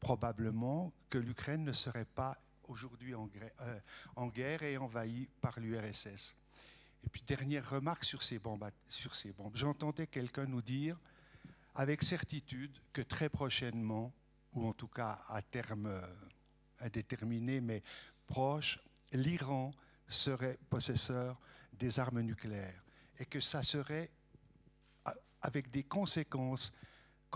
probablement 0.01 0.93
que 1.09 1.19
l'Ukraine 1.19 1.65
ne 1.65 1.73
serait 1.73 2.05
pas 2.05 2.39
aujourd'hui 2.65 3.15
en, 3.15 3.29
euh, 3.61 4.27
guerre 4.31 4.63
et 4.63 4.77
envahie 4.77 5.29
par 5.41 5.59
l'URSS. 5.61 6.35
Et 7.05 7.09
puis, 7.09 7.23
dernière 7.23 7.69
remarque 7.69 8.05
sur 8.05 8.23
ces 8.23 8.39
bombes. 8.39 8.69
Sur 8.89 9.15
ces 9.15 9.33
bombes. 9.33 9.57
J'entendais 9.57 10.07
quelqu'un 10.07 10.47
nous 10.47 10.63
dire, 10.63 10.99
avec 11.75 12.03
certitude, 12.03 12.77
que 12.93 13.03
très 13.03 13.29
prochainement, 13.29 14.13
ou 14.55 14.67
en 14.67 14.73
tout 14.73 14.89
cas 14.89 15.25
à 15.29 15.43
terme 15.43 15.87
euh, 15.87 16.07
indéterminé 16.81 17.61
mais 17.61 17.83
proche, 18.27 18.81
l'Iran 19.13 19.73
serait 20.09 20.59
possesseur 20.69 21.39
des 21.73 21.99
armes 21.99 22.21
nucléaires 22.21 22.83
et 23.19 23.27
que 23.27 23.41
ça 23.41 23.63
serait 23.63 24.11
avec 25.43 25.71
des 25.71 25.85
conséquences 25.85 26.73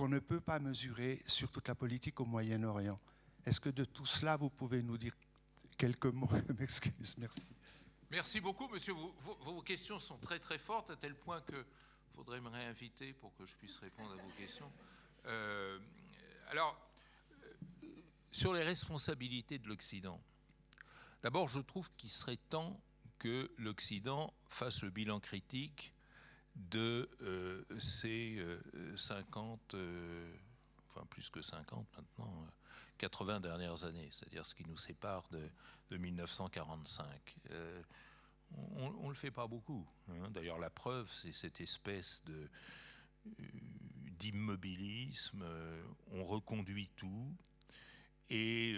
qu'on 0.01 0.09
ne 0.09 0.19
peut 0.19 0.41
pas 0.41 0.59
mesurer 0.59 1.23
sur 1.27 1.51
toute 1.51 1.69
la 1.69 1.75
politique 1.75 2.21
au 2.21 2.25
Moyen-Orient. 2.25 2.99
Est-ce 3.45 3.61
que 3.61 3.69
de 3.69 3.85
tout 3.85 4.07
cela, 4.07 4.39
vous 4.39 4.49
pouvez 4.49 4.83
nous 4.83 4.97
dire 4.97 5.15
quelques 5.77 6.07
mots 6.07 6.27
Je 6.49 6.55
m'excuse, 6.55 7.15
merci. 7.19 7.43
Merci 8.11 8.41
beaucoup, 8.41 8.67
monsieur. 8.69 8.95
Vos, 8.95 9.61
questions 9.61 9.99
sont 9.99 10.17
très 10.17 10.39
très 10.39 10.57
fortes, 10.57 10.89
à 10.89 10.97
tel 10.97 11.15
point 11.15 11.43
que 11.43 11.67
faudrait 12.15 12.41
me 12.41 12.49
réinviter 12.49 13.13
pour 13.13 13.37
que 13.37 13.45
je 13.45 13.55
puisse 13.57 13.77
répondre 13.77 14.13
à 14.13 14.15
vos 14.15 14.31
questions. 14.39 14.73
Euh, 15.27 15.79
alors, 16.49 16.81
euh, 17.45 17.87
sur 18.33 18.55
les 18.55 18.63
responsabilités 18.63 19.59
de 19.59 19.69
l'Occident, 19.69 20.19
d'abord, 21.23 21.47
je 21.47 21.61
trouve 21.61 21.91
qu'il 21.99 22.11
serait 22.11 22.39
temps 22.49 22.81
que 23.19 23.53
l'Occident 23.59 24.33
fasse 24.49 24.83
le 24.83 24.89
bilan 24.89 25.21
critique 25.21 25.93
de 26.71 27.09
euh, 27.23 27.65
ces 27.79 28.39
50, 28.97 29.77
enfin 30.89 31.07
plus 31.09 31.31
que 31.31 31.43
50 31.43 31.87
maintenant, 31.97 32.47
80 33.01 33.41
dernières 33.41 33.85
années, 33.85 34.09
c'est-à-dire 34.13 34.47
ce 34.47 34.55
qui 34.55 34.65
nous 34.67 34.77
sépare 34.77 35.27
de, 35.31 35.51
1945. 35.97 37.05
Euh, 37.51 37.83
on 38.77 39.03
ne 39.03 39.09
le 39.09 39.15
fait 39.15 39.33
pas 39.33 39.49
beaucoup. 39.49 39.85
Hein. 40.09 40.31
D'ailleurs, 40.31 40.59
la 40.59 40.71
preuve, 40.71 41.11
c'est 41.13 41.33
cette 41.33 41.61
espèce 41.61 42.23
de 42.27 42.49
euh, 43.27 43.45
d'immobilisme. 44.19 45.43
Euh, 45.43 45.83
on 46.13 46.25
reconduit 46.25 46.91
tout. 46.95 47.35
Et 48.33 48.77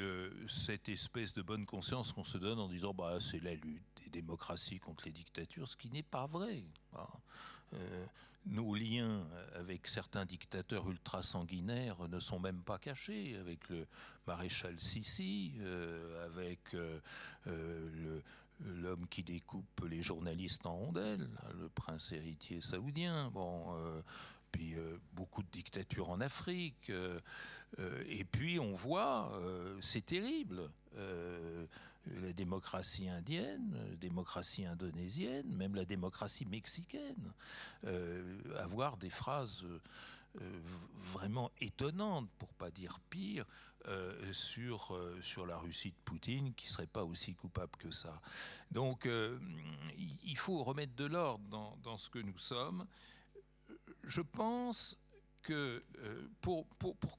cette 0.49 0.89
espèce 0.89 1.35
de 1.35 1.43
bonne 1.43 1.67
conscience 1.67 2.11
qu'on 2.15 2.25
se 2.25 2.39
donne 2.39 2.59
en 2.59 2.71
disant 2.71 2.95
bah, 2.95 3.19
c'est 3.21 3.41
la 3.41 3.53
lutte 3.53 4.03
des 4.03 4.09
démocraties 4.09 4.79
contre 4.79 5.05
les 5.05 5.13
dictatures, 5.13 5.69
ce 5.69 5.77
qui 5.77 5.91
n'est 5.91 6.03
pas 6.03 6.27
vrai. 6.27 6.65
Hein 6.95 7.07
nos 8.47 8.75
liens 8.75 9.25
avec 9.55 9.87
certains 9.87 10.25
dictateurs 10.25 10.89
ultra-sanguinaires 10.91 12.09
ne 12.09 12.19
sont 12.19 12.41
même 12.41 12.63
pas 12.63 12.79
cachés, 12.79 13.37
avec 13.39 13.69
le 13.69 13.87
maréchal 14.27 14.79
Sissi, 14.79 15.53
euh, 15.61 16.27
avec 16.27 16.75
euh, 16.75 16.99
euh, 17.47 18.21
l'homme 18.61 19.07
qui 19.09 19.23
découpe 19.23 19.85
les 19.89 20.03
journalistes 20.03 20.67
en 20.67 20.77
rondelles, 20.77 21.29
le 21.61 21.69
prince 21.69 22.13
héritier 22.13 22.61
saoudien, 22.61 23.31
bon, 23.31 23.75
puis 24.53 24.77
beaucoup 25.15 25.43
de 25.43 25.51
dictatures 25.51 26.11
en 26.11 26.21
Afrique. 26.21 26.93
et 28.07 28.25
puis 28.25 28.61
on 28.61 28.75
voit, 28.75 29.33
c'est 29.81 30.07
terrible 30.07 30.71
la 32.07 32.33
démocratie 32.33 33.09
indienne, 33.09 33.77
la 33.91 33.97
démocratie 33.97 34.65
indonésienne, 34.65 35.55
même 35.55 35.75
la 35.75 35.85
démocratie 35.85 36.47
mexicaine, 36.47 37.33
euh, 37.85 38.39
avoir 38.59 38.97
des 38.97 39.11
phrases 39.11 39.65
euh, 40.41 40.61
vraiment 41.13 41.51
étonnantes, 41.61 42.29
pour 42.39 42.53
pas 42.55 42.71
dire 42.71 42.99
pire, 43.11 43.47
euh, 43.87 44.33
sur, 44.33 44.97
sur 45.23 45.47
la 45.47 45.59
Russie 45.59 45.91
de 45.91 45.97
Poutine, 46.05 46.55
qui 46.55 46.69
serait 46.69 46.87
pas 46.87 47.05
aussi 47.05 47.35
coupable 47.35 47.77
que 47.79 47.91
ça. 47.91 48.21
Donc 48.71 49.09
il 49.99 50.39
faut 50.39 50.63
remettre 50.63 50.95
de 50.95 51.05
l'ordre 51.05 51.45
dans, 51.51 51.77
dans 51.83 51.99
ce 51.99 52.09
que 52.09 52.21
nous 52.21 52.39
sommes. 52.39 52.87
Je 54.05 54.21
pense 54.21 54.97
que 55.43 55.83
euh, 55.99 56.29
pour, 56.41 56.67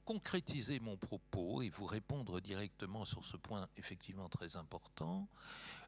concrétiser 0.04 0.80
mon 0.80 0.96
propos 0.96 1.62
et 1.62 1.68
vous 1.68 1.86
répondre 1.86 2.40
directement 2.40 3.04
sur 3.04 3.24
ce 3.24 3.36
point 3.36 3.68
effectivement 3.76 4.28
très 4.28 4.56
important, 4.56 5.28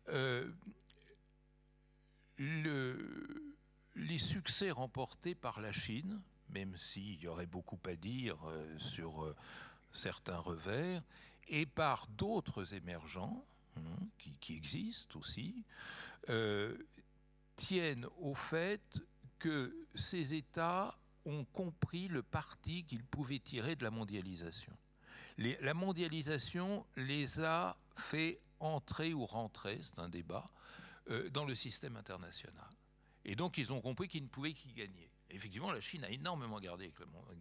euh, 0.09 0.51
le, 2.37 3.55
les 3.95 4.19
succès 4.19 4.71
remportés 4.71 5.35
par 5.35 5.61
la 5.61 5.73
Chine, 5.73 6.21
même 6.51 6.77
s'il 6.77 7.21
y 7.21 7.27
aurait 7.27 7.47
beaucoup 7.47 7.81
à 7.87 7.97
dire 7.97 8.39
euh, 8.47 8.79
sur 8.79 9.35
certains 9.93 10.39
revers, 10.39 11.03
et 11.49 11.65
par 11.65 12.07
d'autres 12.09 12.75
émergents, 12.75 13.45
hein, 13.77 13.81
qui, 14.19 14.33
qui, 14.41 14.57
existent 14.57 15.19
aussi, 15.19 15.65
tiennent 17.57 18.07
au 18.19 18.35
fait 18.35 19.01
que 19.39 19.87
ces 19.95 20.35
États 20.35 20.99
ont 21.27 21.45
compris 21.53 22.09
le 22.09 22.23
parti 22.23 22.85
qu'ils 22.85 23.05
pouvaient 23.05 23.39
tirer 23.39 23.77
de 23.77 23.85
la 23.85 23.91
mondialisation. 23.91 24.73
la 25.39 25.75
mondialisation 25.75 26.87
les 26.97 27.41
a 27.41 27.77
fait 27.95 28.41
entrer 28.61 29.13
ou 29.13 29.27
rentrer, 29.27 29.79
c'est 29.83 29.99
un 29.99 30.09
débat, 30.09 30.51
euh, 31.11 31.29
dans 31.31 31.45
le 31.45 31.55
système 31.55 31.97
international. 31.97 32.71
Et 33.25 33.35
donc 33.35 33.59
ils 33.59 33.73
ont 33.73 33.81
compris 33.81 34.09
qu'ils 34.09 34.23
ne 34.23 34.29
pouvaient 34.29 34.55
qu'y 34.55 34.73
gagner. 34.73 35.11
Effectivement, 35.31 35.73
la 35.73 35.81
Chine 35.81 36.05
a 36.05 36.11
énormément 36.11 36.61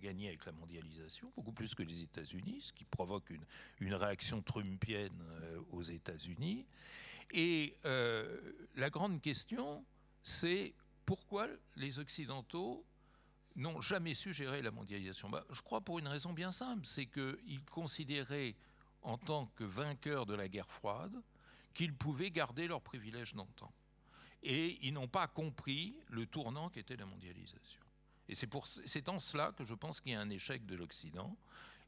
gagné 0.01 0.27
avec 0.27 0.45
la 0.45 0.51
mondialisation, 0.51 1.31
beaucoup 1.35 1.51
plus 1.51 1.75
que 1.75 1.83
les 1.83 2.01
États-Unis, 2.01 2.61
ce 2.61 2.73
qui 2.73 2.83
provoque 2.83 3.29
une, 3.79 3.93
réaction 3.93 4.41
trumpienne 4.41 5.21
euh, 5.21 5.59
aux 5.71 5.83
États-Unis. 5.83 6.65
Et 7.31 7.75
euh, 7.85 8.39
la 8.75 8.89
grande 8.89 9.21
question, 9.21 9.85
c'est 10.23 10.73
pourquoi 11.05 11.47
les 11.75 11.99
Occidentaux 11.99 12.83
n'ont 13.55 13.81
jamais 13.81 14.13
su 14.13 14.33
gérer 14.33 14.61
la 14.61 14.71
mondialisation 14.71 15.29
bah, 15.29 15.45
Je 15.51 15.61
crois 15.61 15.81
pour 15.81 15.99
une 15.99 16.07
raison 16.07 16.33
bien 16.33 16.51
simple, 16.51 16.85
c'est 16.85 17.05
qu'ils 17.05 17.63
considéraient 17.71 18.55
en 19.01 19.17
tant 19.17 19.47
que 19.55 19.63
vainqueurs 19.63 20.25
de 20.25 20.33
la 20.33 20.47
guerre 20.47 20.71
froide 20.71 21.21
qu'ils 21.73 21.93
pouvaient 21.93 22.31
garder 22.31 22.67
leurs 22.67 22.81
privilèges 22.81 23.33
dans 23.33 23.45
le 23.45 23.53
temps. 23.53 23.73
Et 24.43 24.77
ils 24.81 24.93
n'ont 24.93 25.07
pas 25.07 25.27
compris 25.27 25.95
le 26.09 26.25
tournant 26.25 26.69
qu'était 26.69 26.95
la 26.95 27.05
mondialisation. 27.05 27.81
Et 28.27 28.35
c'est 28.35 29.09
en 29.09 29.19
cela 29.19 29.51
que 29.51 29.65
je 29.65 29.73
pense 29.73 29.99
qu'il 30.01 30.13
y 30.13 30.15
a 30.15 30.21
un 30.21 30.29
échec 30.29 30.65
de 30.65 30.75
l'Occident 30.75 31.35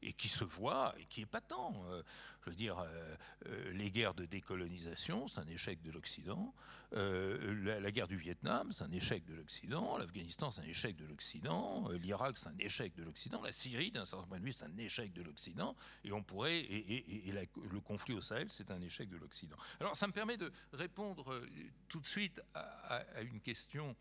et 0.02 0.12
qui 0.12 0.28
se 0.28 0.44
voit 0.44 0.94
et 0.98 1.04
qui 1.06 1.22
est 1.22 1.26
patent. 1.26 1.74
Euh, 1.88 2.02
je 2.44 2.50
veux 2.50 2.56
dire, 2.56 2.78
euh, 2.78 3.16
euh, 3.46 3.72
les 3.72 3.90
guerres 3.90 4.14
de 4.14 4.24
décolonisation, 4.24 5.28
c'est 5.28 5.40
un 5.40 5.46
échec 5.48 5.82
de 5.82 5.90
l'Occident. 5.90 6.54
La, 6.92 7.90
guerre 7.90 8.08
du 8.08 8.16
Vietnam, 8.16 8.72
c'est 8.72 8.84
un 8.84 8.92
échec 8.92 9.24
de 9.26 9.34
l'Occident. 9.34 9.98
L'Afghanistan, 9.98 10.50
c'est 10.50 10.62
un 10.62 10.66
échec 10.66 10.96
de 10.96 11.04
l'Occident. 11.04 11.88
L'Irak, 11.90 12.38
c'est 12.38 12.48
un 12.48 12.58
échec 12.58 12.94
de 12.94 13.02
l'Occident. 13.02 13.42
La 13.42 13.52
Syrie, 13.52 13.90
d'un 13.90 14.06
certain 14.06 14.26
point 14.26 14.38
de 14.38 14.44
vue, 14.44 14.52
c'est 14.52 14.64
un 14.64 14.78
échec 14.78 15.12
de 15.12 15.22
l'Occident. 15.22 15.76
Et 16.04 16.12
on 16.12 16.22
pourrait, 16.22 16.60
et, 16.60 17.32
le 17.32 17.80
conflit 17.80 18.14
au 18.14 18.22
Sahel, 18.22 18.50
c'est 18.50 18.70
un 18.70 18.80
échec 18.80 19.10
de 19.10 19.18
l'Occident. 19.18 19.56
Alors, 19.80 19.96
ça 19.96 20.06
me 20.06 20.12
permet 20.12 20.38
de 20.38 20.50
répondre 20.72 21.42
tout 21.88 22.00
de 22.00 22.06
suite 22.06 22.40
à, 22.54 23.04
une 23.20 23.40
question 23.40 23.94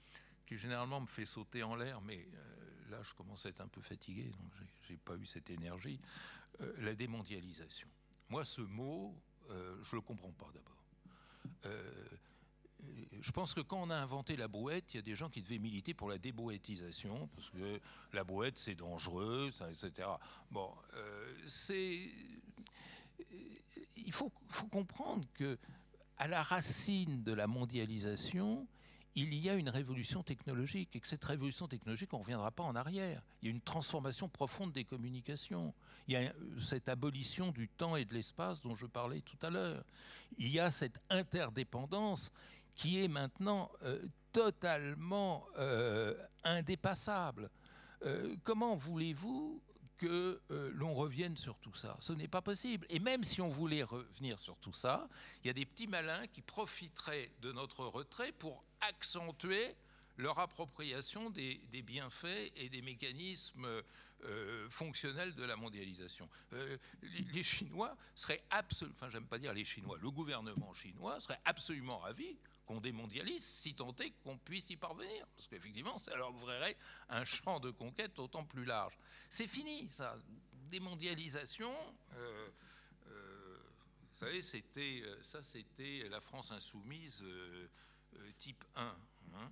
qui 0.46 0.58
généralement 0.58 1.02
me 1.02 1.08
fait 1.08 1.26
sauter 1.26 1.64
en 1.64 1.76
l'air, 1.76 2.00
mais 2.00 2.26
là, 2.90 3.02
je 3.02 3.14
commence 3.14 3.46
à 3.46 3.50
être 3.50 3.62
un 3.62 3.68
peu 3.68 3.82
fatigué, 3.82 4.24
donc 4.24 4.52
j'ai 4.88 4.98
pas 4.98 5.16
eu 5.16 5.26
cette 5.26 5.50
énergie. 5.50 6.00
Euh, 6.62 6.74
la 6.80 6.96
démondialisation. 6.96 7.88
Moi, 8.30 8.44
ce 8.46 8.62
mot, 8.62 9.16
euh, 9.50 9.78
je 9.84 9.96
le 9.96 10.02
comprends 10.02 10.32
pas 10.32 10.50
d'abord. 10.54 10.84
Euh, 11.66 12.08
je 13.22 13.32
pense 13.32 13.54
que 13.54 13.62
quand 13.62 13.82
on 13.82 13.90
a 13.90 13.96
inventé 13.96 14.36
la 14.36 14.48
brouette, 14.48 14.94
il 14.94 14.98
y 14.98 15.00
a 15.00 15.04
des 15.04 15.16
gens 15.16 15.30
qui 15.30 15.42
devaient 15.42 15.58
militer 15.58 15.94
pour 15.94 16.10
la 16.10 16.18
débrouettisation, 16.18 17.28
parce 17.36 17.50
que 17.50 17.80
la 18.14 18.24
brouette 18.24 18.58
c'est 18.58 18.76
dangereux, 18.76 19.52
etc. 19.70 20.10
Bon, 20.52 20.74
c'est. 21.48 22.12
Il 23.96 24.14
faut, 24.14 24.32
faut 24.50 24.68
comprendre 24.68 25.28
que 25.34 25.58
à 26.18 26.28
la 26.28 26.44
racine 26.44 27.24
de 27.24 27.34
la 27.34 27.48
mondialisation, 27.48 28.68
il 29.18 29.34
y 29.34 29.50
a 29.50 29.56
une 29.56 29.70
révolution 29.70 30.22
technologique 30.22 30.96
et 30.96 31.00
que 31.00 31.08
cette 31.08 31.26
révolution 31.26 31.68
technologique, 31.68 32.14
on 32.14 32.18
ne 32.18 32.22
reviendra 32.22 32.52
pas 32.52 32.62
en 32.62 32.76
arrière. 32.76 33.24
Il 33.42 33.48
y 33.48 33.52
a 33.52 33.52
une 33.52 33.62
transformation 33.62 34.30
profonde 34.30 34.72
des 34.74 34.84
communications. 34.84 35.74
Il 36.08 36.14
y 36.14 36.18
a 36.18 36.32
cette 36.60 36.88
abolition 36.88 37.52
du 37.52 37.68
temps 37.68 37.96
et 37.96 38.06
de 38.06 38.14
l'espace 38.14 38.62
dont 38.62 38.76
je 38.76 38.86
parlais 38.86 39.22
tout 39.22 39.38
à 39.42 39.50
l'heure. 39.50 39.84
Il 40.38 40.50
y 40.50 40.60
a 40.60 40.70
cette 40.70 41.02
interdépendance 41.10 42.32
qui 42.76 43.04
est 43.04 43.08
maintenant 43.08 43.72
euh, 43.82 44.00
totalement 44.32 45.48
euh, 45.58 46.16
indépassable. 46.44 47.50
Euh, 48.04 48.36
comment 48.44 48.76
voulez-vous 48.76 49.64
que 49.98 50.42
euh, 50.52 50.72
l'on 50.74 50.94
revienne 50.94 51.36
sur 51.38 51.58
tout 51.60 51.74
ça. 51.74 51.98
Ce 52.00 52.14
n'est 52.14 52.28
pas 52.28 52.42
possible. 52.42 52.86
Et 52.90 53.00
même 53.00 53.24
si 53.24 53.42
on 53.42 53.50
voulait 53.50 53.84
revenir 53.84 54.40
sur 54.40 54.58
tout 54.58 54.74
ça, 54.74 55.10
il 55.44 55.48
y 55.48 55.50
a 55.50 55.54
des 55.54 55.66
petits 55.66 55.88
malins 55.88 56.28
qui 56.28 56.42
profiteraient 56.42 57.32
de 57.42 57.52
notre 57.52 57.86
retrait 57.86 58.32
pour 58.32 58.64
accentuer 58.82 59.76
leur 60.18 60.40
appropriation 60.40 61.30
des, 61.30 61.60
bienfaits 61.86 62.52
et 62.56 62.70
des 62.70 62.82
mécanismes 62.82 63.68
euh, 64.24 64.68
fonctionnels 64.70 65.36
de 65.36 65.44
la 65.44 65.56
mondialisation. 65.56 66.28
Euh, 66.54 66.78
les, 67.34 67.44
Chinois 67.44 67.96
seraient 68.16 68.44
absolument, 68.50 68.96
enfin 68.98 69.10
j'aime 69.10 69.28
pas 69.28 69.38
dire 69.38 69.54
les 69.54 69.64
Chinois, 69.64 69.98
le 70.02 70.10
gouvernement 70.10 70.74
chinois 70.74 71.20
serait 71.20 71.40
absolument 71.46 72.00
ravi 72.00 72.36
qu'on 72.68 72.82
démondialise, 72.82 73.44
si 73.44 73.74
tant 73.74 73.96
est 73.96 74.12
qu'on 74.24 74.38
puisse 74.38 74.70
y 74.70 74.76
parvenir. 74.76 75.26
Parce 75.36 75.48
qu'effectivement, 75.48 75.98
ça 75.98 76.16
leur 76.16 76.32
ouvrirait 76.36 76.78
un 77.10 77.24
champ 77.24 77.60
de 77.60 77.72
conquête 77.72 78.14
d'autant 78.16 78.46
plus 78.46 78.66
large. 78.66 78.98
C'est 79.30 79.48
fini, 79.48 79.90
ça. 79.90 80.16
Démondialisation. 80.70 81.74
Euh, 82.14 82.50
euh, 83.08 83.58
vous 84.12 84.18
savez, 84.18 84.42
c'était, 84.42 85.02
euh, 85.04 85.24
ça, 85.24 85.42
c'était 85.42 86.08
la 86.10 86.20
France 86.20 86.52
insoumise 86.52 87.26
type 88.38 88.64
1. 88.76 88.96
Hein. 89.36 89.52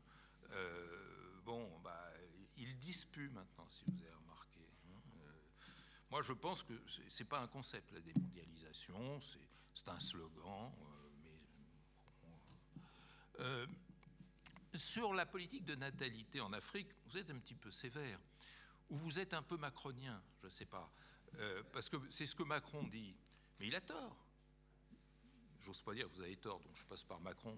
bon, 1.46 1.80
bah, 1.80 2.12
il 2.58 2.78
dispute 2.78 3.32
maintenant, 3.32 3.68
si 3.70 3.84
vous 3.88 4.02
avez 4.02 4.14
remarqué. 4.14 4.60
Hein. 4.88 5.00
moi, 6.10 6.22
je 6.22 6.34
pense 6.34 6.64
que 6.64 6.74
c'est, 6.88 7.20
n'est 7.20 7.30
pas 7.30 7.40
un 7.40 7.48
concept, 7.48 7.92
la 7.94 8.02
démondialisation, 8.02 9.20
c'est 9.74 9.88
un 9.88 10.00
slogan. 10.00 10.74
Euh, 13.40 13.66
sur 14.74 15.14
la 15.14 15.26
politique 15.26 15.64
de 15.66 15.76
natalité 15.76 16.42
en 16.42 16.52
Afrique, 16.54 16.90
vous 17.06 17.18
êtes 17.18 17.30
un 17.30 17.40
petit 17.40 17.56
peu 17.56 17.72
sévère, 17.72 18.20
ou 18.90 18.98
vous 18.98 19.20
êtes 19.20 19.34
un 19.34 19.42
peu 19.42 19.58
macronien, 19.58 20.22
je 20.42 20.48
ne 20.48 20.52
sais 20.52 20.66
pas, 20.66 20.92
euh, 21.40 21.64
parce 21.72 21.90
que 21.90 21.98
c'est 22.10 22.26
ce 22.26 22.36
que 22.36 22.44
Macron 22.44 22.84
dit, 22.84 23.16
mais 23.60 23.68
il 23.68 23.76
a 23.76 23.82
tort. 23.82 24.18
J'ose 25.62 25.82
pas 25.82 25.94
dire 25.94 26.08
vous 26.10 26.22
avez 26.22 26.36
tort, 26.36 26.60
donc 26.60 26.76
je 26.76 26.84
passe 26.86 27.04
par 27.04 27.20
Macron. 27.22 27.58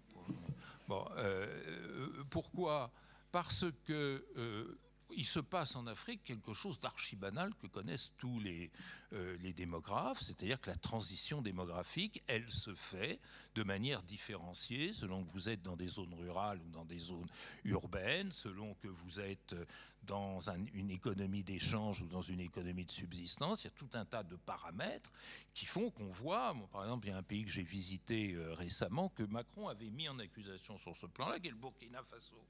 Bon, 0.87 1.09
euh, 1.17 2.23
pourquoi? 2.29 2.91
Parce 3.31 3.65
que 3.83 4.77
il 5.15 5.25
se 5.25 5.39
passe 5.39 5.75
en 5.75 5.87
Afrique 5.87 6.23
quelque 6.23 6.53
chose 6.53 6.79
d'archibanal 6.79 7.53
que 7.55 7.67
connaissent 7.67 8.11
tous 8.17 8.39
les, 8.39 8.71
euh, 9.13 9.37
les 9.41 9.53
démographes, 9.53 10.19
c'est-à-dire 10.19 10.59
que 10.59 10.69
la 10.69 10.75
transition 10.75 11.41
démographique, 11.41 12.23
elle 12.27 12.49
se 12.49 12.73
fait 12.73 13.19
de 13.55 13.63
manière 13.63 14.03
différenciée 14.03 14.93
selon 14.93 15.23
que 15.23 15.31
vous 15.31 15.49
êtes 15.49 15.61
dans 15.61 15.75
des 15.75 15.87
zones 15.87 16.13
rurales 16.13 16.61
ou 16.61 16.69
dans 16.69 16.85
des 16.85 16.99
zones 16.99 17.27
urbaines, 17.63 18.31
selon 18.31 18.75
que 18.75 18.87
vous 18.87 19.19
êtes 19.19 19.55
dans 20.03 20.39
une 20.73 20.89
économie 20.89 21.43
d'échange 21.43 22.01
ou 22.01 22.07
dans 22.07 22.21
une 22.21 22.39
économie 22.39 22.85
de 22.85 22.91
subsistance. 22.91 23.63
Il 23.63 23.67
y 23.67 23.69
a 23.69 23.71
tout 23.71 23.89
un 23.93 24.05
tas 24.05 24.23
de 24.23 24.35
paramètres 24.35 25.11
qui 25.53 25.65
font 25.65 25.89
qu'on 25.89 26.09
voit, 26.09 26.55
par 26.71 26.83
exemple, 26.83 27.07
il 27.07 27.09
y 27.11 27.13
a 27.13 27.17
un 27.17 27.23
pays 27.23 27.43
que 27.43 27.51
j'ai 27.51 27.63
visité 27.63 28.33
euh, 28.33 28.53
récemment 28.53 29.09
que 29.09 29.23
Macron 29.23 29.67
avait 29.67 29.89
mis 29.89 30.07
en 30.07 30.19
accusation 30.19 30.77
sur 30.77 30.95
ce 30.95 31.07
plan-là, 31.07 31.39
qui 31.39 31.47
est 31.47 31.51
le 31.51 31.57
Burkina 31.57 32.03
Faso. 32.03 32.41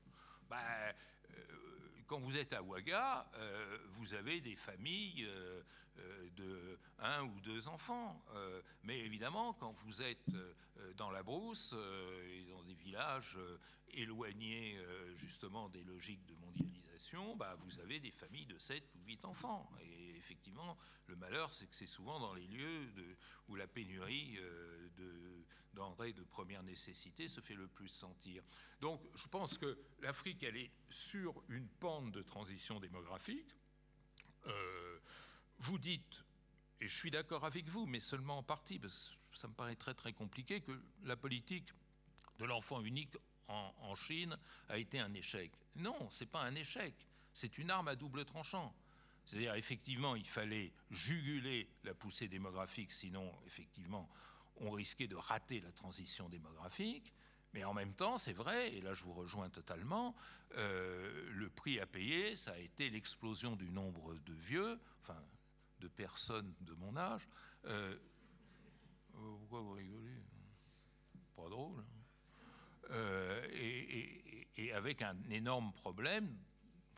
Ben, 0.50 0.94
quand 2.08 2.20
vous 2.20 2.38
êtes 2.38 2.54
à 2.54 2.64
Ouaga, 2.64 3.30
euh, 3.36 3.78
vous 3.98 4.14
avez 4.14 4.40
des 4.40 4.56
familles 4.56 5.26
euh, 5.26 5.62
euh, 6.00 6.30
de 6.38 6.80
un 7.00 7.24
ou 7.24 7.40
deux 7.42 7.68
enfants. 7.68 8.24
mais 8.84 9.00
évidemment, 9.00 9.54
quand 9.54 9.72
vous 9.72 10.02
êtes 10.02 10.32
dans 10.96 11.12
la 11.12 11.22
brousse 11.22 11.76
et 12.32 12.44
dans 12.50 12.64
des 12.64 12.74
villages 12.74 13.38
éloignés 13.92 14.80
justement 15.14 15.70
des 15.70 15.84
logiques 15.84 16.26
de 16.26 16.34
mondialisation, 16.36 17.36
bah, 17.36 17.56
vous 17.60 17.80
avez 17.80 18.00
des 18.00 18.10
familles 18.10 18.48
de 18.48 18.58
7 18.58 18.84
ou 18.96 19.06
8 19.06 19.26
enfants. 19.26 19.70
Et 19.84 20.18
effectivement, 20.18 20.76
le 21.06 21.16
malheur, 21.16 21.54
c'est 21.54 21.68
que 21.68 21.76
c'est 21.76 21.86
souvent 21.86 22.20
dans 22.20 22.34
les 22.34 22.48
lieux 22.48 22.88
où 23.48 23.56
la 23.56 23.68
pénurie 23.68 24.40
de 24.98 25.36
denrées 25.78 26.14
de 26.14 26.24
première 26.24 26.64
nécessité 26.64 27.28
se 27.28 27.40
fait 27.40 27.54
le 27.54 27.68
plus 27.68 27.88
sentir. 27.88 28.44
Donc 28.82 29.02
je 29.14 29.28
pense 29.28 29.58
que 29.58 29.78
l'Afrique, 29.99 30.44
elle 30.44 30.58
est 30.58 30.72
sur 30.90 31.44
une 31.49 31.68
pente 31.68 32.12
de 32.12 32.24
transition 32.24 32.80
démographique. 32.80 33.56
Euh, 34.48 34.99
vous 35.60 35.78
dites, 35.78 36.26
et 36.82 36.88
je 36.88 36.98
suis 36.98 37.12
d'accord 37.12 37.45
avec 37.45 37.70
vous, 37.70 37.86
mais 37.86 37.99
seulement 37.99 38.40
en 38.40 38.44
partie, 38.44 38.80
parce 38.80 39.18
que 39.32 39.38
ça 39.38 39.48
me 39.48 39.54
paraît 39.54 39.76
très 39.76 39.94
très 39.94 40.14
compliqué, 40.14 40.62
que 40.62 40.80
la 41.04 41.16
politique 41.16 41.70
de 42.40 42.45
l'enfant 42.45 42.82
unique 42.82 43.16
en, 43.48 43.74
en, 43.80 43.95
Chine 43.95 44.38
a 44.70 44.78
été 44.78 44.99
un 44.99 45.14
échec. 45.14 45.52
Non, 45.76 46.10
c'est 46.10 46.26
pas 46.26 46.41
un 46.41 46.56
échec, 46.56 46.94
c'est 47.34 47.58
une 47.58 47.70
arme 47.70 47.88
à 47.88 47.95
double 47.95 48.26
tranchant. 48.26 48.76
C'est-à-dire, 49.26 49.56
effectivement, 49.56 50.16
il 50.16 50.28
fallait 50.28 50.72
juguler 50.90 51.70
la 51.84 51.94
poussée 51.94 52.30
démographique, 52.30 52.94
sinon, 52.94 53.34
effectivement, 53.45 54.10
on 54.60 54.72
risquait 54.72 55.08
de 55.08 55.16
rater 55.16 55.60
la 55.62 55.72
transition 55.72 56.30
démographique. 56.30 57.14
Mais 57.54 57.64
en 57.64 57.74
même 57.74 57.94
temps, 57.94 58.18
c'est 58.18 58.34
vrai, 58.34 58.74
et 58.76 58.82
là 58.82 58.94
je 58.94 59.04
vous 59.04 59.14
rejoins 59.14 59.50
totalement, 59.50 60.16
euh, 60.56 61.30
le 61.32 61.50
prix 61.50 61.80
à 61.80 61.86
payer, 61.86 62.36
ça 62.36 62.52
a 62.52 62.58
été 62.58 62.90
l'explosion 62.90 63.56
du 63.56 63.72
nombre 63.72 64.16
de 64.20 64.34
vieux, 64.34 64.80
enfin 65.02 65.20
de 65.80 65.88
personnes 65.88 66.54
de 66.62 66.74
mon 66.74 66.96
âge. 66.98 67.28
Euh, 67.66 67.98
pourquoi 69.12 69.62
vous 69.62 69.74
rigolez? 69.74 70.22
Pas 71.36 71.50
drôle. 71.50 71.80
Hein. 71.80 71.86
Euh, 72.92 73.48
et, 73.54 74.74
avec 74.74 75.02
un 75.02 75.18
énorme 75.30 75.72
problème, 75.74 76.38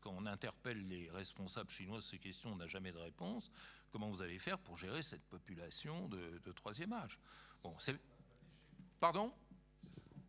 quand 0.02 0.12
on 0.12 0.26
interpelle 0.26 0.88
les 0.88 1.10
responsables 1.12 1.70
chinois 1.70 2.02
sur 2.02 2.12
ces 2.12 2.20
questions, 2.20 2.52
on 2.52 2.56
n'a 2.56 2.68
jamais 2.68 2.92
de 2.92 2.98
réponse. 2.98 3.52
Comment 3.92 4.10
vous 4.10 4.22
allez 4.22 4.40
faire 4.40 4.60
pour 4.60 4.78
gérer 4.78 5.02
cette 5.02 5.26
population 5.26 6.08
de 6.08 6.52
troisième 6.54 6.94
âge? 6.94 7.20
Bon, 7.64 7.76
c'est. 7.78 7.96
Pardon? 9.00 9.34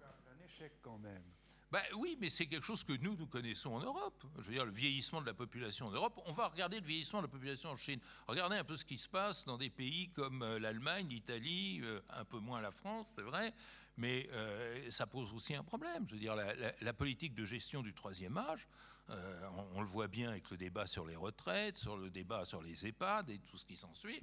Un 0.03 0.45
échec 0.45 0.73
quand 0.83 0.99
même. 0.99 1.23
Ben 1.71 1.83
oui, 1.97 2.17
mais 2.21 2.29
c'est 2.31 2.47
quelque 2.47 2.67
chose 2.67 2.83
que 2.83 2.95
nous, 2.95 3.15
nous 3.15 3.29
connaissons 3.29 3.71
en 3.71 3.81
Europe. 3.81 4.25
Je 4.39 4.43
veux 4.43 4.53
dire, 4.53 4.65
le 4.65 4.73
vieillissement 4.73 5.21
de 5.21 5.27
la 5.27 5.35
population 5.35 5.87
en 5.87 5.93
Europe. 5.93 6.21
On 6.27 6.33
va 6.33 6.49
regarder 6.49 6.81
le 6.81 6.87
vieillissement 6.87 7.21
de 7.21 7.27
la 7.27 7.31
population 7.31 7.71
en 7.71 7.77
Chine. 7.77 8.01
Regardez 8.27 8.57
un 8.57 8.65
peu 8.65 8.77
ce 8.77 8.85
qui 8.85 8.99
se 8.99 9.09
passe 9.09 9.45
dans 9.45 9.57
des 9.57 9.71
pays 9.71 10.09
comme 10.11 10.43
euh, 10.43 10.59
l'Allemagne, 10.59 11.07
l'Italie, 11.09 11.81
euh, 11.85 12.01
un 12.11 12.25
peu 12.25 12.39
moins 12.39 12.61
la 12.61 12.73
France, 12.73 13.13
c'est 13.15 13.23
vrai, 13.23 13.55
mais 13.97 14.29
euh, 14.33 14.91
ça 14.91 15.07
pose 15.07 15.33
aussi 15.33 15.55
un 15.55 15.63
problème. 15.63 16.07
Je 16.09 16.15
veux 16.15 16.21
dire, 16.21 16.35
la, 16.35 16.93
politique 16.93 17.37
de 17.37 17.45
gestion 17.45 17.83
du 17.83 17.95
troisième 17.95 18.37
âge, 18.37 18.67
on, 19.09 19.67
on, 19.75 19.81
le 19.81 19.87
voit 19.87 20.09
bien 20.09 20.31
avec 20.31 20.51
le 20.51 20.57
débat 20.57 20.87
sur 20.87 21.05
les 21.05 21.17
retraites, 21.17 21.77
sur 21.77 21.97
le 21.97 22.11
débat 22.11 22.45
sur 22.45 22.63
les 22.63 22.87
EHPAD 22.87 23.31
et 23.31 23.39
tout 23.39 23.57
ce 23.57 23.67
qui 23.67 23.77
s'ensuit. 23.77 24.21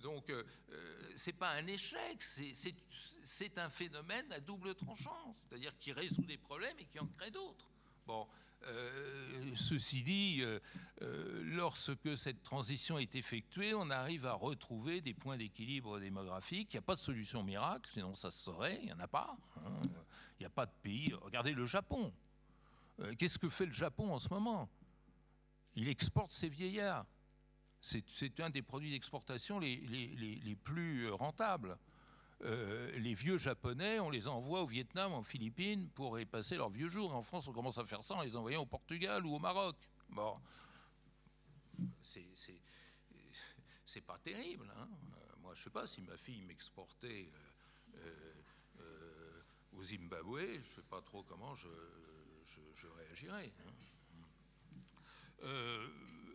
Donc, 0.00 0.30
euh, 0.30 0.44
euh, 0.72 1.12
ce 1.16 1.30
n'est 1.30 1.36
pas 1.36 1.50
un 1.50 1.66
échec, 1.66 2.22
c'est 2.22 3.58
un 3.58 3.68
phénomène 3.68 4.32
à 4.32 4.40
double 4.40 4.74
tranchant, 4.74 5.34
c'est-à-dire 5.36 5.76
qui 5.78 5.92
résout 5.92 6.22
des 6.22 6.38
problèmes 6.38 6.78
et 6.78 6.86
qui 6.86 6.98
en 6.98 7.06
crée 7.06 7.30
d'autres. 7.30 7.66
Bon, 8.06 8.26
euh, 8.64 9.54
ceci 9.54 10.02
dit, 10.02 10.42
lorsque 11.00 12.16
cette 12.16 12.42
transition 12.42 12.98
est 12.98 13.14
effectuée, 13.14 13.74
on 13.74 13.90
arrive 13.90 14.26
à 14.26 14.32
retrouver 14.32 15.00
des 15.00 15.14
points 15.14 15.36
d'équilibre 15.36 16.00
démographique. 16.00 16.72
Il 16.72 16.76
n'y 16.76 16.80
a 16.80 16.82
pas 16.82 16.94
de 16.94 17.00
solution 17.00 17.42
miracle, 17.42 17.90
sinon 17.92 18.14
ça 18.14 18.30
se 18.30 18.38
saurait, 18.38 18.78
il 18.80 18.86
n'y 18.86 18.92
en 18.92 19.00
a 19.00 19.08
pas. 19.08 19.36
Hein. 19.56 19.80
Il 20.38 20.42
n'y 20.44 20.46
a 20.46 20.50
pas 20.50 20.66
de 20.66 20.72
pays. 20.82 21.12
Regardez 21.20 21.52
le 21.52 21.66
Japon. 21.66 22.12
Qu'est-ce 23.18 23.38
que 23.38 23.48
fait 23.48 23.66
le 23.66 23.72
Japon 23.72 24.12
en 24.12 24.18
ce 24.18 24.28
moment? 24.30 24.68
Il 25.74 25.88
exporte 25.88 26.32
ses 26.32 26.48
vieillards. 26.48 27.06
C'est 27.80 28.40
un 28.40 28.50
des 28.50 28.62
produits 28.62 28.90
d'exportation 28.90 29.58
les, 29.58 30.56
plus 30.62 31.10
rentables. 31.10 31.78
Euh, 32.42 32.90
les 32.98 33.12
vieux 33.12 33.36
japonais, 33.36 34.00
on 34.00 34.08
les 34.08 34.26
envoie 34.26 34.62
au 34.62 34.66
Vietnam, 34.66 35.12
en 35.12 35.22
Philippines 35.22 35.88
pour 35.90 36.18
y 36.18 36.24
passer 36.24 36.56
leurs 36.56 36.70
vieux 36.70 36.88
jours. 36.88 37.14
En 37.14 37.22
France, 37.22 37.48
on 37.48 37.52
commence 37.52 37.78
à 37.78 37.84
faire 37.84 38.02
ça 38.02 38.14
en 38.14 38.22
les 38.22 38.34
envoyant 38.34 38.62
au 38.62 38.66
Portugal 38.66 39.26
ou 39.26 39.34
au 39.34 39.38
Maroc. 39.38 39.76
Bon, 40.08 40.34
c'est 42.02 44.00
pas 44.00 44.18
terrible. 44.18 44.72
Hein. 44.76 44.88
Euh, 45.14 45.36
moi, 45.42 45.54
je 45.54 45.62
sais 45.62 45.70
pas 45.70 45.86
si 45.86 46.00
ma 46.02 46.16
fille 46.16 46.42
m'exportait 46.44 47.30
euh, 47.96 49.42
au 49.72 49.82
Zimbabwe, 49.82 50.60
je 50.62 50.76
sais 50.76 50.82
pas 50.88 51.02
trop 51.02 51.22
comment 51.22 51.54
je, 51.54 51.68
je, 52.74 52.86
réagirais. 52.86 53.52
Hein. 53.66 53.72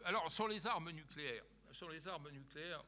Alors, 0.08 0.32
sur 0.32 0.48
les 0.48 0.68
armes 0.68 0.92
nucléaires, 0.92 1.44
sur 1.72 1.90
les 1.90 2.08
armes 2.08 2.30
nucléaires, 2.30 2.86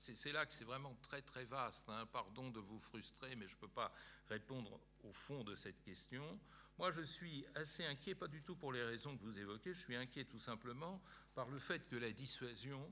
c'est 0.00 0.30
là 0.30 0.46
que 0.46 0.54
c'est 0.54 0.62
vraiment 0.62 0.94
très 1.02 1.20
très 1.20 1.44
vaste. 1.44 1.88
Hein. 1.88 2.06
Pardon 2.06 2.50
de 2.50 2.60
vous 2.60 2.78
frustrer, 2.78 3.34
mais 3.34 3.48
je 3.48 3.56
ne 3.56 3.60
peux 3.62 3.68
pas 3.68 3.92
répondre 4.28 4.78
au 5.02 5.12
fond 5.12 5.42
de 5.42 5.56
cette 5.56 5.82
question. 5.82 6.38
Moi, 6.78 6.92
je 6.92 7.02
suis 7.02 7.44
assez 7.56 7.84
inquiet, 7.84 8.14
pas 8.14 8.28
du 8.28 8.44
tout 8.44 8.54
pour 8.54 8.72
les 8.72 8.84
raisons 8.84 9.16
que 9.16 9.24
vous 9.24 9.40
évoquez, 9.40 9.74
je 9.74 9.80
suis 9.80 9.96
inquiet 9.96 10.24
tout 10.24 10.38
simplement 10.38 11.02
par 11.34 11.48
le 11.48 11.58
fait 11.58 11.88
que 11.88 11.96
la 11.96 12.12
dissuasion, 12.12 12.88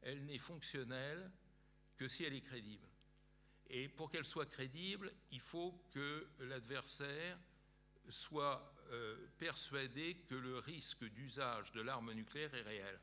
elle 0.00 0.24
n'est 0.24 0.38
fonctionnelle 0.38 1.28
que 1.96 2.06
si 2.06 2.22
elle 2.22 2.34
est 2.34 2.40
crédible. 2.40 2.86
Et 3.68 3.88
pour 3.88 4.12
qu'elle 4.12 4.24
soit 4.24 4.46
crédible, 4.46 5.12
il 5.32 5.40
faut 5.40 5.74
que 5.90 6.24
l'adversaire 6.38 7.36
soit 8.08 8.74
euh, 8.90 9.16
persuadé 9.38 10.16
que 10.28 10.34
le 10.34 10.58
risque 10.58 11.04
d'usage 11.04 11.72
de 11.72 11.80
l'arme 11.80 12.12
nucléaire 12.12 12.54
est 12.54 12.62
réel. 12.62 13.00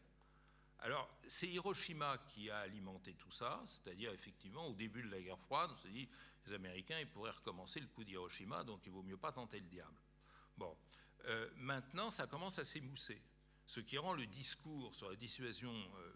Alors, 0.79 1.09
c'est 1.27 1.47
Hiroshima 1.47 2.17
qui 2.27 2.49
a 2.49 2.59
alimenté 2.59 3.13
tout 3.13 3.31
ça, 3.31 3.63
c'est-à-dire 3.65 4.11
effectivement 4.11 4.67
au 4.67 4.73
début 4.73 5.03
de 5.03 5.09
la 5.09 5.21
guerre 5.21 5.39
froide, 5.39 5.71
on 5.73 5.77
s'est 5.77 5.89
dit 5.89 6.07
les 6.45 6.53
Américains 6.53 6.99
ils 6.99 7.07
pourraient 7.07 7.31
recommencer 7.31 7.79
le 7.79 7.87
coup 7.87 8.03
d'Hiroshima, 8.03 8.63
donc 8.63 8.85
il 8.85 8.91
vaut 8.91 9.03
mieux 9.03 9.17
pas 9.17 9.31
tenter 9.31 9.59
le 9.59 9.67
diable. 9.67 9.99
Bon, 10.57 10.77
euh, 11.25 11.49
maintenant 11.55 12.11
ça 12.11 12.27
commence 12.27 12.59
à 12.59 12.65
s'émousser, 12.65 13.21
ce 13.65 13.79
qui 13.79 13.97
rend 13.97 14.13
le 14.13 14.27
discours 14.27 14.93
sur 14.93 15.09
la 15.09 15.15
dissuasion 15.15 15.73
euh, 15.73 16.13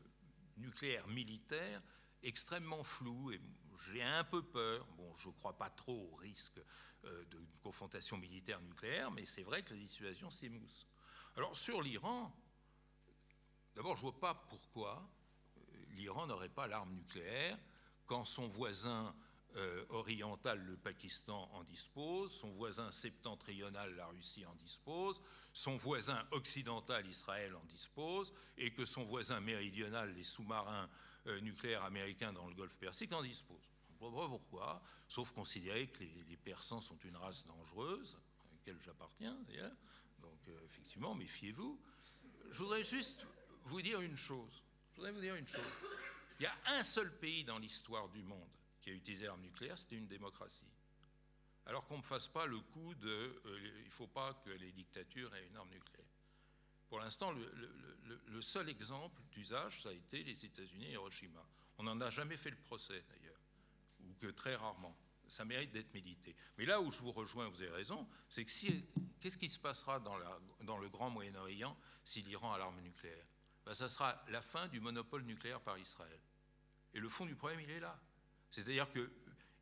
nucléaire 0.57 1.07
militaire 1.07 1.82
extrêmement 2.22 2.84
flou 2.84 3.32
et 3.32 3.41
j'ai 3.80 4.03
un 4.03 4.23
peu 4.23 4.43
peur. 4.43 4.85
Bon, 4.97 5.14
je 5.15 5.30
ne 5.30 5.34
crois 5.34 5.57
pas 5.57 5.69
trop 5.69 6.10
au 6.11 6.15
risque 6.15 6.60
euh, 7.06 7.26
d'une 7.26 7.47
confrontation 7.61 8.18
militaire 8.18 8.61
nucléaire, 8.61 9.11
mais 9.11 9.26
c'est 9.26 9.43
vrai 9.43 9.64
que 9.64 9.73
la 9.73 9.80
dissuasion 9.80 10.30
s'émousse. 10.30 10.88
Alors 11.35 11.57
sur 11.57 11.81
l'Iran, 11.81 12.35
d'abord 13.76 13.95
je 13.95 14.06
ne 14.06 14.11
vois 14.11 14.19
pas 14.19 14.35
pourquoi 14.49 15.10
euh, 15.57 15.61
l'Iran 15.91 16.27
n'aurait 16.27 16.49
pas 16.49 16.68
l'arme 16.68 16.93
nucléaire 16.93 17.57
quand 18.06 18.26
son 18.26 18.47
voisin 18.47 19.15
euh, 19.56 19.84
oriental, 19.89 20.60
le 20.60 20.77
Pakistan, 20.77 21.49
en 21.53 21.64
dispose, 21.64 22.31
son 22.31 22.49
voisin 22.49 22.91
septentrional, 22.91 23.95
la 23.95 24.06
Russie, 24.07 24.45
en 24.45 24.53
dispose, 24.56 25.19
son 25.53 25.76
voisin 25.76 26.23
occidental, 26.31 27.07
Israël, 27.07 27.56
en 27.56 27.64
dispose, 27.65 28.31
et 28.57 28.72
que 28.72 28.85
son 28.85 29.03
voisin 29.06 29.39
méridional, 29.39 30.14
les 30.14 30.23
sous-marins 30.23 30.88
nucléaires 31.41 31.84
américains 31.84 32.34
dans 32.34 32.48
le 32.48 32.56
Golfe 32.56 32.78
Persique, 32.78 33.14
en 33.14 33.22
disposent. 33.22 33.70
Je 34.00 34.06
ne 34.06 34.10
vois 34.10 34.24
pas 34.24 34.30
pourquoi, 34.30 34.82
sauf 35.08 35.32
considérer 35.34 35.88
que 35.88 36.04
les, 36.04 36.38
Persans 36.38 36.82
sont 36.82 36.98
une 37.04 37.18
race 37.18 37.46
dangereuse, 37.46 38.18
à 38.50 38.54
laquelle 38.54 38.80
j'appartiens 38.80 39.38
d'ailleurs. 39.48 39.76
Donc 40.20 40.48
euh, 40.48 40.58
effectivement, 40.66 41.14
méfiez-vous. 41.14 41.80
Je 42.50 42.58
voudrais 42.58 42.84
juste 42.84 43.28
vous 43.66 43.82
dire 43.82 44.02
une 44.02 44.16
chose. 44.16 44.64
Je 44.91 44.96
voudrais 44.96 45.12
vous 45.12 45.22
dire 45.22 45.36
une 45.36 45.48
chose. 45.48 45.62
Il 46.40 46.44
y 46.44 46.48
a 46.48 46.56
un 46.68 46.82
seul 46.82 47.14
pays 47.20 47.44
dans 47.44 47.60
l'histoire 47.60 48.08
du 48.10 48.24
monde 48.24 48.50
qui 48.82 48.90
a 48.90 48.94
utilisé 48.94 49.26
l'arme 49.26 49.41
nucléaire, 49.41 49.78
c'était 49.78 49.98
une 49.98 50.08
démocratie. 50.08 50.72
Alors 51.66 51.86
qu'on 51.86 51.98
ne 51.98 52.04
fasse 52.04 52.28
pas 52.28 52.46
le 52.46 52.60
coup 52.60 52.96
de 52.96 53.41
euh, 53.46 53.80
il 53.82 53.86
ne 53.86 53.91
faut 53.91 54.08
pas 54.08 54.34
que 54.46 54.50
les 54.50 54.72
dictatures 54.72 55.36
aient 55.36 55.46
une 55.46 55.58
arme 55.58 55.70
nucléaire. 55.70 56.09
Pour 56.90 56.99
l'instant, 56.99 57.32
le, 57.32 58.41
seul 58.41 58.68
exemple 58.70 59.22
d'usage, 59.32 59.84
ça 59.84 59.90
a 59.90 59.94
été 59.94 60.24
les 60.24 60.45
États-Unis 60.45 60.88
et 60.88 60.91
Hiroshima. 60.94 61.45
On 61.78 61.84
n'en 61.84 62.02
a 62.02 62.10
jamais 62.10 62.36
fait 62.36 62.49
le 62.49 62.57
procès, 62.57 63.03
d'ailleurs 63.07 63.40
ou 64.07 64.14
que 64.14 64.28
très 64.28 64.56
rarement. 64.56 64.95
Ça 65.28 65.45
mérite 65.45 65.72
d'être 65.72 65.94
médité. 65.94 66.36
Mais 66.57 66.66
là 66.66 66.82
où 66.82 66.90
je 66.90 66.99
vous 66.99 67.11
rejoins, 67.11 67.48
vous 67.49 67.61
avez 67.61 67.72
raison, 67.72 68.07
c'est 68.30 68.44
que 68.44 68.52
si, 68.52 68.84
qu'est-ce 69.20 69.38
qui 69.38 69.49
se 69.49 69.60
passera 69.60 69.99
dans, 69.99 70.18
dans 70.61 70.78
le 70.78 70.90
grand 70.90 71.10
Moyen-Orient 71.10 71.78
si 72.03 72.22
l'Iran 72.24 72.53
a 72.53 72.57
l'arme 72.57 72.82
nucléaire? 72.82 73.26
Ben, 73.66 73.74
Ça 73.74 73.90
sera 73.90 74.24
la 74.30 74.41
fin 74.41 74.68
du 74.68 74.80
monopole 74.80 75.24
nucléaire 75.24 75.61
par 75.61 75.78
Israël. 75.78 76.20
Et 76.94 76.99
le 76.99 77.10
fond 77.10 77.26
du 77.26 77.36
problème, 77.36 77.60
il 77.60 77.70
est 77.70 77.80
là. 77.80 77.99
C'est-à-dire 78.49 78.91
que 78.91 79.11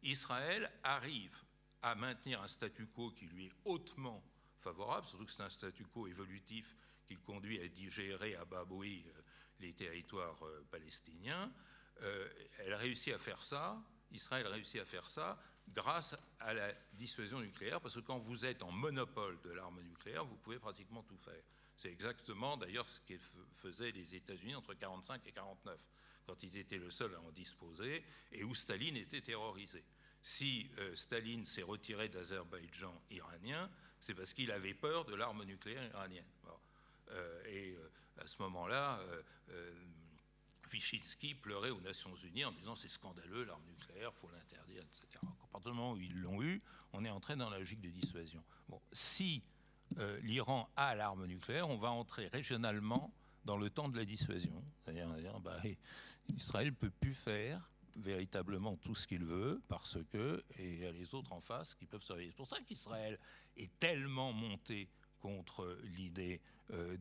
Israël 0.04 0.72
arrive 0.84 1.38
à 1.82 1.95
maintenir 1.95 2.41
un 2.41 2.48
statu 2.48 2.88
quo 2.88 3.12
qui 3.12 3.26
lui 3.26 3.48
est 3.48 3.54
hautement 3.66 4.24
favorable, 4.60 5.06
surtout 5.06 5.26
que 5.26 5.32
c'est 5.32 5.44
un 5.44 5.49
statu 5.49 5.84
quo 5.86 6.08
évolutif 6.08 6.76
qui 7.08 7.16
le 7.16 7.22
conduit 7.22 7.60
à 7.62 7.68
digérer 7.68 8.36
à 8.36 8.46
bas 8.46 8.66
bruit 8.66 9.06
euh, 9.08 9.22
les 9.60 9.74
territoires 9.74 10.44
euh, 10.46 10.66
palestiniens. 10.70 11.52
Euh, 12.02 12.30
elle 12.60 12.74
a 12.74 12.78
réussi 12.78 13.12
à 13.12 13.18
faire 13.18 13.44
ça 13.44 13.82
Israël 14.12 14.48
réussit 14.48 14.80
à 14.80 14.86
faire 14.86 15.10
ça 15.10 15.38
grâce 15.68 16.16
à 16.40 16.54
la 16.54 16.72
dissuasion 16.94 17.42
nucléaire, 17.42 17.82
parce 17.82 17.96
que 17.96 18.00
quand 18.00 18.18
vous 18.18 18.46
êtes 18.46 18.64
en 18.64 18.72
monopole 18.72 19.38
de 19.42 19.50
l'arme 19.50 19.82
nucléaire, 19.82 20.24
vous 20.24 20.38
pouvez 20.38 20.60
pratiquement 20.60 21.04
tout 21.04 21.18
faire. 21.18 21.44
C'est 21.76 21.92
exactement 21.92 22.56
d'ailleurs 22.56 22.88
ce 22.88 23.02
que 23.02 23.16
faisaient 23.54 23.92
les 23.92 24.16
États-Unis 24.16 24.56
entre 24.56 24.70
1945 24.70 25.16
et 25.28 25.32
1949, 25.32 25.90
quand 26.26 26.42
ils 26.42 26.56
étaient 26.56 26.78
le 26.78 26.90
seul 26.90 27.14
à 27.16 27.20
en 27.20 27.32
disposer 27.32 28.06
et 28.32 28.46
où 28.46 28.56
Staline 28.56 28.96
était 28.96 29.20
terrorisé. 29.20 29.84
Si 30.22 30.72
Staline 30.96 31.46
s'est 31.46 31.64
retiré 31.64 32.08
d'Azerbaïdjan 32.08 33.02
iranien, 33.12 33.70
c'est 34.00 34.14
parce 34.14 34.34
qu'il 34.34 34.52
avait 34.52 34.74
peur 34.74 35.04
de 35.04 35.16
l'arme 35.16 35.44
nucléaire 35.44 35.84
iranienne. 35.84 36.26
Et 37.46 37.76
euh, 37.76 37.92
à 38.22 38.28
ce 38.28 38.42
moment-là, 38.42 39.00
Wyszynski 40.72 41.36
pleurait 41.36 41.70
aux 41.70 41.82
Nations 41.82 42.16
Unies 42.16 42.46
en 42.46 42.52
disant 42.52 42.76
c'est 42.76 42.90
scandaleux, 42.90 43.44
l'arme 43.46 43.64
nucléaire, 43.68 44.14
faut 44.14 44.30
l'interdire, 44.30 44.82
etc. 44.84 45.24
À 45.24 45.48
partir 45.52 45.72
du 45.72 45.78
moment 45.78 45.94
où 45.94 46.00
ils 46.00 46.20
l'ont 46.20 46.42
eu, 46.42 46.62
on 46.94 47.06
est 47.06 47.10
entré 47.10 47.36
dans 47.36 47.50
la 47.50 47.60
logique 47.60 47.82
de 47.82 47.90
dissuasion. 47.90 48.44
Bon, 48.68 48.82
si 48.92 49.44
euh, 50.00 50.20
l'Iran 50.22 50.70
a 50.76 50.96
l'arme 50.96 51.26
nucléaire, 51.26 51.70
on 51.70 51.78
va 51.78 51.90
entrer 51.90 52.28
régionalement 52.28 53.14
dans 53.46 53.58
le 53.58 53.70
temps 53.70 53.90
de 53.90 53.98
la 53.98 54.06
dissuasion. 54.06 54.62
C'est-à-dire, 54.84 55.40
bah, 55.40 55.58
Israël 56.36 56.68
ne 56.68 56.72
peut 56.72 56.90
plus 56.90 57.14
faire 57.14 57.70
véritablement 57.96 58.76
tout 58.78 58.94
ce 58.94 59.08
qu'il 59.08 59.24
veut 59.24 59.62
parce 59.68 59.98
que, 60.12 60.44
et 60.60 60.76
y 60.76 60.86
a 60.86 60.92
les 60.92 61.16
autres 61.16 61.32
en 61.32 61.42
face 61.42 61.74
qui 61.76 61.86
peuvent 61.86 62.04
surveiller. 62.04 62.30
C'est 62.30 62.38
pour 62.38 62.50
ça 62.50 62.60
qu'Israël 62.62 63.18
est 63.56 63.72
tellement 63.80 64.34
monté 64.34 64.90
contre 65.20 65.80
l'idée 65.84 66.42
euh, 66.73 66.98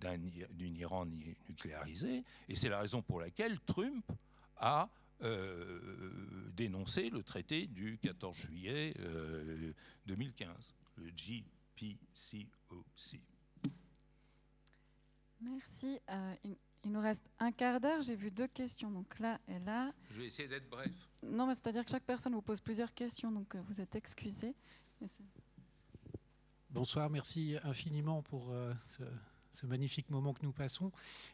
d'une 0.51 0.77
Iran 0.77 1.07
nucléarisé, 1.07 2.23
et 2.49 2.55
c'est 2.55 2.69
la 2.69 2.79
raison 2.79 3.03
pour 3.03 3.21
laquelle 3.21 3.59
Trump 3.67 4.05
a 4.59 4.89
euh, 5.23 5.81
dénoncé 6.55 7.11
le 7.11 7.25
traité 7.25 7.67
du 7.67 7.99
14 7.99 8.37
juillet 8.37 8.95
2015, 10.07 10.75
euh, 10.99 11.03
le 11.03 11.11
GPCOC. 11.11 13.21
Merci. 15.41 15.99
il, 16.45 16.57
nous 16.85 17.01
reste 17.01 17.29
un 17.41 17.51
quart 17.51 17.81
d'heure. 17.81 18.03
J'ai 18.03 18.15
vu 18.15 18.31
deux 18.31 18.47
questions, 18.47 18.93
donc 18.93 19.19
là 19.19 19.41
et 19.49 19.59
là. 19.59 19.93
Je 20.13 20.21
vais 20.21 20.27
essayer 20.27 20.47
d'être 20.47 20.71
bref. 20.71 20.93
Non, 21.25 21.49
mais 21.49 21.57
c'est-à-dire 21.57 21.85
que 21.85 21.91
chaque 21.91 22.05
personne 22.05 22.35
vous 22.35 22.43
pose 22.43 22.61
plusieurs 22.61 22.95
questions, 22.95 23.33
donc 23.33 23.57
vous 23.57 23.81
êtes 23.81 23.97
excusé. 23.97 24.55
Bonsoir, 26.71 27.11
merci 27.11 27.57
infiniment 27.65 28.23
pour 28.23 28.55
ce, 28.81 29.03
ce 29.57 29.67
magnifique 29.67 30.11
moment 30.11 30.35
que 30.35 30.45
nous 30.45 30.53
passons. 30.53 30.93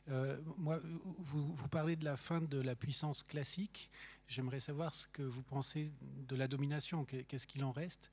Euh, 0.09 0.41
moi, 0.57 0.81
vous, 1.19 1.69
parlez 1.69 1.97
de 1.97 2.05
la 2.05 2.17
fin 2.17 2.41
de 2.41 2.61
la 2.61 2.77
puissance 2.77 3.23
classique. 3.23 3.91
J'aimerais 4.29 4.61
savoir 4.61 4.95
ce 4.95 5.09
que 5.09 5.23
vous 5.23 5.43
pensez 5.43 5.91
de 6.29 6.37
la 6.37 6.47
domination. 6.47 7.05
Qu'est-ce 7.05 7.47
qu'il 7.47 7.65
en 7.65 7.73
reste, 7.73 8.11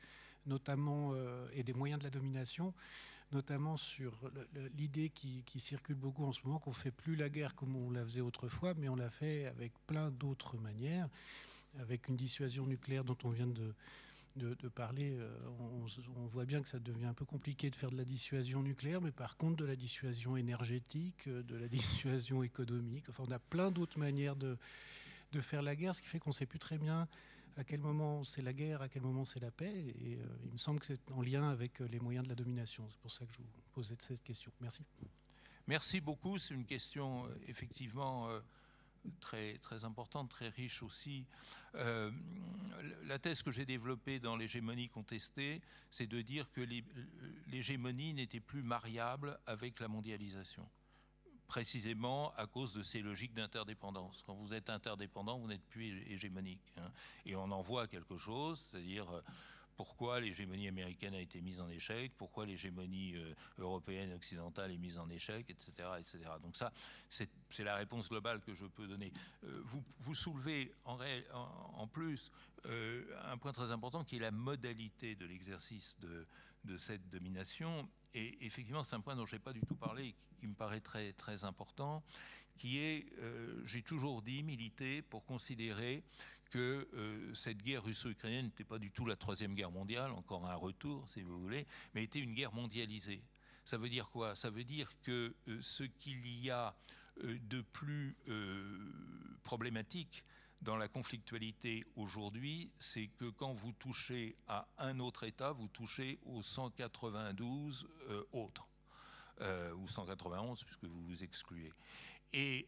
notamment, 0.47 1.11
euh, 1.13 1.47
et 1.53 1.63
des 1.63 1.73
moyens 1.73 1.99
de 1.99 2.05
la 2.05 2.09
domination, 2.09 2.73
notamment 3.31 3.77
sur 3.77 4.13
l'idée 4.75 5.09
qui, 5.09 5.43
circule 5.59 5.95
beaucoup 5.95 6.25
en 6.25 6.31
ce 6.31 6.39
moment 6.43 6.59
qu'on 6.59 6.73
fait 6.73 6.91
plus 6.91 7.15
la 7.15 7.29
guerre 7.29 7.53
comme 7.53 7.75
on 7.75 7.91
la 7.91 8.03
faisait 8.03 8.21
autrefois, 8.21 8.73
mais 8.73 8.89
on 8.89 8.95
l'a 8.95 9.11
fait 9.11 9.45
avec 9.45 9.73
plein 9.85 10.09
d'autres 10.09 10.57
manières, 10.57 11.07
avec 11.77 12.07
une 12.07 12.17
dissuasion 12.17 12.65
nucléaire 12.65 13.03
dont 13.03 13.17
on 13.23 13.29
vient 13.29 13.47
de 13.47 13.75
de, 14.35 14.69
parler, 14.69 15.17
euh, 15.17 15.29
on, 16.15 16.25
voit 16.27 16.45
bien 16.45 16.61
que 16.61 16.69
ça 16.69 16.79
devient 16.79 17.05
un 17.05 17.13
peu 17.13 17.25
compliqué 17.25 17.69
de 17.69 17.75
faire 17.75 17.91
de 17.91 17.97
la 17.97 18.05
dissuasion 18.05 18.61
nucléaire, 18.61 19.01
mais 19.01 19.11
par 19.11 19.37
contre 19.37 19.57
de 19.57 19.65
la 19.65 19.75
dissuasion 19.75 20.37
énergétique, 20.37 21.27
euh, 21.27 21.43
de 21.43 21.55
la 21.55 21.67
dissuasion 21.67 22.43
économique. 22.43 23.05
Enfin, 23.09 23.23
on 23.27 23.31
a 23.31 23.39
plein 23.39 23.71
d'autres 23.71 23.99
manières 23.99 24.35
de, 24.35 24.57
de 25.31 25.41
faire 25.41 25.61
la 25.61 25.75
guerre, 25.75 25.95
ce 25.95 26.01
qui 26.01 26.07
fait 26.07 26.19
qu'on 26.19 26.29
ne 26.29 26.35
sait 26.35 26.45
plus 26.45 26.59
très 26.59 26.77
bien 26.77 27.07
à 27.57 27.63
quel 27.65 27.81
moment 27.81 28.23
c'est 28.23 28.41
la 28.41 28.53
guerre, 28.53 28.81
à 28.81 28.87
quel 28.87 29.01
moment 29.01 29.25
c'est 29.25 29.41
la 29.41 29.51
paix. 29.51 29.93
Et 30.01 30.15
euh, 30.15 30.25
il 30.45 30.53
me 30.53 30.57
semble 30.57 30.79
que 30.79 30.85
c'est 30.85 31.11
en 31.11 31.21
lien 31.21 31.49
avec 31.49 31.79
les 31.79 31.99
moyens 31.99 32.23
de 32.23 32.29
la 32.29 32.35
domination. 32.35 32.87
C'est 32.89 32.99
pour 32.99 33.11
ça 33.11 33.25
que 33.25 33.33
je 33.33 33.39
vous 33.39 33.49
posais 33.73 33.95
cette 33.99 34.23
question. 34.23 34.51
Merci. 34.61 34.85
Merci 35.67 35.99
beaucoup. 35.99 36.37
C'est 36.37 36.53
une 36.53 36.65
question 36.65 37.25
effectivement 37.47 38.29
très, 39.19 39.57
très 39.59 39.83
importante, 39.83 40.29
très 40.29 40.49
riche 40.49 40.83
aussi. 40.83 41.25
Euh, 41.75 42.11
la 43.05 43.19
thèse 43.19 43.43
que 43.43 43.51
j'ai 43.51 43.65
développée 43.65 44.19
dans 44.19 44.35
l'hégémonie 44.35 44.89
contestée, 44.89 45.61
c'est 45.89 46.07
de 46.07 46.21
dire 46.21 46.51
que 46.51 46.61
l'hégémonie 47.47 48.13
n'était 48.13 48.39
plus 48.39 48.63
mariable 48.63 49.39
avec 49.45 49.79
la 49.79 49.87
mondialisation 49.87 50.67
précisément 51.47 52.31
à 52.35 52.45
cause 52.45 52.73
de 52.73 52.83
ces 52.83 53.01
logiques 53.01 53.33
d'interdépendance. 53.33 54.21
Quand 54.21 54.35
vous 54.35 54.53
êtes 54.53 54.69
interdépendant, 54.69 55.39
vous 55.39 55.47
n'êtes 55.47 55.65
plus 55.65 56.07
hégémonique. 56.07 56.71
Hein. 56.77 56.91
Et 57.25 57.35
on 57.35 57.51
en 57.51 57.61
voit 57.63 57.87
quelque 57.87 58.17
chose, 58.17 58.69
c'est-à-dire 58.69 59.07
pourquoi 59.79 60.19
l'hégémonie 60.19 60.67
américaine 60.67 61.13
a 61.13 61.21
été 61.21 61.39
mise 61.39 61.61
en 61.61 61.69
échec, 61.69 62.11
pourquoi 62.17 62.45
l'hégémonie 62.45 63.15
euh, 63.15 63.33
européenne 63.59 64.11
occidentale 64.11 64.73
est 64.73 64.77
mise 64.77 64.97
en 64.97 65.09
échec, 65.09 65.49
etc. 65.49 65.71
etc. 65.97 66.19
Donc 66.43 66.57
ça, 66.57 66.73
c'est 67.07 67.63
la 67.63 67.77
réponse 67.77 68.09
globale 68.09 68.41
que 68.41 68.53
je 68.53 68.65
peux 68.65 68.87
donner. 68.87 69.13
Euh, 69.45 69.61
vous, 69.63 69.81
vous, 69.99 70.15
soulevez 70.15 70.73
en, 70.83 71.87
plus 71.87 72.29
euh, 72.65 73.05
un 73.23 73.37
point 73.37 73.53
très 73.53 73.71
important 73.71 74.03
qui 74.03 74.17
est 74.17 74.19
la 74.19 74.31
modalité 74.31 75.15
de 75.15 75.25
l'exercice 75.25 75.95
de, 76.01 76.77
cette 76.77 77.09
domination. 77.09 77.87
Et 78.13 78.45
effectivement, 78.45 78.83
c'est 78.83 78.97
un 78.97 78.99
point 78.99 79.15
dont 79.15 79.25
je 79.25 79.37
n'ai 79.37 79.39
pas 79.39 79.53
du 79.53 79.61
tout 79.61 79.77
parlé 79.77 80.13
qui 80.41 80.47
me 80.47 80.55
paraît 80.55 80.81
très, 80.81 81.13
très 81.13 81.45
important, 81.45 82.03
qui 82.57 82.79
est, 82.79 83.05
j'ai 83.63 83.81
toujours 83.81 84.21
dit, 84.21 84.43
militer 84.43 85.01
pour 85.01 85.23
considérer 85.23 86.03
que 86.49 86.87
euh, 86.93 87.33
cette 87.33 87.61
guerre 87.61 87.83
russo-ukrainienne 87.83 88.45
n'était 88.45 88.63
pas 88.63 88.79
du 88.79 88.91
tout 88.91 89.05
la 89.05 89.15
troisième 89.15 89.55
guerre 89.55 89.71
mondiale, 89.71 90.11
encore 90.11 90.45
un 90.45 90.55
retour 90.55 91.07
si 91.09 91.21
vous 91.21 91.39
voulez, 91.39 91.65
mais 91.93 92.03
était 92.03 92.19
une 92.19 92.33
guerre 92.33 92.53
mondialisée. 92.53 93.21
Ça 93.65 93.77
veut 93.77 93.89
dire 93.89 94.09
quoi? 94.09 94.35
Ça 94.35 94.49
veut 94.49 94.63
dire 94.63 94.91
que 95.03 95.35
euh, 95.47 95.61
ce 95.61 95.83
qu'il 95.83 96.27
y 96.27 96.49
a 96.49 96.75
euh, 97.23 97.37
de 97.43 97.61
plus 97.61 98.15
problématique 99.43 100.23
dans 100.61 100.75
la 100.75 100.87
conflictualité 100.87 101.85
aujourd'hui, 101.95 102.71
c'est 102.77 103.07
que 103.07 103.29
quand 103.29 103.53
vous 103.53 103.71
touchez 103.73 104.35
à 104.47 104.67
un 104.77 104.99
autre 104.99 105.23
État, 105.23 105.51
vous 105.53 105.69
touchez 105.69 106.19
aux 106.25 106.41
192 106.41 107.87
autres, 108.33 108.67
ou 109.77 109.87
191 109.87 110.63
puisque 110.65 110.83
vous 110.83 111.01
vous 111.01 111.23
excluez. 111.23 111.71
Et 112.33 112.67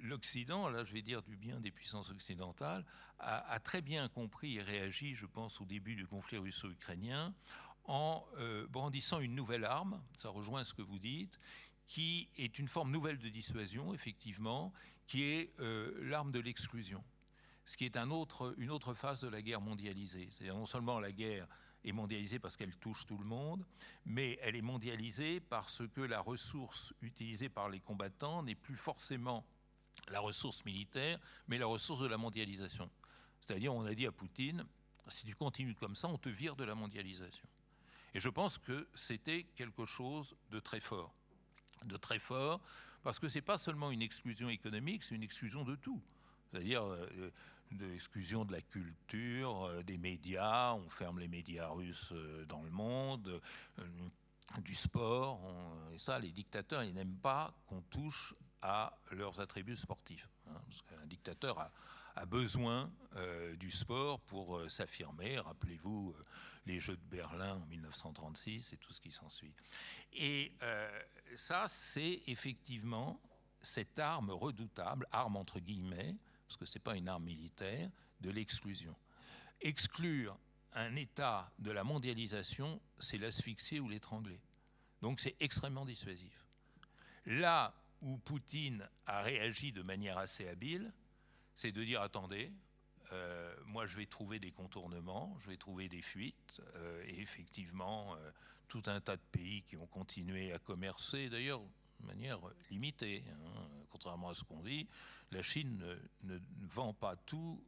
l'Occident, 0.00 0.68
là 0.68 0.84
je 0.84 0.92
vais 0.92 1.02
dire 1.02 1.22
du 1.22 1.36
bien 1.36 1.60
des 1.60 1.70
puissances 1.70 2.10
occidentales, 2.10 2.84
a, 3.22 3.60
très 3.60 3.80
bien 3.80 4.08
compris 4.08 4.56
et 4.56 4.62
réagi, 4.62 5.14
je 5.14 5.26
pense, 5.26 5.60
au 5.60 5.64
début 5.64 5.94
du 5.94 6.06
conflit 6.06 6.38
russo-ukrainien, 6.38 7.32
en 7.84 8.24
euh, 8.38 8.66
brandissant 8.68 9.20
une 9.20 9.34
nouvelle 9.34 9.64
arme, 9.64 10.00
ça 10.16 10.28
rejoint 10.28 10.64
ce 10.64 10.74
que 10.74 10.82
vous 10.82 10.98
dites, 10.98 11.38
qui 11.86 12.28
est 12.36 12.58
une 12.58 12.68
forme 12.68 12.90
nouvelle 12.90 13.18
de 13.18 13.28
dissuasion, 13.28 13.92
effectivement, 13.92 14.72
qui 15.06 15.24
est 15.24 15.52
euh, 15.60 15.92
l'arme 16.02 16.32
de 16.32 16.40
l'exclusion. 16.40 17.02
Ce 17.64 17.76
qui 17.76 17.84
est 17.84 17.96
une 17.96 18.12
autre 18.70 18.94
phase 18.94 19.20
de 19.20 19.28
la 19.28 19.40
guerre 19.40 19.60
mondialisée. 19.60 20.28
C'est-à-dire 20.30 20.56
non 20.56 20.66
seulement 20.66 20.98
la 20.98 21.12
guerre 21.12 21.46
est 21.84 21.92
mondialisée 21.92 22.38
parce 22.38 22.56
qu'elle 22.56 22.76
touche 22.76 23.06
tout 23.06 23.18
le 23.18 23.24
monde, 23.24 23.64
mais 24.04 24.38
elle 24.42 24.56
est 24.56 24.62
mondialisée 24.62 25.40
parce 25.40 25.82
que 25.94 26.00
la 26.00 26.20
ressource 26.20 26.94
utilisée 27.02 27.48
par 27.48 27.68
les 27.68 27.80
combattants 27.80 28.42
n'est 28.42 28.54
plus 28.54 28.76
forcément 28.76 29.44
la 30.08 30.20
ressource 30.20 30.64
militaire, 30.64 31.18
mais 31.48 31.58
la 31.58 31.66
ressource 31.66 32.00
de 32.00 32.06
la 32.06 32.16
mondialisation. 32.16 32.90
C'est-à-dire, 33.40 33.74
on 33.74 33.84
a 33.84 33.94
dit 33.94 34.06
à 34.06 34.12
Poutine, 34.12 34.64
si 35.08 35.26
tu 35.26 35.34
continues 35.34 35.74
comme 35.74 35.94
ça, 35.94 36.08
on 36.08 36.18
te 36.18 36.28
vire 36.28 36.56
de 36.56 36.64
la 36.64 36.74
mondialisation. 36.74 37.46
Et 38.14 38.20
je 38.20 38.28
pense 38.28 38.58
que 38.58 38.88
c'était 38.94 39.44
quelque 39.56 39.84
chose 39.84 40.36
de 40.50 40.60
très 40.60 40.80
fort. 40.80 41.14
De 41.84 41.96
très 41.96 42.18
fort, 42.18 42.60
parce 43.02 43.18
que 43.18 43.28
ce 43.28 43.38
n'est 43.38 43.42
pas 43.42 43.58
seulement 43.58 43.90
une 43.90 44.02
exclusion 44.02 44.48
économique, 44.48 45.02
c'est 45.02 45.14
une 45.14 45.22
exclusion 45.22 45.64
de 45.64 45.74
tout. 45.74 46.00
C'est-à-dire 46.50 46.84
euh, 46.84 47.30
de 47.78 47.86
l'exclusion 47.86 48.44
de 48.44 48.52
la 48.52 48.60
culture, 48.60 49.64
euh, 49.64 49.82
des 49.82 49.98
médias, 49.98 50.74
on 50.74 50.88
ferme 50.88 51.18
les 51.18 51.28
médias 51.28 51.68
russes 51.68 52.12
euh, 52.12 52.44
dans 52.46 52.62
le 52.62 52.70
monde, 52.70 53.40
du 54.60 54.74
sport, 54.74 55.40
et 55.94 55.98
ça, 55.98 56.18
les 56.18 56.30
dictateurs, 56.30 56.82
ils 56.82 56.92
n'aiment 56.92 57.16
pas 57.16 57.54
qu'on 57.66 57.80
touche 57.82 58.34
à 58.60 58.96
leurs 59.10 59.40
attributs 59.40 59.76
sportifs. 59.76 60.28
Hein, 60.48 60.60
parce 60.66 60.82
qu'un 60.82 61.06
dictateur 61.06 61.58
a, 61.58 62.26
besoin 62.26 62.90
euh, 63.16 63.56
du 63.56 63.70
sport 63.70 64.20
pour 64.20 64.58
euh, 64.58 64.68
s'affirmer. 64.68 65.38
Rappelez-vous 65.38 66.14
euh, 66.16 66.24
les 66.66 66.78
Jeux 66.78 66.96
de 66.96 67.16
Berlin 67.16 67.56
en 67.56 67.66
1936 67.66 68.72
et 68.72 68.76
tout 68.76 68.92
ce 68.92 69.00
qui 69.00 69.10
s'ensuit. 69.10 69.54
Et 70.12 70.52
ça, 71.34 71.64
c'est 71.68 72.22
effectivement 72.26 73.18
cette 73.62 73.98
arme 73.98 74.30
redoutable, 74.30 75.06
arme 75.10 75.36
entre 75.36 75.58
guillemets, 75.58 76.14
parce 76.52 76.58
que 76.58 76.66
ce 76.66 76.76
n'est 76.76 76.82
pas 76.82 76.96
une 76.96 77.08
arme 77.08 77.24
militaire, 77.24 77.90
de 78.20 78.30
l'exclusion. 78.30 78.94
Exclure 79.62 80.38
un 80.74 80.96
État 80.96 81.50
de 81.58 81.70
la 81.70 81.82
mondialisation, 81.82 82.78
c'est 82.98 83.16
l'asphyxier 83.16 83.80
ou 83.80 83.88
l'étrangler. 83.88 84.38
Donc 85.00 85.18
c'est 85.18 85.34
extrêmement 85.40 85.86
dissuasif. 85.86 86.46
Là 87.24 87.74
où 88.02 88.18
Poutine 88.18 88.86
a 89.06 89.22
réagi 89.22 89.72
de 89.72 89.82
manière 89.82 90.18
assez 90.18 90.46
habile, 90.46 90.92
c'est 91.54 91.72
de 91.72 91.82
dire 91.84 92.02
attendez, 92.02 92.52
euh, 93.12 93.56
moi 93.64 93.86
je 93.86 93.96
vais 93.96 94.06
trouver 94.06 94.38
des 94.38 94.50
contournements, 94.50 95.34
je 95.40 95.48
vais 95.48 95.56
trouver 95.56 95.88
des 95.88 96.02
fuites, 96.02 96.60
euh, 96.74 97.02
et 97.06 97.18
effectivement, 97.18 98.14
euh, 98.16 98.30
tout 98.68 98.82
un 98.86 99.00
tas 99.00 99.16
de 99.16 99.22
pays 99.32 99.62
qui 99.62 99.78
ont 99.78 99.86
continué 99.86 100.52
à 100.52 100.58
commercer, 100.58 101.30
d'ailleurs 101.30 101.62
de 102.02 102.06
manière 102.06 102.40
limitée, 102.70 103.24
hein, 103.30 103.68
contrairement 103.90 104.28
à 104.28 104.34
ce 104.34 104.44
qu'on 104.44 104.62
dit, 104.62 104.88
la 105.30 105.42
Chine 105.42 105.82
ne, 106.24 106.38
vend 106.68 106.92
pas 106.92 107.16
tout 107.16 107.62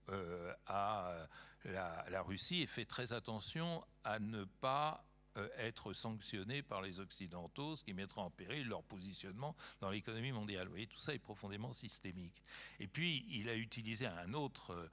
à 0.66 1.26
la, 1.64 2.22
Russie 2.22 2.62
et 2.62 2.66
fait 2.66 2.84
très 2.84 3.12
attention 3.12 3.82
à 4.04 4.18
ne 4.18 4.44
pas 4.44 5.04
euh, 5.36 5.48
être 5.58 5.92
sanctionnés 5.92 6.62
par 6.62 6.82
les 6.82 7.00
Occidentaux, 7.00 7.76
ce 7.76 7.84
qui 7.84 7.92
mettra 7.92 8.22
en 8.22 8.30
péril 8.30 8.68
leur 8.68 8.84
positionnement 8.84 9.56
dans 9.80 9.90
l'économie 9.90 10.32
mondiale. 10.32 10.66
Vous 10.66 10.74
voyez, 10.74 10.86
tout 10.86 11.00
ça 11.00 11.14
est 11.14 11.18
profondément 11.18 11.72
systémique. 11.72 12.40
Et 12.78 12.86
puis, 12.86 13.26
il 13.28 13.48
a 13.48 13.56
utilisé 13.56 14.06
un 14.06 14.32
autre, 14.34 14.88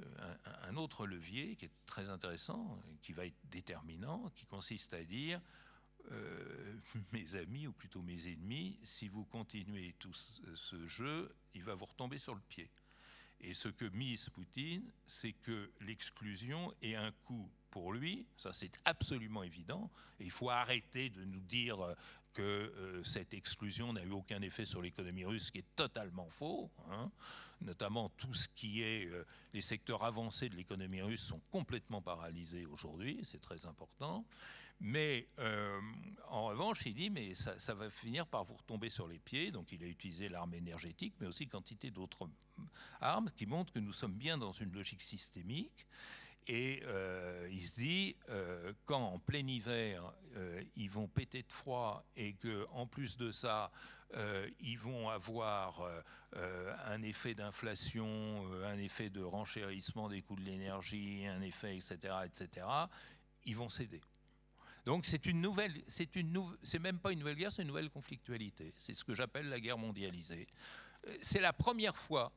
euh, 0.00 0.34
un, 0.62 0.76
autre 0.76 1.06
levier 1.06 1.56
qui 1.56 1.66
est 1.66 1.72
très 1.84 2.08
intéressant, 2.08 2.78
qui 3.02 3.12
va 3.12 3.26
être 3.26 3.36
déterminant, 3.50 4.30
qui 4.34 4.46
consiste 4.46 4.94
à 4.94 5.04
dire, 5.04 5.40
euh, 6.10 6.74
mes 7.12 7.36
amis, 7.36 7.66
ou 7.66 7.72
plutôt 7.72 8.02
mes 8.02 8.28
ennemis, 8.28 8.78
si 8.82 9.08
vous 9.08 9.24
continuez 9.24 9.94
tout 9.98 10.12
ce 10.12 10.86
jeu, 10.86 11.34
il 11.54 11.62
va 11.64 11.74
vous 11.74 11.84
retomber 11.84 12.18
sur 12.18 12.34
le 12.34 12.40
pied. 12.48 12.68
Et 13.40 13.54
ce 13.54 13.68
que 13.68 13.86
mise 13.86 14.28
Poutine, 14.28 14.92
c'est 15.04 15.32
que 15.32 15.70
l'exclusion 15.80 16.72
est 16.80 16.94
un 16.94 17.10
coût 17.24 17.50
pour 17.70 17.92
lui, 17.92 18.26
ça 18.36 18.52
c'est 18.52 18.78
absolument 18.84 19.42
évident, 19.42 19.90
et 20.20 20.24
il 20.24 20.30
faut 20.30 20.50
arrêter 20.50 21.10
de 21.10 21.24
nous 21.24 21.40
dire 21.40 21.80
euh, 21.80 21.94
que 22.34 22.42
euh, 22.42 23.02
cette 23.04 23.34
exclusion 23.34 23.92
n'a 23.92 24.04
eu 24.04 24.10
aucun 24.10 24.40
effet 24.42 24.64
sur 24.64 24.80
l'économie 24.80 25.24
russe, 25.24 25.46
ce 25.46 25.52
qui 25.52 25.58
est 25.58 25.76
totalement 25.76 26.28
faux. 26.30 26.70
Hein. 26.90 27.10
Notamment 27.62 28.08
tout 28.10 28.34
ce 28.34 28.48
qui 28.48 28.82
est 28.82 29.08
les 29.52 29.60
secteurs 29.60 30.02
avancés 30.02 30.48
de 30.48 30.56
l'économie 30.56 31.02
russe 31.02 31.22
sont 31.22 31.40
complètement 31.50 32.02
paralysés 32.02 32.66
aujourd'hui, 32.66 33.20
c'est 33.22 33.40
très 33.40 33.66
important. 33.66 34.24
Mais 34.80 35.28
en 36.28 36.46
revanche, 36.46 36.86
il 36.86 36.94
dit 36.94 37.10
mais 37.10 37.34
ça, 37.34 37.74
va 37.74 37.88
finir 37.90 38.26
par 38.26 38.44
vous 38.44 38.54
retomber 38.54 38.88
sur 38.88 39.06
les 39.06 39.18
pieds. 39.18 39.52
Donc 39.52 39.70
il 39.72 39.82
a 39.84 39.86
utilisé 39.86 40.28
l'arme 40.28 40.54
énergétique, 40.54 41.14
mais 41.20 41.26
aussi 41.26 41.46
quantité 41.46 41.90
d'autres 41.90 42.28
armes 43.00 43.30
qui 43.36 43.46
montrent 43.46 43.72
que 43.72 43.78
nous 43.78 43.92
sommes 43.92 44.14
bien 44.14 44.38
dans 44.38 44.52
une 44.52 44.72
logique 44.72 45.02
systémique 45.02 45.86
et 46.48 46.82
euh, 46.86 47.48
il 47.50 47.62
se 47.62 47.80
dit, 47.80 48.16
euh, 48.28 48.72
quand 48.84 49.00
en 49.00 49.18
plein 49.18 49.46
hiver, 49.46 50.12
euh, 50.36 50.62
ils 50.74 50.90
vont 50.90 51.06
péter 51.06 51.42
de 51.42 51.52
froid 51.52 52.04
et 52.16 52.34
qu'en 52.34 52.86
plus 52.86 53.16
de 53.16 53.30
ça, 53.30 53.70
ils 54.60 54.78
vont 54.78 55.08
avoir 55.08 55.88
un 56.84 57.02
effet 57.02 57.34
d'inflation, 57.34 58.44
un 58.62 58.76
effet 58.76 59.08
de 59.08 59.22
renchérissement 59.22 60.10
des 60.10 60.20
coûts 60.20 60.36
de 60.36 60.42
l'énergie, 60.42 61.26
un 61.26 61.40
effet, 61.40 61.78
etc., 61.78 62.16
etc., 62.26 62.66
ils 63.46 63.56
vont 63.56 63.70
céder. 63.70 64.02
Donc 64.84 65.06
c'est 65.06 65.26
une 65.26 65.40
nouvelle, 65.40 65.82
c'est 65.86 66.16
une 66.16 66.32
même 66.80 66.98
pas 66.98 67.12
une 67.12 67.20
nouvelle 67.20 67.36
guerre, 67.36 67.52
c'est 67.52 67.62
une 67.62 67.68
nouvelle 67.68 67.90
conflictualité. 67.90 68.72
C'est 68.76 68.94
ce 68.94 69.04
que 69.04 69.14
j'appelle 69.14 69.48
la 69.48 69.60
guerre 69.60 69.78
mondialisée. 69.78 70.46
C'est 71.20 71.40
la 71.40 71.52
première 71.52 71.96
fois 71.96 72.32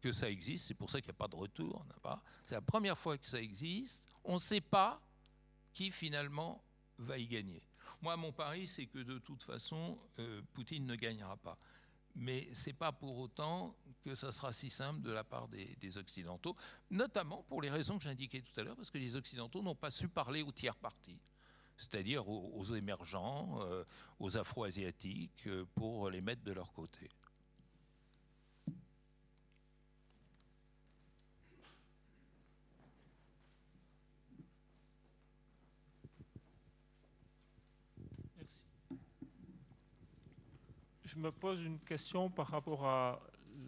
que 0.00 0.12
ça 0.12 0.30
existe, 0.30 0.66
c'est 0.66 0.74
pour 0.74 0.90
ça 0.90 1.00
qu'il 1.00 1.08
n'y 1.08 1.16
a 1.16 1.18
pas 1.18 1.28
de 1.28 1.36
retour, 1.36 1.84
c'est 2.44 2.54
la 2.54 2.60
première 2.60 2.96
fois 2.96 3.18
que 3.18 3.26
ça 3.26 3.40
existe, 3.40 4.08
on 4.24 4.34
ne 4.34 4.38
sait 4.38 4.60
pas 4.60 5.00
qui 5.72 5.90
finalement 5.90 6.62
va 6.98 7.18
y 7.18 7.26
gagner. 7.26 7.62
Moi, 8.00 8.16
mon 8.16 8.32
pari, 8.32 8.66
c'est 8.66 8.86
que 8.86 8.98
de 8.98 9.18
toute 9.18 9.42
façon, 9.42 9.98
euh, 10.18 10.40
Poutine 10.52 10.86
ne 10.86 10.94
gagnera 10.94 11.36
pas. 11.36 11.58
Mais 12.14 12.48
ce 12.52 12.70
n'est 12.70 12.74
pas 12.74 12.92
pour 12.92 13.18
autant 13.18 13.76
que 14.02 14.14
ça 14.14 14.32
sera 14.32 14.52
si 14.52 14.70
simple 14.70 15.02
de 15.02 15.10
la 15.10 15.24
part 15.24 15.48
des, 15.48 15.98
Occidentaux, 15.98 16.56
notamment 16.90 17.42
pour 17.44 17.62
les 17.62 17.70
raisons 17.70 17.98
que 17.98 18.04
j'indiquais 18.04 18.42
tout 18.42 18.58
à 18.60 18.64
l'heure, 18.64 18.76
parce 18.76 18.90
que 18.90 18.98
les 18.98 19.14
Occidentaux 19.14 19.62
n'ont 19.62 19.74
pas 19.74 19.90
su 19.90 20.08
parler 20.08 20.42
aux 20.42 20.52
tiers 20.52 20.76
partis, 20.76 21.18
c'est-à-dire 21.78 22.28
aux, 22.28 22.64
émergents, 22.74 23.60
euh, 23.62 23.84
aux 24.18 24.36
Afro-Asiatiques, 24.36 25.46
euh, 25.46 25.64
pour 25.74 26.10
les 26.10 26.20
mettre 26.20 26.42
de 26.42 26.52
leur 26.52 26.72
côté. 26.72 27.08
je 41.04 41.16
me 41.16 41.32
pose 41.32 41.62
une 41.62 41.80
question 41.80 42.28
par 42.28 42.48
rapport 42.48 42.84
à 42.86 43.18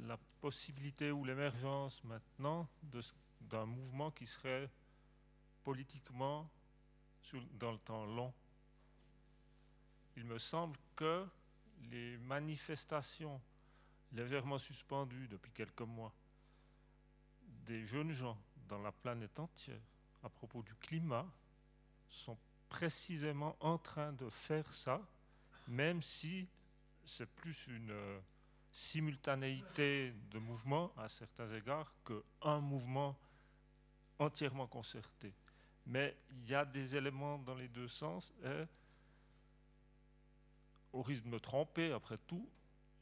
la 0.07 0.19
possibilité 0.43 1.11
ou 1.11 1.25
l'émergence 1.25 2.05
maintenant 2.05 2.69
d'un 3.41 3.65
mouvement 3.65 4.11
qui 4.11 4.27
serait 4.27 4.71
politiquement 5.65 6.51
dans 7.55 7.73
le 7.73 7.79
temps 7.79 8.05
long. 8.05 8.33
Il 10.17 10.25
me 10.25 10.39
semble 10.39 10.77
que 10.97 11.27
les 11.91 12.19
manifestations 12.19 13.41
légèrement 14.13 14.59
suspendues 14.59 15.29
depuis 15.29 15.53
quelques 15.53 15.83
mois 15.83 16.13
des 17.67 17.87
jeunes 17.87 18.13
gens 18.13 18.39
dans 18.69 18.79
la 18.81 18.93
planète 18.93 19.39
entière 19.39 19.81
à 20.23 20.29
propos 20.29 20.63
du 20.63 20.75
climat 20.77 21.27
sont 22.09 22.37
précisément 22.69 23.57
en 23.61 23.79
train 23.79 24.13
de 24.13 24.29
faire 24.29 24.73
ça, 24.73 25.01
même 25.69 26.03
si 26.03 26.49
c'est 27.05 27.27
plus 27.27 27.67
une 27.67 27.91
euh, 27.91 28.21
simultanéité 28.73 30.13
de 30.31 30.39
mouvements 30.39 30.93
à 30.97 31.09
certains 31.09 31.53
égards 31.55 31.93
qu'un 32.05 32.61
mouvement 32.61 33.19
entièrement 34.19 34.67
concerté. 34.67 35.33
Mais 35.91 36.17
il 36.31 36.49
y 36.49 36.55
a 36.55 36.65
des 36.65 36.95
éléments 36.95 37.39
dans 37.41 37.57
les 37.57 37.67
deux 37.67 37.89
sens 37.89 38.33
et, 38.45 38.63
au 40.93 41.03
risque 41.03 41.25
de 41.25 41.29
me 41.29 41.41
tromper 41.41 41.91
après 41.91 42.17
tout, 42.29 42.49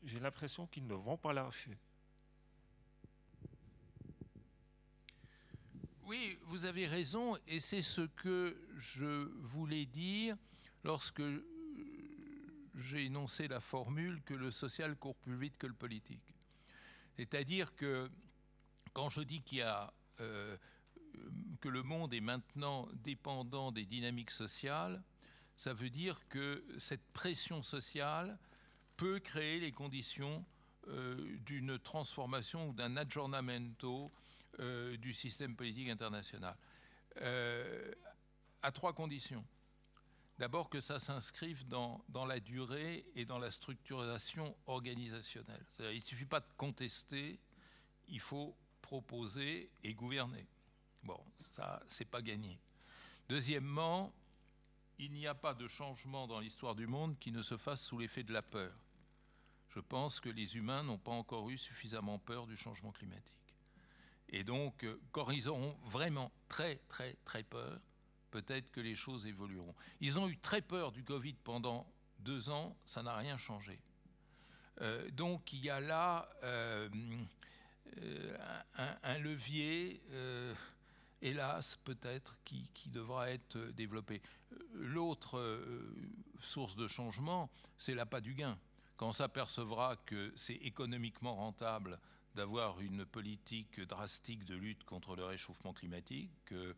j'ai 0.03 0.19
l'impression 0.21 0.67
qu'ils 0.67 0.87
ne 0.87 0.95
vont 0.95 1.19
pas 1.19 1.35
lâcher. 1.35 1.77
Oui, 6.05 6.39
vous 6.45 6.65
avez 6.65 6.87
raison, 6.87 7.37
et 7.47 7.61
c'est 7.61 7.83
ce 7.83 8.01
que 8.01 8.57
je 8.79 9.29
voulais 9.43 9.85
dire 9.85 10.39
lorsque 10.83 11.23
j'ai 12.75 13.05
énoncé 13.05 13.49
la 13.49 13.61
formule 13.61 14.23
que 14.23 14.33
le 14.33 14.51
social 14.51 14.97
court 14.97 15.17
plus 15.17 15.37
vite 15.37 15.59
que 15.59 15.67
le 15.67 15.75
politique. 15.75 16.35
C'est-à-dire 17.17 17.77
que 17.77 18.11
quand 18.95 19.11
je 19.11 19.21
dis 19.21 19.43
qu'il 19.43 19.59
y 19.59 19.63
a 19.63 19.93
euh, 20.21 20.57
que 21.61 21.69
le 21.69 21.83
monde 21.83 22.15
est 22.15 22.21
maintenant 22.21 22.89
dépendant 23.03 23.73
des 23.73 23.85
dynamiques 23.85 24.31
sociales, 24.31 25.03
ça 25.57 25.73
veut 25.73 25.91
dire 25.91 26.21
que 26.29 26.65
cette 26.79 27.05
pression 27.13 27.63
sociale 27.63 28.39
peut 28.97 29.19
créer 29.19 29.59
les 29.59 29.73
conditions 29.73 30.45
euh, 30.89 31.37
d'une 31.45 31.79
transformation 31.79 32.69
ou 32.69 32.73
d'un 32.73 32.97
aggiornamento 32.97 34.13
euh, 34.61 34.97
du 34.97 35.13
système 35.13 35.57
politique 35.57 35.89
international. 35.89 36.57
à 38.63 38.73
trois 38.73 38.93
conditions. 38.93 39.45
D'abord 40.39 40.71
que 40.71 40.79
ça 40.79 41.01
s'inscrive 41.01 41.67
dans, 41.67 42.01
la 42.27 42.39
durée 42.39 43.05
et 43.17 43.25
dans 43.25 43.41
la 43.41 43.51
structuration 43.51 44.57
organisationnelle. 44.67 45.65
Il 45.81 45.97
ne 45.97 46.01
suffit 46.01 46.27
pas 46.27 46.39
de 46.39 46.53
contester, 46.57 47.41
il 48.07 48.21
faut 48.21 48.57
proposer 48.81 49.69
et 49.83 49.95
gouverner. 49.95 50.47
Bon, 51.03 51.21
ça, 51.39 51.83
c'est 51.87 52.05
pas 52.05 52.23
gagné. 52.23 52.59
Deuxièmement, 53.29 54.13
il 54.99 55.13
n'y 55.13 55.27
a 55.27 55.35
pas 55.35 55.55
de 55.55 55.69
changement 55.69 56.27
dans 56.27 56.41
l'histoire 56.41 56.75
du 56.75 56.87
monde 56.87 57.19
qui 57.19 57.31
ne 57.31 57.43
se 57.43 57.57
fasse 57.57 57.83
sous 57.83 57.99
l'effet 57.99 58.25
de 58.25 58.33
la 58.33 58.43
peur. 58.43 58.73
Je 59.69 59.81
pense 59.81 60.19
que 60.19 60.29
les 60.29 60.57
humains 60.57 60.83
n'ont 60.83 60.99
pas 60.99 61.13
encore 61.13 61.51
eu 61.51 61.59
suffisamment 61.59 62.19
peur 62.19 62.47
du 62.47 62.57
changement 62.57 62.91
climatique. 62.91 63.35
Et 64.31 64.45
donc, 64.45 64.85
euh, 64.85 65.01
quand 65.13 65.31
ils 65.31 65.49
auront 65.49 65.77
vraiment 65.85 66.33
très, 66.49 66.77
très, 66.89 67.15
très 67.25 67.43
peur, 67.43 67.81
peut-être 68.31 68.71
que 68.71 68.81
les 68.81 68.95
choses 68.95 69.27
évolueront. 69.27 69.75
Ils 70.01 70.19
ont 70.19 70.29
eu 70.29 70.39
très 70.39 70.61
peur 70.61 70.93
du 70.93 71.03
Covid 71.03 71.35
pendant 71.45 71.91
deux 72.19 72.51
ans, 72.51 72.77
ça 72.85 73.03
n'a 73.03 73.17
rien 73.17 73.37
changé. 73.37 73.81
Euh, 74.81 75.11
donc 75.11 75.53
il 75.53 75.65
y 75.65 75.71
a 75.71 75.81
là 75.81 76.29
euh, 76.43 76.89
un, 79.03 79.19
levier, 79.19 80.03
hélas 81.23 81.77
peut-être, 81.85 82.39
qui, 82.45 82.71
qui, 82.75 82.89
devra 82.89 83.31
être 83.31 83.59
développé. 83.73 84.23
L'autre 84.75 85.61
source 86.41 86.77
de 86.77 86.89
changement, 86.89 87.51
c'est 87.77 87.95
l'appât 87.95 88.21
du 88.21 88.35
gain. 88.35 88.59
Quand 88.97 89.09
on 89.09 89.13
s'apercevra 89.13 89.97
que 90.07 90.33
c'est 90.35 90.55
économiquement 90.55 91.37
rentable 91.37 91.99
d'avoir 92.35 92.81
une 92.81 93.05
politique 93.05 93.81
drastique 93.81 94.45
de 94.45 94.55
lutte 94.55 94.85
contre 94.85 95.17
le 95.17 95.25
réchauffement 95.25 95.73
climatique, 95.73 96.31
que 96.45 96.75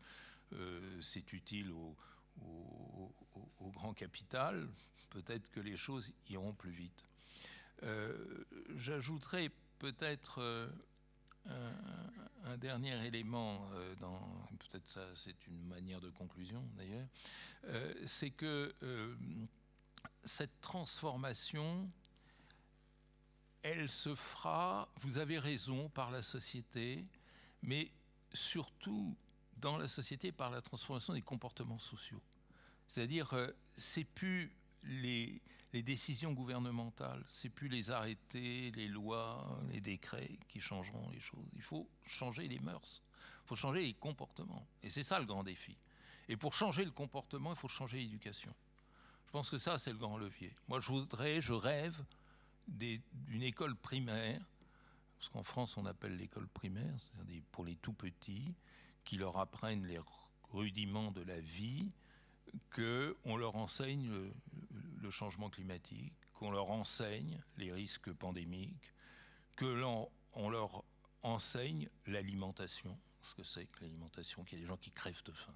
euh, 0.53 1.01
c'est 1.01 1.33
utile 1.33 1.71
au, 1.71 1.95
grand 3.73 3.93
capital, 3.93 4.67
peut-être 5.09 5.49
que 5.51 5.59
les 5.59 5.77
choses 5.77 6.11
iront 6.29 6.53
plus 6.53 6.71
vite. 6.71 7.05
Euh, 7.83 8.43
j'ajouterai 8.75 9.49
peut-être 9.79 10.69
euh, 11.47 11.71
un, 12.45 12.57
dernier 12.57 13.05
élément, 13.05 13.69
dans, 13.99 14.19
peut-être 14.59 14.87
ça 14.87 15.01
c'est 15.15 15.47
une 15.47 15.63
manière 15.67 16.01
de 16.01 16.09
conclusion 16.09 16.63
d'ailleurs, 16.75 17.07
c'est 18.05 18.31
que 18.31 18.73
cette 20.23 20.61
transformation, 20.61 21.89
elle 23.63 23.89
se 23.89 24.15
fera, 24.15 24.89
vous 25.01 25.17
avez 25.17 25.39
raison, 25.39 25.89
par 25.89 26.11
la 26.11 26.21
société, 26.21 27.05
mais 27.61 27.91
surtout 28.33 29.15
dans 29.57 29.77
la 29.77 29.87
société 29.87 30.31
par 30.31 30.49
la 30.49 30.61
transformation 30.61 31.13
des 31.13 31.21
comportements 31.21 31.77
sociaux. 31.77 32.21
C'est-à-dire, 32.87 33.31
euh, 33.33 33.51
c'est 33.77 34.03
plus 34.03 34.51
les, 34.83 35.41
décisions 35.73 36.33
gouvernementales, 36.33 37.23
c'est 37.27 37.49
plus 37.49 37.69
les 37.69 37.91
arrêtés, 37.91 38.71
les 38.75 38.87
lois, 38.87 39.59
les 39.71 39.79
décrets 39.79 40.37
qui 40.49 40.59
changeront 40.59 41.09
les 41.11 41.19
choses. 41.19 41.47
Il 41.55 41.61
faut 41.61 41.87
changer 42.03 42.47
les 42.47 42.59
mœurs, 42.59 43.01
il 43.45 43.47
faut 43.47 43.55
changer 43.55 43.83
les 43.83 43.93
comportements. 43.93 44.67
Et 44.83 44.89
c'est 44.89 45.03
ça 45.03 45.19
le 45.19 45.25
grand 45.25 45.43
défi. 45.43 45.77
Et 46.27 46.35
pour 46.35 46.53
changer 46.53 46.83
le 46.83 46.91
comportement, 46.91 47.51
il 47.51 47.57
faut 47.57 47.67
changer 47.67 47.99
l'éducation. 47.99 48.53
Je 49.27 49.31
pense 49.31 49.49
que 49.49 49.57
ça, 49.57 49.79
c'est 49.79 49.91
le 49.91 49.97
grand 49.97 50.17
levier. 50.17 50.53
Moi, 50.67 50.81
je 50.81 50.87
voudrais, 50.87 51.39
je 51.39 51.53
rêve 51.53 52.03
d'une 52.67 53.41
école 53.41 53.75
primaire, 53.75 54.41
ce 55.19 55.29
qu'en 55.29 55.43
France 55.43 55.77
on 55.77 55.85
appelle 55.85 56.17
l'école 56.17 56.47
primaire, 56.47 56.93
c'est-à-dire 56.97 57.41
pour 57.51 57.63
les 57.63 57.75
tout 57.75 57.93
petits, 57.93 58.53
qui 59.03 59.17
leur 59.17 59.37
apprennent 59.37 59.85
les 59.85 59.99
rudiments 60.51 61.11
de 61.11 61.21
la 61.21 61.39
vie, 61.39 61.87
qu'on 62.75 63.37
leur 63.37 63.55
enseigne 63.55 64.31
changement 65.09 65.49
climatique, 65.49 66.13
qu'on 66.33 66.51
leur 66.51 66.69
enseigne 66.71 67.41
les 67.57 67.71
risques 67.71 68.11
pandémiques, 68.13 68.93
que 69.55 69.65
l'on 69.65 70.09
on 70.33 70.49
leur 70.49 70.83
enseigne 71.23 71.89
l'alimentation, 72.07 72.97
ce 73.21 73.35
que 73.35 73.43
c'est 73.43 73.65
que 73.65 73.81
l'alimentation, 73.81 74.43
qu'il 74.43 74.57
y 74.57 74.61
a 74.61 74.63
des 74.63 74.67
gens 74.67 74.77
qui 74.77 74.91
crèvent 74.91 75.23
de 75.23 75.31
faim. 75.31 75.55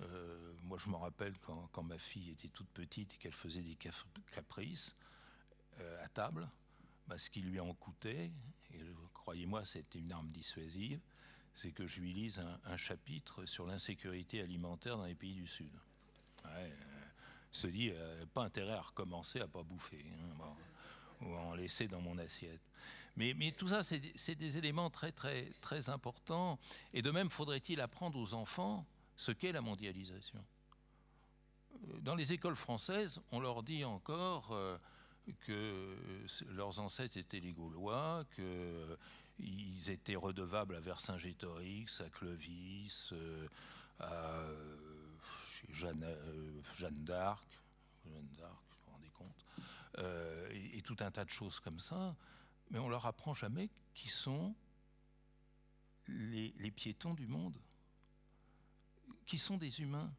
Euh, 0.00 0.52
moi, 0.62 0.78
je 0.78 0.88
me 0.88 0.96
rappelle 0.96 1.38
quand, 1.38 1.82
ma 1.82 1.98
fille 1.98 2.30
était 2.30 2.48
toute 2.48 2.68
petite 2.68 3.14
et 3.14 3.16
qu'elle 3.18 3.32
faisait 3.32 3.62
des 3.62 3.76
caprices 4.32 4.96
euh, 5.80 6.04
à 6.04 6.08
table, 6.08 6.48
bah, 7.06 7.18
ce 7.18 7.30
qui 7.30 7.40
lui 7.40 7.60
en 7.60 7.74
coûtait, 7.74 8.32
et 8.72 8.80
croyez-moi, 9.14 9.64
c'était 9.64 9.98
une 9.98 10.12
arme 10.12 10.30
dissuasive, 10.30 11.00
c'est 11.54 11.72
que 11.72 11.86
je 11.86 12.00
lui 12.00 12.12
lise 12.12 12.42
un, 12.64 12.76
chapitre 12.76 13.44
sur 13.44 13.66
l'insécurité 13.66 14.40
alimentaire 14.40 14.96
dans 14.96 15.04
les 15.04 15.14
pays 15.14 15.34
du 15.34 15.46
Sud. 15.46 15.70
Ouais, 16.44 16.72
se 17.52 17.66
dit, 17.66 17.90
euh, 17.92 18.24
pas 18.32 18.42
intérêt 18.42 18.72
à 18.72 18.80
recommencer 18.80 19.40
à 19.40 19.46
pas 19.46 19.62
bouffer, 19.62 20.04
hein, 20.04 20.44
ou 21.20 21.34
à 21.34 21.40
en 21.40 21.54
laisser 21.54 21.86
dans 21.88 22.00
mon 22.00 22.18
assiette. 22.18 22.60
Mais, 23.16 23.34
mais 23.34 23.52
tout 23.52 23.68
ça, 23.68 23.82
c'est 23.82 24.34
des 24.34 24.58
éléments 24.58 24.90
très, 24.90 25.12
très, 25.12 25.52
très 25.60 25.90
importants. 25.90 26.58
Et 26.94 27.02
de 27.02 27.10
même, 27.10 27.28
faudrait-il 27.28 27.80
apprendre 27.80 28.18
aux 28.18 28.34
enfants 28.34 28.86
ce 29.16 29.32
qu'est 29.32 29.52
la 29.52 29.60
mondialisation. 29.60 30.42
Euh, 31.74 32.00
dans 32.00 32.14
les 32.14 32.32
écoles 32.32 32.56
françaises, 32.56 33.20
on 33.30 33.38
leur 33.38 33.62
dit 33.62 33.84
encore 33.84 34.56
que 35.46 35.96
leurs 36.48 36.80
ancêtres 36.80 37.16
étaient 37.16 37.38
les 37.38 37.52
Gaulois, 37.52 38.24
que 38.34 38.98
ils 39.38 39.90
étaient 39.90 40.16
redevables 40.16 40.76
à 40.76 40.80
Vercingétorix, 40.80 42.00
à 42.00 42.08
Clovis, 42.10 43.10
euh, 43.12 43.48
à 44.00 44.46
Jeanne, 45.72 46.04
euh, 46.04 46.62
Jeanne 46.76 47.04
d'Arc, 47.04 47.44
vous 48.04 48.12
vous 48.12 48.92
rendez 48.92 49.10
compte, 49.10 49.46
et, 50.50 50.82
tout 50.82 50.96
un 51.00 51.10
tas 51.10 51.24
de 51.24 51.30
choses 51.30 51.60
comme 51.60 51.80
ça, 51.80 52.14
mais 52.70 52.78
on 52.78 52.88
leur 52.88 53.06
apprend 53.06 53.34
jamais 53.34 53.70
qui 53.94 54.08
sont 54.08 54.54
les, 56.08 56.54
les 56.58 56.70
piétons 56.70 57.14
du 57.14 57.26
monde, 57.26 57.56
qui 59.26 59.38
sont 59.38 59.56
des 59.56 59.80
humains. 59.80 60.12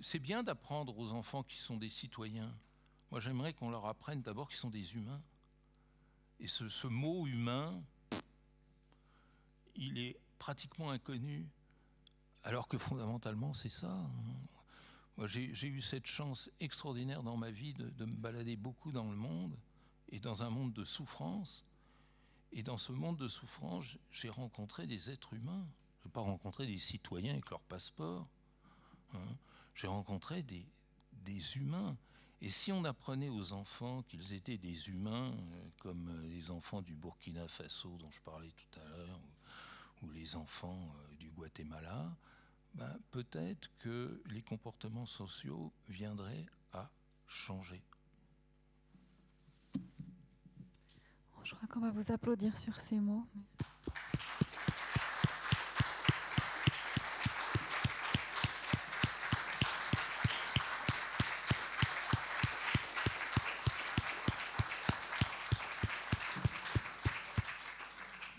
C'est 0.00 0.18
bien 0.18 0.42
d'apprendre 0.42 0.98
aux 0.98 1.12
enfants 1.12 1.42
qui 1.42 1.56
sont 1.56 1.76
des 1.76 1.88
citoyens. 1.88 2.54
Moi, 3.10 3.20
j'aimerais 3.20 3.52
qu'on 3.52 3.70
leur 3.70 3.86
apprenne 3.86 4.22
d'abord 4.22 4.48
qu'ils 4.48 4.58
sont 4.58 4.70
des 4.70 4.94
humains. 4.94 5.22
Et 6.38 6.48
ce, 6.48 6.86
mot 6.86 7.26
humain, 7.26 7.82
il 9.74 9.98
est 9.98 10.18
pratiquement 10.38 10.90
inconnu, 10.90 11.46
alors 12.46 12.68
que 12.68 12.78
fondamentalement 12.78 13.52
c'est 13.52 13.68
ça. 13.68 13.90
Hein. 13.90 14.10
Moi 15.16 15.26
j'ai 15.26 15.66
eu 15.66 15.82
cette 15.82 16.06
chance 16.06 16.48
extraordinaire 16.60 17.22
dans 17.22 17.36
ma 17.36 17.50
vie 17.50 17.74
de, 17.74 18.04
me 18.04 18.14
balader 18.14 18.56
beaucoup 18.56 18.92
dans 18.92 19.10
le 19.10 19.16
monde 19.16 19.56
et 20.10 20.20
dans 20.20 20.42
un 20.44 20.50
monde 20.50 20.72
de 20.72 20.84
souffrance. 20.84 21.64
Et 22.52 22.62
dans 22.62 22.78
ce 22.78 22.92
monde 22.92 23.16
de 23.16 23.26
souffrance, 23.26 23.98
j'ai 24.10 24.28
rencontré 24.28 24.86
des 24.86 25.10
êtres 25.10 25.34
humains. 25.34 25.66
n'ai 26.04 26.10
pas 26.12 26.20
rencontré 26.20 26.66
des 26.66 26.78
citoyens 26.78 27.32
avec 27.32 27.50
leur 27.50 27.60
passeport. 27.62 28.28
Hein. 29.14 29.36
J'ai 29.74 29.88
rencontré 29.88 30.42
des, 30.44 30.64
des 31.24 31.58
humains. 31.58 31.96
Et 32.40 32.50
si 32.50 32.70
on 32.70 32.84
apprenait 32.84 33.28
aux 33.28 33.52
enfants 33.54 34.02
qu'ils 34.02 34.34
étaient 34.34 34.58
des 34.58 34.88
humains, 34.88 35.32
euh, 35.32 35.68
comme 35.80 36.08
euh, 36.08 36.28
les 36.28 36.50
enfants 36.50 36.82
du 36.82 36.94
Burkina 36.94 37.48
Faso 37.48 37.96
dont 37.98 38.10
je 38.10 38.20
parlais 38.20 38.50
tout 38.50 38.80
à 38.80 38.84
l'heure, 38.84 39.20
ou, 40.02 40.10
les 40.10 40.36
enfants 40.36 40.94
euh, 40.94 41.16
du 41.16 41.30
Guatemala, 41.30 42.14
ben, 42.76 42.98
peut-être 43.10 43.70
que 43.78 44.22
les 44.26 44.42
comportements 44.42 45.06
sociaux 45.06 45.72
viendraient 45.88 46.46
à 46.72 46.90
changer. 47.26 47.82
Je 51.42 51.54
crois 51.54 51.68
qu'on 51.68 51.80
va 51.80 51.90
vous 51.90 52.12
applaudir 52.12 52.56
sur 52.56 52.78
ces 52.78 53.00
mots. 53.00 53.24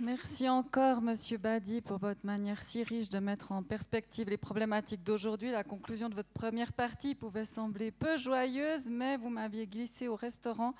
Merci 0.07 0.47
encore, 0.47 1.01
Monsieur 1.01 1.37
Badi, 1.37 1.81
pour 1.81 1.97
votre 1.97 2.25
manière 2.25 2.63
si 2.63 2.81
riche 2.81 3.09
de 3.09 3.19
mettre 3.19 3.51
en 3.51 3.61
perspective 3.61 4.29
les 4.29 4.37
problématiques 4.37 5.03
d'aujourd'hui. 5.03 5.51
La 5.51 5.65
conclusion 5.65 6.07
de 6.07 6.15
votre 6.15 6.29
première 6.29 6.71
partie 6.71 7.13
pouvait 7.13 7.43
sembler 7.43 7.91
peu 7.91 8.15
joyeuse, 8.15 8.89
mais 8.89 9.17
vous 9.17 9.27
m'aviez 9.27 9.67
glissé 9.67 10.07
au 10.07 10.15
restaurant 10.15 10.73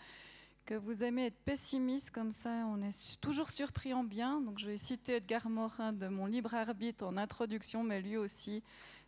que 0.65 0.75
vous 0.75 1.03
aimez 1.03 1.25
être 1.25 1.43
pessimiste, 1.43 2.11
comme 2.11 2.31
ça 2.31 2.51
on 2.67 2.81
est 2.81 3.19
toujours 3.19 3.49
surpris 3.49 3.93
en 3.93 4.05
bien. 4.05 4.39
Donc 4.39 4.59
je 4.59 4.65
vais 4.65 4.77
citer 4.77 5.17
Edgar 5.17 5.49
Morin 5.49 5.91
de 5.91 6.07
mon 6.07 6.25
libre 6.25 6.53
arbitre 6.53 7.05
en 7.05 7.17
introduction, 7.17 7.83
mais 7.83 8.01
lui 8.01 8.15
aussi 8.15 8.63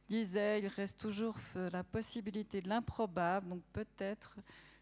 disait 0.09 0.59
il 0.59 0.67
reste 0.67 0.99
toujours 0.99 1.37
la 1.71 1.85
possibilité 1.85 2.59
de 2.59 2.67
l'improbable, 2.67 3.47
donc 3.47 3.61
peut-être 3.71 4.35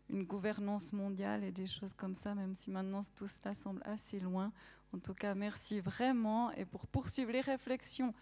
une 0.10 0.24
gouvernance 0.24 0.94
mondiale 0.94 1.44
et 1.44 1.52
des 1.52 1.68
choses 1.68 1.94
comme 1.94 2.16
ça, 2.16 2.36
même 2.36 2.56
si 2.56 2.72
maintenant 2.72 3.02
tout 3.16 3.28
cela 3.28 3.54
semble 3.54 3.82
assez 3.86 4.20
loin. 4.20 4.52
En 4.94 5.00
tout 5.00 5.14
cas, 5.14 5.36
merci 5.36 5.80
vraiment. 5.80 6.52
Et 6.54 6.66
pour 6.66 6.88
poursuivre 6.88 7.32
les 7.32 7.42
réflexions, 7.42 8.14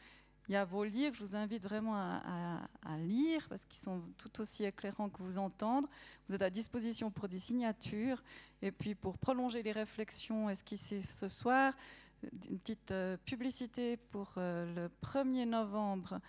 il 0.47 0.53
y 0.53 0.55
a 0.55 0.65
vos 0.65 0.83
livres, 0.83 1.15
je 1.15 1.25
vous 1.25 1.35
invite 1.35 1.63
vraiment 1.63 1.95
à, 1.95 2.67
lire 2.99 3.47
parce 3.49 3.65
qu'ils 3.65 3.83
sont 3.83 4.01
tout 4.17 4.41
aussi 4.41 4.63
éclairants 4.63 5.09
que 5.09 5.23
vous 5.23 5.39
entendre. 5.39 5.89
Vous 6.27 6.35
êtes 6.35 6.41
à 6.41 6.51
disposition 6.51 7.09
pour 7.09 7.27
des 7.27 7.39
signatures. 7.39 8.23
Et 8.61 8.71
puis 8.71 8.93
pour 8.93 9.17
prolonger 9.17 9.63
les 9.63 9.71
réflexions 9.71 10.49
esquissées 10.49 11.01
ce 11.01 11.27
soir, 11.27 11.73
une 12.49 12.59
petite 12.59 12.91
euh, 12.91 13.17
publicité 13.25 13.97
pour 13.97 14.33
euh, 14.37 14.73
le 14.75 15.07
1er 15.07 15.45
novembre. 15.45 16.19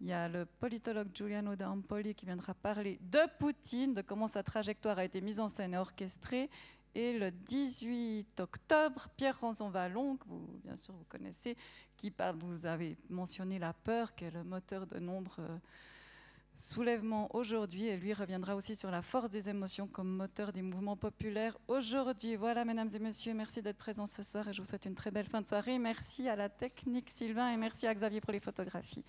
Il 0.00 0.08
y 0.08 0.12
a 0.12 0.28
le 0.28 0.44
politologue 0.44 1.08
Giuliano 1.14 1.54
D'Ampoli 1.54 2.14
qui 2.14 2.26
viendra 2.26 2.52
parler 2.52 2.98
de 3.00 3.20
Poutine, 3.38 3.94
de 3.94 4.02
comment 4.02 4.28
sa 4.28 4.42
trajectoire 4.42 4.98
a 4.98 5.04
été 5.04 5.20
mise 5.20 5.40
en 5.40 5.48
scène 5.48 5.74
et 5.74 5.78
orchestrée. 5.78 6.50
Et 6.96 7.18
le 7.18 7.30
18 7.30 8.40
octobre, 8.40 9.08
Pierre 9.16 9.38
Ranson 9.40 9.68
Vallon, 9.68 10.16
que 10.16 10.28
vous, 10.28 10.60
bien 10.64 10.76
sûr 10.76 10.94
vous 10.94 11.06
connaissez, 11.08 11.56
qui 11.96 12.10
parle, 12.10 12.36
vous 12.36 12.66
avez 12.66 12.96
mentionné 13.08 13.58
la 13.58 13.72
peur, 13.72 14.14
qui 14.14 14.24
est 14.24 14.30
le 14.30 14.44
moteur 14.44 14.86
de 14.86 14.98
nombreux 14.98 15.60
soulèvements 16.56 17.34
aujourd'hui, 17.34 17.86
et 17.86 17.96
lui 17.96 18.12
reviendra 18.12 18.54
aussi 18.54 18.76
sur 18.76 18.90
la 18.90 19.02
force 19.02 19.30
des 19.30 19.48
émotions 19.48 19.86
comme 19.86 20.08
moteur 20.08 20.52
des 20.52 20.62
mouvements 20.62 20.96
populaires 20.96 21.56
aujourd'hui. 21.68 22.36
Voilà, 22.36 22.64
mesdames 22.64 22.90
et 22.94 22.98
messieurs, 22.98 23.34
merci 23.34 23.62
d'être 23.62 23.78
présents 23.78 24.06
ce 24.06 24.22
soir 24.22 24.48
et 24.48 24.52
je 24.52 24.62
vous 24.62 24.68
souhaite 24.68 24.86
une 24.86 24.94
très 24.94 25.10
belle 25.10 25.26
fin 25.26 25.40
de 25.40 25.46
soirée. 25.46 25.78
Merci 25.78 26.28
à 26.28 26.36
la 26.36 26.48
technique 26.48 27.10
Sylvain 27.10 27.50
et 27.50 27.56
merci 27.56 27.86
à 27.86 27.94
Xavier 27.94 28.20
pour 28.20 28.32
les 28.32 28.40
photographies. 28.40 29.04